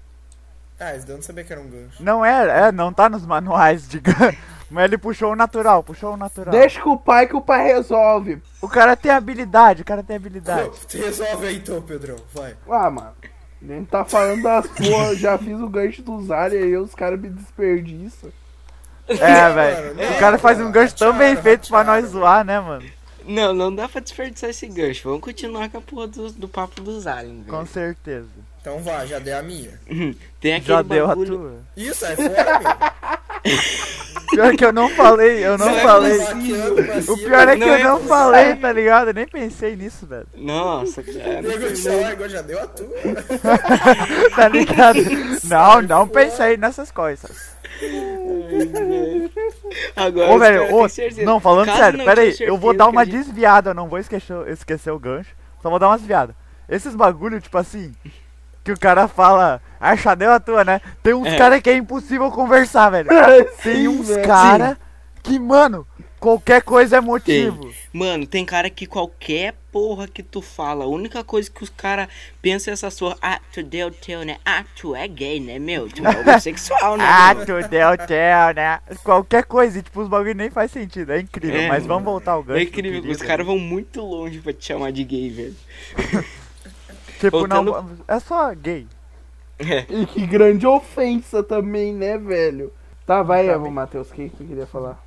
Ah, 0.80 0.91
daí 0.93 1.04
eu 1.08 1.16
não 1.16 1.22
sabia 1.24 1.43
que 1.43 1.52
era 1.52 1.62
um 1.62 1.68
gancho. 1.70 2.02
Não 2.02 2.24
é, 2.24 2.68
é, 2.68 2.72
não 2.72 2.93
tá 2.93 3.10
nos 3.10 3.26
manuais 3.26 3.88
de 3.88 3.99
gan- 4.02 4.34
Mas 4.72 4.86
ele 4.86 4.97
puxou 4.97 5.34
o 5.34 5.36
natural, 5.36 5.84
puxou 5.84 6.13
o 6.13 6.17
natural. 6.17 6.51
Deixa 6.51 6.82
com 6.82 6.91
o 6.91 6.97
pai 6.97 7.28
que 7.28 7.36
o 7.36 7.41
pai 7.41 7.65
resolve. 7.65 8.41
O 8.61 8.69
cara 8.69 8.95
tem 8.95 9.11
habilidade, 9.11 9.82
o 9.82 9.86
cara 9.86 10.01
tem 10.01 10.15
habilidade. 10.15 10.72
Resolve 10.93 11.47
aí 11.47 11.57
então, 11.57 11.82
Pedrão. 11.82 12.15
Vai. 12.34 12.55
Ah, 12.69 12.89
mano. 12.89 13.13
A 13.61 13.65
gente 13.65 13.88
tá 13.89 14.05
falando 14.05 14.41
das 14.41 14.65
porra, 14.72 15.15
já 15.15 15.38
fiz 15.38 15.59
o 15.59 15.67
gancho 15.69 16.01
dos 16.01 16.32
aliens 16.32 16.63
aí, 16.63 16.78
os 16.78 16.95
caras 16.95 17.19
me 17.19 17.30
desperdiçam. 17.30 18.32
É, 19.07 19.53
velho. 19.53 20.15
O 20.15 20.19
cara 20.19 20.38
faz 20.39 20.59
um 20.61 20.72
gancho 20.72 20.95
tão 20.95 21.15
bem 21.17 21.36
feito 21.36 21.67
pra 21.67 21.84
nós 21.84 22.07
zoar, 22.07 22.45
né, 22.45 22.59
mano? 22.59 22.86
Não, 23.26 23.53
não 23.53 23.76
dá 23.76 23.88
pra 23.89 23.99
desperdiçar 24.01 24.49
esse 24.49 24.65
gancho. 24.67 25.03
Vamos 25.03 25.22
continuar 25.22 25.69
com 25.69 25.78
a 25.78 25.82
porra 25.82 26.07
do, 26.07 26.32
do 26.32 26.47
papo 26.47 26.82
dos 26.82 27.05
aliens, 27.05 27.45
Com 27.45 27.57
velho. 27.57 27.67
certeza. 27.67 28.30
Então 28.62 28.80
vai, 28.80 29.07
já 29.07 29.18
dei 29.20 29.34
a 29.34 29.41
minha. 29.41 29.72
Tem 30.39 30.53
aquele 30.53 30.68
Já 30.68 30.82
deu 30.84 31.05
a 31.05 31.07
bagulho... 31.09 31.38
tua. 31.38 31.53
Isso, 31.76 32.05
é 32.05 32.16
fora, 32.16 32.30
meu. 32.59 33.51
Pior 34.32 34.55
que 34.55 34.64
eu 34.64 34.72
não 34.72 34.88
falei, 34.89 35.45
eu 35.45 35.57
não 35.57 35.68
é 35.70 35.82
falei. 35.82 36.18
Pra 36.20 37.14
O 37.14 37.18
pior 37.18 37.47
é 37.49 37.53
que 37.57 37.59
Não 37.66 37.68
eu 37.68 37.74
é 37.74 37.84
não 37.84 37.91
possível. 37.97 38.16
falei, 38.16 38.55
tá 38.55 38.72
ligado? 38.72 39.07
Eu 39.09 39.14
nem 39.14 39.28
pensei 39.28 39.76
nisso, 39.76 40.05
velho. 40.07 40.26
Nossa, 40.38 41.03
cara. 41.03 41.41
Nego 41.41 41.68
de 41.68 41.76
celular, 41.78 42.12
agora 42.14 42.30
já 42.30 42.41
deu 42.41 42.62
a 42.62 42.68
tua. 42.68 42.88
Tá 44.36 44.47
ligado? 44.47 44.99
Não, 45.43 45.82
não 45.82 46.07
pensei 46.07 46.55
nessas 46.55 46.91
coisas. 46.91 47.51
Agora 49.97 50.32
Ô, 50.32 50.39
velho, 50.39 50.76
ô, 50.76 50.88
não, 51.26 51.39
falando 51.41 51.66
Caso 51.66 51.78
sério, 51.80 51.97
não 51.97 52.05
pera 52.05 52.22
aí, 52.22 52.36
eu 52.39 52.57
vou 52.57 52.74
dar 52.74 52.88
uma 52.88 53.01
a 53.01 53.05
gente- 53.05 53.18
desviada, 53.18 53.72
eu 53.72 53.74
não 53.74 53.89
vou 53.89 53.99
esquecer, 53.99 54.47
esquecer 54.47 54.91
o 54.91 54.99
gancho, 54.99 55.32
só 55.62 55.70
vou 55.70 55.80
dar 55.80 55.88
uma 55.89 55.97
desviada. 55.97 56.36
Esses 56.70 56.95
bagulho, 56.95 57.41
tipo 57.41 57.57
assim, 57.57 57.91
que 58.64 58.72
o 58.72 58.80
cara 58.80 59.07
fala, 59.07 59.62
ah, 59.80 59.95
Chanel 59.95 60.32
a 60.34 60.39
tua, 60.39 60.64
né? 60.64 60.82
Tem 61.01 61.14
uns 61.14 61.28
É. 61.28 61.38
cara 61.38 61.59
que 61.62 61.70
é 61.70 61.76
impossível 61.76 62.30
conversar, 62.32 62.89
velho. 62.89 63.09
Tem 63.64 63.76
Sim, 63.76 63.88
uns 63.88 64.07
velho. 64.07 64.28
cara 64.28 64.78
que, 65.24 65.38
mano, 65.39 65.86
qualquer 66.20 66.62
coisa 66.62 66.97
é 66.97 67.01
motivo. 67.01 67.72
Mano, 67.93 68.26
tem 68.28 68.45
cara 68.45 68.70
que 68.70 68.86
qualquer 68.86 69.53
porra 69.72 70.07
que 70.07 70.22
tu 70.22 70.41
fala, 70.41 70.84
a 70.84 70.88
única 70.88 71.24
coisa 71.24 71.49
que 71.49 71.64
os 71.64 71.70
cara 71.70 72.07
pensam 72.41 72.72
é 72.72 72.74
essa 72.74 72.89
sua. 72.91 73.18
Ah, 73.22 73.39
tu 73.53 73.64
deu 73.64 73.89
teu, 73.91 74.24
né? 74.26 74.38
Ah, 74.45 74.64
tu 74.76 74.95
é 74.95 75.07
gay, 75.07 75.39
né, 75.39 75.57
meu? 75.59 75.88
Tu 75.89 76.05
é 76.05 76.09
homossexual, 76.20 76.97
né? 76.97 77.05
Ah, 77.07 77.34
meu? 77.34 77.45
tu 77.45 77.70
deu 77.70 77.97
teu, 77.97 78.53
né? 78.55 78.80
Qualquer 79.03 79.43
coisa, 79.45 79.80
e, 79.80 79.82
tipo, 79.82 80.01
os 80.01 80.07
bagulho 80.07 80.36
nem 80.36 80.49
faz 80.49 80.72
sentido, 80.72 81.12
é 81.14 81.20
incrível. 81.20 81.59
É, 81.62 81.68
mas 81.68 81.84
mano. 81.84 81.88
vamos 81.88 82.03
voltar 82.03 82.32
ao 82.34 82.43
gancho. 82.43 82.59
É 82.59 82.64
incrível, 82.64 83.01
querido. 83.01 83.12
os 83.20 83.22
caras 83.28 83.45
vão 83.45 83.57
muito 83.57 84.01
longe 84.01 84.39
pra 84.39 84.53
te 84.53 84.66
chamar 84.66 84.91
de 84.91 85.03
gay, 85.03 85.30
velho. 85.30 85.55
Tipo, 87.22 87.47
não, 87.47 87.63
voltando- 87.63 88.03
é 88.07 88.19
só 88.19 88.53
gay. 88.53 88.88
É. 89.59 89.86
E 89.89 90.05
que 90.07 90.26
grande 90.26 90.65
ofensa 90.65 91.43
também, 91.43 91.93
né, 91.93 92.17
velho? 92.17 92.74
Tá, 93.05 93.22
vai, 93.22 93.45
Tá. 93.47 93.57
Matheus, 93.59 94.09
o 94.09 94.13
que 94.13 94.30
que 94.30 94.45
queria 94.45 94.65
falar? 94.65 95.03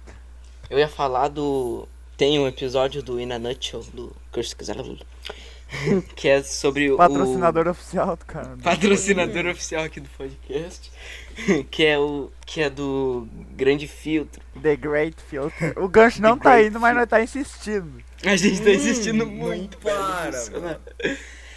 Eu 0.71 0.79
ia 0.79 0.89
falar 0.89 1.29
do. 1.29 1.89
Tem 2.17 2.39
um 2.39 2.47
episódio 2.47 3.03
do 3.03 3.19
In 3.21 3.33
a 3.33 3.39
Nutshell, 3.39 3.83
do 3.93 4.15
Curse 4.31 4.55
que 6.15 6.29
é 6.29 6.43
sobre 6.43 6.91
o. 6.93 6.97
Patrocinador 6.97 7.67
oficial 7.67 8.17
do 8.17 8.25
cara. 8.25 8.57
Patrocinador 8.62 9.47
oficial 9.47 9.85
aqui 9.85 10.01
do 10.01 10.09
podcast. 10.11 10.91
Que 11.69 11.85
é 11.85 11.99
o. 11.99 12.31
Que 12.47 12.61
é 12.62 12.71
do 12.71 13.27
Grande 13.57 13.89
Filtro. 13.89 14.41
The 14.62 14.77
Great 14.77 15.17
Filter. 15.21 15.77
O 15.77 15.89
gancho 15.89 16.23
não 16.23 16.39
The 16.39 16.45
tá 16.45 16.51
Great 16.53 16.69
indo, 16.69 16.79
mas 16.79 16.95
nós 16.95 17.09
tá 17.09 17.21
insistindo. 17.21 18.01
A 18.25 18.37
gente 18.37 18.62
tá 18.62 18.71
insistindo 18.71 19.25
Hum, 19.25 19.31
muito, 19.31 19.77
não 19.85 19.93
para, 19.93 20.33
funciona. 20.33 20.81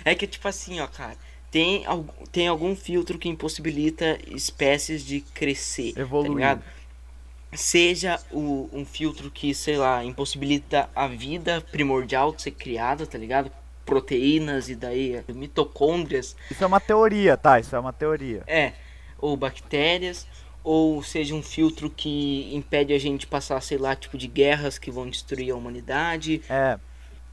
É 0.08 0.16
que 0.16 0.26
tipo 0.26 0.47
assim, 0.47 0.80
ó, 0.80 0.88
cara. 0.88 1.16
Tem, 1.49 1.86
tem 2.32 2.47
algum 2.47 2.76
filtro 2.76 3.18
que 3.18 3.30
impossibilita 3.30 4.18
espécies 4.28 5.03
de 5.03 5.22
crescer. 5.22 5.93
Evoluir. 5.97 6.45
Tá? 6.45 6.62
Seja 7.53 8.20
o, 8.32 8.70
um 8.74 8.86
filtro 8.86 9.32
que, 9.32 9.53
sei 9.53 9.78
lá, 9.78 10.03
impossibilita 10.03 10.89
a 10.93 11.08
vida 11.08 11.62
primordial 11.72 12.34
de 12.34 12.41
ser 12.41 12.51
criada, 12.51 13.05
tá 13.05 13.18
ligado? 13.18 13.49
Proteínas 13.86 14.68
e 14.68 14.76
daí 14.76 15.24
mitocôndrias 15.30 16.36
Isso 16.51 16.62
é 16.62 16.68
uma 16.68 16.82
teoria, 16.82 17.38
tá? 17.38 17.60
Isso 17.60 17.74
é 17.76 17.80
uma 17.80 17.93
teoria. 17.93 18.43
É, 18.45 18.74
ou 19.18 19.38
bactérias, 19.38 20.28
ou 20.62 21.01
seja 21.01 21.34
um 21.34 21.41
filtro 21.41 21.89
que 21.89 22.53
impede 22.53 22.91
a 22.91 22.99
gente 22.99 23.26
passar, 23.26 23.62
sei 23.62 23.78
lá, 23.78 23.95
tipo 23.95 24.18
de 24.18 24.28
guerras 24.28 24.78
que 24.78 24.91
vão 24.91 25.10
destruir 25.10 25.51
a 25.51 25.55
humanidade, 25.55 26.41
É. 26.49 26.78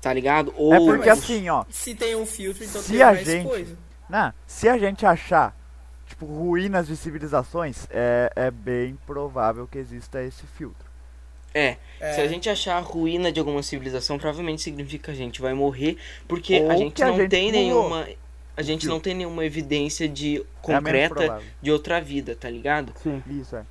tá 0.05 0.13
ligado? 0.13 0.53
Ou 0.57 0.75
É 0.75 0.79
porque 0.79 1.09
mas- 1.09 1.19
assim, 1.19 1.49
ó. 1.49 1.65
Se 1.71 1.95
tem 1.95 2.15
um 2.15 2.27
filtro, 2.27 2.63
então 2.63 2.81
Se 2.83 2.93
tem 2.93 3.03
a 3.03 3.07
mais 3.13 3.27
gente- 3.27 3.49
coisa. 3.49 3.77
Né, 4.09 4.35
se 4.47 4.69
a 4.69 4.77
gente 4.77 5.07
achar, 5.07 5.57
tipo, 6.07 6.27
ruínas 6.27 6.87
de 6.87 6.95
civilizações, 6.97 7.87
é, 7.91 8.31
é 8.37 8.51
bem 8.51 8.99
provável 9.07 9.67
que 9.67 9.79
exista 9.79 10.23
esse 10.23 10.47
filtro. 10.47 10.85
é, 11.55 11.77
É, 12.01 12.13
se 12.15 12.21
a 12.21 12.27
gente 12.29 12.51
achar 12.51 12.77
a 12.77 12.81
ruína 12.81 13.31
de 13.33 13.39
alguma 13.41 13.63
civilização, 13.63 14.19
provavelmente 14.19 14.61
significa 14.61 15.05
que 15.05 15.11
a 15.11 15.15
gente 15.15 15.41
vai 15.41 15.55
morrer, 15.55 15.97
porque 16.29 16.61
Ou 16.61 16.71
a 16.71 16.77
gente 16.77 17.03
a 17.03 17.07
não 17.09 17.17
gente 17.17 17.31
tem 17.31 17.51
nenhuma 17.53 18.07
a 18.57 18.63
gente 18.63 18.87
não 18.87 19.01
tem 19.01 19.15
nenhuma 19.15 19.45
evidência 19.45 20.09
de 20.09 20.37
É 20.39 20.45
concreta 20.63 21.15
provável. 21.15 21.45
de 21.63 21.71
outra 21.73 22.01
vida, 22.01 22.37
tá 22.37 22.49
ligado? 22.51 22.93
Sim. 23.03 23.23
Isso 23.29 23.57
é. 23.57 23.65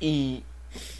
E 0.00 0.44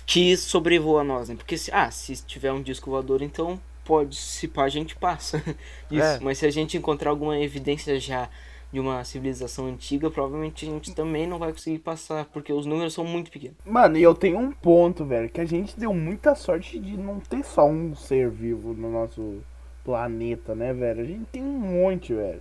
que 0.06 0.36
sobrevoa 0.36 1.04
nós, 1.04 1.28
né? 1.28 1.34
Porque 1.36 1.58
se, 1.58 1.70
ah, 1.72 1.90
se 1.90 2.16
tiver 2.24 2.52
um 2.52 2.62
disco 2.62 2.90
voador, 2.90 3.20
então 3.22 3.60
pode 3.86 4.16
se 4.16 4.48
pá, 4.48 4.64
a 4.64 4.68
gente 4.68 4.96
passa. 4.96 5.38
Isso. 5.90 6.02
É. 6.02 6.18
Mas 6.20 6.38
se 6.38 6.46
a 6.46 6.50
gente 6.50 6.76
encontrar 6.76 7.10
alguma 7.10 7.38
evidência 7.38 7.98
já 8.00 8.28
de 8.72 8.80
uma 8.80 9.04
civilização 9.04 9.66
antiga, 9.66 10.10
provavelmente 10.10 10.66
a 10.66 10.68
gente 10.70 10.92
também 10.94 11.26
não 11.26 11.38
vai 11.38 11.52
conseguir 11.52 11.78
passar, 11.78 12.24
porque 12.26 12.52
os 12.52 12.66
números 12.66 12.92
são 12.94 13.04
muito 13.04 13.30
pequenos. 13.30 13.56
Mano, 13.64 13.96
e 13.96 14.02
eu 14.02 14.14
tenho 14.14 14.38
um 14.38 14.50
ponto, 14.50 15.04
velho, 15.04 15.30
que 15.30 15.40
a 15.40 15.44
gente 15.46 15.78
deu 15.78 15.94
muita 15.94 16.34
sorte 16.34 16.78
de 16.78 16.96
não 16.96 17.20
ter 17.20 17.44
só 17.44 17.66
um 17.66 17.94
ser 17.94 18.28
vivo 18.28 18.74
no 18.74 18.90
nosso 18.90 19.40
planeta, 19.84 20.54
né, 20.54 20.74
velho? 20.74 21.00
A 21.00 21.04
gente 21.06 21.24
tem 21.26 21.42
um 21.42 21.58
monte, 21.58 22.12
velho. 22.12 22.40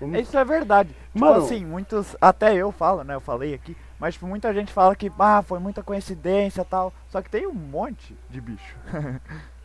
Vamos- 0.00 0.18
Isso 0.18 0.36
é 0.36 0.44
verdade. 0.44 0.88
Tipo 1.12 1.18
Mano- 1.26 1.44
assim, 1.44 1.62
muitos. 1.64 2.16
Até 2.18 2.54
eu 2.54 2.72
falo, 2.72 3.04
né? 3.04 3.14
Eu 3.14 3.20
falei 3.20 3.52
aqui. 3.52 3.76
Mas 3.98 4.14
tipo, 4.14 4.26
muita 4.26 4.52
gente 4.54 4.72
fala 4.72 4.96
que 4.96 5.12
ah, 5.18 5.42
foi 5.42 5.58
muita 5.58 5.82
coincidência 5.82 6.64
tal. 6.64 6.90
Só 7.10 7.20
que 7.20 7.28
tem 7.28 7.46
um 7.46 7.52
monte 7.52 8.16
de 8.30 8.40
bicho. 8.40 8.76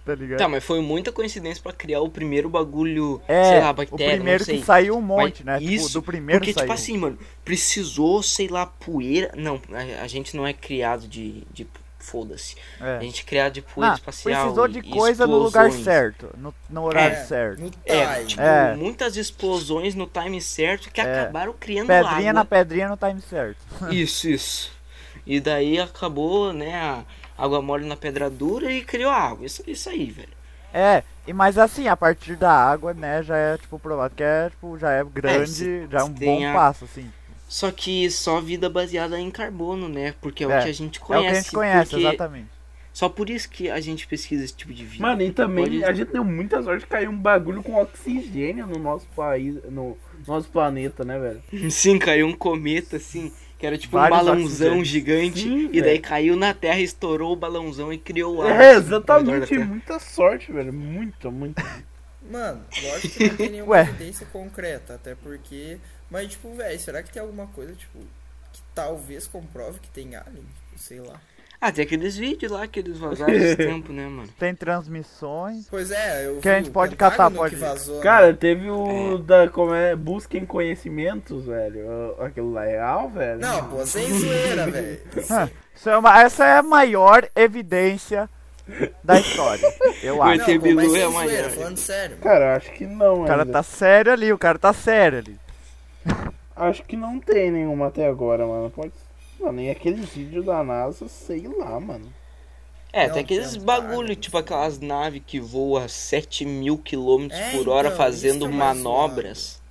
tá 0.06 0.16
ligado? 0.16 0.38
Tá, 0.40 0.48
mas 0.48 0.64
foi 0.64 0.80
muita 0.82 1.12
coincidência 1.12 1.62
pra 1.64 1.74
criar 1.74 2.02
o 2.02 2.10
primeiro 2.10 2.48
bagulho, 2.50 3.22
é, 3.28 3.44
sei 3.50 3.60
lá, 3.62 3.72
o 3.72 3.74
bactéria, 3.74 4.16
primeiro 4.16 4.40
não 4.40 4.46
sei. 4.46 4.60
que 4.60 4.66
saiu 4.66 4.98
um 4.98 5.02
monte, 5.02 5.44
Mas 5.44 5.46
né? 5.46 5.60
Tipo, 5.60 5.72
isso, 5.72 5.94
do 5.94 6.02
primeiro 6.04 6.40
Porque, 6.40 6.54
saiu. 6.54 6.64
tipo 6.66 6.74
assim, 6.74 6.98
mano, 6.98 7.18
precisou, 7.44 8.22
sei 8.24 8.48
lá, 8.48 8.66
poeira. 8.66 9.32
Não, 9.36 9.60
a, 9.72 10.04
a 10.04 10.08
gente 10.08 10.36
não 10.38 10.46
é 10.46 10.54
criado 10.54 11.08
de. 11.08 11.44
de 11.52 11.68
Foda-se. 11.98 12.56
é. 12.80 12.98
A 12.98 13.02
gente 13.02 13.24
é 13.24 13.26
criado 13.26 13.54
de 13.54 13.62
poeira 13.64 13.94
Ah, 13.94 13.96
espacial. 13.96 14.42
precisou 14.44 14.68
de 14.68 14.78
e 14.78 14.92
coisa 14.92 15.26
no 15.26 15.38
lugar 15.40 15.70
explosões. 15.70 15.84
certo, 15.86 16.30
no, 16.38 16.54
no 16.70 16.84
horário 16.84 17.18
É, 17.18 17.24
certo. 17.26 17.62
No 17.62 17.72
É, 17.84 18.14
time. 18.18 18.26
tipo, 18.28 18.42
É. 18.44 18.76
muitas 18.76 19.18
explosões 19.18 19.96
no 19.96 20.06
time 20.06 20.40
certo 20.40 20.92
que 20.92 21.02
É. 21.02 21.22
acabaram 21.24 21.56
criando 21.60 21.88
Pedrinha 21.88 22.32
na 22.32 22.42
água. 22.42 22.46
pedrinha 22.60 22.90
no 22.90 22.96
time 22.96 23.20
certo. 23.28 23.58
Isso, 23.92 24.30
isso. 24.30 24.72
E 25.26 25.40
daí 25.40 25.80
acabou, 25.80 26.54
né, 26.54 26.76
a 26.76 27.04
água 27.38 27.62
mole 27.62 27.86
na 27.86 27.96
pedra 27.96 28.30
dura 28.30 28.72
e 28.72 28.84
criou 28.84 29.12
água. 29.12 29.46
Isso, 29.46 29.64
isso 29.68 29.90
aí, 29.90 30.10
velho. 30.10 30.30
É, 30.74 31.04
e 31.26 31.32
mas 31.34 31.58
assim, 31.58 31.88
a 31.88 31.96
partir 31.96 32.36
da 32.36 32.52
água, 32.52 32.94
né, 32.94 33.24
já 33.24 33.38
é 33.38 33.58
tipo 33.58 33.80
provado 33.80 34.14
que 34.16 34.24
é, 34.24 34.50
tipo, 34.50 34.78
já 34.78 34.92
é 34.92 35.04
grande, 35.04 35.50
se- 35.50 35.88
já 35.90 36.00
é 36.00 36.04
um 36.04 36.10
bom 36.10 36.48
a- 36.50 36.54
passo, 36.54 36.86
assim. 36.86 37.10
Só 37.48 37.72
que 37.72 38.10
só 38.10 38.42
vida 38.42 38.70
baseada 38.70 39.20
em 39.20 39.30
carbono, 39.32 39.88
né? 39.88 40.14
Porque 40.20 40.44
é, 40.44 40.48
É, 40.48 40.60
o 40.60 40.64
que 40.64 40.70
a 40.70 40.74
gente 40.74 41.00
É 41.00 41.02
o 41.02 41.06
conhece. 41.06 41.30
que 41.30 41.32
a 41.32 41.42
gente 41.42 41.52
conhece, 41.52 41.90
porque- 41.92 42.08
exatamente. 42.08 42.48
Só 42.92 43.10
por 43.10 43.30
isso 43.30 43.50
que 43.50 43.70
a 43.70 43.80
gente 43.82 44.08
pesquisa 44.08 44.44
esse 44.44 44.54
tipo 44.56 44.74
de 44.74 44.86
vida. 44.86 45.02
Mano, 45.06 45.22
e 45.22 45.30
também 45.32 45.66
Pode- 45.66 45.84
a 45.84 45.94
gente 45.94 46.12
deu 46.14 46.24
muita 46.24 46.64
sorte 46.64 46.82
de 46.82 46.88
cair 46.88 47.10
um 47.10 47.18
bagulho 47.18 47.62
com 47.62 47.76
oxigênio 47.76 48.66
no 48.66 48.80
nosso 48.80 49.06
país, 49.16 49.56
no 49.70 49.98
nosso 50.26 50.48
planeta, 50.50 51.04
né, 51.04 51.20
velho? 51.20 51.44
Sim, 51.72 52.00
caiu 52.00 52.26
um 52.28 52.34
cometa, 52.34 52.96
assim, 52.98 53.32
que 53.66 53.68
era 53.68 53.78
tipo 53.78 53.94
Vários 53.94 54.22
um 54.22 54.26
balãozão 54.26 54.80
oxigênios. 54.80 54.88
gigante. 54.88 55.42
Sim, 55.42 55.70
e 55.74 55.82
daí 55.82 55.98
velho. 55.98 56.02
caiu 56.02 56.36
na 56.36 56.54
Terra, 56.54 56.80
estourou 56.80 57.34
o 57.34 57.36
balãozão 57.36 57.92
e 57.92 57.98
criou 57.98 58.42
água. 58.44 58.64
É, 58.64 58.76
exatamente, 58.76 59.58
muita 59.58 60.00
sorte, 60.00 60.52
velho. 60.52 60.72
Muita, 60.72 61.32
muita. 61.32 61.64
Mano, 62.22 62.64
lógico 62.82 63.16
que 63.16 63.24
não 63.30 63.36
tem 63.36 63.50
nenhuma 63.50 63.80
evidência 63.82 64.26
concreta, 64.28 64.96
até 64.96 65.16
porque. 65.16 65.80
Mas, 66.10 66.30
tipo, 66.32 66.54
velho, 66.54 66.80
será 66.80 67.02
que 67.02 67.12
tem 67.12 67.22
alguma 67.22 67.48
coisa, 67.48 67.74
tipo, 67.74 68.00
que 68.54 68.62
talvez 68.74 69.28
comprove 69.28 69.80
que 69.80 69.90
tem 69.90 70.16
alien? 70.16 70.44
Tipo, 70.44 70.78
sei 70.80 71.00
lá. 71.00 71.20
Ah, 71.60 71.72
tem 71.72 71.84
aqueles 71.86 72.16
vídeos 72.18 72.52
lá 72.52 72.68
que 72.68 72.80
eles 72.80 72.98
vazaram 72.98 73.32
esse 73.34 73.56
tempo, 73.56 73.92
né, 73.94 74.08
mano? 74.08 74.28
Tem 74.38 74.54
transmissões. 74.54 75.68
Pois 75.70 75.90
é, 75.92 76.28
eu 76.28 76.38
Que 76.38 76.50
a 76.50 76.58
gente 76.58 76.70
pode 76.70 76.96
catar, 76.96 77.32
que 77.32 77.38
pode- 77.38 77.56
vazou, 77.56 77.96
né? 77.98 78.04
Cara, 78.04 78.34
teve 78.34 78.70
o 78.70 79.18
da 79.18 79.48
como 79.50 79.74
é, 79.74 79.96
busca 79.96 80.38
em 80.38 80.46
conhecimentos, 80.46 81.46
velho. 81.46 82.16
Aquilo 82.20 82.52
lá 82.54 82.66
é 82.66 82.72
real, 82.72 83.10
velho. 83.10 83.40
Não, 83.40 83.70
pô, 83.70 83.86
sem 83.86 84.08
zoeira, 84.20 84.68
velho. 84.72 85.00
Ah, 85.32 85.50
isso 85.76 85.90
é 85.90 85.98
uma- 85.98 86.22
essa 86.22 86.46
é 86.46 86.58
a 86.58 86.64
maior 86.64 87.28
evidência 87.36 88.30
da 89.04 89.20
história, 89.20 89.64
eu 90.04 90.22
acho. 90.24 90.40
Não, 90.52 90.60
pô, 90.60 90.72
mas 90.74 90.86
é 90.86 90.90
zoeira, 90.90 91.08
amanhã. 91.08 91.50
falando 91.52 91.78
sério. 91.78 92.18
Cara, 92.18 92.46
eu 92.46 92.58
acho 92.58 92.72
que 92.74 92.86
não, 92.86 93.24
O 93.24 93.28
cara 93.28 93.42
ainda. 93.44 93.54
tá 93.54 93.64
sério 93.64 94.12
ali, 94.12 94.34
o 94.34 94.38
cara 94.38 94.58
tá 94.60 94.74
sério 94.74 95.20
ali. 95.20 95.40
Acho 96.56 96.84
que 96.84 96.96
não 96.96 97.20
tem 97.20 97.52
nenhuma 97.52 97.88
até 97.88 98.08
agora, 98.08 98.46
mano. 98.48 98.70
Pode. 98.70 98.94
Mano, 99.40 99.62
e 99.62 99.70
aqueles 99.70 100.10
vídeos 100.14 100.46
da 100.46 100.64
NASA, 100.64 101.08
sei 101.08 101.48
lá, 101.48 101.80
mano. 101.80 102.14
É, 102.92 103.08
Não, 103.08 103.12
tem 103.12 103.22
aqueles 103.24 103.58
bagulho, 103.58 104.16
tipo 104.16 104.38
aquelas 104.38 104.80
naves 104.80 105.22
que 105.28 105.40
voam 105.40 105.84
a 105.84 105.88
7 105.88 106.46
mil 106.46 106.78
quilômetros 106.78 107.40
É, 107.40 107.42
por 107.42 107.68
hora 107.70 107.90
então, 107.90 107.92
fazendo 107.92 108.48
é 108.48 108.52
mais 108.52 108.78
manobras. 108.84 109.62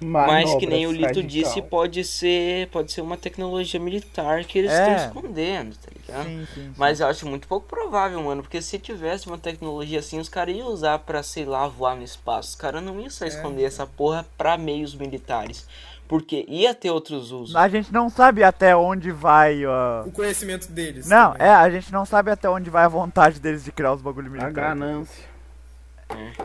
Manobras 0.00 0.12
Mas 0.20 0.54
que 0.54 0.66
nem 0.66 0.86
o 0.86 0.92
Lito 0.92 1.22
radical. 1.22 1.22
disse, 1.22 1.62
pode 1.62 2.04
ser, 2.04 2.68
pode 2.70 2.92
ser 2.92 3.02
uma 3.02 3.16
tecnologia 3.18 3.80
militar 3.80 4.44
que 4.44 4.58
eles 4.58 4.72
É. 4.72 4.74
estão 4.74 4.94
escondendo, 4.94 5.76
tá 5.76 5.90
ligado? 5.94 6.32
Sim, 6.32 6.46
sim, 6.46 6.74
sim. 6.74 6.74
Mas 6.76 7.00
eu 7.00 7.06
acho 7.08 7.26
muito 7.28 7.48
pouco 7.48 7.68
provável, 7.68 8.22
mano, 8.22 8.42
porque 8.42 8.62
se 8.62 8.78
tivesse 8.78 9.26
uma 9.28 9.38
tecnologia 9.38 10.00
assim, 10.00 10.18
os 10.20 10.28
caras 10.28 10.56
iam 10.56 10.68
usar 10.68 11.00
pra, 11.00 11.22
sei 11.22 11.44
lá, 11.44 11.68
voar 11.68 11.96
no 11.96 12.02
espaço. 12.04 12.50
Os 12.50 12.54
caras 12.56 12.82
não 12.82 13.00
iam 13.00 13.10
só 13.10 13.26
esconder 13.26 13.64
essa 13.64 13.86
porra 13.86 14.26
pra 14.38 14.58
meios 14.58 14.94
militares. 14.94 15.66
Porque 16.08 16.44
ia 16.48 16.72
ter 16.74 16.90
outros 16.90 17.32
usos. 17.32 17.56
A 17.56 17.68
gente 17.68 17.92
não 17.92 18.08
sabe 18.08 18.44
até 18.44 18.76
onde 18.76 19.10
vai, 19.10 19.66
ó. 19.66 20.04
O 20.06 20.12
conhecimento 20.12 20.68
deles. 20.70 21.08
Não, 21.08 21.32
também. 21.32 21.46
é, 21.48 21.50
a 21.50 21.68
gente 21.68 21.92
não 21.92 22.04
sabe 22.04 22.30
até 22.30 22.48
onde 22.48 22.70
vai 22.70 22.84
a 22.84 22.88
vontade 22.88 23.40
deles 23.40 23.64
de 23.64 23.72
criar 23.72 23.92
os 23.92 24.00
bagulho 24.02 24.28
A 24.28 24.30
militar. 24.30 24.52
ganância. 24.52 25.24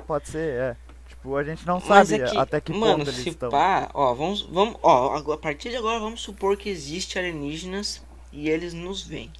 Pode 0.07 0.29
ser, 0.29 0.53
é. 0.59 0.75
Tipo, 1.07 1.35
a 1.35 1.43
gente 1.43 1.65
não 1.67 1.75
Mas 1.75 2.07
sabe 2.09 2.23
é 2.23 2.27
que, 2.27 2.37
até 2.37 2.59
que 2.61 2.73
mano, 2.73 2.97
ponto 2.99 3.09
eles 3.11 3.21
se 3.21 3.29
estão. 3.29 3.49
pá, 3.49 3.89
ó, 3.93 4.13
vamos, 4.15 4.41
vamos, 4.51 4.75
ó, 4.81 5.17
a 5.33 5.37
partir 5.37 5.69
de 5.69 5.75
agora 5.75 5.99
vamos 5.99 6.21
supor 6.21 6.57
que 6.57 6.67
existe 6.69 7.19
alienígenas 7.19 8.01
e 8.31 8.49
eles 8.49 8.73
nos 8.73 9.03
veem. 9.03 9.31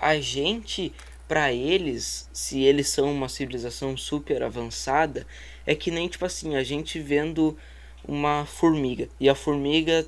A 0.00 0.16
gente, 0.16 0.92
pra 1.28 1.52
eles, 1.52 2.28
se 2.32 2.62
eles 2.62 2.88
são 2.88 3.12
uma 3.12 3.28
civilização 3.28 3.96
super 3.96 4.42
avançada, 4.42 5.24
é 5.64 5.76
que 5.76 5.92
nem 5.92 6.08
tipo 6.08 6.24
assim, 6.24 6.56
a 6.56 6.64
gente 6.64 6.98
vendo 6.98 7.56
uma 8.06 8.44
formiga 8.46 9.08
e 9.18 9.28
a 9.28 9.34
formiga 9.34 10.06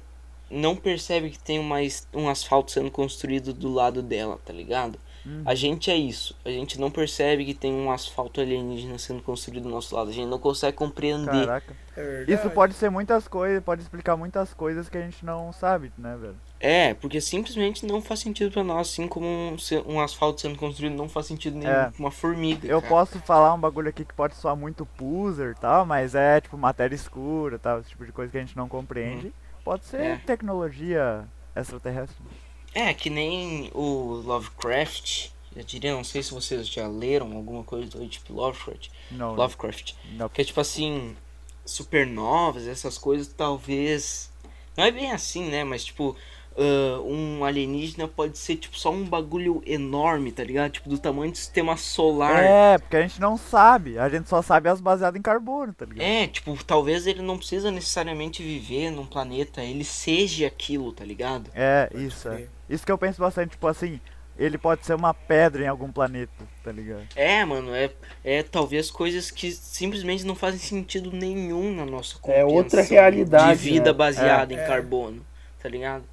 não 0.50 0.76
percebe 0.76 1.30
que 1.30 1.38
tem 1.38 1.58
uma, 1.58 1.76
um 2.12 2.28
asfalto 2.28 2.70
sendo 2.70 2.90
construído 2.90 3.52
do 3.52 3.72
lado 3.72 4.02
dela, 4.02 4.38
tá 4.44 4.52
ligado? 4.52 4.98
Uhum. 5.26 5.42
A 5.46 5.54
gente 5.54 5.90
é 5.90 5.96
isso. 5.96 6.36
A 6.44 6.50
gente 6.50 6.78
não 6.78 6.90
percebe 6.90 7.44
que 7.44 7.54
tem 7.54 7.72
um 7.72 7.90
asfalto 7.90 8.40
alienígena 8.40 8.98
sendo 8.98 9.22
construído 9.22 9.64
do 9.64 9.70
nosso 9.70 9.94
lado. 9.94 10.10
A 10.10 10.12
gente 10.12 10.28
não 10.28 10.38
consegue 10.38 10.76
compreender. 10.76 11.46
Caraca. 11.46 11.74
É. 11.96 12.24
Isso 12.28 12.50
pode 12.50 12.74
ser 12.74 12.90
muitas 12.90 13.26
coisas, 13.26 13.62
pode 13.62 13.82
explicar 13.82 14.16
muitas 14.16 14.52
coisas 14.52 14.88
que 14.88 14.98
a 14.98 15.00
gente 15.00 15.24
não 15.24 15.52
sabe, 15.52 15.92
né, 15.96 16.16
velho? 16.20 16.36
É, 16.66 16.94
porque 16.94 17.20
simplesmente 17.20 17.84
não 17.84 18.00
faz 18.00 18.20
sentido 18.20 18.50
pra 18.50 18.64
nós, 18.64 18.88
assim 18.88 19.06
como 19.06 19.26
um, 19.26 19.56
um 19.86 20.00
asfalto 20.00 20.40
sendo 20.40 20.56
construído 20.58 20.94
não 20.94 21.08
faz 21.08 21.26
sentido 21.26 21.58
nenhum 21.58 21.70
É. 21.70 21.92
uma 21.98 22.10
formiga. 22.10 22.66
Eu 22.66 22.80
cara. 22.80 22.88
posso 22.94 23.18
falar 23.20 23.52
um 23.52 23.60
bagulho 23.60 23.90
aqui 23.90 24.02
que 24.04 24.14
pode 24.14 24.34
soar 24.36 24.56
muito 24.56 24.86
puser 24.86 25.50
e 25.52 25.60
tal, 25.60 25.84
mas 25.84 26.14
é 26.14 26.40
tipo 26.40 26.56
matéria 26.56 26.94
escura 26.94 27.58
tal, 27.58 27.80
esse 27.80 27.90
tipo 27.90 28.06
de 28.06 28.12
coisa 28.12 28.32
que 28.32 28.38
a 28.38 28.40
gente 28.40 28.56
não 28.56 28.66
compreende. 28.68 29.30
Pode 29.62 29.84
ser 29.84 30.00
É. 30.00 30.16
tecnologia 30.16 31.26
extraterrestre. 31.54 32.16
É, 32.74 32.94
que 32.94 33.10
nem 33.10 33.70
o 33.74 34.22
Lovecraft. 34.24 35.28
Já 35.54 35.62
diria, 35.62 35.92
não 35.94 36.02
sei 36.02 36.22
se 36.22 36.32
vocês 36.34 36.66
já 36.66 36.88
leram 36.88 37.36
alguma 37.36 37.62
coisa 37.62 37.88
do 37.90 37.98
H.P. 38.02 38.32
Lovecraft. 38.32 38.88
Não, 39.10 39.34
Lovecraft. 39.34 39.92
não. 40.14 40.28
Que 40.28 40.40
é 40.40 40.44
tipo 40.44 40.60
assim, 40.60 41.14
supernovas, 41.64 42.66
essas 42.66 42.98
coisas, 42.98 43.28
talvez. 43.28 44.30
Não 44.76 44.84
é 44.84 44.90
bem 44.90 45.12
assim, 45.12 45.48
né? 45.48 45.62
Mas 45.62 45.84
tipo, 45.84 46.16
ah, 46.56 47.00
um 47.02 47.44
alienígena 47.44 48.06
pode 48.08 48.38
ser 48.38 48.56
tipo 48.56 48.78
só 48.78 48.90
um 48.90 49.04
bagulho 49.04 49.62
enorme, 49.66 50.30
tá 50.32 50.44
ligado? 50.44 50.72
Tipo, 50.72 50.88
do 50.88 50.98
tamanho 50.98 51.32
do 51.32 51.36
sistema 51.38 51.76
solar. 51.76 52.44
É, 52.44 52.78
porque 52.78 52.96
a 52.96 53.02
gente 53.02 53.20
não 53.20 53.36
sabe. 53.36 53.98
A 53.98 54.08
gente 54.08 54.28
só 54.28 54.40
sabe 54.42 54.68
as 54.68 54.80
baseadas 54.80 55.18
em 55.18 55.22
carbono, 55.22 55.72
tá 55.72 55.84
ligado? 55.84 56.04
É, 56.04 56.26
tipo, 56.26 56.56
talvez 56.64 57.06
ele 57.06 57.22
não 57.22 57.36
precisa 57.38 57.70
necessariamente 57.70 58.42
viver 58.42 58.90
num 58.90 59.06
planeta, 59.06 59.62
ele 59.62 59.84
seja 59.84 60.46
aquilo, 60.46 60.92
tá 60.92 61.04
ligado? 61.04 61.50
É, 61.54 61.88
Pode 61.90 62.04
isso, 62.06 62.28
é. 62.28 62.46
Isso 62.68 62.86
que 62.86 62.92
eu 62.92 62.98
penso 62.98 63.20
bastante, 63.20 63.50
tipo 63.50 63.66
assim, 63.66 64.00
ele 64.38 64.56
pode 64.58 64.84
ser 64.86 64.94
uma 64.94 65.12
pedra 65.12 65.62
em 65.64 65.68
algum 65.68 65.90
planeta, 65.92 66.32
tá 66.62 66.72
ligado? 66.72 67.06
É, 67.14 67.44
mano, 67.44 67.74
é, 67.74 67.90
é 68.24 68.42
talvez 68.42 68.90
coisas 68.90 69.30
que 69.30 69.52
simplesmente 69.52 70.24
não 70.24 70.34
fazem 70.34 70.58
sentido 70.58 71.12
nenhum 71.12 71.74
na 71.74 71.84
nossa 71.84 72.16
É 72.28 72.44
outra 72.44 72.82
compreensão 72.82 72.96
realidade, 72.96 73.58
de 73.58 73.70
vida 73.70 73.92
né? 73.92 73.98
baseada 73.98 74.52
em 74.52 74.56
É. 74.58 74.66
carbono, 74.66 75.24
tá 75.62 75.68
ligado? 75.68 76.04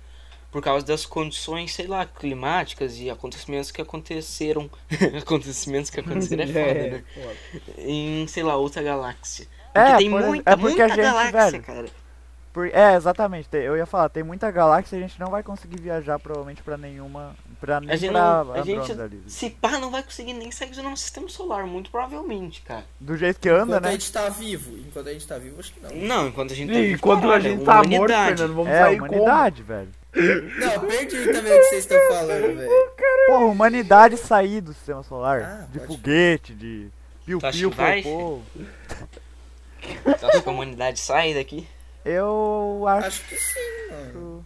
Por 0.51 0.61
causa 0.61 0.85
das 0.85 1.05
condições, 1.05 1.73
sei 1.73 1.87
lá, 1.87 2.05
climáticas 2.05 2.97
e 2.97 3.09
acontecimentos 3.09 3.71
que 3.71 3.81
aconteceram. 3.81 4.69
acontecimentos 5.21 5.89
que 5.89 5.99
aconteceram 5.99 6.43
é 6.43 6.47
foda, 6.47 6.89
né? 6.89 7.03
foda. 7.15 7.35
Em, 7.77 8.27
sei 8.27 8.43
lá, 8.43 8.55
outra 8.57 8.83
galáxia. 8.83 9.47
É, 9.73 9.83
Porque 9.85 9.97
tem 9.99 10.09
por 10.11 10.21
muita, 10.23 10.49
é 10.51 10.55
porque 10.55 10.67
muita 10.67 10.83
a 10.83 10.87
gente, 10.89 11.01
galáxia, 11.01 11.31
velho, 11.51 11.63
cara. 11.63 11.85
Por- 12.51 12.67
é, 12.67 12.95
exatamente. 12.97 13.47
Eu 13.53 13.77
ia 13.77 13.85
falar, 13.85 14.09
tem 14.09 14.23
muita 14.23 14.51
galáxia 14.51 14.97
e 14.97 14.99
a 15.01 15.07
gente 15.07 15.17
não 15.17 15.27
vai 15.31 15.41
conseguir 15.41 15.79
viajar 15.79 16.19
provavelmente 16.19 16.61
pra 16.61 16.77
nenhuma. 16.77 17.33
Pra, 17.61 17.79
nem 17.79 17.89
A 17.89 17.95
gente, 17.95 18.11
pra 18.11 18.43
não, 18.43 18.51
a 18.53 18.61
gente, 18.61 18.93
se 19.27 19.49
pá, 19.51 19.79
não 19.79 19.89
vai 19.89 20.03
conseguir 20.03 20.33
nem 20.33 20.51
sair 20.51 20.71
do 20.71 20.83
nosso 20.83 21.03
sistema 21.03 21.29
solar, 21.29 21.65
muito 21.65 21.89
provavelmente, 21.89 22.61
cara. 22.63 22.83
Do 22.99 23.15
jeito 23.15 23.39
que 23.39 23.47
anda, 23.47 23.63
Enquanto 23.77 23.85
a 23.85 23.87
né? 23.87 23.91
gente 23.93 24.11
tá 24.11 24.27
vivo. 24.27 24.77
Enquanto 24.79 25.07
a 25.07 25.13
gente 25.13 25.25
tá 25.25 25.37
vivo, 25.37 25.59
acho 25.61 25.71
que 25.71 25.79
não. 25.79 25.91
Não, 25.95 26.27
enquanto 26.27 26.51
a 26.51 26.55
gente 26.57 26.73
tá 26.73 26.77
E 26.79 26.87
vivo, 26.87 27.01
quando 27.01 27.19
a 27.19 27.21
caralho, 27.21 27.43
gente 27.43 27.63
tá 27.63 27.73
morto, 27.75 27.87
humanidade. 27.87 28.27
Fernando, 28.37 28.55
vamos 28.55 28.69
É, 28.73 28.79
sair 28.81 28.99
como? 28.99 29.11
humanidade, 29.13 29.63
velho. 29.63 29.89
Não, 30.13 30.87
perdi 30.87 31.31
também 31.31 31.53
o 31.53 31.57
que 31.57 31.63
vocês 31.63 31.83
estão 31.85 31.97
falando, 32.09 32.57
velho. 32.57 32.69
Porra, 33.27 33.45
humanidade 33.45 34.17
sair 34.17 34.59
do 34.61 34.73
sistema 34.73 35.03
solar. 35.03 35.41
Ah, 35.41 35.67
de 35.71 35.79
pode 35.79 35.87
foguete, 35.87 36.53
de 36.53 36.89
piu-piu, 37.25 37.71
vai? 37.71 38.01
popô. 38.01 38.39
Tu 40.19 40.25
acha 40.25 40.41
que 40.41 40.49
a 40.49 40.51
humanidade 40.51 40.99
sai 40.99 41.33
daqui? 41.33 41.67
Eu 42.03 42.83
acho. 42.87 43.07
Acho 43.07 43.27
que 43.27 43.35
sim, 43.35 43.89
mano. 43.89 44.45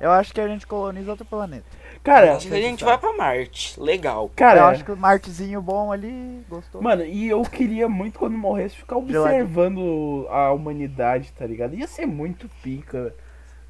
Eu 0.00 0.10
acho 0.10 0.34
que 0.34 0.40
a 0.40 0.48
gente 0.48 0.66
coloniza 0.66 1.10
outro 1.10 1.24
planeta. 1.24 1.64
Cara, 2.02 2.36
Acho 2.36 2.48
que 2.48 2.54
a 2.54 2.60
gente 2.60 2.84
vai 2.84 2.98
pra 2.98 3.16
Marte. 3.16 3.80
Legal. 3.80 4.30
cara, 4.36 4.60
eu 4.60 4.64
acho 4.66 4.84
que 4.84 4.92
o 4.92 4.96
Martezinho 4.96 5.62
bom 5.62 5.90
ali 5.90 6.44
gostou. 6.50 6.82
Mano, 6.82 7.02
e 7.02 7.30
eu 7.30 7.40
queria 7.42 7.88
muito 7.88 8.18
quando 8.18 8.36
morresse 8.36 8.76
ficar 8.76 8.96
observando 8.96 10.26
a 10.28 10.52
humanidade, 10.52 11.32
tá 11.32 11.46
ligado? 11.46 11.74
Ia 11.74 11.86
ser 11.86 12.04
muito 12.04 12.46
pica 12.62 13.14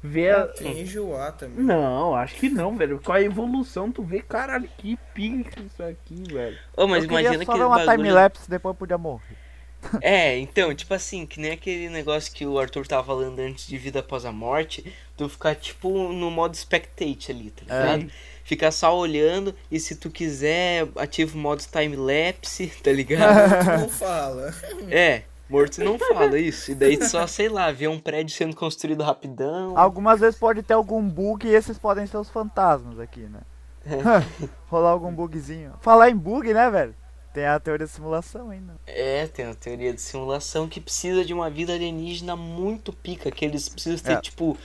Ver 0.07 0.35
a... 0.35 0.47
Tem 0.47 0.81
enjoar 0.81 1.31
também. 1.33 1.63
Não, 1.65 2.15
acho 2.15 2.35
que 2.35 2.49
não, 2.49 2.75
velho. 2.77 2.99
Com 3.03 3.11
a 3.13 3.21
evolução, 3.21 3.91
tu 3.91 4.03
vê, 4.03 4.21
caralho, 4.21 4.69
que 4.77 4.97
pica 5.13 5.59
isso 5.61 5.81
aqui, 5.83 6.23
velho. 6.31 6.57
Ô, 6.75 6.87
mas 6.87 7.03
eu 7.03 7.09
imagina 7.09 7.43
só 7.45 7.51
que 7.53 7.57
ver 7.59 7.65
uma 7.65 7.77
bagulho... 7.77 7.97
time-lapse, 7.97 8.49
depois 8.49 8.75
podia 8.77 8.97
morrer. 8.97 9.35
É, 10.01 10.35
então, 10.39 10.73
tipo 10.73 10.93
assim, 10.95 11.27
que 11.27 11.39
nem 11.39 11.51
aquele 11.51 11.89
negócio 11.89 12.33
que 12.33 12.43
o 12.43 12.57
Arthur 12.57 12.87
tava 12.87 13.03
falando 13.03 13.37
antes 13.39 13.67
de 13.67 13.77
vida 13.77 13.99
após 13.99 14.25
a 14.25 14.31
morte, 14.31 14.91
tu 15.15 15.29
ficar 15.29 15.53
tipo 15.55 16.11
no 16.11 16.31
modo 16.31 16.57
spectate 16.57 17.31
ali, 17.31 17.51
tá 17.51 17.63
É. 17.69 17.95
ligado? 17.95 18.11
Ficar 18.43 18.71
só 18.71 18.97
olhando 18.97 19.53
e 19.71 19.79
se 19.79 19.95
tu 19.95 20.09
quiser, 20.09 20.87
ativa 20.95 21.35
o 21.35 21.39
modo 21.39 21.63
time-lapse, 21.71 22.67
tá 22.83 22.91
ligado? 22.91 23.63
Tu 23.63 23.81
não 23.81 23.89
fala. 23.89 24.53
é, 24.89 25.21
morto 25.49 25.83
não 25.83 25.97
fala 25.97 26.37
isso. 26.39 26.71
E 26.71 26.75
daí 26.75 27.03
só, 27.07 27.25
sei 27.27 27.49
lá, 27.49 27.71
vê 27.71 27.87
um 27.87 27.99
prédio 27.99 28.35
sendo 28.35 28.55
construído 28.55 29.03
rapidão. 29.03 29.77
Algumas 29.77 30.19
vezes 30.19 30.39
pode 30.39 30.63
ter 30.63 30.73
algum 30.73 31.07
bug 31.07 31.47
e 31.47 31.53
esses 31.53 31.77
podem 31.77 32.05
ser 32.05 32.17
os 32.17 32.29
fantasmas 32.29 32.99
aqui, 32.99 33.21
né? 33.21 33.41
Rolar 34.67 34.89
algum 34.89 35.13
bugzinho. 35.13 35.73
Falar 35.81 36.09
em 36.09 36.15
bug, 36.15 36.53
né, 36.53 36.69
velho? 36.69 36.95
Tem 37.33 37.45
a 37.45 37.59
teoria 37.59 37.85
da 37.85 37.91
simulação 37.91 38.49
ainda. 38.49 38.75
É, 38.87 39.27
tem 39.27 39.45
a 39.45 39.53
teoria 39.53 39.93
de 39.93 40.01
simulação 40.01 40.67
que 40.69 40.79
precisa 40.79 41.23
de 41.25 41.33
uma 41.33 41.49
vida 41.49 41.73
alienígena 41.73 42.35
muito 42.35 42.93
pica, 42.93 43.29
que 43.29 43.43
eles 43.43 43.67
precisam 43.67 43.99
ter, 43.99 44.13
É. 44.13 44.21
tipo, 44.21 44.57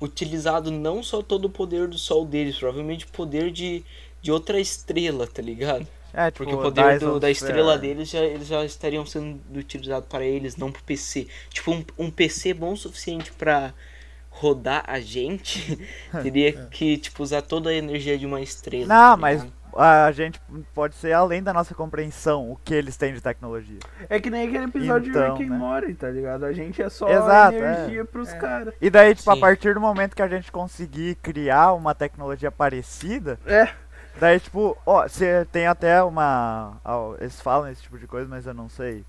utilizado 0.00 0.70
não 0.70 1.02
só 1.02 1.22
todo 1.22 1.46
o 1.46 1.50
poder 1.50 1.88
do 1.88 1.96
sol 1.98 2.26
deles, 2.26 2.58
provavelmente 2.58 3.06
o 3.06 3.08
poder 3.08 3.50
de, 3.50 3.82
de 4.20 4.30
outra 4.30 4.60
estrela, 4.60 5.26
tá 5.26 5.40
ligado? 5.40 5.86
É, 6.12 6.30
tipo, 6.30 6.44
Porque 6.44 6.54
o 6.54 6.62
poder 6.62 6.98
do- 6.98 7.20
da 7.20 7.30
estrela 7.30 7.74
Sphere. 7.74 7.80
deles 7.94 8.08
já, 8.10 8.20
eles 8.20 8.46
já 8.46 8.64
estariam 8.64 9.04
sendo 9.06 9.40
utilizados 9.58 10.08
para 10.08 10.24
eles, 10.24 10.56
não 10.56 10.72
pro 10.72 10.82
PC. 10.82 11.26
Tipo, 11.50 11.72
um, 11.72 11.84
um 11.98 12.10
PC 12.10 12.54
bom 12.54 12.72
o 12.72 12.76
suficiente 12.76 13.30
pra 13.32 13.72
rodar 14.30 14.84
a 14.86 15.00
gente, 15.00 15.78
teria 16.22 16.52
que, 16.68 16.96
tipo, 16.96 17.22
usar 17.22 17.42
toda 17.42 17.70
a 17.70 17.74
energia 17.74 18.16
de 18.16 18.24
uma 18.26 18.40
estrela. 18.40 18.86
Não, 18.86 19.10
tá 19.12 19.16
mas 19.16 19.46
a 19.76 20.10
gente 20.12 20.40
pode 20.74 20.94
ser 20.94 21.12
além 21.12 21.42
da 21.42 21.52
nossa 21.52 21.74
compreensão 21.74 22.50
o 22.50 22.56
que 22.64 22.72
eles 22.72 22.96
têm 22.96 23.12
de 23.12 23.20
tecnologia. 23.20 23.78
É 24.08 24.18
que 24.18 24.30
nem 24.30 24.48
aquele 24.48 24.64
episódio 24.64 25.10
Então, 25.10 25.34
de 25.34 25.42
Rick 25.42 25.44
and 25.44 25.50
né? 25.54 25.58
Morty, 25.58 25.94
tá 25.94 26.08
ligado? 26.10 26.44
A 26.44 26.52
gente 26.52 26.80
é 26.80 26.88
só 26.88 27.06
Exato, 27.08 27.54
energia 27.56 28.04
pros 28.04 28.32
caras. 28.32 28.74
E 28.80 28.88
daí, 28.88 29.14
tipo, 29.14 29.30
Sim. 29.30 29.36
a 29.38 29.40
partir 29.40 29.74
do 29.74 29.80
momento 29.80 30.16
que 30.16 30.22
a 30.22 30.26
gente 30.28 30.50
conseguir 30.50 31.16
criar 31.16 31.74
uma 31.74 31.94
tecnologia 31.94 32.50
parecida, 32.50 33.38
É. 33.46 33.68
daí, 34.20 34.40
tipo, 34.40 34.76
ó, 34.86 35.06
você 35.08 35.46
tem 35.52 35.66
até 35.66 36.02
uma. 36.02 36.72
ó, 36.84 37.14
eles 37.20 37.40
falam 37.40 37.68
esse 37.70 37.82
tipo 37.82 37.98
de 37.98 38.06
coisa, 38.06 38.28
mas 38.28 38.46
eu 38.46 38.54
não 38.54 38.68
sei 38.68 39.04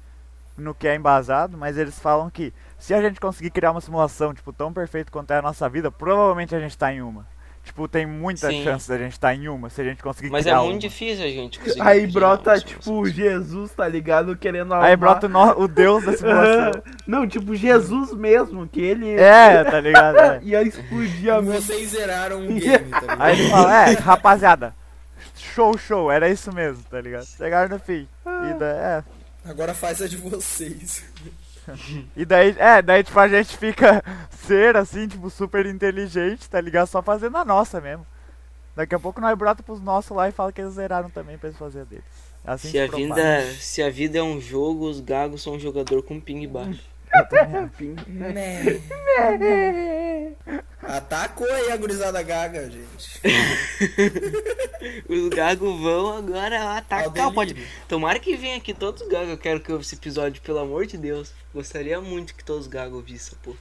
no 0.57 0.73
que 0.75 0.87
é 0.87 0.95
embasado, 0.95 1.57
mas 1.57 1.77
eles 1.77 1.97
falam 1.97 2.29
que 2.29 2.53
se 2.77 2.93
a 2.93 3.01
gente 3.01 3.19
conseguir 3.19 3.49
criar 3.49 3.71
uma 3.71 3.79
simulação, 3.81 4.33
tipo, 4.33 4.51
tão 4.51 4.73
perfeita 4.73 5.09
quanto 5.11 5.31
é 5.31 5.37
a 5.37 5.41
nossa 5.41 5.69
vida, 5.69 5.89
provavelmente 5.89 6.53
a 6.55 6.59
gente 6.59 6.77
tá 6.77 6.91
em 6.93 7.01
uma. 7.01 7.25
Tipo, 7.63 7.87
tem 7.87 8.05
muita 8.05 8.47
Sim. 8.49 8.63
chance 8.63 8.89
da 8.89 8.97
gente 8.97 9.11
estar 9.11 9.33
em 9.35 9.47
uma, 9.47 9.69
se 9.69 9.79
a 9.79 9.83
gente 9.83 10.01
conseguir 10.01 10.29
Mas 10.31 10.47
é 10.47 10.55
muito 10.55 10.71
uma. 10.71 10.79
difícil 10.79 11.23
a 11.23 11.27
gente 11.27 11.59
conseguir. 11.59 11.81
Aí 11.81 11.99
criar 12.01 12.13
brota, 12.13 12.51
uma 12.51 12.59
tipo. 12.59 13.05
Jesus, 13.05 13.71
tá 13.73 13.87
ligado? 13.87 14.35
Querendo 14.35 14.73
Aí 14.73 14.93
arrumar- 14.93 14.97
brota 14.97 15.27
o, 15.27 15.29
no- 15.29 15.59
o 15.63 15.67
deus 15.67 16.03
da 16.03 16.13
simulação. 16.17 16.81
Não, 17.05 17.27
tipo, 17.27 17.53
Jesus 17.55 18.13
mesmo, 18.13 18.67
que 18.67 18.81
ele 18.81 19.11
é, 19.11 19.63
tá 19.63 19.79
ligado? 19.79 20.17
É. 20.17 20.39
ia 20.43 20.63
explodir 20.63 21.31
a 21.33 21.41
mente. 21.41 21.61
Vocês 21.61 21.89
zeraram 21.89 22.39
um 22.39 22.47
game, 22.57 22.89
tá 22.89 23.01
ligado? 23.01 23.21
Aí 23.21 23.39
ele 23.39 23.49
fala, 23.51 23.89
é, 23.89 23.93
rapaziada, 23.93 24.73
show, 25.53 25.77
show, 25.77 26.11
era 26.11 26.29
isso 26.29 26.53
mesmo, 26.53 26.83
tá 26.83 26.99
ligado? 27.01 27.25
Chegaram 27.25 27.69
no 27.69 27.79
fim. 27.79 28.07
E 28.25 28.53
daí, 28.57 28.77
é. 28.77 29.03
Agora 29.45 29.73
faz 29.73 30.01
a 30.01 30.07
de 30.07 30.17
vocês. 30.17 31.03
E 32.15 32.25
daí, 32.25 32.55
é, 32.57 32.81
daí 32.81 33.03
tipo, 33.03 33.19
a 33.19 33.27
gente 33.27 33.57
fica 33.57 34.03
ser 34.45 34.75
assim, 34.75 35.07
tipo, 35.07 35.29
super 35.29 35.65
inteligente, 35.65 36.49
tá 36.49 36.59
ligado? 36.59 36.87
Só 36.87 37.01
fazendo 37.01 37.37
a 37.37 37.45
nossa 37.45 37.79
mesmo. 37.79 38.05
Daqui 38.75 38.95
a 38.95 38.99
pouco 38.99 39.19
nós 39.19 39.37
brota 39.37 39.61
pros 39.61 39.81
nossos 39.81 40.15
lá 40.15 40.29
e 40.29 40.31
fala 40.31 40.51
que 40.51 40.61
eles 40.61 40.73
zeraram 40.73 41.09
também 41.09 41.37
pra 41.37 41.49
eles 41.49 41.59
fazerem 41.59 41.85
a 41.85 41.89
deles. 41.89 42.05
Assim 42.45 42.71
Se 42.71 42.79
a, 42.79 42.87
vida, 42.87 43.45
se 43.59 43.83
a 43.83 43.89
vida 43.89 44.17
é 44.17 44.23
um 44.23 44.39
jogo, 44.39 44.89
os 44.89 45.01
gagos 45.01 45.43
são 45.43 45.53
um 45.53 45.59
jogador 45.59 46.01
com 46.03 46.19
ping 46.19 46.47
baixo. 46.47 46.81
Né. 48.07 48.71
Atacou 50.81 51.51
aí 51.51 51.71
a 51.71 51.77
gurizada 51.77 52.21
gaga, 52.23 52.69
gente. 52.69 53.21
Os 55.09 55.29
gagos 55.29 55.79
vão 55.81 56.17
agora 56.17 56.77
atacar. 56.77 57.09
delírio. 57.11 57.33
Pode... 57.33 57.67
Tomara 57.87 58.19
que 58.19 58.35
venha 58.35 58.57
aqui 58.57 58.73
todos 58.73 59.01
os 59.01 59.07
gagos. 59.07 59.29
Eu 59.29 59.37
quero 59.37 59.59
que 59.59 59.71
eu 59.71 59.79
esse 59.79 59.95
episódio, 59.95 60.41
pelo 60.41 60.59
amor 60.59 60.85
de 60.85 60.97
Deus. 60.97 61.31
Gostaria 61.53 61.99
muito 62.01 62.33
que 62.35 62.43
todos 62.43 62.61
os 62.63 62.67
gagos 62.67 62.95
ouvissem, 62.95 63.37
pô. 63.43 63.55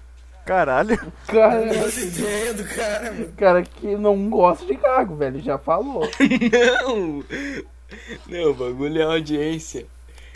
Caralho. 0.46 0.98
Cara, 1.26 1.66
Nossa 1.66 2.00
ideia 2.00 2.54
do 2.54 2.64
cara, 2.64 3.12
mano. 3.12 3.32
cara 3.36 3.62
que 3.62 3.96
não 3.96 4.30
gosta 4.30 4.64
de 4.64 4.74
gago, 4.76 5.14
velho, 5.16 5.40
já 5.42 5.58
falou. 5.58 6.08
Não! 6.88 7.24
Não, 8.26 8.50
o 8.50 8.54
bagulho 8.54 9.00
é 9.00 9.04
audiência. 9.04 9.86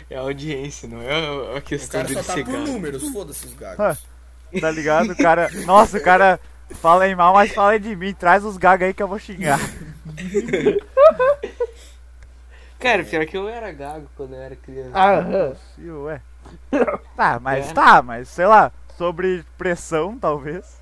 É 0.09 0.17
audiência, 0.17 0.87
não 0.87 1.01
é 1.01 1.55
a 1.55 1.57
O 1.57 1.61
questão 1.61 2.01
cara 2.01 2.13
de 2.13 2.23
só 2.23 2.33
tá 2.35 2.43
por 2.43 2.51
gago. 2.53 2.67
números, 2.67 3.09
foda-se 3.09 3.45
os 3.47 3.53
Ah. 3.53 3.75
gagos. 3.75 3.99
Tá 4.61 4.69
ligado? 4.69 5.11
O 5.13 5.15
cara. 5.17 5.49
Nossa, 5.65 5.97
o 5.97 6.01
cara 6.03 6.39
fala 6.69 7.07
em 7.07 7.15
mal, 7.15 7.33
mas 7.33 7.51
fala 7.51 7.79
de 7.79 7.95
mim. 7.95 8.13
Traz 8.13 8.43
os 8.45 8.55
gaga 8.57 8.85
aí 8.85 8.93
que 8.93 9.01
eu 9.01 9.07
vou 9.07 9.17
xingar. 9.17 9.59
Cara, 12.79 13.03
pior 13.03 13.25
que 13.25 13.37
eu 13.37 13.47
era 13.47 13.71
gago 13.71 14.09
quando 14.15 14.33
eu 14.35 14.41
era 14.41 14.55
criança. 14.55 14.97
Aham. 14.97 15.55
E 15.77 15.89
ué. 15.89 16.21
Tá, 17.15 17.39
mas 17.39 17.69
É. 17.69 17.73
tá, 17.73 18.01
mas 18.01 18.27
sei 18.27 18.45
lá, 18.45 18.71
sobre 18.97 19.45
pressão 19.57 20.17
talvez. 20.17 20.77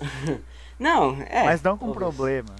Não, 0.78 1.16
é. 1.30 1.44
mas 1.44 1.62
não 1.62 1.78
com 1.78 1.92
talvez. 1.92 1.96
problema. 1.96 2.54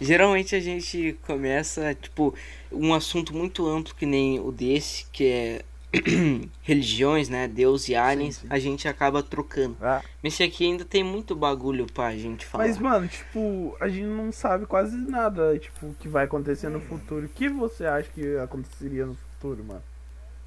Geralmente 0.00 0.56
a 0.56 0.60
gente 0.60 1.16
começa, 1.26 1.94
tipo, 1.94 2.34
um 2.72 2.92
assunto 2.94 3.34
muito 3.34 3.68
amplo 3.68 3.94
que 3.94 4.06
nem 4.06 4.40
o 4.40 4.50
desse, 4.50 5.06
que 5.12 5.26
é 5.30 5.62
religiões, 6.62 7.28
né? 7.28 7.46
Deus 7.46 7.88
e 7.88 7.94
aliens, 7.94 8.36
sim. 8.36 8.46
a 8.48 8.58
gente 8.58 8.88
acaba 8.88 9.22
trocando. 9.22 9.76
Ah, 9.82 10.00
Mas 10.22 10.34
esse 10.34 10.42
aqui 10.42 10.64
ainda 10.64 10.84
tem 10.84 11.04
muito 11.04 11.34
bagulho 11.36 11.86
pra 11.92 12.12
gente 12.16 12.46
falar. 12.46 12.64
Mas, 12.66 12.78
mano, 12.78 13.06
tipo, 13.08 13.76
a 13.80 13.88
gente 13.88 14.06
não 14.06 14.32
sabe 14.32 14.64
quase 14.66 14.96
nada, 14.96 15.58
tipo, 15.58 15.86
o 15.86 15.94
que 15.94 16.08
vai 16.08 16.24
acontecer 16.24 16.68
no 16.68 16.80
futuro. 16.80 17.26
O 17.26 17.28
que 17.28 17.48
você 17.48 17.84
acha 17.84 18.08
que 18.14 18.36
aconteceria 18.38 19.04
no 19.06 19.14
futuro, 19.14 19.64
mano? 19.64 19.82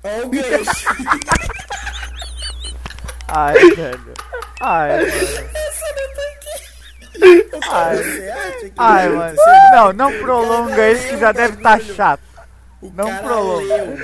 Ó 0.03 0.25
o 0.25 0.29
gancho. 0.29 0.87
Ai, 3.27 3.53
velho. 3.75 4.13
Ai. 4.61 4.91
Ai, 7.71 7.97
Você 7.97 8.29
acha 8.29 8.59
que 8.69 8.73
ai, 8.77 9.09
vai 9.09 9.17
mano. 9.17 9.37
Não, 9.71 9.93
não 9.93 10.11
prolonga 10.19 10.91
isso 10.91 11.07
que 11.09 11.17
já 11.17 11.31
deve 11.31 11.57
estar 11.57 11.79
chato. 11.81 12.21
O 12.88 12.93
não 12.93 13.17
prolonga. 13.17 13.95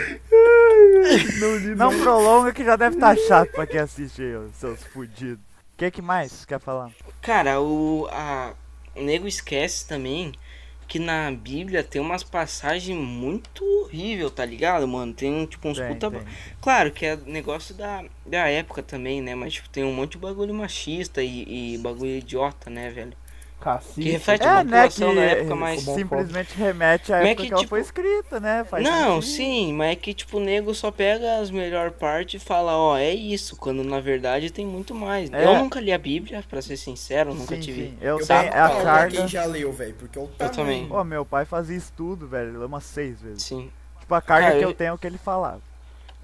Não 1.39 1.75
Não 1.75 1.99
prolonga 1.99 2.53
que 2.53 2.63
já 2.63 2.75
deve 2.75 2.95
estar 2.95 3.15
chato 3.17 3.51
pra 3.51 3.65
quem 3.67 3.79
assiste 3.79 4.21
aí, 4.21 4.49
seus 4.53 4.83
fudidos. 4.83 5.43
O 5.73 5.77
que, 5.77 5.91
que 5.91 6.01
mais 6.01 6.45
quer 6.45 6.59
falar? 6.59 6.91
Cara, 7.21 7.59
o, 7.59 8.07
a, 8.11 8.53
o 8.95 9.01
nego 9.01 9.27
esquece 9.27 9.87
também 9.87 10.31
que 10.91 10.99
na 10.99 11.31
Bíblia 11.31 11.85
tem 11.85 12.01
umas 12.01 12.21
passagens 12.21 12.97
muito 12.97 13.63
horrível, 13.63 14.29
tá 14.29 14.43
ligado, 14.43 14.85
mano? 14.85 15.13
Tem 15.13 15.45
tipo 15.45 15.69
uns 15.69 15.77
Tem, 15.77 15.87
puta. 15.87 16.11
tem. 16.11 16.21
Claro 16.59 16.91
que 16.91 17.05
é 17.05 17.15
negócio 17.15 17.73
da, 17.73 18.03
da 18.25 18.49
época 18.49 18.83
também, 18.83 19.21
né? 19.21 19.33
Mas 19.33 19.53
tipo, 19.53 19.69
tem 19.69 19.85
um 19.85 19.93
monte 19.93 20.11
de 20.11 20.17
bagulho 20.17 20.53
machista 20.53 21.23
e, 21.23 21.75
e 21.75 21.77
bagulho 21.77 22.17
idiota, 22.17 22.69
né, 22.69 22.89
velho? 22.89 23.13
Cacete. 23.61 24.01
Que 24.01 24.09
reflete 24.09 24.43
É, 24.43 24.49
a 24.49 24.63
né, 24.63 24.89
que 24.89 24.99
da 24.99 25.21
época, 25.21 25.55
mas. 25.55 25.81
Simplesmente 25.81 26.53
remete 26.57 27.13
à 27.13 27.17
Mas 27.17 27.27
é 27.27 27.31
época 27.31 27.43
que, 27.43 27.47
que, 27.47 27.53
ela 27.53 27.61
tipo, 27.61 27.69
foi 27.69 27.79
escrita, 27.81 28.39
né? 28.39 28.65
Faz 28.69 28.83
Não, 28.83 29.21
sentido. 29.21 29.35
sim, 29.35 29.73
mas 29.73 29.91
é 29.91 29.95
que 29.95 30.13
tipo, 30.13 30.37
o 30.37 30.39
nego 30.39 30.73
só 30.73 30.89
pega 30.91 31.39
as 31.39 31.51
melhores 31.51 31.93
partes 31.95 32.41
e 32.41 32.45
fala, 32.45 32.75
ó, 32.75 32.97
é 32.97 33.13
isso, 33.13 33.55
quando 33.55 33.83
na 33.83 33.99
verdade 33.99 34.49
tem 34.49 34.65
muito 34.65 34.95
mais. 34.95 35.31
É. 35.31 35.45
Eu 35.45 35.59
nunca 35.59 35.79
li 35.79 35.93
a 35.93 35.97
Bíblia, 35.97 36.43
pra 36.49 36.61
ser 36.61 36.75
sincero, 36.75 37.29
eu 37.31 37.35
nunca 37.35 37.55
Sim, 37.55 37.61
tive. 37.61 37.81
sim. 37.89 37.97
Eu 38.01 38.19
Eu 38.19 38.27
tenho 38.27 38.39
bato 38.51 38.57
a 38.57 38.83
carga. 38.83 39.17
quem 39.17 39.27
já 39.27 39.45
leu, 39.45 39.71
velho, 39.71 39.93
porque 39.93 40.17
o 40.19 40.27
tamanho. 40.27 40.55
também. 40.55 40.87
Pô, 40.87 41.03
meu 41.03 41.23
pai 41.25 41.45
fazia 41.45 41.77
estudo, 41.77 42.27
velho. 42.27 42.49
Ele 42.49 42.57
leu 42.57 42.67
umas 42.67 42.83
seis 42.83 43.21
vezes. 43.21 43.43
Sim. 43.43 43.69
Tipo, 43.99 44.15
a 44.15 44.21
carga 44.21 44.47
Cara, 44.47 44.57
que 44.57 44.65
eu- 44.65 44.69
eu 44.69 44.75
tenho 44.75 44.89
é 44.89 44.93
o 44.93 44.97
que 44.97 45.05
ele 45.07 45.17
falava. 45.19 45.61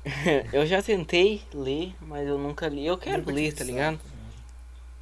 eu 0.54 0.66
já 0.66 0.82
tentei 0.82 1.42
ler, 1.54 1.94
mas 2.02 2.28
eu 2.28 2.38
nunca 2.38 2.68
li. 2.68 2.86
Eu 2.86 2.98
quero 2.98 3.20
Nunca 3.20 3.32
ler, 3.34 3.54
tá 3.54 3.64
ligado? 3.64 4.00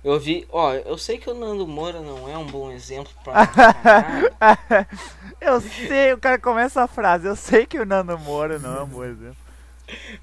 Eu 0.05 0.19
vi, 0.19 0.45
ó, 0.51 0.71
eu 0.73 0.99
sei 0.99 1.17
que 1.17 1.27
o 1.27 1.33
Nando 1.33 1.65
Moura 1.67 1.99
não 1.99 2.29
é 2.29 2.37
um 2.37 2.45
bom 2.45 2.71
exemplo 2.71 3.11
pra. 3.23 3.33
eu 5.41 5.59
sei, 5.59 6.13
o 6.13 6.17
cara 6.19 6.37
começa 6.37 6.83
a 6.83 6.87
frase. 6.87 7.27
Eu 7.27 7.35
sei 7.35 7.65
que 7.65 7.79
o 7.79 7.85
Nando 7.85 8.15
Moura 8.19 8.59
não 8.59 8.77
é 8.77 8.83
um 8.83 8.87
bom 8.87 9.03
exemplo. 9.03 9.35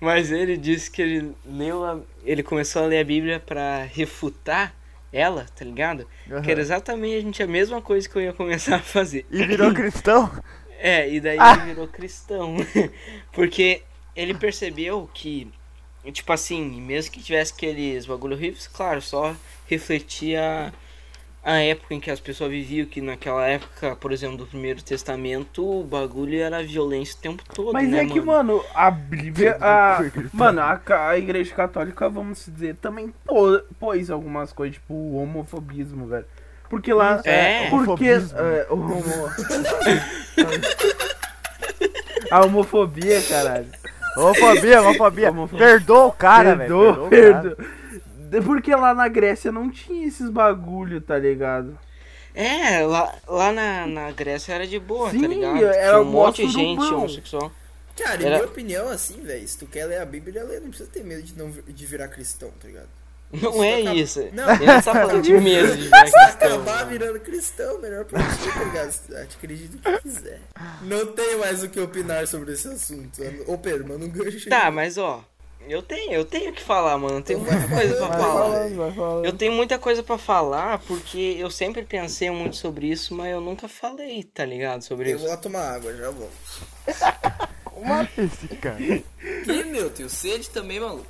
mas 0.00 0.30
ele 0.30 0.56
disse 0.56 0.88
que 0.88 1.02
ele 1.02 1.34
leu 1.44 1.84
a, 1.84 1.98
ele 2.24 2.44
começou 2.44 2.84
a 2.84 2.86
ler 2.86 3.00
a 3.00 3.04
Bíblia 3.04 3.40
pra 3.40 3.82
refutar 3.82 4.72
ela, 5.12 5.46
tá 5.56 5.64
ligado? 5.64 6.06
Que 6.44 6.50
era 6.52 6.60
exatamente 6.60 7.42
a 7.42 7.46
mesma 7.48 7.82
coisa 7.82 8.08
que 8.08 8.14
eu 8.16 8.22
ia 8.22 8.32
começar 8.32 8.76
a 8.76 8.80
fazer. 8.80 9.26
E 9.32 9.44
virou 9.44 9.70
cristão? 9.74 10.30
É, 10.78 11.10
e 11.12 11.20
daí 11.20 11.38
Ah. 11.40 11.54
ele 11.54 11.74
virou 11.74 11.88
cristão. 11.88 12.54
Porque 13.32 13.82
ele 14.14 14.32
percebeu 14.34 15.10
que 15.12 15.50
tipo 16.12 16.32
assim, 16.32 16.80
mesmo 16.80 17.12
que 17.12 17.22
tivesse 17.22 17.52
aqueles 17.52 18.06
bagulho 18.06 18.34
horríveis, 18.34 18.66
claro, 18.66 19.00
só 19.00 19.36
refletia 19.72 20.72
a 21.44 21.56
época 21.56 21.94
em 21.94 22.00
que 22.00 22.10
as 22.10 22.20
pessoas 22.20 22.50
viviam, 22.50 22.86
que 22.86 23.00
naquela 23.00 23.44
época, 23.46 23.96
por 23.96 24.12
exemplo, 24.12 24.36
do 24.36 24.46
Primeiro 24.46 24.80
Testamento, 24.82 25.80
o 25.80 25.82
bagulho 25.82 26.40
era 26.40 26.62
violência 26.62 27.16
o 27.18 27.20
tempo 27.20 27.42
todo, 27.52 27.72
Mas 27.72 27.88
né, 27.88 28.04
é 28.04 28.06
que, 28.06 28.20
mano, 28.20 28.62
a 28.74 28.90
Bíblia. 28.90 29.56
A, 29.60 29.98
mano, 30.32 30.60
a, 30.60 30.80
a 31.08 31.18
igreja 31.18 31.52
católica, 31.52 32.08
vamos 32.08 32.46
dizer, 32.46 32.76
também 32.76 33.12
pô- 33.24 33.60
pôs 33.80 34.08
algumas 34.08 34.52
coisas, 34.52 34.76
tipo 34.76 34.94
o 34.94 35.16
homofobismo, 35.16 36.06
velho. 36.06 36.26
Porque 36.70 36.92
lá. 36.92 37.20
É. 37.24 37.68
porque. 37.70 38.14
Homofobismo. 38.14 38.38
é, 38.38 38.66
o 38.70 38.74
homo... 38.74 39.02
a 42.30 42.40
homofobia, 42.46 43.20
caralho. 43.22 43.66
Homofobia, 44.16 44.80
homofobia. 44.80 45.30
Homofobia. 45.30 45.66
Perdoa 45.66 46.06
o 46.06 46.12
cara, 46.12 46.54
velho. 46.54 46.68
perdoa, 46.68 47.06
o 47.06 47.10
cara. 47.10 47.12
perdoa. 47.40 47.56
De- 48.32 48.40
Porque 48.40 48.74
lá 48.74 48.94
na 48.94 49.06
Grécia 49.08 49.52
não 49.52 49.70
tinha 49.70 50.06
esses 50.06 50.28
bagulho, 50.30 51.00
tá 51.00 51.18
ligado? 51.18 51.78
É, 52.34 52.80
lá, 52.86 53.14
lá 53.28 53.52
na, 53.52 53.86
na 53.86 54.10
Grécia 54.10 54.54
era 54.54 54.66
de 54.66 54.78
boa, 54.78 55.10
Sim, 55.10 55.20
tá 55.20 55.28
ligado? 55.28 55.62
era 55.64 56.00
um 56.00 56.04
monte 56.04 56.46
de 56.46 56.52
gente 56.52 56.80
surubão. 56.80 56.98
homossexual. 57.00 57.52
Cara, 57.94 58.22
em 58.22 58.26
Era- 58.26 58.36
minha 58.36 58.48
opinião, 58.48 58.88
assim, 58.88 59.20
velho, 59.22 59.46
se 59.46 59.58
tu 59.58 59.66
quer 59.66 59.84
ler 59.84 60.00
a 60.00 60.04
Bíblia, 60.06 60.42
lê, 60.42 60.58
não 60.60 60.68
precisa 60.70 60.88
ter 60.90 61.04
medo 61.04 61.22
de, 61.22 61.36
não, 61.38 61.50
de 61.50 61.86
virar 61.86 62.08
cristão, 62.08 62.50
tá 62.58 62.66
ligado? 62.66 62.88
Não 63.34 63.62
é 63.64 63.80
acaba- 63.80 63.94
isso. 63.94 64.28
Não. 64.32 64.50
Ele 64.54 64.66
não 64.66 64.82
tá 64.82 64.92
falando 64.92 65.22
de 65.22 65.32
medo 65.34 65.76
de 65.76 65.82
virar 65.84 66.04
Se 66.08 66.12
cristão. 66.12 66.48
acabar 66.48 66.84
virando 66.86 67.20
cristão, 67.20 67.80
melhor 67.80 68.04
pra 68.06 68.20
ti, 68.22 68.52
tá 68.52 68.64
ligado? 68.64 68.94
Acredita 69.34 69.76
o 69.76 69.92
que 69.96 70.02
quiser. 70.02 70.40
Não 70.82 71.06
tenho 71.06 71.38
mais 71.40 71.62
o 71.62 71.68
que 71.68 71.80
opinar 71.80 72.26
sobre 72.26 72.52
esse 72.52 72.68
assunto. 72.68 73.20
Ô, 73.46 73.56
Pedro, 73.58 73.88
manda 73.88 74.04
um 74.04 74.10
gancho. 74.10 74.48
Tá, 74.50 74.70
mas 74.70 74.96
ó, 74.98 75.22
eu 75.68 75.82
tenho, 75.82 76.12
eu 76.12 76.24
tenho 76.24 76.52
que 76.52 76.62
falar, 76.62 76.96
mano. 76.98 77.22
Tem 77.22 77.36
muita 77.36 77.68
coisa 77.68 77.96
pra 77.96 78.06
Vai 78.08 78.18
falar. 78.20 78.32
falando, 78.42 78.76
vai 78.76 78.92
falando. 78.92 79.24
Eu 79.24 79.32
tenho 79.32 79.52
muita 79.52 79.78
coisa 79.78 80.02
pra 80.02 80.18
falar 80.18 80.78
porque 80.80 81.36
eu 81.38 81.50
sempre 81.50 81.82
pensei 81.82 82.30
muito 82.30 82.56
sobre 82.56 82.86
isso, 82.88 83.14
mas 83.14 83.32
eu 83.32 83.40
nunca 83.40 83.68
falei, 83.68 84.22
tá 84.24 84.44
ligado? 84.44 84.82
Sobre 84.82 85.10
Eu 85.10 85.16
isso. 85.16 85.20
vou 85.24 85.30
lá 85.30 85.36
tomar 85.36 85.74
água, 85.74 85.94
já 85.96 86.10
volto. 86.10 86.32
Esse 88.16 88.48
cara. 88.56 88.76
Que, 89.44 89.64
meu, 89.64 89.90
tenho 89.90 90.08
sede 90.08 90.48
também, 90.50 90.78
maluco. 90.78 91.06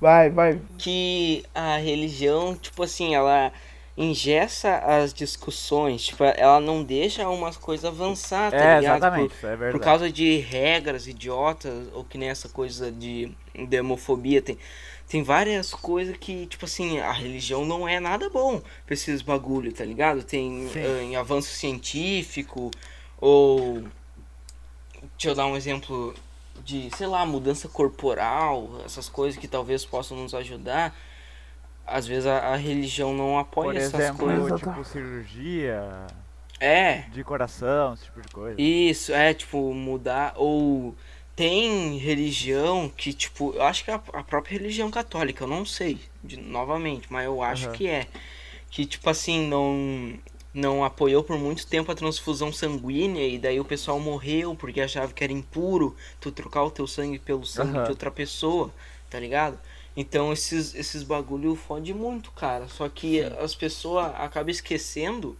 Vai, 0.00 0.30
vai. 0.30 0.60
Que 0.78 1.44
a 1.54 1.76
religião, 1.78 2.54
tipo 2.54 2.82
assim, 2.82 3.14
ela 3.14 3.52
engessa 3.96 4.76
as 4.78 5.14
discussões, 5.14 6.04
tipo, 6.04 6.22
ela 6.24 6.60
não 6.60 6.84
deixa 6.84 7.28
umas 7.28 7.56
coisas 7.56 7.84
avançar, 7.84 8.50
tá 8.52 8.58
É, 8.58 8.76
ligado? 8.76 8.96
exatamente, 8.96 9.28
Por- 9.30 9.36
isso 9.36 9.46
é 9.46 9.50
Por 9.50 9.58
verdade. 9.58 9.84
causa 9.84 10.12
de 10.12 10.36
regras 10.38 11.06
idiotas, 11.06 11.88
ou 11.94 12.04
que 12.04 12.18
nem 12.18 12.28
essa 12.28 12.48
coisa 12.48 12.92
de, 12.92 13.32
de 13.54 13.80
homofobia, 13.80 14.42
tem, 14.42 14.58
tem 15.08 15.22
várias 15.22 15.72
coisas 15.72 16.16
que, 16.18 16.46
tipo 16.46 16.64
assim, 16.66 16.98
a 16.98 17.12
religião 17.12 17.64
não 17.64 17.88
é 17.88 17.98
nada 17.98 18.28
bom 18.28 18.60
pra 18.84 18.94
esses 18.94 19.22
bagulho, 19.22 19.72
tá 19.72 19.84
ligado? 19.84 20.22
Tem 20.22 20.68
ah, 20.76 21.02
em 21.02 21.16
avanço 21.16 21.50
científico, 21.50 22.70
ou. 23.18 23.82
Deixa 25.16 25.28
eu 25.30 25.34
dar 25.34 25.46
um 25.46 25.56
exemplo 25.56 26.14
de, 26.64 26.90
sei 26.96 27.06
lá, 27.06 27.24
mudança 27.24 27.68
corporal, 27.68 28.80
essas 28.84 29.08
coisas 29.08 29.38
que 29.40 29.46
talvez 29.48 29.84
possam 29.84 30.16
nos 30.16 30.34
ajudar. 30.34 30.94
Às 31.86 32.06
vezes 32.06 32.26
a, 32.26 32.38
a 32.38 32.56
religião 32.56 33.14
não 33.14 33.38
apoia 33.38 33.68
Por 33.68 33.76
essas 33.76 33.94
exemplo, 33.94 34.26
coisas. 34.26 34.60
tipo 34.60 34.84
cirurgia 34.84 36.06
É, 36.60 37.02
de 37.12 37.22
coração, 37.22 37.94
esse 37.94 38.04
tipo 38.04 38.20
de 38.20 38.28
coisa. 38.28 38.60
Isso, 38.60 39.12
é, 39.12 39.32
tipo, 39.32 39.72
mudar. 39.72 40.34
Ou 40.36 40.94
tem 41.36 41.98
religião 41.98 42.88
que, 42.88 43.12
tipo, 43.12 43.52
eu 43.54 43.62
acho 43.62 43.84
que 43.84 43.90
é 43.90 43.94
a, 43.94 43.98
própria 43.98 44.58
religião 44.58 44.90
católica, 44.90 45.44
eu 45.44 45.48
não 45.48 45.64
sei, 45.66 45.98
de, 46.24 46.38
novamente, 46.38 47.06
mas 47.10 47.26
eu 47.26 47.42
acho 47.42 47.66
Aham. 47.66 47.76
que 47.76 47.86
é. 47.86 48.06
Que, 48.70 48.84
tipo 48.86 49.08
assim, 49.08 49.46
não, 49.46 50.18
não 50.52 50.82
apoiou 50.84 51.22
por 51.22 51.38
muito 51.38 51.66
tempo 51.66 51.92
a 51.92 51.94
transfusão 51.94 52.52
sanguínea 52.52 53.26
e 53.28 53.38
daí 53.38 53.60
o 53.60 53.64
pessoal 53.64 54.00
morreu 54.00 54.54
porque 54.54 54.80
achava 54.80 55.12
que 55.12 55.22
era 55.22 55.32
impuro 55.32 55.94
tu 56.20 56.32
trocar 56.32 56.64
o 56.64 56.70
teu 56.70 56.86
sangue 56.86 57.18
pelo 57.18 57.44
sangue 57.44 57.74
Aham. 57.74 57.84
de 57.84 57.90
outra 57.90 58.10
pessoa, 58.10 58.72
tá 59.10 59.20
ligado? 59.20 59.58
Então 59.96 60.32
esses, 60.32 60.74
esses 60.74 61.02
bagulho 61.02 61.56
fode 61.56 61.94
muito, 61.94 62.30
cara. 62.32 62.68
Só 62.68 62.88
que 62.88 63.20
as 63.22 63.54
pessoas 63.54 64.12
acabam 64.16 64.50
esquecendo 64.50 65.36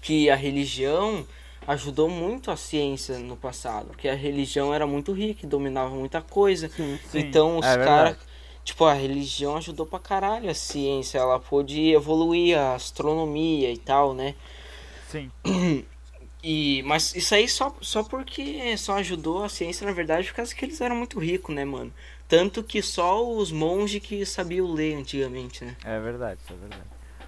que 0.00 0.30
a 0.30 0.36
religião 0.36 1.26
ajudou 1.66 2.08
muito 2.08 2.50
a 2.50 2.56
ciência 2.56 3.18
no 3.18 3.36
passado, 3.36 3.88
porque 3.88 4.08
a 4.08 4.14
religião 4.14 4.72
era 4.72 4.86
muito 4.86 5.12
rica 5.12 5.44
e 5.44 5.48
dominava 5.48 5.92
muita 5.94 6.22
coisa. 6.22 6.68
Sim, 6.68 6.98
então 7.12 7.58
os 7.58 7.66
é 7.66 7.84
caras, 7.84 8.16
tipo, 8.62 8.84
a 8.84 8.94
religião 8.94 9.56
ajudou 9.56 9.84
pra 9.84 9.98
caralho 9.98 10.48
a 10.48 10.54
ciência, 10.54 11.18
ela 11.18 11.40
pôde 11.40 11.90
evoluir 11.90 12.56
a 12.56 12.76
astronomia 12.76 13.72
e 13.72 13.78
tal, 13.78 14.14
né? 14.14 14.36
Sim. 15.08 15.30
E 16.42 16.82
mas 16.84 17.12
isso 17.16 17.34
aí 17.34 17.48
só 17.48 17.74
só 17.80 18.04
porque 18.04 18.76
só 18.76 18.98
ajudou 18.98 19.42
a 19.42 19.48
ciência, 19.48 19.84
na 19.84 19.92
verdade, 19.92 20.28
por 20.28 20.36
causa 20.36 20.54
que 20.54 20.64
eles 20.64 20.80
eram 20.80 20.94
muito 20.94 21.18
ricos, 21.18 21.52
né, 21.52 21.64
mano? 21.64 21.92
Tanto 22.28 22.62
que 22.62 22.82
só 22.82 23.28
os 23.28 23.52
monges 23.52 24.02
que 24.02 24.24
sabiam 24.26 24.72
ler 24.72 24.96
antigamente, 24.96 25.64
né? 25.64 25.76
É 25.84 26.00
verdade, 26.00 26.40
é 26.50 26.54
verdade. 26.54 26.82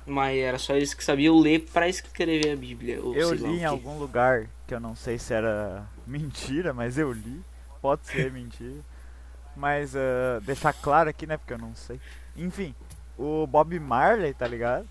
Mas 0.05 0.38
era 0.38 0.59
só 0.59 0.74
eles 0.74 0.94
que 0.94 1.05
sabiam 1.05 1.38
ler 1.38 1.66
pra 1.72 1.88
escrever 1.88 2.53
a 2.53 2.57
Bíblia. 2.57 2.96
Eu 2.96 3.32
li 3.32 3.61
em 3.61 3.64
algum 3.64 3.99
lugar 3.99 4.49
que 4.66 4.74
eu 4.74 4.80
não 4.80 4.96
sei 4.96 5.18
se 5.18 5.32
era 5.32 5.86
mentira, 6.07 6.72
mas 6.72 6.99
eu 6.99 7.12
li. 7.12 7.40
Pode 7.80 8.07
ser 8.07 8.30
mentira. 8.32 8.80
Mas 9.55 9.94
ah, 9.94 10.40
deixar 10.42 10.72
claro 10.72 11.11
aqui, 11.11 11.26
né? 11.26 11.36
Porque 11.36 11.53
eu 11.53 11.59
não 11.59 11.74
sei. 11.74 12.01
Enfim, 12.36 12.74
o 13.16 13.46
Bob 13.46 13.78
Marley, 13.78 14.32
tá 14.32 14.49
ligado? 14.49 14.88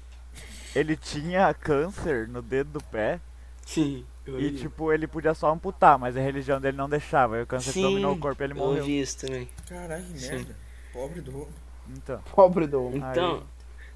Ele 0.75 0.95
tinha 0.95 1.53
câncer 1.53 2.27
no 2.27 2.41
dedo 2.41 2.71
do 2.73 2.83
pé. 2.83 3.19
Sim. 3.65 4.05
Eu 4.27 4.39
E 4.39 4.51
tipo, 4.51 4.91
ele 4.91 5.07
podia 5.07 5.33
só 5.33 5.51
amputar, 5.51 5.97
mas 5.97 6.15
a 6.17 6.21
religião 6.21 6.59
dele 6.59 6.77
não 6.77 6.89
deixava. 6.89 7.37
E 7.37 7.41
o 7.43 7.47
câncer 7.47 7.71
Sim, 7.71 7.81
dominou 7.81 8.13
o 8.13 8.17
corpo 8.19 8.41
e 8.43 8.45
ele 8.45 8.53
eu 8.53 8.57
morreu. 8.57 8.83
vi 8.85 8.99
isso 8.99 9.19
também. 9.19 9.47
Caralho, 9.67 10.03
que 10.05 10.19
merda. 10.21 10.55
Pobre 10.91 11.21
do 11.21 11.35
homem. 11.35 11.53
Então. 11.89 12.21
Pobre 12.35 12.67
do 12.67 12.83
homem. 12.85 12.97
Então, 12.97 13.43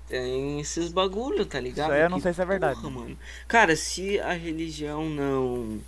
tem 0.07 0.59
esses 0.59 0.91
bagulho, 0.91 1.45
tá 1.45 1.59
ligado? 1.59 1.87
Isso 1.87 1.95
aí 1.95 2.01
eu 2.03 2.09
não 2.09 2.17
Que 2.17 2.23
sei 2.23 2.33
se 2.33 2.41
é 2.41 2.45
verdade. 2.45 2.79
porra, 2.79 2.89
mano. 2.89 3.17
Cara, 3.47 3.75
se 3.75 4.19
a 4.19 4.33
religião 4.33 5.09
não 5.09 5.79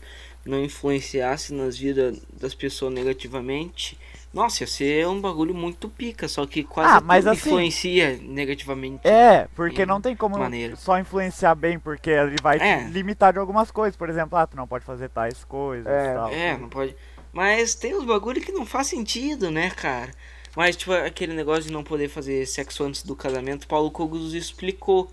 não 0.46 0.62
influenciasse 0.62 1.54
nas 1.54 1.78
vidas 1.78 2.20
das 2.34 2.54
pessoas 2.54 2.94
negativamente, 2.94 3.98
nossa, 4.34 4.64
ia 4.64 4.68
ser 4.68 5.08
um 5.08 5.22
bagulho 5.22 5.54
muito 5.54 5.88
pica, 5.88 6.28
só 6.28 6.46
que 6.46 6.64
quase 6.64 6.98
Ah, 6.98 7.02
mas 7.02 7.28
assim- 7.28 7.50
influencia 7.50 8.18
negativamente. 8.22 9.08
É, 9.08 9.48
porque 9.56 9.84
Hum, 9.84 9.88
não 9.88 10.02
tem 10.02 10.16
como 10.16 10.38
maneiro. 10.38 10.76
só 10.76 10.98
influenciar 11.00 11.54
bem, 11.56 11.78
porque 11.80 12.10
ele 12.10 12.36
vai 12.42 12.58
É. 12.58 12.84
te 12.86 12.92
limitar 12.92 13.32
de 13.34 13.40
algumas 13.40 13.70
coisas. 13.72 13.96
Por 13.96 14.10
exemplo, 14.10 14.38
ah, 14.38 14.48
tu 14.48 14.58
não 14.58 14.68
pode 14.68 14.84
fazer 14.86 15.10
tais 15.10 15.44
coisas 15.44 15.86
É. 15.88 16.12
e 16.12 16.14
tal. 16.16 16.30
É, 16.32 16.58
não 16.58 16.70
pode. 16.70 16.96
Mas 17.32 17.76
tem 17.76 17.96
uns 17.96 18.06
bagulho 18.06 18.42
que 18.42 18.52
não 18.52 18.66
faz 18.66 18.88
sentido, 18.88 19.50
né, 19.52 19.70
cara? 19.70 20.12
Mas, 20.56 20.76
tipo, 20.76 20.92
aquele 20.94 21.34
negócio 21.34 21.64
de 21.64 21.72
não 21.72 21.84
poder 21.84 22.10
fazer 22.10 22.46
sexo 22.46 22.84
antes 22.84 23.02
do 23.04 23.16
casamento, 23.16 23.68
Paulo 23.68 23.90
Cogos 23.90 24.34
explicou 24.36 25.12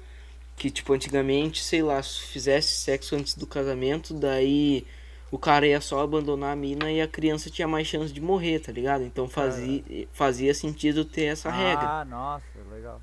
que, 0.56 0.70
tipo, 0.70 0.92
antigamente, 0.92 1.62
sei 1.64 1.82
lá, 1.82 2.02
se 2.02 2.20
fizesse 2.26 2.74
sexo 2.74 3.16
antes 3.16 3.34
do 3.34 3.46
casamento, 3.46 4.12
daí 4.12 4.84
o 5.30 5.38
cara 5.38 5.66
ia 5.66 5.80
só 5.80 6.00
abandonar 6.00 6.52
a 6.52 6.56
mina 6.56 6.90
e 6.90 7.00
a 7.00 7.06
criança 7.08 7.48
tinha 7.50 7.68
mais 7.68 7.86
chance 7.86 8.12
de 8.12 8.20
morrer, 8.20 8.58
tá 8.60 8.72
ligado? 8.72 9.04
Então 9.04 9.28
fazia, 9.28 9.82
fazia 10.12 10.52
sentido 10.54 11.04
ter 11.04 11.24
essa 11.26 11.50
regra, 11.50 12.00
Ah, 12.00 12.04
nossa, 12.04 12.44
legal. 12.70 13.00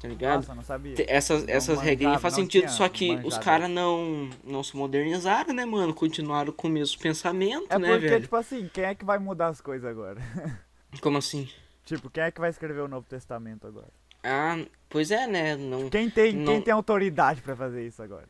tá 0.00 0.08
ligado? 0.08 0.36
Nossa, 0.38 0.54
não 0.54 0.62
sabia. 0.62 0.94
Essas, 1.06 1.44
Não 1.44 1.54
essas 1.54 1.80
regrinhas 1.80 2.20
fazem 2.20 2.44
sentido, 2.44 2.68
só 2.68 2.88
que 2.88 3.10
os 3.16 3.22
manjado. 3.24 3.44
caras 3.44 3.70
não, 3.70 4.28
não 4.42 4.62
se 4.62 4.76
modernizaram, 4.76 5.54
né, 5.54 5.64
mano? 5.64 5.94
Continuaram 5.94 6.52
com 6.52 6.66
o 6.66 6.70
mesmo 6.70 7.00
pensamento, 7.00 7.66
É 7.70 7.78
né, 7.78 7.88
porque, 7.92 8.08
velho? 8.08 8.22
tipo 8.22 8.34
assim, 8.36 8.68
quem 8.72 8.84
é 8.84 8.94
que 8.94 9.04
vai 9.04 9.18
mudar 9.18 9.48
as 9.48 9.60
coisas 9.60 9.88
agora? 9.88 10.20
Como 11.00 11.18
assim? 11.18 11.48
tipo, 11.84 12.08
quem 12.10 12.22
é 12.24 12.30
que 12.30 12.40
vai 12.40 12.50
escrever 12.50 12.80
o 12.80 12.88
Novo 12.88 13.06
Testamento 13.08 13.66
agora? 13.66 13.88
Ah, 14.24 14.56
pois 14.88 15.10
é, 15.10 15.26
né? 15.26 15.56
Não. 15.56 15.88
Quem 15.90 16.08
tem, 16.08 16.32
Não. 16.32 16.44
quem 16.44 16.60
tem 16.62 16.72
autoridade 16.72 17.40
pra 17.42 17.56
fazer 17.56 17.84
isso 17.86 18.00
agora? 18.02 18.26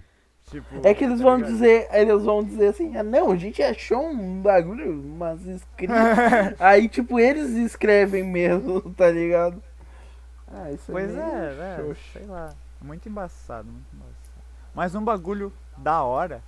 Tipo, 0.52 0.86
É 0.86 0.94
que 0.94 1.02
eles 1.04 1.18
tá 1.18 1.24
vão 1.24 1.36
ligado? 1.36 1.50
dizer, 1.52 1.88
eles 1.92 2.22
vão 2.22 2.44
dizer 2.44 2.68
assim, 2.68 2.96
ah, 2.96 3.02
não, 3.02 3.32
a 3.32 3.36
gente 3.36 3.60
achou 3.62 4.06
um 4.06 4.40
bagulho, 4.40 4.92
umas 5.00 5.44
escritas. 5.46 5.96
Aí, 6.60 6.88
tipo, 6.88 7.18
eles 7.18 7.50
escrevem 7.50 8.22
mesmo, 8.22 8.80
tá 8.94 9.10
ligado? 9.10 9.60
Ah, 10.46 10.70
isso 10.70 10.92
Pois 10.92 11.10
meio 11.10 11.20
é, 11.20 11.54
né? 11.54 11.76
xoxo. 11.78 12.12
Sei 12.12 12.26
lá. 12.26 12.52
Muito 12.80 13.08
embaçado, 13.08 13.66
muito 13.66 13.86
embaçado. 13.94 14.12
Mas 14.74 14.94
um 14.94 15.02
bagulho 15.02 15.52
da 15.76 16.02
hora 16.02 16.42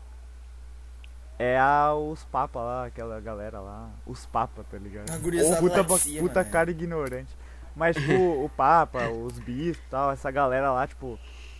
é 1.38 1.58
a, 1.58 1.94
os 1.94 2.22
papas 2.24 2.62
lá, 2.62 2.84
aquela 2.86 3.20
galera 3.20 3.58
lá. 3.60 3.88
Os 4.06 4.26
papas, 4.26 4.64
tá 4.70 4.78
ligado? 4.78 5.18
Gurizada 5.20 5.60
puta, 5.60 5.98
cima, 5.98 6.20
puta 6.20 6.44
né? 6.44 6.50
cara 6.50 6.70
ignorante. 6.70 7.34
Mas, 7.74 7.96
tipo, 7.96 8.44
o 8.44 8.48
Papa, 8.48 9.08
os 9.08 9.38
bispos 9.40 9.84
e 9.84 9.90
tal, 9.90 10.12
essa 10.12 10.30
galera 10.30 10.70
lá, 10.70 10.86
tipo, 10.86 11.18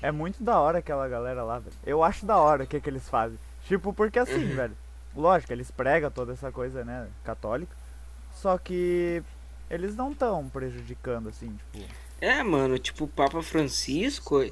é 0.09 0.12
muito 0.12 0.42
da 0.42 0.59
hora 0.61 0.78
aquela 0.78 1.09
galera 1.09 1.42
lá, 1.42 1.59
velho. 1.59 1.76
Eu 1.84 2.02
acho 2.05 2.24
da 2.26 2.36
hora 2.36 2.64
o 2.64 2.66
que, 2.66 2.80
que 2.80 2.88
eles 2.90 3.09
fazem. 3.09 3.38
Tipo, 3.66 3.92
porque 3.92 4.18
assim, 4.18 4.44
Uhum. 4.50 4.55
velho, 4.57 4.76
lógico, 5.16 5.52
eles 5.52 5.70
pregam 5.70 6.11
toda 6.11 6.32
essa 6.32 6.50
coisa, 6.52 6.84
né, 6.84 7.07
católica. 7.24 7.74
só 8.34 8.59
que 8.59 9.22
eles 9.70 9.96
não 9.96 10.12
estão 10.12 10.48
prejudicando, 10.48 11.28
assim, 11.28 11.48
tipo. 11.72 11.84
É, 12.20 12.42
mano, 12.42 12.78
tipo, 12.78 13.05
o 13.05 13.09
Papa 13.09 13.42
Francisco, 13.42 14.44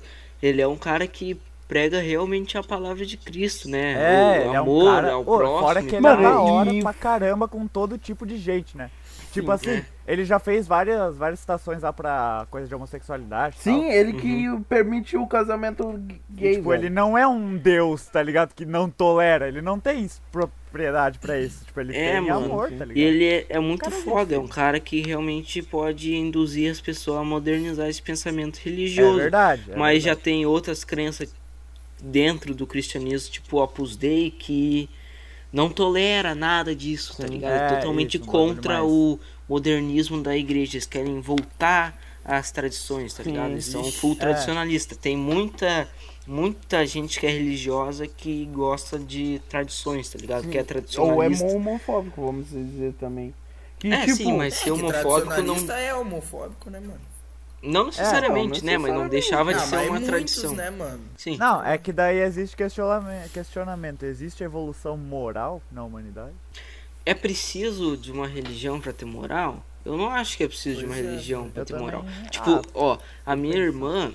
ele 0.42 0.60
é 0.62 0.66
um 0.66 0.76
cara 0.76 1.06
que 1.06 1.40
prega 1.68 2.00
realmente 2.00 2.58
a 2.58 2.62
palavra 2.62 3.06
de 3.06 3.16
Cristo, 3.16 3.68
né? 3.68 3.92
É, 3.92 3.96
o 3.96 4.34
ele 4.42 4.44
é 4.56 4.60
um 4.60 4.62
amor 4.62 4.94
cara. 4.94 5.12
ao 5.12 5.22
Ô, 5.22 5.24
próximo. 5.24 5.60
fora 5.60 5.82
que 5.82 5.94
ele 5.94 6.00
Mano, 6.00 6.20
é 6.20 6.24
da 6.24 6.40
hora 6.40 6.72
e- 6.72 6.82
pra 6.82 6.92
caramba 6.92 7.48
com 7.48 7.66
todo 7.66 7.96
tipo 7.96 8.26
de 8.26 8.36
gente, 8.36 8.76
né? 8.76 8.90
Tipo 9.32 9.46
Sim, 9.46 9.52
assim, 9.70 9.70
é. 9.78 9.84
ele 10.06 10.24
já 10.24 10.38
fez 10.38 10.66
várias, 10.68 11.16
várias 11.16 11.40
citações 11.40 11.82
lá 11.82 11.92
pra 11.92 12.46
coisa 12.50 12.68
de 12.68 12.74
homossexualidade. 12.74 13.56
e 13.58 13.62
Sim, 13.62 13.80
tal. 13.80 13.90
ele 13.90 14.12
que 14.12 14.44
permitiu 14.68 15.22
o 15.22 15.26
casamento 15.26 15.98
E, 16.08 16.20
gay. 16.34 16.56
tipo, 16.56 16.68
velho. 16.68 16.82
ele 16.82 16.90
não 16.90 17.16
é 17.16 17.26
um 17.26 17.56
deus, 17.56 18.06
tá 18.06 18.22
ligado? 18.22 18.54
Que 18.54 18.66
não 18.66 18.90
tolera. 18.90 19.48
Ele 19.48 19.62
não 19.62 19.80
tem 19.80 20.06
propriedade 20.30 21.18
pra 21.18 21.38
isso. 21.40 21.64
Tipo, 21.64 21.80
ele 21.80 21.96
É, 21.96 22.12
tem 22.12 22.20
mano. 22.20 22.44
amor, 22.46 22.64
tá 22.70 22.84
ligado? 22.84 22.96
E 22.96 23.00
ele 23.00 23.24
é, 23.24 23.46
é 23.48 23.58
muito 23.58 23.80
Cara, 23.88 23.96
foda, 24.02 24.34
é 24.34 24.38
um 24.38 24.46
cara 24.48 24.78
que 24.78 25.00
realmente 25.00 25.62
pode 25.62 26.14
induzir 26.14 26.70
as 26.70 26.80
pessoas 26.80 27.20
a 27.20 27.24
modernizar 27.24 27.88
esse 27.88 28.02
pensamento 28.02 28.58
É 28.58 28.62
religioso. 28.68 29.16
verdade. 29.18 29.70
é 29.72 29.76
mas 29.76 30.02
já 30.02 30.10
verdade. 30.10 30.24
tem 30.24 30.44
outras 30.46 30.84
crenças 30.84 31.34
dentro 32.02 32.54
do 32.54 32.66
cristianismo, 32.66 33.30
tipo 33.32 33.56
o 33.56 33.62
Opus 33.62 33.96
Dei, 33.96 34.30
que 34.30 34.90
não 35.52 35.68
tolera 35.70 36.34
nada 36.34 36.74
disso, 36.74 37.16
tá 37.16 37.26
Sim. 37.26 37.34
ligado? 37.34 37.72
É, 37.72 37.76
Totalmente 37.76 38.16
isso, 38.16 38.26
contra 38.26 38.82
o 38.84 39.18
modernismo 39.48 40.22
da 40.22 40.36
igreja. 40.36 40.74
Eles 40.76 40.86
querem 40.86 41.20
voltar 41.20 42.00
às 42.24 42.50
tradições, 42.50 43.12
tá 43.14 43.22
Sim, 43.22 43.30
ligado? 43.32 43.50
Eles 43.52 43.66
são 43.66 43.84
full 43.92 44.12
É. 44.12 44.16
tradicionalistas. 44.16 44.96
Tem 44.98 45.16
muita. 45.16 45.88
Muita 46.24 46.86
gente 46.86 47.18
que 47.18 47.26
é 47.26 47.30
religiosa 47.30 48.06
que 48.06 48.44
gosta 48.52 48.96
de 48.96 49.42
tradições, 49.48 50.08
tá 50.08 50.16
ligado? 50.20 50.46
Que 50.48 50.56
é 50.56 50.60
Ou 50.60 50.62
é 50.62 50.64
tradicionalista. 50.64 51.44
homofóbico, 51.46 52.24
vamos 52.24 52.48
dizer 52.48 52.94
também. 53.00 53.34
Que, 53.76 53.88
É, 53.92 54.02
tipo, 54.02 54.16
sim, 54.18 54.36
mas 54.36 54.54
ser 54.54 54.70
homofóbico 54.70 55.08
não, 55.42 55.56
tradicionalista 55.56 55.72
é 55.80 55.92
homofóbico, 55.92 56.70
né, 56.70 56.78
mano? 56.78 57.00
Não 57.62 57.86
necessariamente, 57.86 58.60
não 58.64 58.72
né? 58.72 58.78
Mas 58.78 58.92
não 58.94 59.08
deixava 59.08 59.52
de 59.54 59.60
Ah, 59.60 59.62
ser 59.66 59.76
uma 59.76 59.84
muitos, 59.90 60.06
tradição. 60.08 60.54
né, 60.54 60.70
mano? 60.70 61.00
Sim. 61.16 61.36
Não, 61.36 61.64
é 61.64 61.78
que 61.78 61.92
daí 61.92 62.18
existe 62.18 62.56
questionamento, 62.56 63.30
questionamento. 63.32 64.02
Existe 64.04 64.42
evolução 64.42 64.96
moral 64.96 65.62
na 65.70 65.84
humanidade? 65.84 66.32
É 67.06 67.14
preciso 67.14 67.96
de 67.96 68.10
uma 68.12 68.26
religião 68.26 68.80
pra 68.80 68.92
ter 68.92 69.04
moral? 69.04 69.64
Eu 69.84 69.96
não 69.96 70.10
acho 70.10 70.36
que 70.36 70.44
é 70.44 70.48
preciso 70.48 70.78
de 70.80 70.84
uma 70.86 70.94
Pois 70.94 71.04
é, 71.06 71.10
religião 71.10 71.50
pra 71.50 71.64
ter 71.64 71.72
também- 71.74 71.86
moral. 71.86 72.04
ah, 72.06 72.28
Tipo, 72.28 72.62
ó, 72.74 72.98
a 73.26 73.34
minha 73.34 73.56
irmã, 73.56 74.14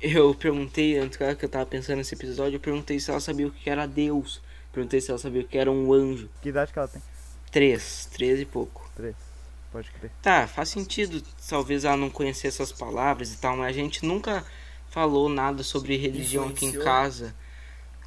eu 0.00 0.34
perguntei, 0.34 0.96
antes 0.98 1.16
que 1.16 1.24
eu 1.44 1.48
tava 1.48 1.66
pensando 1.66 1.96
nesse 1.96 2.14
episódio, 2.14 2.56
eu 2.56 2.60
perguntei 2.60 3.00
se 3.00 3.10
ela 3.10 3.18
sabia 3.20 3.46
o 3.48 3.50
que 3.50 3.68
era 3.68 3.86
Deus. 3.86 4.40
Perguntei 4.72 5.00
se 5.00 5.10
ela 5.10 5.18
sabia 5.18 5.40
o 5.40 5.44
que 5.44 5.56
era 5.58 5.70
um 5.70 5.92
anjo. 5.92 6.28
que 6.42 6.50
idade 6.50 6.72
que 6.72 6.78
ela 6.78 6.86
tem? 6.86 7.02
Três, 7.50 8.06
três 8.12 8.40
e 8.40 8.44
pouco. 8.44 8.88
Três. 8.94 9.14
Pode 9.72 9.90
crer. 9.90 10.10
Tá, 10.22 10.46
faz 10.46 10.68
sentido, 10.70 11.22
talvez 11.48 11.84
ela 11.84 11.96
não 11.96 12.08
conhecer 12.10 12.48
essas 12.48 12.72
palavras 12.72 13.32
e 13.32 13.38
tal, 13.38 13.56
mas 13.56 13.68
a 13.68 13.72
gente 13.72 14.04
nunca 14.06 14.44
falou 14.90 15.28
nada 15.28 15.62
sobre 15.62 15.96
religião 15.96 16.48
aqui 16.48 16.66
em 16.66 16.72
casa 16.72 17.34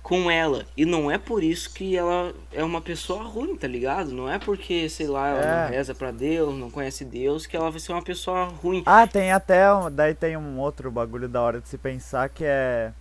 com 0.01 0.31
ela. 0.31 0.65
E 0.75 0.85
não 0.85 1.11
é 1.11 1.17
por 1.17 1.43
isso 1.43 1.71
que 1.71 1.95
ela 1.95 2.33
é 2.51 2.63
uma 2.63 2.81
pessoa 2.81 3.23
ruim, 3.23 3.55
tá 3.55 3.67
ligado? 3.67 4.11
Não 4.11 4.27
é 4.31 4.39
porque, 4.39 4.89
sei 4.89 5.07
lá, 5.07 5.27
ela 5.27 5.41
É. 5.45 5.63
não 5.65 5.69
reza 5.71 5.93
pra 5.93 6.09
Deus, 6.09 6.57
não 6.57 6.71
conhece 6.71 7.05
Deus, 7.05 7.45
que 7.45 7.55
ela 7.55 7.69
vai 7.69 7.79
ser 7.79 7.91
uma 7.91 8.01
pessoa 8.01 8.45
ruim. 8.45 8.81
Ah, 8.85 9.05
tem 9.05 9.31
até. 9.31 9.71
um- 9.71 9.91
Daí 9.91 10.15
tem 10.15 10.35
um 10.37 10.57
outro 10.57 10.89
bagulho 10.89 11.27
da 11.29 11.41
hora 11.41 11.61
de 11.61 11.67
se 11.67 11.77
pensar 11.77 12.29
que 12.29 12.43
é. 12.45 12.91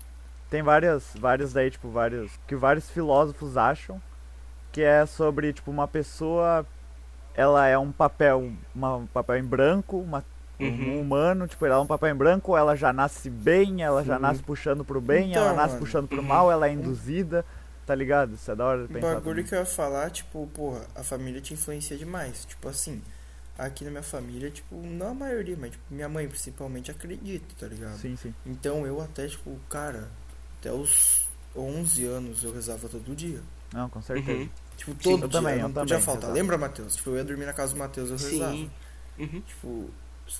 Tem 0.51 0.63
vários, 0.63 1.05
vários 1.15 1.53
daí, 1.53 1.71
tipo, 1.71 1.89
vários. 1.89 2.33
Que 2.47 2.57
vários 2.57 2.91
filósofos 2.91 3.57
acham 3.57 4.03
que 4.73 4.83
é 4.83 5.07
sobre, 5.07 5.53
tipo, 5.53 5.71
uma 5.71 5.87
pessoa. 5.89 6.67
Ela 7.39 7.69
é 7.69 7.79
um 7.79 7.93
papel. 7.93 8.53
Uma, 8.75 8.97
um 8.97 9.07
papel 9.07 9.37
em 9.39 9.45
branco, 9.45 9.97
uma, 9.99 10.25
Uhum. 10.59 10.97
um 10.97 11.01
humano, 11.01 11.47
tipo, 11.47 11.65
ela 11.65 11.77
é 11.77 11.79
um 11.79 11.87
papel 11.87 12.09
em 12.13 12.15
branco, 12.17 12.57
ela 12.57 12.75
já 12.75 12.93
nasce 12.93 13.31
bem, 13.31 13.81
ela 13.85 14.03
já 14.05 14.17
Sim. 14.17 14.23
nasce 14.23 14.43
puxando 14.43 14.85
pro 14.85 15.01
bem, 15.01 15.31
Então, 15.31 15.45
ela 15.45 15.53
nasce 15.55 15.75
mano. 15.75 15.87
puxando 15.87 16.09
pro 16.09 16.21
Uhum. 16.21 16.27
mal, 16.27 16.51
ela 16.51 16.67
é 16.67 16.73
induzida, 16.73 17.45
tá 17.87 17.95
ligado? 17.95 18.35
Isso 18.35 18.51
é 18.51 18.57
da 18.57 18.65
hora 18.65 18.79
de 18.81 18.85
O 18.87 18.89
pensar. 18.89 19.07
bagulho 19.15 19.23
também. 19.37 19.45
que 19.45 19.55
eu 19.55 19.59
ia 19.61 19.65
falar, 19.65 20.11
tipo, 20.11 20.49
porra, 20.53 20.81
a 20.97 21.05
família 21.05 21.41
te 21.41 21.55
influencia 21.55 21.97
demais. 21.97 22.45
Tipo 22.45 22.69
assim, 22.69 23.01
aqui 23.57 23.85
na 23.85 23.91
minha 23.91 24.03
família, 24.03 24.51
tipo, 24.51 24.75
não 24.75 25.11
a 25.11 25.15
maioria, 25.15 25.57
mas 25.57 25.71
tipo, 25.71 25.85
minha 25.91 26.09
mãe 26.09 26.27
principalmente 26.27 26.91
acredita, 26.91 27.47
tá 27.57 27.69
ligado? 27.69 27.97
Sim, 27.99 28.17
sim. 28.17 28.35
Então 28.45 28.85
eu 28.85 29.01
até, 29.01 29.29
tipo, 29.29 29.57
cara, 29.69 30.09
até 30.59 30.73
os 30.73 31.29
11 31.55 32.05
anos 32.05 32.43
eu 32.43 32.53
rezava 32.53 32.89
todo 32.89 33.15
dia. 33.15 33.39
Não, 33.73 33.89
com 33.89 34.03
certeza. 34.03 34.33
Uhum. 34.41 34.49
Tipo, 34.79 34.93
Sim, 35.03 35.11
todo 35.13 35.23
eu 35.25 35.29
dia, 35.29 35.41
também, 35.41 35.59
não 35.59 35.71
podia 35.73 35.87
também 35.89 36.01
faltar. 36.01 36.33
Lembra, 36.33 36.57
Matheus? 36.57 36.97
Tipo, 36.97 37.11
eu 37.11 37.17
ia 37.17 37.25
dormir 37.25 37.45
na 37.47 37.53
casa 37.53 37.75
do 37.75 37.79
Matheus, 37.79 38.11
eu 38.11 38.17
rezava. 38.17 38.53
Sim. 38.53 38.71
Uhum. 39.19 39.43
Tipo, 39.43 39.91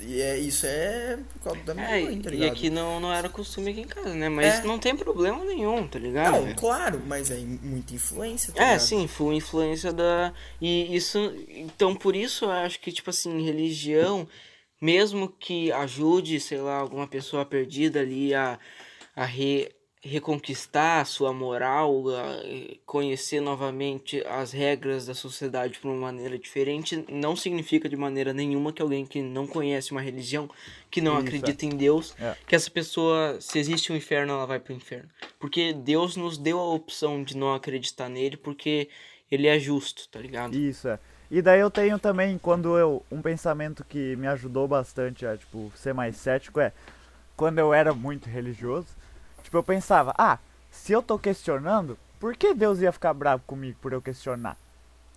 e 0.01 0.21
é, 0.21 0.39
isso 0.39 0.67
é 0.67 1.19
por 1.33 1.43
causa 1.45 1.61
da 1.63 1.75
minha 1.75 1.89
É, 1.89 2.03
mãe, 2.03 2.21
tá 2.21 2.31
e 2.31 2.35
ligado? 2.35 2.53
aqui 2.53 2.71
não, 2.71 3.01
não 3.01 3.13
era 3.13 3.29
costume 3.29 3.71
aqui 3.71 3.81
em 3.81 3.87
casa, 3.87 4.15
né? 4.15 4.29
Mas 4.29 4.61
É. 4.61 4.63
não 4.65 4.79
tem 4.79 4.95
problema 4.97 5.43
nenhum, 5.45 5.89
tá 5.89 5.99
ligado? 5.99 6.47
Não, 6.47 6.55
claro, 6.55 7.03
mas 7.07 7.31
é 7.31 7.37
muita 7.39 7.95
influência, 7.95 8.53
tá 8.53 8.63
É, 8.63 8.73
ligado? 8.73 8.87
sim, 8.87 9.09
foi 9.09 9.35
influência 9.37 9.93
da. 9.93 10.33
E 10.61 10.95
isso. 10.95 11.19
Então, 11.49 11.95
por 11.97 12.15
isso 12.15 12.45
eu 12.45 12.51
acho 12.51 12.79
que, 12.81 12.93
tipo 12.93 13.11
assim, 13.11 13.43
religião, 13.45 14.29
mesmo 14.81 15.29
que 15.29 15.73
ajude, 15.73 16.39
sei 16.39 16.59
lá, 16.61 16.77
alguma 16.77 17.07
pessoa 17.09 17.45
perdida 17.47 18.01
ali 18.01 18.35
a, 18.35 18.59
a 19.17 19.25
re- 19.25 19.73
reconquistar 20.01 21.01
a 21.01 21.05
sua 21.05 21.33
moral, 21.33 22.05
conhecer 22.87 23.41
novamente 23.41 24.25
as 24.27 24.53
regras 24.53 25.07
da 25.07 25.15
sociedade 25.15 25.79
de 25.81 25.87
uma 25.87 25.95
maneira 25.97 26.39
diferente, 26.39 27.05
não 27.11 27.35
significa 27.35 27.89
de 27.89 27.97
maneira 27.97 28.33
nenhuma 28.33 28.73
que 28.73 28.81
alguém 28.81 29.05
que 29.05 29.21
não 29.21 29.47
conhece 29.47 29.91
uma 29.93 30.01
religião, 30.01 30.49
que 30.91 31.01
não 31.01 31.15
Isso, 31.19 31.27
acredita 31.27 31.67
em 31.67 31.71
Deus, 31.71 32.15
É. 32.19 32.37
que 32.47 32.55
essa 32.55 32.71
pessoa, 32.71 33.39
se 33.41 33.59
existe 33.59 33.93
um 33.93 33.97
inferno, 33.97 34.33
ela 34.33 34.47
vai 34.47 34.61
pro 34.61 34.73
inferno. 34.73 35.09
Porque 35.39 35.73
Deus 35.73 36.17
nos 36.17 36.39
deu 36.39 36.59
a 36.59 36.75
opção 36.75 37.23
de 37.23 37.37
não 37.37 37.53
acreditar 37.53 38.09
nele, 38.09 38.37
porque 38.37 38.89
ele 39.31 39.47
é 39.47 39.59
justo, 39.59 40.09
tá 40.09 40.21
ligado? 40.21 40.57
Isso, 40.57 40.89
é. 40.89 40.99
E 41.31 41.43
daí 41.43 41.61
eu 41.61 41.71
tenho 41.71 41.99
também, 41.99 42.39
quando 42.39 42.79
eu. 42.79 43.05
Um 43.13 43.21
pensamento 43.21 43.85
que 43.85 44.17
me 44.17 44.27
ajudou 44.29 44.67
bastante 44.67 45.27
a, 45.27 45.37
tipo, 45.37 45.71
ser 45.77 45.93
mais 45.93 46.17
cético 46.17 46.59
é. 46.59 46.73
Quando 47.37 47.59
eu 47.59 47.75
era 47.75 47.93
muito 47.93 48.31
religioso, 48.31 48.89
tipo, 49.49 49.57
eu 49.59 49.63
pensava, 49.63 50.15
ah, 50.19 50.39
se 50.71 50.93
eu 50.93 51.03
tô 51.03 51.19
questionando, 51.19 51.99
por 52.21 52.37
que 52.37 52.55
Deus 52.55 52.81
ia 52.81 52.93
ficar 52.93 53.15
bravo 53.15 53.43
comigo 53.47 53.79
por 53.81 53.93
eu 53.93 54.03
questionar? 54.03 54.57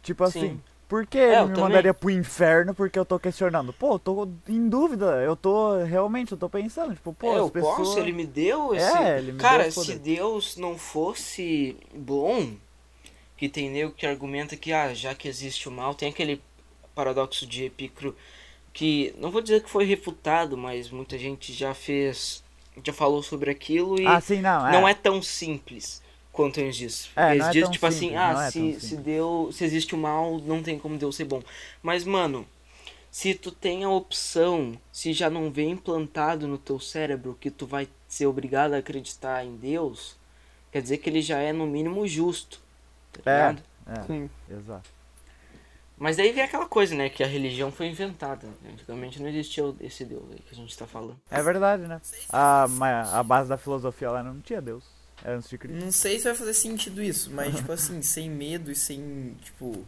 Tipo 0.01 0.23
assim, 0.23 0.53
Sim. 0.53 0.63
por 0.88 1.05
que 1.07 1.19
É, 1.27 1.41
eu 1.41 1.43
ele 1.43 1.49
me 1.49 1.55
também. 1.55 1.59
mandaria 1.59 1.93
pro 1.93 2.09
inferno 2.09 2.73
porque 2.75 2.99
eu 2.99 3.05
tô 3.05 3.19
questionando? 3.19 3.73
Pô, 3.73 3.95
eu 3.95 3.99
tô 3.99 4.29
em 4.47 4.69
dúvida, 4.69 5.21
eu 5.23 5.36
tô. 5.36 5.84
Realmente, 5.84 6.32
eu 6.34 6.38
tô 6.38 6.49
pensando, 6.49 6.95
tipo, 6.95 7.13
pô, 7.13 7.34
é, 7.34 7.38
as 7.38 7.39
eu 7.39 7.49
pessoas. 7.49 7.75
posso, 7.77 7.99
ele 7.99 8.11
me 8.11 8.25
deu 8.25 8.73
esse. 8.73 8.97
É, 8.97 9.17
ele 9.17 9.32
me 9.32 9.39
Cara, 9.39 9.69
deu 9.69 9.71
se. 9.71 9.95
Deus 9.95 10.57
não 10.57 10.77
fosse 10.77 11.77
bom, 11.93 12.55
que 13.38 13.49
tem 13.49 13.69
nego 13.69 13.93
que 13.93 14.05
argumenta 14.07 14.57
que, 14.57 14.73
ah, 14.73 14.93
já 14.93 15.15
que 15.15 15.27
existe 15.27 15.67
o 15.69 15.71
mal, 15.71 15.95
tem 15.95 16.09
aquele 16.09 16.41
paradoxo 16.95 17.47
de 17.47 17.65
Epicuro 17.65 18.15
que, 18.73 19.13
não 19.17 19.32
vou 19.32 19.41
dizer 19.41 19.63
que 19.63 19.69
foi 19.69 19.86
refutado, 19.86 20.57
mas 20.57 20.89
muita 20.91 21.17
gente 21.17 21.53
já 21.53 21.73
fez, 21.73 22.43
já 22.84 22.93
falou 22.93 23.22
sobre 23.22 23.51
aquilo 23.51 23.99
e 23.99 24.05
Ah, 24.05 24.22
sim, 24.22 24.41
não, 24.41 24.67
é. 24.67 24.72
não 24.72 24.88
é 24.88 24.93
tão 24.93 25.22
simples 25.22 26.01
quanto 26.32 26.59
eles 26.59 26.76
dizem. 26.76 27.09
É, 27.15 27.32
eles 27.32 27.39
não 27.39 27.47
é 27.47 27.51
dizem, 27.51 27.63
tão 27.63 27.72
tipo 27.72 27.86
assim, 27.86 27.99
simples, 27.99 28.17
ah, 28.19 28.34
não 28.34 28.41
é 28.41 28.51
se, 28.51 28.80
se. 28.80 28.95
Deus, 28.97 29.55
se 29.55 29.63
existe 29.65 29.93
o 29.95 29.97
mal, 29.97 30.39
não 30.39 30.63
tem 30.63 30.80
como 30.80 30.97
Deus 30.97 31.15
ser 31.15 31.26
bom. 31.26 31.43
Mas, 31.84 32.03
mano, 32.05 32.47
se 33.11 33.34
tu 33.34 33.51
tem 33.51 33.84
a 33.84 33.89
opção, 33.89 34.78
se 34.91 35.11
já 35.13 35.30
não 35.30 35.51
vem 35.51 35.72
implantado 35.72 36.47
no 36.47 36.57
teu 36.57 36.80
cérebro 36.80 37.38
que 37.39 37.51
tu 37.51 37.65
vai 37.65 37.88
ser 38.07 38.26
obrigado 38.26 38.74
a 38.74 38.78
acreditar 38.78 39.45
em 39.45 39.55
Deus, 39.57 40.15
quer 40.72 40.82
dizer 40.82 40.97
que 40.99 41.09
ele 41.09 41.22
já 41.22 41.39
é 41.39 41.51
no 41.51 41.67
mínimo 41.67 42.07
justo. 42.07 42.61
Tá 43.11 43.19
É. 43.30 43.34
ligado? 43.49 43.63
É, 43.88 44.03
Sim. 44.03 44.30
exato. 44.49 44.89
Mas 46.03 46.17
daí 46.17 46.31
vem 46.31 46.43
aquela 46.43 46.65
coisa, 46.65 46.95
né? 46.95 47.09
Que 47.09 47.23
a 47.23 47.27
religião 47.27 47.71
foi 47.71 47.85
inventada. 47.87 48.47
né? 48.63 48.71
Antigamente 48.73 49.21
não 49.21 49.29
existia 49.29 49.63
esse 49.81 50.03
Deus 50.03 50.23
aí 50.31 50.39
que 50.39 50.53
a 50.53 50.55
gente 50.55 50.75
tá 50.75 50.87
falando. 50.87 51.15
É 51.29 51.41
verdade, 51.43 51.83
né? 51.83 52.01
A, 52.29 52.63
a 53.19 53.23
base 53.23 53.47
da 53.47 53.55
filosofia 53.57 54.09
lá 54.09 54.23
não 54.23 54.39
tinha 54.41 54.59
Deus. 54.59 54.83
Era 55.23 55.35
antes 55.37 55.47
de 55.47 55.57
Cristo. 55.59 55.83
Não 55.85 55.91
sei 55.91 56.17
se 56.17 56.23
vai 56.23 56.33
fazer 56.33 56.55
sentido 56.55 57.03
isso, 57.03 57.29
mas, 57.31 57.55
tipo 57.55 57.71
assim, 57.71 58.01
sem 58.03 58.27
medo 58.31 58.71
e 58.71 58.75
sem, 58.75 59.37
tipo, 59.43 59.85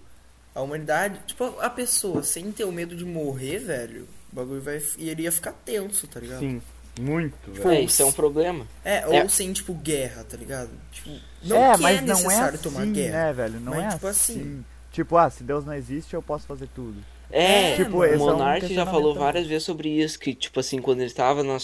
a 0.54 0.62
humanidade, 0.62 1.20
tipo, 1.26 1.46
a 1.60 1.70
pessoa 1.72 2.22
sem 2.22 2.52
ter 2.52 2.66
o 2.66 2.72
medo 2.72 2.96
de 2.96 3.04
morrer, 3.04 3.58
velho, 3.58 4.08
o 4.32 4.36
bagulho 4.36 4.62
vai, 4.62 4.80
iria 5.00 5.32
ficar 5.32 5.54
tenso, 5.54 6.06
tá 6.08 6.20
ligado? 6.20 6.42
Sim. 6.42 6.62
Muito, 7.02 7.34
Tipo, 7.52 7.68
velho. 7.68 7.72
É, 7.72 7.82
isso 7.82 8.04
é 8.04 8.06
um 8.06 8.12
problema. 8.12 8.68
É, 8.86 9.08
ou 9.08 9.14
É. 9.16 9.28
sem, 9.28 9.52
tipo, 9.52 9.74
guerra, 9.74 10.24
tá 10.24 10.38
ligado? 10.38 10.70
Tipo, 10.92 11.10
não 11.42 11.58
é, 11.58 11.78
mas 11.78 11.98
é 11.98 12.02
não 12.02 12.14
é 12.14 12.22
necessário 12.24 12.54
assim, 12.54 12.64
tomar 12.64 12.86
guerra. 12.86 13.12
né, 13.26 13.34
velho? 13.34 13.60
Não 13.60 13.72
Mas, 13.74 13.84
é 13.86 13.90
tipo 13.96 14.06
assim. 14.08 14.34
assim- 14.40 14.66
Tipo, 14.94 15.18
ah, 15.18 15.30
se 15.30 15.44
Deus 15.44 15.66
não 15.66 15.74
existe, 15.74 16.14
eu 16.14 16.22
posso 16.22 16.48
fazer 16.48 16.70
tudo. 16.74 17.04
É, 17.30 17.72
É, 17.72 17.76
Tipo, 17.76 17.98
o 17.98 18.04
é 18.06 18.16
um 18.16 18.20
Monark 18.20 18.74
já 18.76 18.86
falou 18.86 19.16
várias 19.16 19.48
vezes 19.48 19.64
sobre 19.64 19.90
isso, 19.90 20.20
que, 20.20 20.36
tipo 20.36 20.60
assim, 20.60 20.80
quando 20.80 21.02
ele 21.02 21.10
tava 21.12 21.44
na 21.44 21.58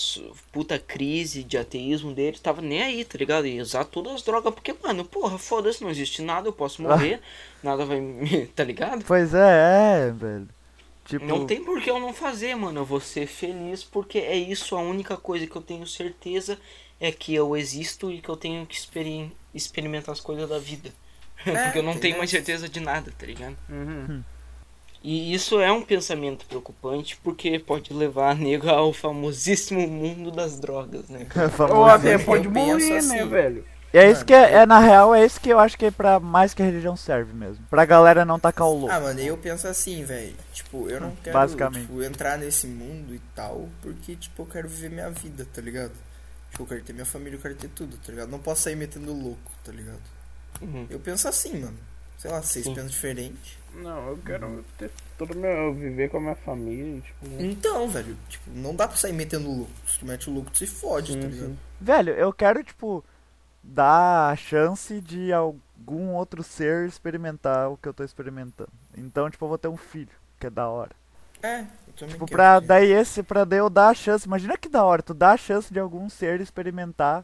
puta 0.51 0.79
crise 0.79 1.43
de 1.43 1.57
ateísmo 1.57 2.11
dele, 2.11 2.39
tava 2.39 2.59
nem 2.61 2.81
aí, 2.81 3.05
tá 3.05 3.17
ligado? 3.19 3.45
Ia 3.45 3.61
usar 3.61 3.85
todas 3.85 4.13
as 4.15 4.23
drogas, 4.23 4.51
porque, 4.53 4.75
mano, 4.83 5.05
porra, 5.05 5.37
foda-se, 5.37 5.83
não 5.83 5.91
existe 5.91 6.23
nada, 6.23 6.47
eu 6.47 6.53
posso 6.53 6.81
morrer, 6.83 7.21
nada 7.63 7.85
vai 7.85 8.01
me. 8.01 8.47
tá 8.55 8.63
ligado? 8.63 9.05
Pois 9.05 9.33
é, 9.33 10.07
é, 10.07 10.11
velho. 10.11 10.49
Tipo, 11.05 11.25
Não 11.25 11.45
tem 11.45 11.63
por 11.63 11.81
que 11.81 11.89
eu 11.89 11.99
não 11.99 12.13
fazer, 12.13 12.55
mano. 12.55 12.81
Eu 12.81 12.85
vou 12.85 12.99
ser 12.99 13.27
feliz 13.27 13.83
porque 13.83 14.19
é 14.19 14.35
isso. 14.35 14.75
A 14.75 14.81
única 14.81 15.17
coisa 15.17 15.45
que 15.47 15.55
eu 15.55 15.61
tenho 15.61 15.85
certeza 15.87 16.57
é 16.99 17.11
que 17.11 17.33
eu 17.33 17.55
existo 17.57 18.11
e 18.11 18.21
que 18.21 18.29
eu 18.29 18.37
tenho 18.37 18.65
que 18.65 18.75
experi- 18.75 19.31
experimentar 19.53 20.13
as 20.13 20.19
coisas 20.21 20.47
da 20.49 20.59
vida. 20.59 20.91
É, 21.45 21.63
porque 21.63 21.79
eu 21.79 21.83
não 21.83 21.97
tenho 21.97 22.17
mais 22.17 22.29
certeza 22.29 22.67
de 22.67 22.79
nada, 22.79 23.11
tá 23.17 23.25
ligado? 23.25 23.57
Uhum. 23.69 24.23
E 25.01 25.33
isso 25.33 25.59
é 25.61 25.71
um 25.71 25.81
pensamento 25.81 26.45
preocupante 26.45 27.17
porque 27.23 27.57
pode 27.57 27.93
levar 27.93 28.31
a 28.31 28.35
nega 28.35 28.71
ao 28.71 28.91
famosíssimo 28.91 29.87
mundo 29.87 30.29
das 30.29 30.59
drogas, 30.59 31.07
né? 31.07 31.27
Ou 31.73 31.85
até 31.85 32.17
pode 32.17 32.49
morrer, 32.49 32.77
né, 32.77 32.97
assim. 32.97 33.27
velho? 33.27 33.65
E 33.91 33.97
é 33.97 34.11
isso 34.11 34.23
que 34.23 34.33
é, 34.33 34.53
é, 34.53 34.65
na 34.67 34.77
real, 34.77 35.15
é 35.15 35.25
isso 35.25 35.41
que 35.41 35.49
eu 35.49 35.57
acho 35.57 35.75
que 35.75 35.85
é 35.85 35.91
pra 35.91 36.19
mais 36.19 36.53
que 36.53 36.61
a 36.61 36.65
religião 36.65 36.95
serve 36.95 37.33
mesmo. 37.33 37.65
Pra 37.71 37.85
galera 37.85 38.23
não 38.23 38.39
tacar 38.39 38.67
o 38.67 38.73
louco. 38.73 38.93
Ah, 38.93 38.99
mano, 38.99 39.19
eu 39.19 39.35
penso 39.35 39.67
assim, 39.67 40.03
velho. 40.03 40.35
Tipo, 40.53 40.87
eu 40.87 41.01
não 41.01 41.15
quero 41.23 41.33
Basicamente. 41.33 41.87
tipo, 41.87 42.03
entrar 42.03 42.37
nesse 42.37 42.67
mundo 42.67 43.15
e 43.15 43.21
tal, 43.33 43.67
porque, 43.81 44.15
tipo, 44.15 44.43
eu 44.43 44.45
quero 44.45 44.69
viver 44.69 44.91
minha 44.91 45.09
vida, 45.09 45.47
tá 45.51 45.59
ligado? 45.59 45.93
Tipo, 46.51 46.63
eu 46.63 46.67
quero 46.67 46.83
ter 46.83 46.93
minha 46.93 47.05
família, 47.05 47.37
eu 47.37 47.41
quero 47.41 47.55
ter 47.55 47.69
tudo, 47.69 47.97
tá 47.97 48.11
ligado? 48.11 48.29
Não 48.29 48.37
posso 48.37 48.61
sair 48.61 48.75
metendo 48.75 49.11
louco, 49.11 49.51
tá 49.63 49.71
ligado? 49.71 50.18
Uhum. 50.61 50.87
Eu 50.89 50.99
penso 50.99 51.27
assim, 51.27 51.59
mano. 51.59 51.77
Sei 52.17 52.29
lá, 52.29 52.41
vocês 52.41 52.65
Sim. 52.65 52.73
pensam 52.73 52.89
diferente. 52.89 53.57
Não, 53.75 54.09
eu 54.09 54.17
quero 54.25 54.65
ter 54.77 54.91
todo 55.17 55.35
meu 55.35 55.73
viver 55.73 56.09
com 56.09 56.17
a 56.17 56.21
minha 56.21 56.35
família, 56.35 57.01
tipo. 57.01 57.25
Então, 57.39 57.87
velho, 57.87 58.17
tipo, 58.27 58.49
não 58.51 58.75
dá 58.75 58.87
pra 58.87 58.97
sair 58.97 59.13
metendo 59.13 59.49
louco. 59.49 59.71
Se 59.87 59.99
tu 59.99 60.05
mete 60.05 60.29
o 60.29 60.33
louco, 60.33 60.51
tu 60.51 60.57
se 60.57 60.67
fode, 60.67 61.15
tá 61.15 61.27
ligado? 61.27 61.57
Velho, 61.79 62.13
eu 62.13 62.33
quero, 62.33 62.63
tipo, 62.63 63.03
dar 63.63 64.31
a 64.31 64.35
chance 64.35 64.99
de 64.99 65.31
algum 65.31 66.13
outro 66.13 66.43
ser 66.43 66.87
experimentar 66.87 67.69
o 67.69 67.77
que 67.77 67.87
eu 67.87 67.93
tô 67.93 68.03
experimentando. 68.03 68.71
Então, 68.97 69.29
tipo, 69.29 69.45
eu 69.45 69.49
vou 69.49 69.57
ter 69.57 69.67
um 69.67 69.77
filho, 69.77 70.09
que 70.39 70.47
é 70.47 70.49
da 70.49 70.67
hora. 70.67 70.91
É, 71.41 71.59
eu 71.61 71.93
também 71.95 72.13
Tipo, 72.15 72.25
quero 72.25 72.35
pra 72.37 72.59
daí 72.59 72.91
esse, 72.91 73.23
pra 73.23 73.45
daí 73.45 73.59
eu 73.59 73.69
dar 73.69 73.89
a 73.89 73.93
chance. 73.93 74.25
Imagina 74.25 74.57
que 74.57 74.67
da 74.67 74.83
hora, 74.83 75.01
tu 75.01 75.13
dá 75.13 75.31
a 75.31 75.37
chance 75.37 75.71
de 75.71 75.79
algum 75.79 76.09
ser 76.09 76.41
experimentar 76.41 77.23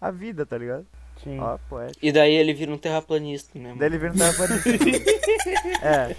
a 0.00 0.10
vida, 0.10 0.44
tá 0.44 0.58
ligado? 0.58 0.86
Sim. 1.24 1.38
Ó, 1.40 1.56
poético. 1.68 1.98
E 2.02 2.10
daí 2.12 2.34
ele 2.34 2.52
vira 2.52 2.72
um 2.72 2.78
terraplanista, 2.78 3.50
né? 3.58 3.64
Daí 3.64 3.72
Mano? 3.74 3.84
ele 3.84 3.98
vira 3.98 4.12
um 4.12 4.16
terraplanista. 4.16 4.70
é. 5.82 6.16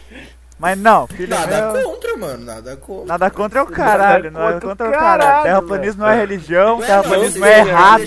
Mas 0.60 0.78
não, 0.78 1.08
filho 1.08 1.28
Nada 1.30 1.74
meu. 1.74 1.84
contra, 1.92 2.16
mano, 2.16 2.46
nada 2.46 2.78
contra. 2.78 3.06
Nada 3.06 3.30
contra 3.32 3.60
é 3.60 3.64
o 3.64 3.68
caralho, 3.68 4.32
não 4.32 4.48
é 4.48 4.54
contra 4.54 4.68
o 4.68 4.70
contra 4.70 4.88
o 4.88 4.92
caralho, 4.92 5.22
caralho. 5.22 5.44
Terraplanismo 5.44 6.02
não 6.04 6.10
é 6.10 6.16
religião, 6.16 6.78
Não 6.78 6.84
é, 6.84 6.88
terraplanismo 6.88 7.40
não, 7.40 7.48
é 7.48 7.60
errado. 7.60 8.06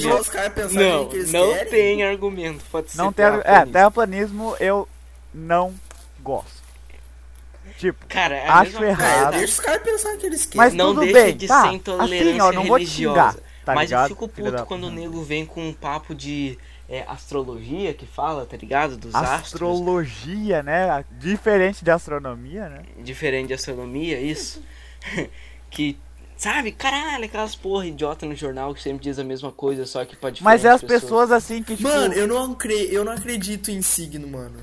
Não, 0.72 1.02
não 1.32 1.52
querem. 1.54 1.66
tem 1.70 2.04
argumento. 2.04 2.64
Pode 2.70 2.90
ser 2.92 2.98
Não 2.98 3.12
tem. 3.12 3.26
É, 3.44 3.66
terraplanismo 3.66 4.56
eu 4.58 4.88
não 5.34 5.74
gosto. 6.22 6.56
Tipo, 7.78 8.06
Cara, 8.08 8.36
é 8.36 8.48
acho 8.48 8.82
errado. 8.82 9.22
coisa. 9.24 9.30
Deixa 9.38 9.44
os 9.52 9.60
caras 9.60 9.82
pensarem 9.82 10.16
o 10.16 10.20
que 10.20 10.26
eles 10.26 10.46
querem. 10.46 10.56
Mas 10.56 10.72
não 10.74 10.94
tudo 10.94 11.00
deixa 11.00 11.14
bem, 11.24 11.36
de 11.36 11.46
tá, 11.46 11.60
ser 11.60 11.66
assim, 11.66 11.76
intolerância 11.76 12.44
ó, 12.44 12.52
não 12.52 12.64
vou 12.64 12.78
te 12.78 12.86
xingar, 12.86 13.12
religiosa. 13.32 13.42
tá 13.66 13.74
mas 13.74 13.90
ligado, 13.90 14.02
eu 14.04 14.08
fico 14.08 14.28
puto 14.28 14.50
da- 14.52 14.62
quando 14.64 14.84
o 14.84 14.90
nego 14.90 15.22
vem 15.22 15.44
com 15.44 15.68
um 15.68 15.74
papo 15.74 16.14
de 16.14 16.56
é, 16.88 17.02
astrologia 17.08 17.92
que 17.92 18.06
fala, 18.06 18.46
tá 18.46 18.56
ligado? 18.56 18.96
Dos 18.96 19.14
astros. 19.14 19.52
astrologia, 19.54 20.62
né? 20.62 21.04
Diferente 21.18 21.84
de 21.84 21.90
astronomia, 21.90 22.68
né? 22.68 22.82
Diferente 22.98 23.48
de 23.48 23.54
astronomia, 23.54 24.20
isso. 24.20 24.62
que, 25.68 25.98
sabe, 26.36 26.70
caralho, 26.70 27.24
aquelas 27.24 27.56
porra 27.56 27.86
idiota 27.86 28.24
no 28.24 28.34
jornal 28.34 28.72
que 28.72 28.82
sempre 28.82 29.02
diz 29.02 29.18
a 29.18 29.24
mesma 29.24 29.50
coisa, 29.50 29.84
só 29.84 30.04
que 30.04 30.14
pra 30.14 30.32
Mas 30.40 30.64
é 30.64 30.70
as 30.70 30.80
diferentes 30.80 31.04
pessoas 31.04 31.32
assim 31.32 31.62
que, 31.62 31.76
tipo, 31.76 31.88
Mano, 31.88 32.14
eu 32.14 32.26
não, 32.26 32.54
cre... 32.54 32.88
eu 32.92 33.04
não 33.04 33.12
acredito 33.12 33.70
em 33.70 33.82
signo, 33.82 34.28
mano. 34.28 34.58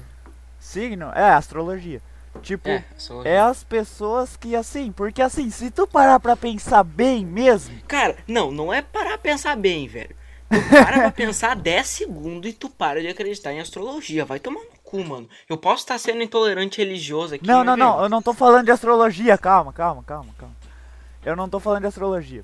signo, 0.60 1.12
é 1.14 1.30
astrologia. 1.32 2.02
Tipo, 2.42 2.68
É, 2.68 2.84
é, 3.26 3.40
as 3.40 3.64
pessoas 3.64 4.36
que 4.36 4.56
assim, 4.56 4.92
porque 4.92 5.22
assim, 5.22 5.52
se 5.52 5.70
tu 5.70 5.86
parar 5.86 6.20
pra 6.20 6.36
pensar 6.36 6.84
bem 6.84 7.24
mesmo, 7.24 7.80
Cara, 7.88 8.18
não, 8.28 8.52
não 8.52 8.74
é 8.74 8.82
parar 8.82 9.12
pra 9.12 9.18
pensar 9.20 9.56
bem, 9.56 9.88
velho. 9.88 10.16
Tu 10.50 10.70
para 10.70 11.00
pra 11.00 11.12
pensar 11.12 11.56
10 11.56 11.88
segundos 11.88 12.50
e 12.50 12.54
tu 12.54 12.70
para 12.70 13.02
de 13.02 13.08
acreditar 13.08 13.52
em 13.54 13.60
astrologia. 13.60 14.24
Vai 14.26 14.40
tomar 14.40 14.60
no 14.62 14.80
cu, 14.84 15.04
mano. 15.04 15.28
Eu 15.50 15.58
posso 15.58 15.84
estar 15.84 15.98
sendo 15.98 16.22
intolerante 16.22 16.78
religioso 16.80 17.36
aqui. 17.36 17.46
Não, 17.48 17.58
mas, 17.60 17.66
não, 17.66 17.78
não, 17.78 18.04
eu 18.04 18.10
não 18.10 18.22
tô 18.22 18.34
falando 18.34 18.66
de 18.66 18.72
astrologia, 18.72 19.38
calma, 19.38 19.74
calma, 19.74 20.04
calma, 20.04 20.30
calma. 20.38 20.56
Eu 21.26 21.36
não 21.36 21.50
tô 21.50 21.60
falando 21.60 21.82
de 21.82 21.88
astrologia. 21.88 22.44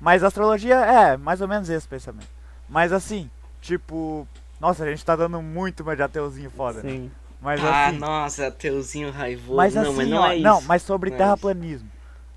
Mas 0.00 0.22
astrologia 0.22 0.76
é 0.76 1.16
mais 1.16 1.40
ou 1.40 1.48
menos 1.48 1.68
esse 1.68 1.86
pensamento. 1.88 2.28
Mas 2.68 2.92
assim, 2.92 3.28
tipo, 3.60 4.26
nossa, 4.60 4.84
a 4.84 4.88
gente 4.90 5.04
tá 5.04 5.16
dando 5.16 5.42
muito 5.42 5.82
uma 5.82 5.96
de 5.96 6.02
ateuzinho 6.02 6.50
foda, 6.50 6.82
né? 6.82 6.90
Sim. 6.90 7.10
Mas 7.40 7.64
Ah, 7.64 7.88
assim, 7.88 7.98
nossa, 7.98 8.46
ateuzinho 8.46 9.10
raivoso. 9.10 9.56
mas 9.56 9.74
não, 9.74 9.82
assim, 9.82 9.96
mas 9.96 10.08
não 10.08 10.18
ó, 10.20 10.26
é 10.28 10.34
isso. 10.36 10.44
não, 10.44 10.62
mas 10.62 10.82
sobre 10.82 11.10
Não 11.10 11.16
é 11.16 11.18
terraplanismo. 11.18 11.90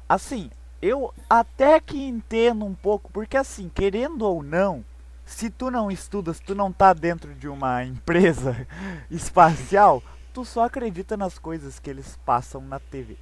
Assim, 0.08 0.50
eu 0.82 1.14
até 1.30 1.80
que 1.80 2.02
entendo 2.04 2.66
um 2.66 2.74
pouco, 2.74 3.12
porque 3.12 3.38
assim, 3.38 3.70
querendo 3.74 4.22
ou 4.24 4.42
não, 4.42 4.84
se 5.34 5.50
tu 5.50 5.70
não 5.72 5.90
estuda, 5.92 6.34
se 6.34 6.42
tu 6.42 6.54
não 6.56 6.72
tá 6.72 6.94
dentro 6.94 7.34
de 7.34 7.48
uma 7.48 7.84
empresa 7.84 8.56
espacial, 9.10 10.02
tu 10.34 10.46
só 10.46 10.66
acredita 10.66 11.18
nas 11.18 11.38
coisas 11.38 11.80
que 11.80 11.90
eles 11.90 12.18
passam 12.26 12.62
na 12.62 12.80
TV 12.80 13.18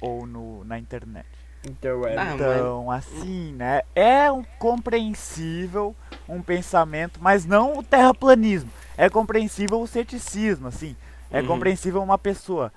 ou 0.00 0.26
no, 0.26 0.64
na 0.64 0.78
internet. 0.78 1.26
Interweb. 1.64 2.18
Ah, 2.18 2.34
Então, 2.34 2.90
assim, 2.90 3.52
né? 3.52 3.82
É 3.94 4.30
um 4.30 4.42
compreensível 4.58 5.94
um 6.28 6.42
pensamento, 6.42 7.20
mas 7.22 7.44
não 7.44 7.78
o 7.78 7.82
terraplanismo. 7.82 8.70
É 8.96 9.08
compreensível 9.08 9.80
o 9.80 9.86
ceticismo, 9.86 10.68
assim. 10.68 10.96
É 11.30 11.40
Uhum. 11.40 11.46
compreensível 11.48 12.02
uma 12.02 12.18
pessoa. 12.18 12.72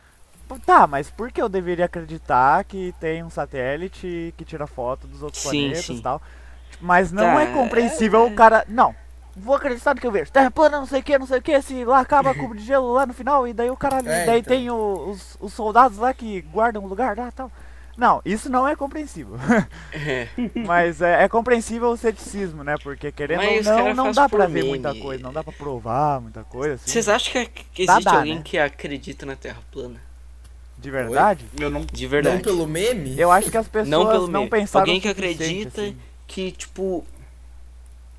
Tá, 0.66 0.86
mas 0.86 1.10
por 1.10 1.32
que 1.32 1.42
eu 1.42 1.50
deveria 1.50 1.86
acreditar 1.86 2.64
que 2.66 2.94
tem 3.00 3.24
um 3.24 3.30
satélite 3.30 4.34
que 4.38 4.46
tira 4.46 4.68
foto 4.68 5.08
dos 5.08 5.24
outros 5.24 5.42
Sim, 5.42 5.70
planetas 5.70 5.86
sim. 5.86 5.98
e 5.98 6.02
tal? 6.02 6.22
Mas 6.82 7.12
não 7.12 7.24
Tá, 7.24 7.42
é 7.42 7.46
compreensível 7.48 8.26
o 8.26 8.32
cara. 8.34 8.66
Não. 8.68 8.96
Vou 9.38 9.56
acreditar 9.56 9.94
no 9.94 10.00
que 10.00 10.08
eu 10.08 10.12
vejo. 10.12 10.32
Terra 10.32 10.50
plana, 10.50 10.80
não 10.80 10.86
sei 10.86 11.02
o 11.02 11.04
que, 11.04 11.18
não 11.20 11.28
sei 11.28 11.40
o 11.40 11.42
que. 11.42 11.62
Se 11.62 11.84
lá 11.84 12.00
acaba 12.00 12.32
a 12.32 12.36
cubo 12.36 12.56
de 12.56 12.64
gelo 12.64 12.94
lá 12.94 13.06
no 13.06 13.14
final, 13.14 13.46
e 13.48 13.54
daí 13.54 13.70
o 13.70 13.76
caralho. 13.76 14.08
É, 14.10 14.26
daí 14.26 14.40
então. 14.40 14.56
tem 14.56 14.70
o- 14.70 15.10
os, 15.10 15.36
os 15.42 15.52
soldados 15.54 15.98
lá 15.98 16.14
que 16.14 16.42
guardam 16.42 16.84
o 16.84 16.88
lugar 16.88 17.18
lá 17.18 17.28
e 17.28 17.32
tal. 17.32 17.52
Não, 17.98 18.22
isso 18.26 18.50
não 18.50 18.68
é 18.68 18.76
compreensível. 18.76 19.38
É. 19.94 20.28
Mas 20.66 21.02
é, 21.02 21.24
é 21.24 21.30
compreensível 21.30 21.90
o 21.90 21.98
ceticismo, 21.98 22.64
né? 22.64 22.76
Porque 22.82 23.12
querendo 23.12 23.38
Mas 23.38 23.66
ou 23.68 23.74
não, 23.74 23.78
cara 23.84 23.94
não 23.94 24.12
dá 24.12 24.28
pra 24.30 24.46
ver 24.48 24.54
meme. 24.54 24.70
muita 24.70 24.94
coisa, 24.96 25.24
não 25.24 25.32
dá 25.34 25.44
pra 25.44 25.54
provar 25.54 26.20
muita 26.22 26.44
coisa, 26.44 26.76
assim. 26.76 26.92
Vocês 26.92 27.08
acham 27.10 27.32
que, 27.34 27.46
que 27.74 27.86
Dá, 27.86 27.94
existe 27.94 28.06
dá, 28.12 28.18
alguém 28.18 28.36
né? 28.36 28.42
que 28.44 28.58
acredita 28.58 29.26
na 29.26 29.36
Terra 29.36 29.60
plana? 29.72 30.00
De 30.78 30.92
verdade? 30.92 31.46
Eu 31.60 31.70
não. 31.70 31.82
De 31.82 32.04
Não 32.04 32.10
verdade. 32.10 32.44
pelo 32.44 32.68
meme? 32.68 33.18
Eu 33.18 33.32
acho 33.32 33.50
que 33.50 33.58
as 33.58 33.68
pessoas 33.68 33.90
Não 33.90 34.28
não, 34.28 34.48
pensaram 34.48 34.82
Alguém 34.84 35.00
que 35.00 35.08
acredita 35.08 35.82
assim. 35.82 35.98
Que, 36.28 36.52
tipo, 36.52 37.06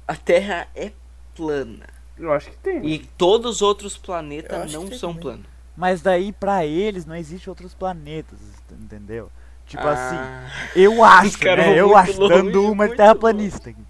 a 0.07 0.15
Terra 0.17 0.69
é 0.75 0.93
plana. 1.35 1.87
Eu 2.19 2.33
acho 2.33 2.51
que 2.51 2.57
tem. 2.59 2.85
E 2.87 2.99
todos 3.19 3.57
os 3.57 3.63
outros 3.63 3.97
planetas 3.97 4.73
não 4.73 4.91
são 4.93 5.11
também. 5.11 5.23
planos. 5.23 5.47
Mas 5.77 6.01
daí, 6.01 6.33
pra 6.33 6.65
eles, 6.65 7.05
não 7.05 7.15
existe 7.15 7.51
outros 7.51 7.75
planetas, 7.75 8.39
entendeu? 8.71 9.31
Tipo 9.67 9.87
assim, 9.87 10.17
Ah, 10.17 10.49
eu 10.75 11.05
acho, 11.05 11.45
né? 11.45 11.79
Eu 11.79 11.97
acho, 11.97 12.19
longe, 12.21 12.35
dando 12.35 12.71
uma 12.73 12.89
terraplanista 12.89 13.71
aqui. 13.71 13.83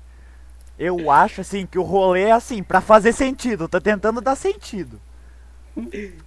Eu 0.79 1.11
acho, 1.11 1.43
assim, 1.43 1.65
que 1.67 1.79
o 1.79 1.83
rolê 1.83 2.23
é 2.25 2.33
assim, 2.33 2.63
pra 2.63 2.81
fazer 2.81 3.13
sentido, 3.13 3.69
tá 3.69 3.81
tentando 3.81 4.21
dar 4.21 4.35
sentido. 4.35 5.01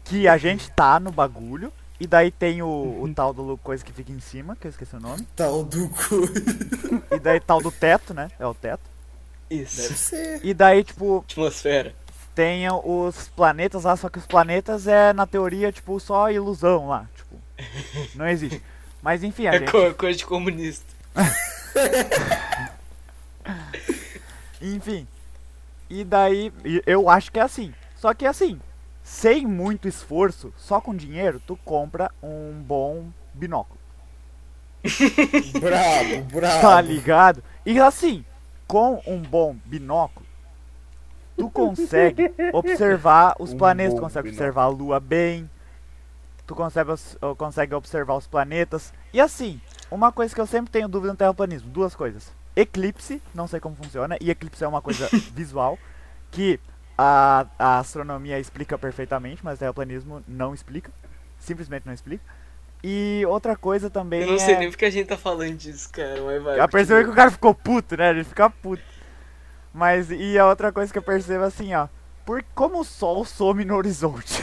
Que 0.06 0.28
a 0.28 0.38
gente 0.38 0.72
tá 0.72 1.00
no 1.00 1.12
bagulho, 1.12 1.74
e 2.00 2.08
daí 2.08 2.32
tem 2.32 2.62
o, 2.62 2.68
o 3.04 3.14
tal 3.14 3.34
do 3.34 3.58
coisa 3.58 3.84
que 3.84 3.92
fica 3.92 4.12
em 4.12 4.20
cima, 4.20 4.56
que 4.56 4.68
eu 4.68 4.70
esqueci 4.72 4.96
o 4.96 5.00
nome. 5.00 5.28
Tal 5.36 5.64
do 5.64 5.90
cu. 5.90 7.14
E 7.16 7.20
daí 7.20 7.40
tal 7.40 7.62
do 7.62 7.72
teto, 7.72 8.14
né? 8.14 8.30
É 8.40 8.46
o 8.48 8.54
teto. 8.54 8.82
isso. 9.50 9.82
Deve 9.82 9.96
ser. 9.96 10.40
E 10.46 10.54
daí, 10.54 10.84
tipo, 10.84 11.20
Atmosfera. 11.28 11.94
tem 12.34 12.66
os 12.72 13.28
planetas 13.36 13.84
lá, 13.84 13.96
só 13.98 14.08
que 14.10 14.18
os 14.20 14.26
planetas 14.26 14.88
é, 14.88 15.12
na 15.14 15.26
teoria, 15.28 15.72
tipo, 15.72 16.00
só 16.00 16.32
ilusão 16.32 16.88
lá. 16.88 17.06
Tipo, 17.16 17.36
não 18.16 18.28
existe. 18.28 18.62
Mas 19.02 19.24
enfim, 19.24 19.48
a 19.48 19.56
É 19.56 19.60
gente. 19.60 19.72
co- 19.72 19.94
coisa 19.94 20.18
de 20.18 20.26
comunista. 20.26 20.86
Enfim. 24.62 25.08
E 25.90 26.04
daí, 26.04 26.52
eu 26.86 27.10
acho 27.10 27.32
que 27.32 27.40
é 27.40 27.44
assim. 27.44 27.74
Só 27.96 28.14
que 28.14 28.26
assim, 28.26 28.60
sem 29.10 29.44
muito 29.44 29.88
esforço, 29.88 30.54
só 30.56 30.80
com 30.80 30.96
dinheiro, 30.96 31.42
tu 31.46 31.58
compra 31.66 32.12
um 32.22 32.62
bom 32.62 33.08
binóculo. 33.34 33.80
Brabo, 35.60 36.24
brabo. 36.32 36.62
Tá 36.62 36.80
ligado? 36.80 37.44
E 37.66 37.80
assim, 37.80 38.24
com 38.68 39.02
um 39.08 39.20
bom 39.20 39.56
binóculo, 39.66 40.26
tu 41.36 41.50
consegue 41.50 42.32
observar 42.54 43.36
os 43.40 43.52
Um 43.52 43.58
planetas, 43.58 43.96
tu 43.96 44.00
consegue 44.00 44.30
binóculo. 44.30 44.48
observar 44.48 44.64
a 44.64 44.68
lua 44.68 45.00
bem, 45.00 45.50
tu 46.46 46.54
consegue, 46.54 46.92
consegue 47.36 47.74
observar 47.74 48.16
os 48.16 48.28
planetas. 48.28 48.94
E 49.12 49.20
assim, 49.20 49.60
uma 49.90 50.12
coisa 50.12 50.36
que 50.36 50.40
eu 50.40 50.48
sempre 50.48 50.72
tenho 50.72 50.88
dúvida 50.88 51.14
no 51.14 51.18
terraplanismo, 51.18 51.68
duas 51.72 51.96
coisas. 51.96 52.32
Eclipse, 52.56 53.24
não 53.34 53.48
sei 53.48 53.60
como 53.60 53.76
funciona, 53.76 54.18
e 54.22 54.30
eclipse 54.30 54.64
é 54.64 54.68
uma 54.68 54.84
coisa 54.84 55.10
visual, 55.34 55.80
que 56.30 56.60
a, 57.02 57.46
a 57.58 57.80
astronomia 57.80 58.38
explica 58.38 58.78
perfeitamente, 58.78 59.40
mas 59.42 59.56
o 59.56 59.60
terraplanismo 59.60 60.22
não 60.28 60.54
explica, 60.54 60.92
simplesmente 61.40 61.86
não 61.86 61.94
explica. 61.94 62.22
E 62.84 63.24
outra 63.26 63.56
coisa 63.56 63.90
também 63.90 64.22
Eu 64.22 64.32
não 64.32 64.40
sei 64.40 64.56
é... 64.56 64.60
nem 64.60 64.70
porque 64.70 64.84
a 64.84 64.90
gente 64.90 65.08
tá 65.08 65.16
falando 65.16 65.56
disso, 65.56 65.90
cara, 65.90 66.22
mas 66.22 66.44
vai. 66.44 66.58
Já 66.58 66.68
percebeu 66.68 67.06
que 67.06 67.12
o 67.12 67.16
cara 67.16 67.32
ficou 67.32 67.56
puto, 67.56 67.96
né? 67.96 68.10
Ele 68.10 68.26
fica 68.26 68.50
puto. 68.50 68.84
Mas, 69.74 70.12
e 70.12 70.38
a 70.38 70.46
outra 70.46 70.74
coisa 70.74 70.92
que 70.92 70.98
eu 70.98 71.04
percebo 71.04 71.46
assim, 71.46 71.74
ó. 71.74 71.88
Por 72.30 72.46
como 72.54 72.82
o 72.82 72.84
Sol 72.84 73.26
some 73.26 73.66
no 73.66 73.76
horizonte 73.76 74.40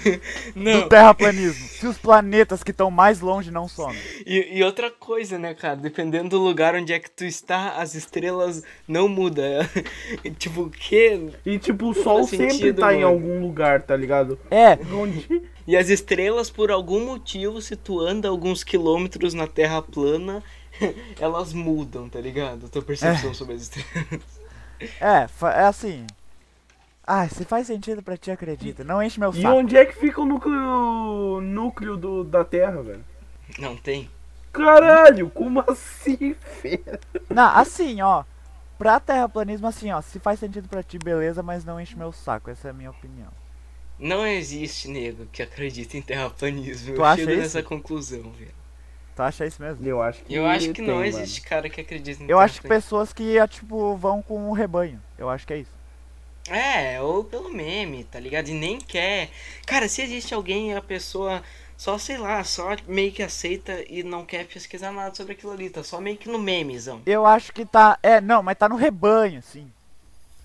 do 0.56 0.58
Não, 0.58 0.88
terraplanismo? 0.88 1.68
Se 1.68 1.86
os 1.86 1.98
planetas 1.98 2.62
que 2.62 2.70
estão 2.70 2.90
mais 2.90 3.20
longe 3.20 3.50
não 3.50 3.68
somem. 3.68 4.00
e, 4.24 4.56
e 4.56 4.64
outra 4.64 4.90
coisa, 4.90 5.38
né, 5.38 5.52
cara? 5.52 5.76
Dependendo 5.76 6.30
do 6.30 6.38
lugar 6.38 6.74
onde 6.74 6.94
é 6.94 6.98
que 6.98 7.10
tu 7.10 7.26
está, 7.26 7.72
as 7.72 7.94
estrelas 7.94 8.62
não 8.88 9.06
mudam. 9.06 9.44
tipo, 10.38 10.62
o 10.62 10.70
quê? 10.70 11.28
E 11.44 11.58
tipo, 11.58 11.90
o 11.90 11.94
sol 11.94 12.24
sempre 12.24 12.52
sentido, 12.52 12.80
tá 12.80 12.94
em 12.94 13.02
mano. 13.02 13.08
algum 13.08 13.42
lugar, 13.42 13.82
tá 13.82 13.94
ligado? 13.94 14.38
É, 14.50 14.78
Onde? 14.90 15.42
E 15.66 15.76
as 15.76 15.90
estrelas, 15.90 16.48
por 16.48 16.70
algum 16.70 17.04
motivo, 17.04 17.60
se 17.60 17.76
tu 17.76 18.00
anda 18.00 18.30
alguns 18.30 18.64
quilômetros 18.64 19.34
na 19.34 19.46
Terra 19.46 19.82
plana, 19.82 20.42
elas 21.20 21.52
mudam, 21.52 22.08
tá 22.08 22.18
ligado? 22.18 22.66
Tua 22.70 22.80
percepção 22.80 23.34
sobre 23.34 23.56
as 23.56 23.60
estrelas. 23.64 24.22
é, 24.98 25.28
é 25.60 25.64
assim. 25.66 26.06
Ah, 27.06 27.28
se 27.28 27.44
faz 27.44 27.66
sentido 27.68 28.02
pra 28.02 28.16
ti, 28.16 28.30
acredita. 28.30 28.82
Não 28.82 29.02
enche 29.02 29.20
meu 29.20 29.30
E 29.32 29.40
saco. 29.40 29.56
onde 29.56 29.76
é 29.76 29.84
que 29.86 29.92
fica 29.94 30.20
o 30.20 30.26
núcleo, 30.26 31.40
núcleo 31.40 31.96
do, 31.96 32.24
da 32.24 32.44
Terra, 32.44 32.82
velho? 32.82 33.04
Não 33.58 33.76
tem. 33.76 34.10
Caralho, 34.52 35.30
como 35.30 35.62
assim, 35.68 36.34
feio? 36.34 36.98
Não, 37.30 37.46
assim, 37.56 38.00
ó. 38.02 38.24
Pra 38.78 38.98
terraplanismo, 38.98 39.66
assim, 39.66 39.90
ó. 39.92 40.00
Se 40.02 40.18
faz 40.18 40.40
sentido 40.40 40.68
pra 40.68 40.82
ti, 40.82 40.98
beleza, 40.98 41.42
mas 41.42 41.64
não 41.64 41.80
enche 41.80 41.96
meu 41.96 42.10
saco. 42.12 42.50
Essa 42.50 42.68
é 42.68 42.70
a 42.70 42.74
minha 42.74 42.90
opinião. 42.90 43.28
Não 43.98 44.26
existe 44.26 44.88
nego 44.88 45.26
que 45.26 45.42
acredita 45.42 45.96
em 45.96 46.02
terraplanismo. 46.02 46.94
Tu 46.94 47.00
Eu 47.00 47.04
acha 47.04 47.16
chego 47.18 47.30
isso? 47.32 47.40
nessa 47.40 47.62
conclusão, 47.62 48.30
velho. 48.32 48.54
Tu 49.14 49.22
acha 49.22 49.46
isso 49.46 49.62
mesmo? 49.62 49.86
Eu 49.86 50.02
acho 50.02 50.22
que 50.24 50.34
Eu 50.34 50.46
acho 50.46 50.72
que 50.72 50.82
não 50.82 50.98
tem, 50.98 51.08
existe 51.08 51.40
cara 51.40 51.70
que 51.70 51.80
acredita 51.80 52.22
em 52.22 52.28
Eu 52.28 52.38
acho 52.38 52.60
que 52.60 52.68
pessoas 52.68 53.12
que, 53.12 53.38
é, 53.38 53.46
tipo, 53.46 53.96
vão 53.96 54.20
com 54.20 54.50
o 54.50 54.52
rebanho. 54.52 55.00
Eu 55.16 55.30
acho 55.30 55.46
que 55.46 55.54
é 55.54 55.58
isso. 55.58 55.75
É, 56.48 57.00
ou 57.00 57.24
pelo 57.24 57.50
meme, 57.50 58.04
tá 58.04 58.20
ligado? 58.20 58.48
E 58.48 58.54
nem 58.54 58.78
quer. 58.78 59.30
Cara, 59.66 59.88
se 59.88 60.02
existe 60.02 60.32
alguém 60.34 60.70
e 60.70 60.74
a 60.74 60.82
pessoa 60.82 61.42
só, 61.76 61.98
sei 61.98 62.16
lá, 62.16 62.42
só 62.44 62.74
meio 62.86 63.12
que 63.12 63.22
aceita 63.22 63.84
e 63.88 64.02
não 64.02 64.24
quer 64.24 64.46
pesquisar 64.46 64.92
nada 64.92 65.14
sobre 65.14 65.32
aquilo 65.32 65.52
ali, 65.52 65.68
tá 65.68 65.82
só 65.82 66.00
meio 66.00 66.16
que 66.16 66.28
no 66.28 66.38
memezão. 66.38 67.02
Eu 67.04 67.26
acho 67.26 67.52
que 67.52 67.66
tá. 67.66 67.98
É, 68.02 68.20
não, 68.20 68.42
mas 68.42 68.56
tá 68.56 68.68
no 68.68 68.76
rebanho, 68.76 69.42
sim. 69.42 69.70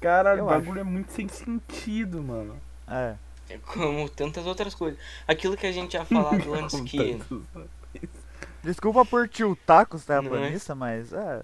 Caralho, 0.02 0.40
Eu 0.40 0.46
o 0.46 0.50
bagulho 0.50 0.80
é 0.80 0.84
muito 0.84 1.12
sem 1.14 1.28
sentido, 1.28 2.22
mano. 2.22 2.60
É. 2.88 3.16
É 3.50 3.58
Como 3.60 4.10
tantas 4.10 4.46
outras 4.46 4.74
coisas. 4.74 5.00
Aquilo 5.28 5.56
que 5.56 5.68
a 5.68 5.72
gente 5.72 5.92
tinha 5.92 6.06
falado 6.06 6.54
antes 6.56 6.80
que. 6.82 7.20
Desculpa 8.64 9.06
por 9.06 9.28
tiltar 9.28 9.86
com 9.86 9.96
os 9.96 10.06
Não 10.06 10.16
é? 10.16 10.22
terraplanistas, 10.22 10.78
mas 10.78 11.14
é. 11.14 11.44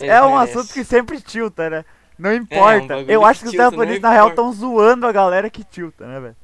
É, 0.00 0.06
É 0.06 0.22
um 0.22 0.36
assunto 0.36 0.72
que 0.72 0.82
sempre 0.84 1.20
tilta, 1.20 1.70
né? 1.70 1.84
Não 2.18 2.32
importa. 2.34 2.86
bagulho 2.96 3.10
eu 3.10 3.20
que 3.20 3.26
acho 3.26 3.40
que 3.40 3.46
os 3.46 3.50
tilta, 3.52 3.64
não 3.64 3.70
terraplanistas, 3.70 4.02
na 4.02 4.10
real, 4.12 4.28
estão 4.28 4.52
zoando 4.52 5.06
a 5.06 5.12
galera 5.12 5.50
que 5.50 5.64
tilta, 5.64 6.06
né, 6.06 6.20
velho? 6.20 6.36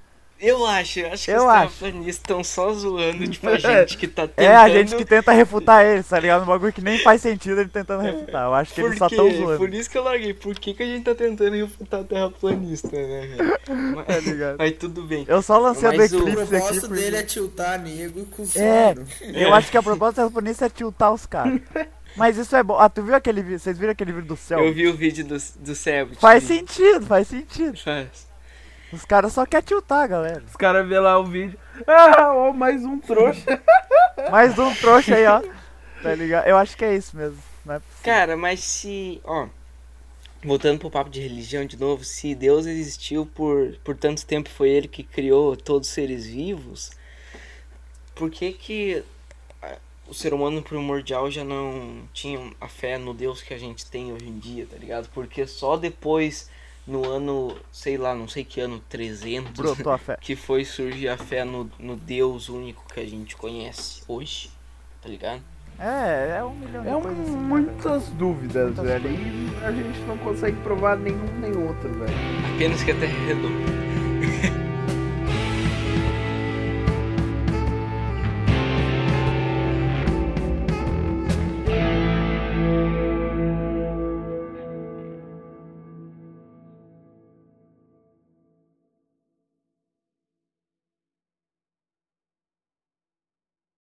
Eu 0.42 0.64
acho, 0.64 1.00
eu 1.00 1.12
acho 1.12 1.24
que 1.26 1.30
Eu 1.32 1.46
os 1.46 1.52
terraplanistas 1.52 2.14
estão 2.16 2.42
só 2.42 2.72
zoando, 2.72 3.28
tipo, 3.28 3.46
a 3.46 3.58
gente 3.60 3.98
que 3.98 4.08
tá 4.08 4.26
tentando. 4.26 4.46
É 4.46 4.56
a 4.56 4.70
gente 4.70 4.96
que 4.96 5.04
tenta 5.04 5.32
refutar 5.32 5.84
eles, 5.84 6.08
tá 6.08 6.18
ligado? 6.18 6.44
Um 6.44 6.46
bagulho 6.46 6.72
que 6.72 6.80
nem 6.80 6.98
faz 7.00 7.20
sentido 7.20 7.60
ele 7.60 7.68
tentando 7.68 8.00
refutar. 8.02 8.46
Eu 8.46 8.54
acho 8.54 8.72
que 8.72 8.80
Por 8.80 8.86
eles 8.86 8.98
só 8.98 9.06
estão 9.06 9.30
zoando. 9.30 9.58
Por 9.58 9.74
isso 9.74 9.90
que 9.90 9.98
eu 9.98 10.02
larguei. 10.02 10.32
Por 10.32 10.54
que, 10.58 10.72
que 10.72 10.82
a 10.82 10.86
gente 10.86 11.04
tá 11.04 11.14
tentando 11.14 11.54
refutar 11.56 12.04
terraplanista, 12.04 12.88
né, 12.90 13.26
velho? 13.36 13.58
Mas, 13.94 14.06
Tá 14.08 14.18
ligado? 14.18 14.56
mas 14.58 14.72
tudo 14.78 15.02
bem. 15.02 15.26
Eu 15.28 15.42
só 15.42 15.58
lancei 15.58 15.86
a 15.90 15.92
do 15.92 15.98
Mas 15.98 16.10
o- 16.14 16.16
O 16.16 16.20
Eclipse 16.20 16.40
aqui. 16.42 16.48
propósito 16.56 16.88
porque- 16.88 17.02
dele 17.02 17.16
é 17.18 17.22
tiltar 17.22 17.78
nego 17.82 18.24
com 18.24 18.42
o 18.42 18.48
É. 18.56 18.94
Eu 19.34 19.52
acho 19.52 19.70
que 19.70 19.76
a 19.76 19.82
proposta 19.82 20.22
do 20.22 20.28
terraplanista 20.30 20.64
é 20.64 20.68
tiltar 20.70 21.12
os 21.12 21.26
caras. 21.26 21.60
Mas 22.16 22.36
isso 22.36 22.54
é 22.56 22.62
bom. 22.62 22.78
Ah, 22.78 22.88
tu 22.88 23.02
viu 23.02 23.14
aquele 23.14 23.42
vídeo? 23.42 23.58
Vocês 23.58 23.78
viram 23.78 23.92
aquele 23.92 24.12
vídeo 24.12 24.28
do 24.28 24.36
céu? 24.36 24.58
Eu 24.60 24.72
vi 24.72 24.88
o 24.88 24.94
vídeo 24.94 25.24
do, 25.24 25.36
do 25.58 25.74
Cebit. 25.74 26.20
Faz 26.20 26.44
sentido, 26.44 27.06
faz 27.06 27.28
sentido. 27.28 27.78
Faz. 27.78 28.28
Os 28.92 29.04
caras 29.04 29.32
só 29.32 29.46
querem 29.46 29.64
tiltar, 29.64 30.08
galera. 30.08 30.42
Os 30.46 30.56
caras 30.56 30.86
vê 30.88 30.98
lá 30.98 31.18
o 31.18 31.24
vídeo. 31.24 31.58
Ah, 31.86 32.34
ó, 32.34 32.52
mais 32.52 32.84
um 32.84 32.98
trouxa. 32.98 33.58
Mais 34.30 34.58
um 34.58 34.74
trouxa 34.74 35.14
aí, 35.14 35.26
ó. 35.26 35.40
Tá 36.02 36.14
ligado? 36.14 36.46
Eu 36.46 36.58
acho 36.58 36.76
que 36.76 36.84
é 36.84 36.94
isso 36.94 37.16
mesmo. 37.16 37.38
Não 37.64 37.76
é. 37.76 37.80
Cara, 38.02 38.36
mas 38.36 38.60
se. 38.60 39.18
Ó. 39.24 39.48
Voltando 40.44 40.78
pro 40.78 40.90
papo 40.90 41.08
de 41.08 41.20
religião 41.20 41.64
de 41.64 41.78
novo, 41.78 42.04
se 42.04 42.34
Deus 42.34 42.66
existiu 42.66 43.24
por, 43.24 43.76
por 43.84 43.96
tanto 43.96 44.26
tempo 44.26 44.50
foi 44.50 44.68
ele 44.68 44.88
que 44.88 45.02
criou 45.02 45.56
todos 45.56 45.88
os 45.88 45.94
seres 45.94 46.26
vivos, 46.26 46.90
por 48.14 48.30
que 48.30 48.52
que 48.52 49.02
o 50.10 50.14
ser 50.14 50.34
humano 50.34 50.60
primordial 50.60 51.30
já 51.30 51.44
não 51.44 52.02
tinha 52.12 52.50
a 52.60 52.66
fé 52.68 52.98
no 52.98 53.14
Deus 53.14 53.40
que 53.42 53.54
a 53.54 53.58
gente 53.58 53.86
tem 53.86 54.12
hoje 54.12 54.26
em 54.28 54.38
dia, 54.38 54.66
tá 54.68 54.76
ligado? 54.76 55.08
Porque 55.14 55.46
só 55.46 55.76
depois, 55.76 56.50
no 56.86 57.08
ano, 57.08 57.56
sei 57.70 57.96
lá, 57.96 58.14
não 58.14 58.26
sei 58.28 58.44
que 58.44 58.60
ano, 58.60 58.82
300, 58.88 59.52
Brotou 59.52 59.92
a 59.92 59.98
fé. 59.98 60.18
que 60.20 60.34
foi 60.34 60.64
surgir 60.64 61.08
a 61.08 61.16
fé 61.16 61.44
no, 61.44 61.70
no 61.78 61.96
Deus 61.96 62.48
único 62.48 62.84
que 62.92 63.00
a 63.00 63.06
gente 63.06 63.36
conhece 63.36 64.02
hoje, 64.08 64.50
tá 65.00 65.08
ligado? 65.08 65.40
É, 65.78 66.36
é 66.38 66.44
um 66.44 66.54
milhão 66.54 66.82
de 66.82 66.88
É 66.88 66.94
um, 66.96 66.98
assim. 66.98 67.30
né, 67.30 67.36
muitas 67.40 68.08
dúvidas, 68.10 68.66
Muitas 68.76 68.84
velho. 68.84 69.02
coisas. 69.02 69.62
E 69.62 69.64
a 69.64 69.72
gente 69.72 70.00
não 70.00 70.18
consegue 70.18 70.56
provar 70.60 70.96
nenhum 70.98 71.38
nem 71.40 71.56
outro, 71.56 71.88
velho. 71.94 72.12
Apenas 72.54 72.82
que 72.82 72.90
a 72.90 72.94
Terra 72.96 73.14
é 73.16 73.26
redonda. 73.28 73.89